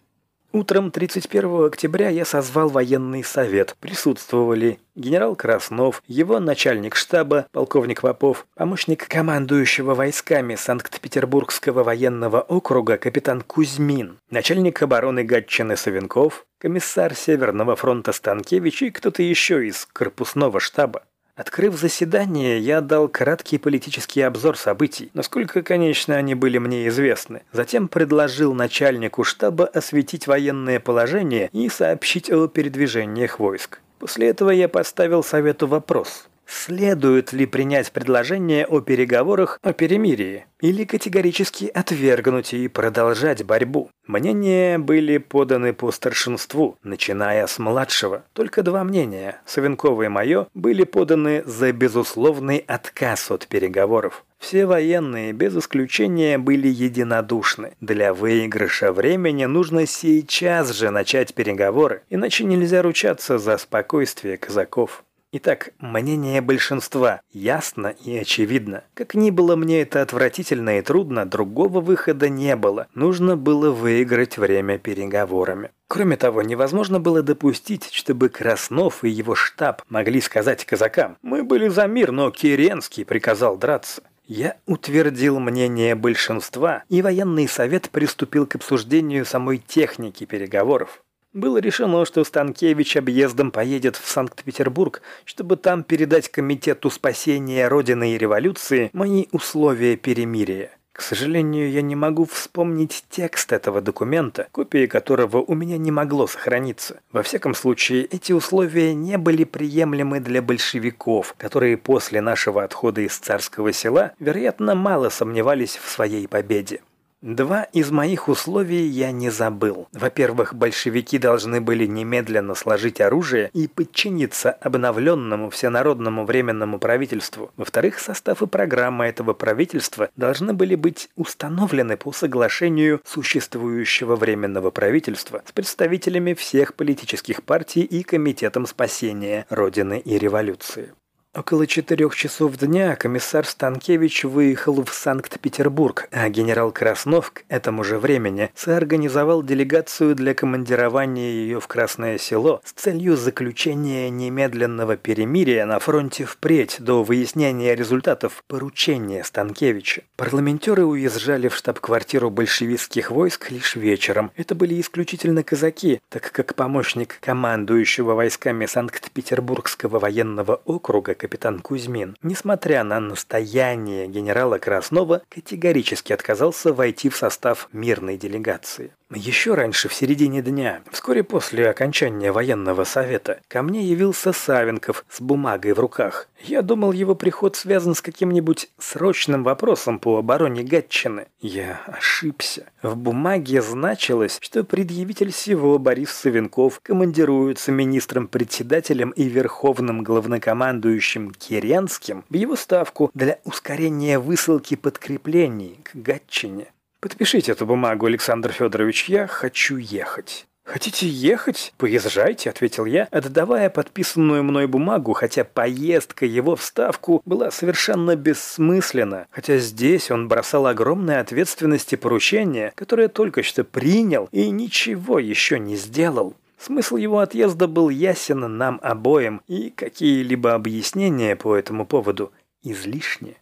Утром 0.51 0.89
31 0.89 1.65
октября 1.65 2.09
я 2.09 2.25
созвал 2.25 2.69
военный 2.69 3.23
совет. 3.23 3.75
Присутствовали 3.79 4.79
генерал 4.95 5.35
Краснов, 5.35 6.01
его 6.07 6.39
начальник 6.39 6.95
штаба, 6.95 7.45
полковник 7.51 8.01
Попов, 8.01 8.47
помощник 8.55 9.07
командующего 9.07 9.93
войсками 9.93 10.55
Санкт-Петербургского 10.55 11.84
военного 11.84 12.41
округа 12.41 12.97
капитан 12.97 13.41
Кузьмин, 13.41 14.17
начальник 14.31 14.81
обороны 14.81 15.23
Гатчины 15.23 15.77
Савенков, 15.77 16.47
комиссар 16.57 17.13
Северного 17.13 17.75
фронта 17.75 18.11
Станкевич 18.11 18.81
и 18.81 18.89
кто-то 18.89 19.21
еще 19.21 19.67
из 19.67 19.85
корпусного 19.93 20.59
штаба. 20.59 21.03
Открыв 21.38 21.76
заседание, 21.76 22.59
я 22.59 22.81
дал 22.81 23.07
краткий 23.07 23.59
политический 23.59 24.22
обзор 24.22 24.57
событий, 24.57 25.11
насколько, 25.14 25.61
конечно, 25.61 26.15
они 26.15 26.34
были 26.34 26.57
мне 26.57 26.88
известны. 26.88 27.43
Затем 27.51 27.88
предложил 27.88 28.55
начальнику 28.55 29.23
штаба 29.23 29.68
осветить 29.68 30.26
военное 30.26 30.80
положение 30.80 31.51
и 31.53 31.69
сообщить 31.69 32.31
о 32.31 32.47
передвижениях 32.47 33.38
войск. 33.38 33.81
После 33.99 34.30
этого 34.30 34.49
я 34.49 34.68
поставил 34.68 35.23
совету 35.23 35.68
вопрос– 35.68 36.27
Следует 36.47 37.33
ли 37.33 37.45
принять 37.45 37.91
предложение 37.91 38.65
о 38.65 38.79
переговорах 38.79 39.59
о 39.61 39.73
перемирии 39.73 40.45
или 40.61 40.85
категорически 40.85 41.65
отвергнуть 41.65 42.53
и 42.53 42.69
продолжать 42.69 43.43
борьбу? 43.43 43.89
Мнения 44.07 44.77
были 44.77 45.17
поданы 45.17 45.73
по 45.73 45.91
старшинству, 45.91 46.77
начиная 46.83 47.47
с 47.47 47.59
младшего. 47.59 48.23
Только 48.31 48.63
два 48.63 48.85
мнения, 48.85 49.41
Савенкова 49.45 50.03
и 50.03 50.07
мое, 50.07 50.47
были 50.53 50.85
поданы 50.85 51.43
за 51.45 51.73
безусловный 51.73 52.63
отказ 52.65 53.29
от 53.29 53.47
переговоров. 53.47 54.23
Все 54.39 54.65
военные, 54.65 55.33
без 55.33 55.57
исключения, 55.57 56.37
были 56.37 56.69
единодушны. 56.69 57.73
Для 57.81 58.13
выигрыша 58.13 58.93
времени 58.93 59.45
нужно 59.45 59.85
сейчас 59.85 60.71
же 60.71 60.91
начать 60.91 61.33
переговоры, 61.33 62.03
иначе 62.09 62.45
нельзя 62.45 62.81
ручаться 62.81 63.37
за 63.37 63.57
спокойствие 63.57 64.37
казаков. 64.37 65.03
Итак, 65.33 65.73
мнение 65.79 66.39
большинства 66.39 67.19
ясно 67.33 67.87
и 67.87 68.17
очевидно. 68.17 68.85
Как 68.93 69.13
ни 69.13 69.29
было 69.29 69.57
мне 69.57 69.81
это 69.81 70.01
отвратительно 70.01 70.79
и 70.79 70.81
трудно, 70.81 71.25
другого 71.25 71.81
выхода 71.81 72.29
не 72.29 72.55
было. 72.55 72.87
Нужно 72.93 73.35
было 73.35 73.71
выиграть 73.71 74.37
время 74.37 74.77
переговорами. 74.77 75.71
Кроме 75.89 76.15
того, 76.15 76.43
невозможно 76.43 77.01
было 77.01 77.23
допустить, 77.23 77.89
чтобы 77.91 78.29
Краснов 78.29 79.03
и 79.03 79.09
его 79.09 79.35
штаб 79.35 79.81
могли 79.89 80.21
сказать 80.21 80.63
казакам 80.63 81.17
«Мы 81.21 81.43
были 81.43 81.67
за 81.67 81.87
мир, 81.87 82.13
но 82.13 82.31
Керенский 82.31 83.03
приказал 83.03 83.57
драться». 83.57 84.03
Я 84.27 84.57
утвердил 84.65 85.39
мнение 85.39 85.95
большинства, 85.95 86.83
и 86.89 87.01
военный 87.01 87.47
совет 87.47 87.89
приступил 87.89 88.45
к 88.45 88.55
обсуждению 88.55 89.25
самой 89.25 89.57
техники 89.57 90.25
переговоров. 90.25 91.01
Было 91.38 91.59
решено, 91.59 92.03
что 92.03 92.23
Станкевич 92.23 92.97
объездом 92.97 93.51
поедет 93.51 93.95
в 93.95 94.09
Санкт-Петербург, 94.09 95.03
чтобы 95.23 95.55
там 95.55 95.84
передать 95.84 96.30
Комитету 96.30 96.89
спасения 96.89 97.68
Родины 97.68 98.15
и 98.15 98.18
революции 98.18 98.89
мои 98.91 99.26
условия 99.31 99.97
перемирия. 99.97 100.72
К 100.93 101.01
сожалению, 101.03 101.69
я 101.69 101.84
не 101.84 101.95
могу 101.95 102.26
вспомнить 102.26 103.05
текст 103.11 103.53
этого 103.53 103.81
документа, 103.81 104.47
копии 104.51 104.88
которого 104.88 105.38
у 105.38 105.53
меня 105.53 105.77
не 105.77 105.91
могло 105.91 106.26
сохраниться. 106.26 107.01
Во 107.11 107.22
всяком 107.22 107.53
случае, 107.53 108.05
эти 108.05 108.31
условия 108.31 108.95
не 108.95 109.19
были 109.19 109.43
приемлемы 109.43 110.19
для 110.19 110.41
большевиков, 110.41 111.35
которые 111.38 111.77
после 111.77 112.19
нашего 112.19 112.64
отхода 112.64 113.01
из 113.01 113.15
царского 113.15 113.72
села, 113.73 114.14
вероятно, 114.19 114.73
мало 114.73 115.09
сомневались 115.09 115.77
в 115.77 115.88
своей 115.88 116.27
победе. 116.27 116.81
Два 117.23 117.64
из 117.64 117.89
моих 117.89 118.27
условий 118.27 118.85
я 118.85 119.11
не 119.11 119.31
забыл. 119.31 119.88
Во-первых, 119.91 120.53
большевики 120.53 121.18
должны 121.18 121.60
были 121.60 121.88
немедленно 121.88 122.53
сложить 122.53 123.02
оружие 123.02 123.49
и 123.53 123.68
подчиниться 123.68 124.52
обновленному 124.52 125.49
всенародному 125.49 126.26
временному 126.26 126.77
правительству. 126.77 127.49
Во-вторых, 127.57 127.98
состав 127.98 128.44
и 128.44 128.45
программа 128.45 129.07
этого 129.07 129.34
правительства 129.34 130.10
должны 130.15 130.53
были 130.53 130.76
быть 130.76 131.10
установлены 131.15 131.98
по 131.98 132.11
соглашению 132.11 133.02
существующего 133.03 134.15
временного 134.15 134.69
правительства 134.69 135.41
с 135.44 135.52
представителями 135.52 136.35
всех 136.35 136.76
политических 136.76 137.41
партий 137.41 137.81
и 137.81 138.03
Комитетом 138.03 138.68
спасения 138.68 139.48
Родины 139.49 139.99
и 140.06 140.19
революции. 140.19 140.94
Около 141.38 141.68
четырех 141.68 142.15
часов 142.15 142.57
дня 142.57 142.95
комиссар 142.95 143.45
Станкевич 143.45 144.23
выехал 144.23 144.84
в 144.84 144.91
Санкт-Петербург, 144.91 146.07
а 146.11 146.27
генерал 146.30 146.72
Краснов 146.72 147.30
к 147.30 147.43
этому 147.47 147.84
же 147.84 147.99
времени 147.99 148.49
соорганизовал 148.55 149.43
делегацию 149.43 150.15
для 150.15 150.34
командирования 150.34 151.30
ее 151.30 151.59
в 151.59 151.68
Красное 151.68 152.18
Село 152.18 152.59
с 152.65 152.72
целью 152.72 153.15
заключения 153.15 154.09
немедленного 154.09 154.97
перемирия 154.97 155.68
на 155.68 155.77
фронте 155.77 156.26
впредь 156.26 156.77
до 156.80 157.03
выяснения 157.03 157.76
результатов 157.76 158.43
поручения 158.47 159.23
Станкевича. 159.23 160.01
Парламентеры 160.15 160.85
уезжали 160.85 161.49
в 161.49 161.55
штаб-квартиру 161.55 162.31
большевистских 162.31 163.11
войск 163.11 163.51
лишь 163.51 163.76
вечером. 163.76 164.31
Это 164.38 164.55
были 164.55 164.81
исключительно 164.81 165.43
казаки, 165.43 166.01
так 166.09 166.31
как 166.31 166.55
помощник 166.55 167.19
командующего 167.22 168.15
войсками 168.15 168.65
Санкт-Петербургского 168.65 169.99
военного 169.99 170.61
округа 170.65 171.14
капитан 171.27 171.59
Кузьмин, 171.59 172.15
несмотря 172.23 172.85
на 172.85 173.01
настояние 173.01 174.07
генерала 174.07 174.59
Краснова, 174.59 175.23
категорически 175.27 176.13
отказался 176.13 176.71
войти 176.71 177.09
в 177.09 177.17
состав 177.17 177.67
мирной 177.73 178.17
делегации. 178.17 178.93
Еще 179.15 179.53
раньше, 179.53 179.88
в 179.88 179.93
середине 179.93 180.41
дня, 180.41 180.81
вскоре 180.91 181.23
после 181.23 181.69
окончания 181.69 182.34
военного 182.34 182.84
совета, 182.84 183.39
ко 183.47 183.61
мне 183.61 183.85
явился 183.85 184.34
Савенков 184.34 185.05
с 185.09 185.21
бумагой 185.21 185.71
в 185.71 185.79
руках. 185.79 186.27
Я 186.43 186.61
думал, 186.61 186.91
его 186.91 187.15
приход 187.15 187.55
связан 187.55 187.95
с 187.95 188.01
каким-нибудь 188.01 188.69
срочным 188.77 189.45
вопросом 189.45 189.99
по 189.99 190.17
обороне 190.17 190.63
Гатчины. 190.63 191.27
Я 191.39 191.79
ошибся. 191.85 192.65
В 192.84 192.97
бумаге 192.97 193.61
значилось, 193.61 194.39
что 194.41 194.65
предъявитель 194.65 195.31
всего 195.31 195.79
Борис 195.79 196.11
Савенков 196.11 196.81
командируется 196.81 197.71
министром-председателем 197.71 199.11
и 199.11 199.23
верховным 199.23 200.03
главнокомандующим 200.03 201.31
Керенским 201.31 202.25
в 202.29 202.34
его 202.34 202.57
ставку 202.57 203.09
для 203.13 203.39
ускорения 203.45 204.19
высылки 204.19 204.75
подкреплений 204.75 205.79
к 205.84 205.95
Гатчине. 205.95 206.67
«Подпишите 206.99 207.51
эту 207.51 207.65
бумагу, 207.65 208.07
Александр 208.07 208.51
Федорович, 208.51 209.09
я 209.09 209.27
хочу 209.27 209.77
ехать». 209.77 210.47
«Хотите 210.67 211.07
ехать? 211.07 211.73
Поезжайте»,— 211.77 212.49
ответил 212.51 212.83
я, 212.83 213.07
отдавая 213.09 213.69
подписанную 213.69 214.43
мной 214.43 214.67
бумагу, 214.67 215.13
хотя 215.13 215.45
поездка 215.45 216.25
его 216.25 216.57
в 216.57 216.61
Ставку 216.61 217.21
была 217.23 217.51
совершенно 217.51 218.17
бессмысленна, 218.17 219.27
хотя 219.31 219.59
здесь 219.59 220.11
он 220.11 220.27
бросал 220.27 220.67
огромные 220.67 221.19
ответственности 221.19 221.95
поручения, 221.95 222.73
которые 222.75 223.07
только 223.07 223.43
что 223.43 223.63
принял 223.63 224.27
и 224.33 224.49
ничего 224.49 225.19
еще 225.19 225.57
не 225.57 225.77
сделал. 225.77 226.35
Смысл 226.59 226.97
его 226.97 227.19
отъезда 227.19 227.67
был 227.67 227.87
ясен 227.87 228.57
нам 228.57 228.79
обоим, 228.83 229.41
и 229.47 229.69
какие-либо 229.69 230.53
объяснения 230.53 231.37
по 231.37 231.55
этому 231.55 231.85
поводу 231.85 232.33
излишни. 232.61 233.37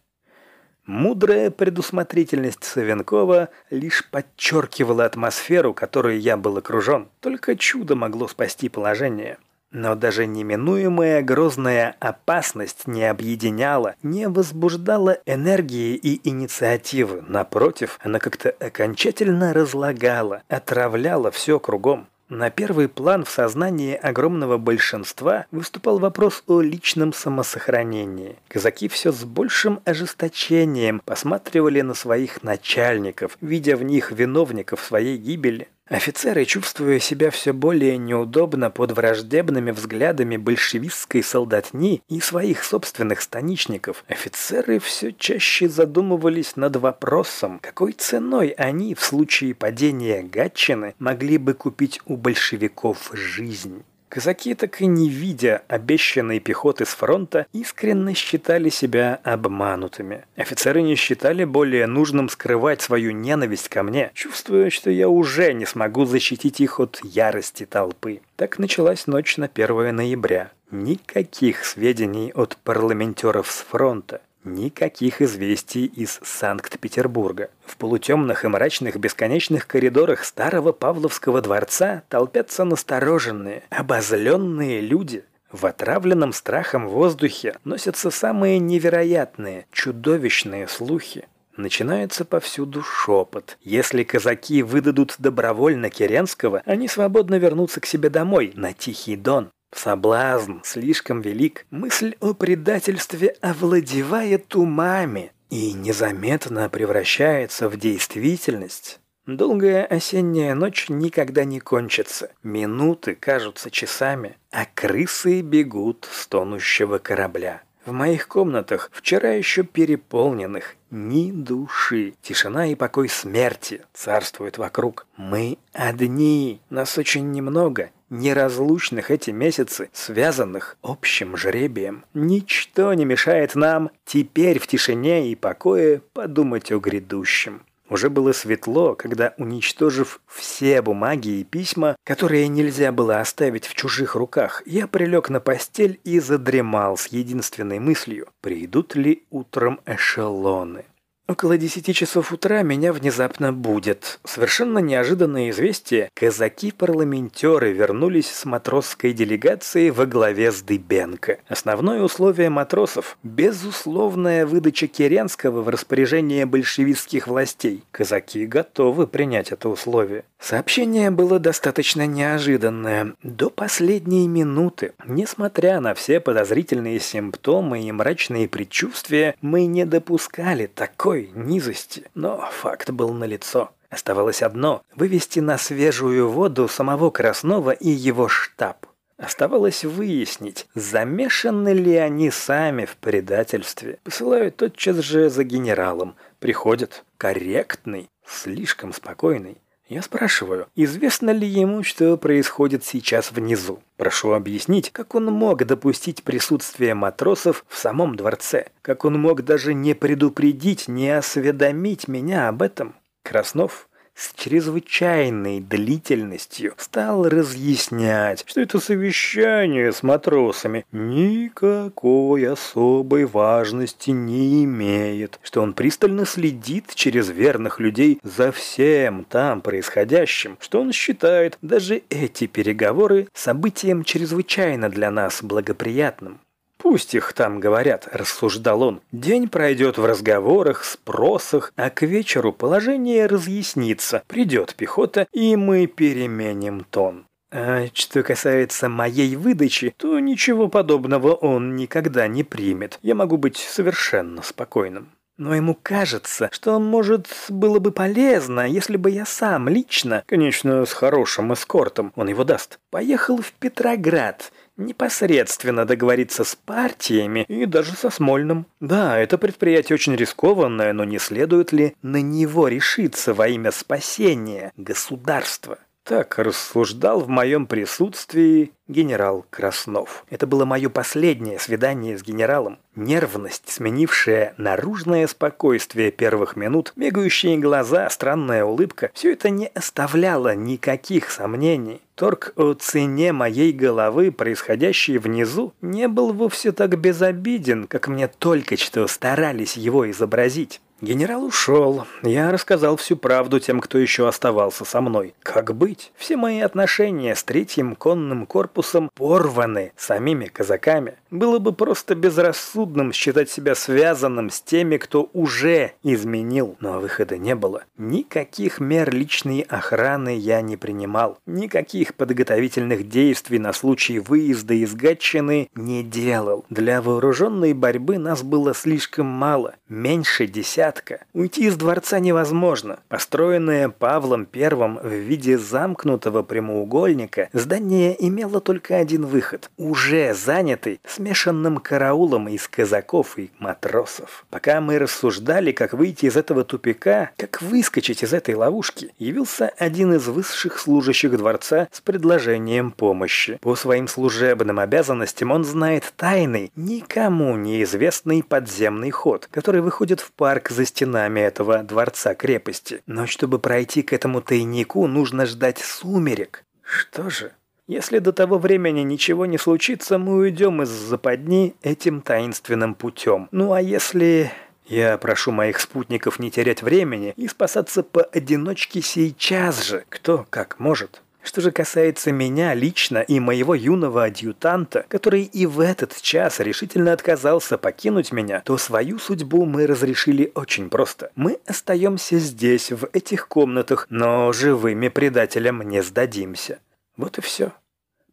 Мудрая 0.86 1.50
предусмотрительность 1.50 2.62
Савенкова 2.62 3.48
лишь 3.70 4.08
подчеркивала 4.08 5.04
атмосферу, 5.04 5.74
которой 5.74 6.18
я 6.18 6.36
был 6.36 6.58
окружен. 6.58 7.08
Только 7.20 7.56
чудо 7.56 7.96
могло 7.96 8.28
спасти 8.28 8.68
положение. 8.68 9.38
Но 9.72 9.96
даже 9.96 10.26
неминуемая 10.26 11.22
грозная 11.22 11.96
опасность 11.98 12.86
не 12.86 13.04
объединяла, 13.04 13.96
не 14.04 14.28
возбуждала 14.28 15.18
энергии 15.26 15.96
и 15.96 16.26
инициативы. 16.28 17.24
Напротив, 17.26 17.98
она 18.00 18.20
как-то 18.20 18.50
окончательно 18.50 19.52
разлагала, 19.52 20.42
отравляла 20.48 21.32
все 21.32 21.58
кругом. 21.58 22.06
На 22.28 22.50
первый 22.50 22.88
план 22.88 23.24
в 23.24 23.30
сознании 23.30 23.94
огромного 23.94 24.58
большинства 24.58 25.46
выступал 25.52 26.00
вопрос 26.00 26.42
о 26.48 26.60
личном 26.60 27.12
самосохранении. 27.12 28.36
Казаки 28.48 28.88
все 28.88 29.12
с 29.12 29.24
большим 29.24 29.80
ожесточением 29.84 31.00
посматривали 31.04 31.82
на 31.82 31.94
своих 31.94 32.42
начальников, 32.42 33.38
видя 33.40 33.76
в 33.76 33.84
них 33.84 34.10
виновников 34.10 34.80
своей 34.80 35.18
гибели. 35.18 35.68
Офицеры, 35.88 36.44
чувствуя 36.44 36.98
себя 36.98 37.30
все 37.30 37.52
более 37.52 37.96
неудобно 37.96 38.70
под 38.70 38.90
враждебными 38.90 39.70
взглядами 39.70 40.36
большевистской 40.36 41.22
солдатни 41.22 42.02
и 42.08 42.18
своих 42.18 42.64
собственных 42.64 43.22
станичников, 43.22 44.04
офицеры 44.08 44.80
все 44.80 45.12
чаще 45.12 45.68
задумывались 45.68 46.56
над 46.56 46.74
вопросом, 46.74 47.60
какой 47.62 47.92
ценой 47.92 48.48
они 48.48 48.96
в 48.96 49.00
случае 49.00 49.54
падения 49.54 50.24
Гатчины 50.24 50.96
могли 50.98 51.38
бы 51.38 51.54
купить 51.54 52.00
у 52.06 52.16
большевиков 52.16 53.10
жизнь. 53.12 53.84
Казаки, 54.08 54.54
так 54.54 54.80
и 54.80 54.86
не 54.86 55.08
видя 55.08 55.62
обещанной 55.68 56.38
пехоты 56.40 56.84
с 56.84 56.90
фронта, 56.90 57.46
искренне 57.52 58.14
считали 58.14 58.68
себя 58.68 59.20
обманутыми. 59.24 60.24
Офицеры 60.36 60.82
не 60.82 60.94
считали 60.94 61.44
более 61.44 61.86
нужным 61.86 62.28
скрывать 62.28 62.80
свою 62.80 63.10
ненависть 63.10 63.68
ко 63.68 63.82
мне, 63.82 64.10
чувствуя, 64.14 64.70
что 64.70 64.90
я 64.90 65.08
уже 65.08 65.52
не 65.52 65.66
смогу 65.66 66.04
защитить 66.04 66.60
их 66.60 66.80
от 66.80 67.00
ярости 67.02 67.66
толпы. 67.66 68.20
Так 68.36 68.58
началась 68.58 69.06
ночь 69.06 69.36
на 69.36 69.50
1 69.52 69.94
ноября. 69.94 70.52
Никаких 70.70 71.64
сведений 71.64 72.32
от 72.34 72.56
парламентеров 72.56 73.50
с 73.50 73.62
фронта. 73.62 74.20
Никаких 74.46 75.22
известий 75.22 75.86
из 75.86 76.20
Санкт-Петербурга. 76.22 77.50
В 77.64 77.76
полутемных 77.76 78.44
и 78.44 78.48
мрачных 78.48 78.96
бесконечных 78.96 79.66
коридорах 79.66 80.24
старого 80.24 80.70
Павловского 80.70 81.42
дворца 81.42 82.04
толпятся 82.08 82.62
настороженные, 82.62 83.64
обозленные 83.70 84.80
люди. 84.80 85.24
В 85.50 85.66
отравленном 85.66 86.32
страхом 86.32 86.86
воздухе 86.86 87.56
носятся 87.64 88.12
самые 88.12 88.60
невероятные, 88.60 89.66
чудовищные 89.72 90.68
слухи. 90.68 91.26
Начинается 91.56 92.24
повсюду 92.24 92.84
шепот. 92.84 93.58
Если 93.62 94.04
казаки 94.04 94.62
выдадут 94.62 95.16
добровольно 95.18 95.90
Керенского, 95.90 96.62
они 96.66 96.86
свободно 96.86 97.34
вернутся 97.34 97.80
к 97.80 97.86
себе 97.86 98.10
домой, 98.10 98.52
на 98.54 98.72
Тихий 98.72 99.16
Дон. 99.16 99.50
Соблазн 99.76 100.58
слишком 100.64 101.20
велик, 101.20 101.66
мысль 101.70 102.14
о 102.20 102.32
предательстве 102.32 103.36
овладевает 103.40 104.56
умами 104.56 105.32
и 105.50 105.72
незаметно 105.74 106.68
превращается 106.68 107.68
в 107.68 107.76
действительность. 107.76 109.00
Долгая 109.26 109.84
осенняя 109.84 110.54
ночь 110.54 110.88
никогда 110.88 111.44
не 111.44 111.60
кончится, 111.60 112.30
минуты 112.42 113.14
кажутся 113.14 113.70
часами, 113.70 114.36
а 114.50 114.64
крысы 114.64 115.40
бегут 115.42 116.08
с 116.10 116.26
тонущего 116.26 116.98
корабля. 116.98 117.62
В 117.84 117.92
моих 117.92 118.26
комнатах, 118.26 118.90
вчера 118.92 119.30
еще 119.32 119.62
переполненных, 119.62 120.74
ни 120.90 121.30
души. 121.30 122.14
Тишина 122.20 122.66
и 122.66 122.74
покой 122.74 123.08
смерти 123.08 123.82
царствуют 123.92 124.58
вокруг. 124.58 125.06
Мы 125.16 125.58
одни. 125.72 126.60
Нас 126.68 126.98
очень 126.98 127.30
немного. 127.30 127.90
Неразлучных 128.08 129.10
эти 129.10 129.30
месяцы, 129.30 129.90
связанных 129.92 130.76
общим 130.80 131.36
жребием. 131.36 132.04
Ничто 132.14 132.94
не 132.94 133.04
мешает 133.04 133.56
нам 133.56 133.90
теперь 134.04 134.60
в 134.60 134.68
тишине 134.68 135.30
и 135.30 135.34
покое 135.34 136.02
подумать 136.12 136.70
о 136.70 136.78
грядущем. 136.78 137.62
Уже 137.88 138.10
было 138.10 138.32
светло, 138.32 138.94
когда, 138.94 139.34
уничтожив 139.38 140.20
все 140.26 140.82
бумаги 140.82 141.40
и 141.40 141.44
письма, 141.44 141.96
которые 142.04 142.48
нельзя 142.48 142.90
было 142.90 143.20
оставить 143.20 143.66
в 143.66 143.74
чужих 143.74 144.16
руках, 144.16 144.62
я 144.66 144.86
прилег 144.88 145.30
на 145.30 145.40
постель 145.40 146.00
и 146.02 146.18
задремал 146.18 146.96
с 146.96 147.08
единственной 147.08 147.78
мыслью, 147.78 148.28
придут 148.40 148.96
ли 148.96 149.24
утром 149.30 149.80
эшелоны. 149.86 150.84
Около 151.28 151.58
десяти 151.58 151.92
часов 151.92 152.30
утра 152.32 152.62
меня 152.62 152.92
внезапно 152.92 153.52
будет. 153.52 154.20
Совершенно 154.24 154.78
неожиданное 154.78 155.50
известие. 155.50 156.08
Казаки-парламентеры 156.14 157.72
вернулись 157.72 158.30
с 158.30 158.44
матросской 158.44 159.12
делегацией 159.12 159.90
во 159.90 160.06
главе 160.06 160.52
с 160.52 160.62
Дыбенко. 160.62 161.38
Основное 161.48 162.00
условие 162.00 162.48
матросов– 162.48 163.18
безусловная 163.24 164.46
выдача 164.46 164.86
Керенского 164.86 165.62
в 165.62 165.68
распоряжение 165.68 166.46
большевистских 166.46 167.26
властей. 167.26 167.82
Казаки 167.90 168.46
готовы 168.46 169.08
принять 169.08 169.50
это 169.50 169.68
условие. 169.68 170.22
Сообщение 170.38 171.10
было 171.10 171.40
достаточно 171.40 172.06
неожиданное. 172.06 173.14
До 173.24 173.50
последней 173.50 174.28
минуты, 174.28 174.92
несмотря 175.08 175.80
на 175.80 175.94
все 175.94 176.20
подозрительные 176.20 177.00
симптомы 177.00 177.82
и 177.82 177.90
мрачные 177.90 178.46
предчувствия, 178.46 179.34
мы 179.40 179.66
не 179.66 179.84
допускали 179.84 180.66
такой 180.66 181.15
низости. 181.34 182.04
Но 182.14 182.48
факт 182.52 182.90
был 182.90 183.12
налицо. 183.12 183.70
Оставалось 183.90 184.42
одно– 184.42 184.82
вывести 184.94 185.40
на 185.40 185.58
свежую 185.58 186.28
воду 186.28 186.68
самого 186.68 187.10
Краснова 187.10 187.70
и 187.70 187.88
его 187.88 188.28
штаб. 188.28 188.86
Оставалось 189.16 189.84
выяснить, 189.84 190.66
замешаны 190.74 191.72
ли 191.72 191.96
они 191.96 192.30
сами 192.30 192.84
в 192.84 192.96
предательстве. 192.96 193.98
Посылают 194.04 194.56
тотчас 194.56 194.98
же 194.98 195.30
за 195.30 195.44
генералом. 195.44 196.16
Приходят. 196.38 197.04
Корректный, 197.16 198.10
слишком 198.26 198.92
спокойный. 198.92 199.56
Я 199.88 200.02
спрашиваю, 200.02 200.66
известно 200.74 201.30
ли 201.30 201.46
ему, 201.46 201.84
что 201.84 202.16
происходит 202.16 202.84
сейчас 202.84 203.30
внизу? 203.30 203.80
Прошу 203.96 204.32
объяснить, 204.32 204.90
как 204.90 205.14
он 205.14 205.26
мог 205.26 205.64
допустить 205.64 206.24
присутствие 206.24 206.94
матросов 206.94 207.64
в 207.68 207.78
самом 207.78 208.16
дворце? 208.16 208.66
Как 208.82 209.04
он 209.04 209.20
мог 209.20 209.42
даже 209.42 209.74
не 209.74 209.94
предупредить, 209.94 210.88
не 210.88 211.10
осведомить 211.10 212.08
меня 212.08 212.48
об 212.48 212.62
этом? 212.62 212.96
Краснов 213.22 213.88
с 214.16 214.32
чрезвычайной 214.34 215.60
длительностью 215.60 216.74
стал 216.78 217.28
разъяснять, 217.28 218.44
что 218.46 218.60
это 218.60 218.80
совещание 218.80 219.92
с 219.92 220.02
матросами 220.02 220.86
никакой 220.90 222.48
особой 222.48 223.26
важности 223.26 224.10
не 224.10 224.64
имеет, 224.64 225.38
что 225.42 225.60
он 225.60 225.74
пристально 225.74 226.24
следит 226.24 226.94
через 226.94 227.28
верных 227.28 227.78
людей 227.78 228.18
за 228.22 228.52
всем 228.52 229.24
там 229.24 229.60
происходящим, 229.60 230.56
что 230.60 230.80
он 230.80 230.92
считает 230.92 231.58
даже 231.60 232.02
эти 232.08 232.46
переговоры 232.46 233.28
событием 233.34 234.02
чрезвычайно 234.02 234.88
для 234.88 235.10
нас 235.10 235.42
благоприятным. 235.42 236.40
Пусть 236.78 237.14
их 237.14 237.32
там 237.32 237.60
говорят, 237.60 238.08
рассуждал 238.12 238.82
он. 238.82 239.00
День 239.12 239.48
пройдет 239.48 239.98
в 239.98 240.04
разговорах, 240.04 240.84
спросах, 240.84 241.72
а 241.76 241.90
к 241.90 242.02
вечеру 242.02 242.52
положение 242.52 243.26
разъяснится. 243.26 244.22
Придет 244.26 244.74
пехота, 244.74 245.26
и 245.32 245.56
мы 245.56 245.86
переменим 245.86 246.84
тон. 246.90 247.26
А 247.50 247.86
что 247.94 248.22
касается 248.22 248.88
моей 248.88 249.36
выдачи, 249.36 249.94
то 249.96 250.18
ничего 250.18 250.68
подобного 250.68 251.32
он 251.32 251.76
никогда 251.76 252.26
не 252.28 252.44
примет. 252.44 252.98
Я 253.02 253.14
могу 253.14 253.36
быть 253.36 253.56
совершенно 253.56 254.42
спокойным. 254.42 255.12
Но 255.38 255.54
ему 255.54 255.78
кажется, 255.80 256.48
что, 256.50 256.80
может, 256.80 257.28
было 257.50 257.78
бы 257.78 257.92
полезно, 257.92 258.66
если 258.66 258.96
бы 258.96 259.10
я 259.10 259.26
сам 259.26 259.68
лично, 259.68 260.24
конечно, 260.26 260.86
с 260.86 260.92
хорошим 260.94 261.52
эскортом, 261.52 262.12
он 262.16 262.28
его 262.28 262.44
даст, 262.44 262.78
поехал 262.90 263.42
в 263.42 263.52
Петроград 263.52 264.50
непосредственно 264.76 265.84
договориться 265.84 266.44
с 266.44 266.54
партиями 266.54 267.44
и 267.48 267.66
даже 267.66 267.92
со 267.92 268.10
Смольным. 268.10 268.66
Да, 268.80 269.18
это 269.18 269.38
предприятие 269.38 269.94
очень 269.94 270.16
рискованное, 270.16 270.92
но 270.92 271.04
не 271.04 271.18
следует 271.18 271.72
ли 271.72 271.94
на 272.02 272.20
него 272.20 272.68
решиться 272.68 273.34
во 273.34 273.48
имя 273.48 273.70
спасения 273.72 274.72
государства? 274.76 275.78
Так 276.06 276.38
рассуждал 276.38 277.18
в 277.18 277.28
моем 277.28 277.66
присутствии 277.66 278.70
генерал 278.86 279.44
Краснов. 279.50 280.24
Это 280.30 280.46
было 280.46 280.64
мое 280.64 280.88
последнее 280.88 281.58
свидание 281.58 282.16
с 282.16 282.22
генералом. 282.22 282.78
Нервность, 282.94 283.64
сменившая 283.66 284.54
наружное 284.56 285.26
спокойствие 285.26 286.12
первых 286.12 286.54
минут, 286.54 286.92
бегающие 286.94 287.58
глаза, 287.58 288.08
странная 288.08 288.64
улыбка– 288.64 289.10
все 289.14 289.32
это 289.32 289.50
не 289.50 289.66
оставляло 289.66 290.54
никаких 290.54 291.28
сомнений. 291.28 292.00
Торг 292.14 292.52
о 292.54 292.74
цене 292.74 293.32
моей 293.32 293.72
головы, 293.72 294.30
происходящий 294.30 295.18
внизу, 295.18 295.74
не 295.82 296.06
был 296.06 296.32
вовсе 296.32 296.70
так 296.70 296.96
безобиден, 297.00 297.88
как 297.88 298.06
мне 298.06 298.28
только 298.28 298.76
что 298.76 299.08
старались 299.08 299.76
его 299.76 300.08
изобразить. 300.08 300.80
Генерал 301.02 301.44
ушел. 301.44 302.06
Я 302.22 302.50
рассказал 302.50 302.96
всю 302.96 303.18
правду 303.18 303.60
тем, 303.60 303.80
кто 303.80 303.98
еще 303.98 304.28
оставался 304.28 304.86
со 304.86 305.02
мной. 305.02 305.34
Как 305.42 305.74
быть? 305.74 306.10
Все 306.16 306.38
мои 306.38 306.60
отношения 306.60 307.34
с 307.34 307.44
третьим 307.44 307.94
конным 307.94 308.46
корпусом 308.46 309.10
порваны 309.14 309.92
самими 309.94 310.46
казаками. 310.46 311.16
Было 311.30 311.58
бы 311.58 311.74
просто 311.74 312.14
безрассудным 312.14 313.12
считать 313.12 313.50
себя 313.50 313.74
связанным 313.74 314.48
с 314.48 314.62
теми, 314.62 314.96
кто 314.96 315.28
уже 315.34 315.92
изменил. 316.02 316.76
Но 316.80 316.98
выхода 316.98 317.36
не 317.36 317.54
было. 317.54 317.84
Никаких 317.98 318.80
мер 318.80 319.12
личной 319.12 319.66
охраны 319.68 320.34
я 320.34 320.62
не 320.62 320.78
принимал. 320.78 321.36
Никаких 321.44 322.14
подготовительных 322.14 323.06
действий 323.06 323.58
на 323.58 323.74
случай 323.74 324.18
выезда 324.18 324.72
из 324.72 324.94
Гатчины 324.94 325.68
не 325.74 326.02
делал. 326.02 326.64
Для 326.70 327.02
вооруженной 327.02 327.74
борьбы 327.74 328.16
нас 328.16 328.42
было 328.42 328.72
слишком 328.72 329.26
мало. 329.26 329.74
Меньше 329.90 330.46
десятка. 330.46 330.85
Уйти 331.32 331.66
из 331.66 331.76
дворца 331.76 332.18
невозможно. 332.18 333.00
Построенное 333.08 333.88
Павлом 333.88 334.46
I 334.54 334.68
в 334.68 335.08
виде 335.08 335.58
замкнутого 335.58 336.42
прямоугольника, 336.42 337.48
здание 337.52 338.16
имело 338.18 338.60
только 338.60 338.96
один 338.96 339.26
выход. 339.26 339.70
Уже 339.76 340.34
занятый 340.34 341.00
смешанным 341.06 341.78
караулом 341.78 342.48
из 342.48 342.68
казаков 342.68 343.38
и 343.38 343.50
матросов. 343.58 344.46
Пока 344.50 344.80
мы 344.80 344.98
рассуждали, 344.98 345.72
как 345.72 345.92
выйти 345.92 346.26
из 346.26 346.36
этого 346.36 346.64
тупика, 346.64 347.30
как 347.36 347.62
выскочить 347.62 348.22
из 348.22 348.32
этой 348.32 348.54
ловушки, 348.54 349.12
явился 349.18 349.72
один 349.78 350.14
из 350.14 350.26
высших 350.28 350.78
служащих 350.78 351.36
дворца 351.36 351.88
с 351.90 352.00
предложением 352.00 352.90
помощи. 352.90 353.58
По 353.60 353.74
своим 353.74 354.08
служебным 354.08 354.78
обязанностям 354.78 355.50
он 355.50 355.64
знает 355.64 356.12
тайный, 356.16 356.70
никому 356.76 357.56
неизвестный 357.56 358.42
подземный 358.42 359.10
ход, 359.10 359.48
который 359.50 359.80
выходит 359.80 360.20
в 360.20 360.32
парк 360.32 360.70
за 360.76 360.84
стенами 360.84 361.40
этого 361.40 361.82
дворца-крепости. 361.82 363.02
Но 363.06 363.26
чтобы 363.26 363.58
пройти 363.58 364.02
к 364.02 364.12
этому 364.12 364.40
тайнику, 364.40 365.06
нужно 365.08 365.46
ждать 365.46 365.78
сумерек. 365.78 366.64
Что 366.82 367.30
же? 367.30 367.52
Если 367.88 368.18
до 368.18 368.32
того 368.32 368.58
времени 368.58 369.00
ничего 369.00 369.46
не 369.46 369.58
случится, 369.58 370.18
мы 370.18 370.36
уйдем 370.36 370.82
из 370.82 370.88
западни 370.88 371.74
этим 371.82 372.20
таинственным 372.20 372.94
путем. 372.94 373.48
Ну 373.50 373.72
а 373.72 373.80
если... 373.80 374.52
Я 374.84 375.18
прошу 375.18 375.50
моих 375.50 375.80
спутников 375.80 376.38
не 376.38 376.48
терять 376.48 376.80
времени 376.80 377.34
и 377.36 377.48
спасаться 377.48 378.04
поодиночке 378.04 379.02
сейчас 379.02 379.84
же, 379.84 380.04
кто 380.08 380.46
как 380.48 380.78
может. 380.78 381.22
Что 381.46 381.60
же 381.60 381.70
касается 381.70 382.32
меня 382.32 382.74
лично 382.74 383.18
и 383.18 383.38
моего 383.38 383.76
юного 383.76 384.24
адъютанта, 384.24 385.06
который 385.06 385.44
и 385.44 385.64
в 385.64 385.78
этот 385.78 386.20
час 386.20 386.58
решительно 386.58 387.12
отказался 387.12 387.78
покинуть 387.78 388.32
меня, 388.32 388.62
то 388.64 388.76
свою 388.76 389.20
судьбу 389.20 389.64
мы 389.64 389.86
разрешили 389.86 390.50
очень 390.56 390.90
просто. 390.90 391.30
Мы 391.36 391.60
остаемся 391.64 392.38
здесь, 392.38 392.90
в 392.90 393.08
этих 393.12 393.46
комнатах, 393.46 394.08
но 394.10 394.52
живыми 394.52 395.06
предателям 395.06 395.82
не 395.82 396.02
сдадимся. 396.02 396.80
Вот 397.16 397.38
и 397.38 397.40
все. 397.42 397.72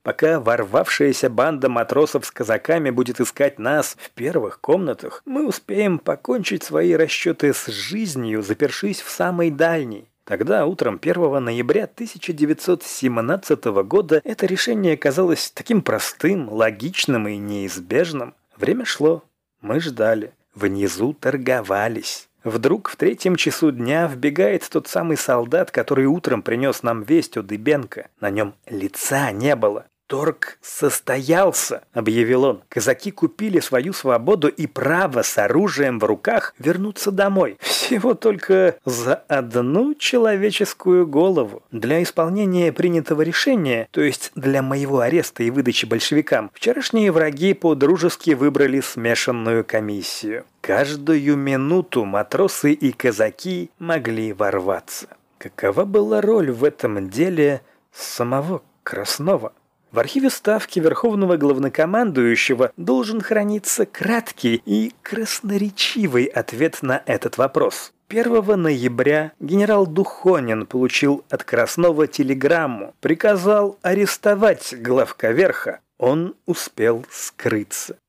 Пока 0.01 0.39
ворвавшаяся 0.39 1.29
банда 1.29 1.69
матросов 1.69 2.25
с 2.25 2.31
казаками 2.31 2.89
будет 2.89 3.21
искать 3.21 3.59
нас 3.59 3.95
в 4.01 4.09
первых 4.09 4.59
комнатах, 4.59 5.21
мы 5.25 5.47
успеем 5.47 5.99
покончить 5.99 6.63
свои 6.63 6.93
расчеты 6.93 7.53
с 7.53 7.67
жизнью, 7.67 8.41
запершись 8.41 9.01
в 9.01 9.11
самой 9.11 9.51
дальней. 9.51 10.09
Тогда, 10.25 10.65
утром 10.65 10.99
1 11.01 11.43
ноября 11.43 11.83
1917 11.83 13.65
года, 13.83 14.21
это 14.23 14.45
решение 14.45 14.95
казалось 14.95 15.51
таким 15.53 15.81
простым, 15.81 16.49
логичным 16.49 17.27
и 17.27 17.35
неизбежным. 17.35 18.33
Время 18.55 18.85
шло. 18.85 19.23
Мы 19.59 19.81
ждали. 19.81 20.33
Внизу 20.55 21.13
торговались. 21.13 22.29
Вдруг 22.43 22.89
в 22.89 22.95
третьем 22.95 23.35
часу 23.35 23.71
дня 23.71 24.07
вбегает 24.07 24.67
тот 24.69 24.87
самый 24.87 25.17
солдат, 25.17 25.71
который 25.71 26.05
утром 26.05 26.41
принес 26.41 26.83
нам 26.83 27.03
весть 27.03 27.37
о 27.37 27.41
Дыбенко. 27.41 28.07
На 28.19 28.29
нем 28.29 28.53
лица 28.67 29.31
не 29.31 29.55
было. 29.55 29.85
«Торг 30.13 30.59
состоялся»,— 30.61 31.81
объявил 31.93 32.43
он. 32.43 32.61
«Казаки 32.69 33.09
купили 33.09 33.59
свою 33.59 33.93
свободу 33.93 34.47
и 34.47 34.67
право 34.67 35.23
с 35.23 35.39
оружием 35.39 35.97
в 35.97 36.03
руках 36.03 36.53
вернуться 36.59 37.11
домой. 37.11 37.57
Всего 37.59 38.13
только 38.13 38.75
за 38.85 39.15
одну 39.15 39.95
человеческую 39.95 41.07
голову. 41.07 41.63
Для 41.71 42.03
исполнения 42.03 42.71
принятого 42.71 43.23
решения, 43.23 43.87
то 43.89 44.01
есть 44.01 44.31
для 44.35 44.61
моего 44.61 44.99
ареста 44.99 45.41
и 45.41 45.49
выдачи 45.49 45.87
большевикам, 45.87 46.51
вчерашние 46.53 47.11
враги 47.11 47.55
по-дружески 47.55 48.35
выбрали 48.35 48.81
смешанную 48.81 49.65
комиссию. 49.65 50.45
Каждую 50.61 51.35
минуту 51.37 52.05
матросы 52.05 52.73
и 52.73 52.91
казаки 52.91 53.71
могли 53.79 54.31
ворваться. 54.31 55.07
Какова 55.39 55.85
была 55.85 56.21
роль 56.21 56.51
в 56.51 56.63
этом 56.63 57.09
деле 57.09 57.63
самого 57.91 58.61
Краснова? 58.83 59.53
В 59.93 59.99
архиве 59.99 60.31
Ставки 60.31 60.79
Верховного 60.79 61.37
Главнокомандующего 61.37 62.71
должен 62.77 63.21
храниться 63.21 63.85
краткий 63.85 64.59
и 64.65 64.91
красноречивый 65.03 66.25
ответ 66.25 66.79
на 66.81 67.03
этот 67.05 67.37
вопрос. 67.37 67.93
1 68.09 68.59
ноября 68.59 69.33
генерал 69.39 69.85
Духонин 69.85 70.65
получил 70.65 71.23
от 71.29 71.43
Краснова 71.43 72.07
телеграмму, 72.07 72.95
приказал 73.01 73.77
арестовать 73.83 74.73
главка 74.81 75.29
верха. 75.29 75.79
Он 75.99 76.33
успел 76.47 77.05
скрыться. 77.11 77.99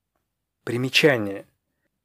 Примечание. 0.63 1.45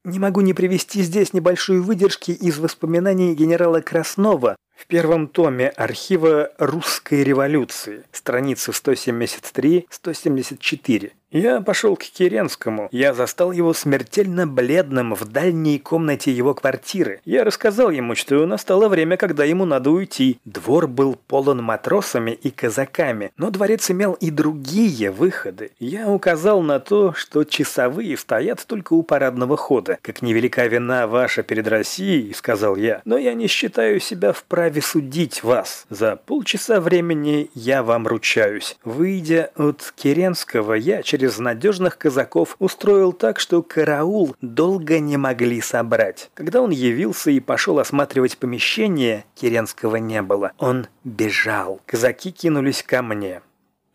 Не 0.05 0.19
могу 0.19 0.43
не 0.43 0.53
привести 0.53 1.01
здесь 1.01 1.33
небольшую 1.33 1.83
выдержки 1.83 2.33
из 2.33 2.59
воспоминаний 2.59 3.35
генерала 3.35 3.81
Краснова, 3.81 4.57
в 4.81 4.87
первом 4.87 5.29
томе 5.29 5.69
архива 5.69 6.51
русской 6.57 7.23
революции, 7.23 8.05
страницы 8.13 8.71
173-174. 8.71 11.13
Я 11.33 11.61
пошел 11.61 11.95
к 11.97 12.03
Керенскому. 12.03 12.89
Я 12.91 13.15
застал 13.15 13.53
его 13.53 13.73
смертельно 13.73 14.49
бледным 14.49 15.15
в 15.15 15.27
дальней 15.27 15.79
комнате 15.79 16.33
его 16.33 16.55
квартиры. 16.55 17.21
Я 17.25 17.45
рассказал 17.45 17.91
ему, 17.91 18.17
что 18.17 18.45
настало 18.47 18.89
время, 18.89 19.17
когда 19.17 19.45
ему 19.45 19.65
надо 19.65 19.91
уйти. 19.91 20.41
Двор 20.45 20.89
был 20.89 21.17
полон 21.29 21.63
матросами 21.63 22.33
и 22.33 22.51
казаками, 22.51 23.31
но 23.37 23.51
дворец 23.51 23.89
имел 23.93 24.15
и 24.15 24.33
другие 24.33 25.13
выходы. 25.13 25.71
Я 25.79 26.09
указал 26.09 26.63
на 26.63 26.81
то, 26.81 27.13
что 27.15 27.45
часовые 27.45 28.17
стоят 28.17 28.67
только 28.67 28.95
у 28.95 29.05
парадного 29.05 29.57
хода. 29.57 29.99
Как 30.03 30.23
невелика 30.23 30.67
вина 30.67 31.07
ваша 31.07 31.45
перед 31.45 31.69
Россией, 31.69 32.35
сказал 32.35 32.75
я, 32.75 33.03
но 33.05 33.17
я 33.17 33.35
не 33.35 33.47
считаю 33.47 34.01
себя 34.01 34.33
вправе 34.33 34.83
судить 34.83 35.45
вас. 35.45 35.87
За 35.91 36.17
полчаса 36.17 36.81
времени 36.81 37.51
я 37.55 37.85
вам 37.85 38.09
ручаюсь. 38.09 38.77
Выйдя 38.83 39.53
от 39.55 39.93
Керенского, 39.97 40.75
я 40.75 41.05
через 41.05 41.20
через 41.21 41.39
надежных 41.39 41.99
казаков 41.99 42.57
устроил 42.61 43.13
так, 43.13 43.41
что 43.41 43.63
караул 43.63 44.35
долго 44.41 45.01
не 45.01 45.19
могли 45.19 45.61
собрать. 45.61 46.31
Когда 46.33 46.63
он 46.63 46.71
явился 46.71 47.31
и 47.31 47.41
пошел 47.41 47.79
осматривать 47.79 48.39
помещение, 48.39 49.27
Керенского 49.35 49.97
не 49.97 50.23
было. 50.23 50.53
Он 50.57 50.87
бежал. 51.05 51.83
Казаки 51.85 52.33
кинулись 52.33 52.83
ко 52.83 53.03
мне. 53.03 53.43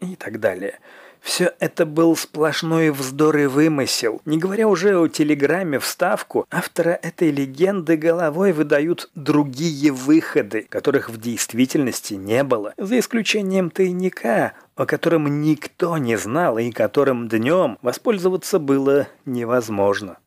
И 0.02 0.16
так 0.16 0.40
далее. 0.40 0.78
Все 1.26 1.56
это 1.60 1.88
был 1.88 2.16
сплошной 2.16 2.92
вздор 2.92 3.36
и 3.38 3.48
вымысел. 3.48 4.22
Не 4.26 4.38
говоря 4.38 4.68
уже 4.68 4.96
о 4.96 5.08
телеграмме 5.08 5.80
вставку, 5.80 6.46
автора 6.52 6.92
этой 7.02 7.32
легенды 7.32 7.98
головой 7.98 8.52
выдают 8.52 9.10
другие 9.16 9.92
выходы, 9.92 10.68
которых 10.70 11.10
в 11.10 11.20
действительности 11.20 12.14
не 12.14 12.44
было, 12.44 12.76
за 12.78 13.00
исключением 13.00 13.72
тайника, 13.72 14.54
о 14.76 14.86
котором 14.86 15.42
никто 15.42 15.98
не 15.98 16.16
знал 16.16 16.60
и 16.60 16.70
которым 16.70 17.28
днем 17.28 17.80
воспользоваться 17.82 18.60
было 18.60 19.08
невозможно. 19.26 20.18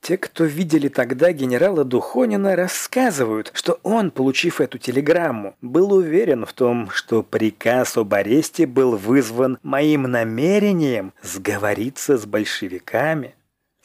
Те, 0.00 0.16
кто 0.16 0.44
видели 0.44 0.88
тогда 0.88 1.32
генерала 1.32 1.84
Духонина, 1.84 2.56
рассказывают, 2.56 3.50
что 3.54 3.78
он, 3.82 4.10
получив 4.10 4.60
эту 4.60 4.78
телеграмму, 4.78 5.56
был 5.60 5.92
уверен 5.92 6.46
в 6.46 6.52
том, 6.52 6.88
что 6.90 7.22
приказ 7.22 7.96
об 7.96 8.14
аресте 8.14 8.66
был 8.66 8.96
вызван 8.96 9.58
моим 9.62 10.02
намерением 10.02 11.12
сговориться 11.22 12.16
с 12.16 12.26
большевиками. 12.26 13.34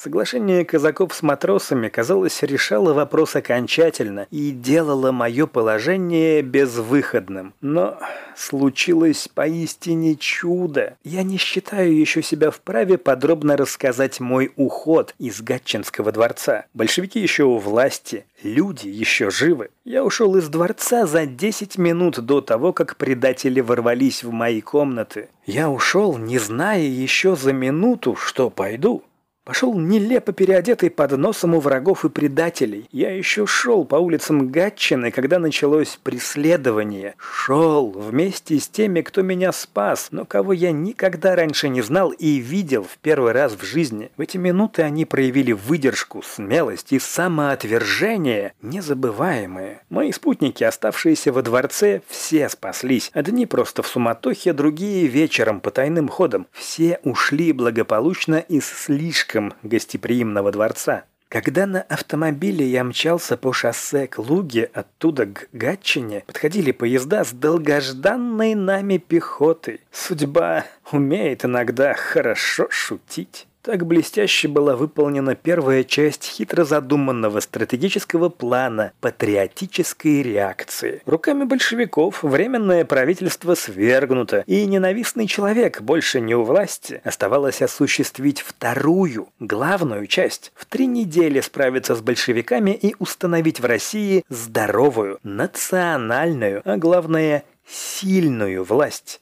Соглашение 0.04 0.66
казаков 0.66 1.14
с 1.14 1.22
матросами, 1.22 1.88
казалось, 1.88 2.44
решало 2.44 2.92
вопрос 2.92 3.38
окончательно 3.38 4.28
и 4.32 4.52
делало 4.52 5.14
мое 5.14 5.48
положение 5.48 6.42
безвыходным. 6.42 7.54
Но 7.62 7.98
случилось 8.36 9.30
поистине 9.34 10.18
чудо. 10.18 10.98
Я 11.06 11.24
не 11.24 11.38
считаю 11.38 11.98
еще 11.98 12.22
себя 12.22 12.52
вправе 12.52 12.98
подробно 12.98 13.56
рассказать 13.56 14.20
мой 14.20 14.52
уход 14.58 15.16
из 15.20 15.42
Гатчинского 15.42 16.12
дворца. 16.12 16.66
Большевики 16.74 17.22
еще 17.22 17.46
у 17.46 17.58
власти, 17.58 18.26
люди 18.44 18.90
еще 18.90 19.30
живы. 19.30 19.70
Я 19.86 20.04
ушел 20.04 20.36
из 20.36 20.50
дворца 20.50 21.06
за 21.06 21.26
10 21.26 21.78
минут 21.78 22.20
до 22.20 22.42
того, 22.42 22.74
как 22.74 22.98
предатели 22.98 23.62
ворвались 23.62 24.26
в 24.26 24.32
мои 24.32 24.60
комнаты. 24.60 25.30
Я 25.46 25.70
ушел, 25.70 26.18
не 26.18 26.40
зная 26.40 26.82
еще 26.82 27.38
за 27.38 27.54
минуту, 27.54 28.18
что 28.18 28.50
пойду. 28.50 29.06
Пошел 29.45 29.74
нелепо 29.74 30.32
переодетый 30.32 30.90
под 30.90 31.18
носом 31.18 31.53
у 31.53 31.60
врагов 31.60 32.06
и 32.06 32.10
предателей. 32.10 32.88
Я 32.94 33.14
еще 33.14 33.45
шел 33.45 33.84
по 33.84 33.95
улицам 33.95 34.49
Гатчины, 34.49 35.11
когда 35.11 35.38
началось 35.38 35.99
преследование. 36.02 37.15
Шел 37.18 37.90
вместе 37.90 38.57
с 38.57 38.70
теми, 38.70 39.02
кто 39.02 39.22
меня 39.22 39.52
спас, 39.52 40.10
но 40.11 40.24
кого 40.24 40.53
я 40.53 40.72
никогда 40.72 41.36
раньше 41.36 41.68
не 41.68 41.82
знал 41.82 42.11
и 42.11 42.38
видел 42.38 42.84
в 42.84 42.98
первый 42.99 43.34
раз 43.34 43.57
в 43.60 43.65
жизни. 43.65 44.11
В 44.15 44.22
эти 44.22 44.38
минуты 44.38 44.82
они 44.84 45.03
проявили 45.03 45.52
выдержку, 45.52 46.24
смелость 46.24 46.94
и 46.94 46.99
самоотвержение 46.99 48.53
незабываемые. 48.61 49.82
Мои 49.90 50.14
спутники, 50.14 50.64
оставшиеся 50.64 51.34
во 51.34 51.41
дворце, 51.41 52.02
все 52.07 52.48
спаслись. 52.48 53.11
Одни 53.14 53.45
просто 53.45 53.84
в 53.84 53.88
суматохе, 53.88 54.53
другие 54.53 55.07
вечером 55.07 55.60
по 55.60 55.70
тайным 55.70 56.07
ходам. 56.07 56.48
Все 56.53 56.99
ушли 57.03 57.52
благополучно 57.52 58.36
из 58.36 58.65
слишком 58.65 59.33
слишком 59.34 59.54
гостеприимного 59.64 60.52
дворца. 60.52 61.06
Когда 61.30 61.66
на 61.66 61.82
автомобиле 61.82 62.64
я 62.68 62.84
мчался 62.84 63.38
по 63.38 63.52
шоссе 63.54 64.06
к 64.06 64.20
Луге, 64.20 64.70
оттуда 64.72 65.26
к 65.26 65.48
Гатчине, 65.52 66.24
подходили 66.28 66.72
поезда 66.72 67.24
с 67.24 67.32
долгожданной 67.32 68.54
нами 68.54 68.98
пехотой. 68.98 69.82
Судьба 69.92 70.66
умеет 70.92 71.44
иногда 71.44 71.96
хорошо 71.96 72.68
шутить. 72.70 73.48
Так 73.64 73.85
блестяще 73.88 74.49
была 74.49 74.76
выполнена 74.76 75.35
первая 75.35 75.85
часть 75.85 76.26
хитро 76.26 76.65
задуманного 76.65 77.40
стратегического 77.40 78.27
плана 78.27 78.91
патриотической 78.99 80.22
реакции. 80.22 81.02
Руками 81.06 81.45
большевиков 81.45 82.23
временное 82.23 82.84
правительство 82.84 83.56
свергнуто, 83.56 84.44
и 84.48 84.65
ненавистный 84.65 85.27
человек 85.27 85.80
больше 85.80 86.19
не 86.19 86.35
у 86.35 86.44
власти. 86.44 86.99
Оставалось 87.06 87.61
осуществить 87.61 88.41
вторую, 88.41 89.30
главную 89.40 90.07
часть. 90.07 90.52
В 90.56 90.65
три 90.65 90.85
недели 90.85 91.40
справиться 91.40 91.95
с 91.95 92.02
большевиками 92.02 92.72
и 92.72 92.98
установить 92.99 93.61
в 93.61 93.65
России 93.65 94.26
здоровую, 94.27 95.19
национальную, 95.23 96.61
а 96.65 96.76
главное, 96.76 97.45
сильную 97.65 98.65
власть. 98.65 99.22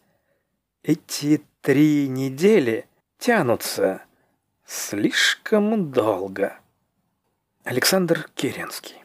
Эти 0.84 1.44
три 1.62 2.08
недели 2.08 2.86
тянутся 3.20 4.02
Слишком 4.74 5.92
долго. 5.92 6.58
Александр 7.66 8.30
Керенский 8.36 9.01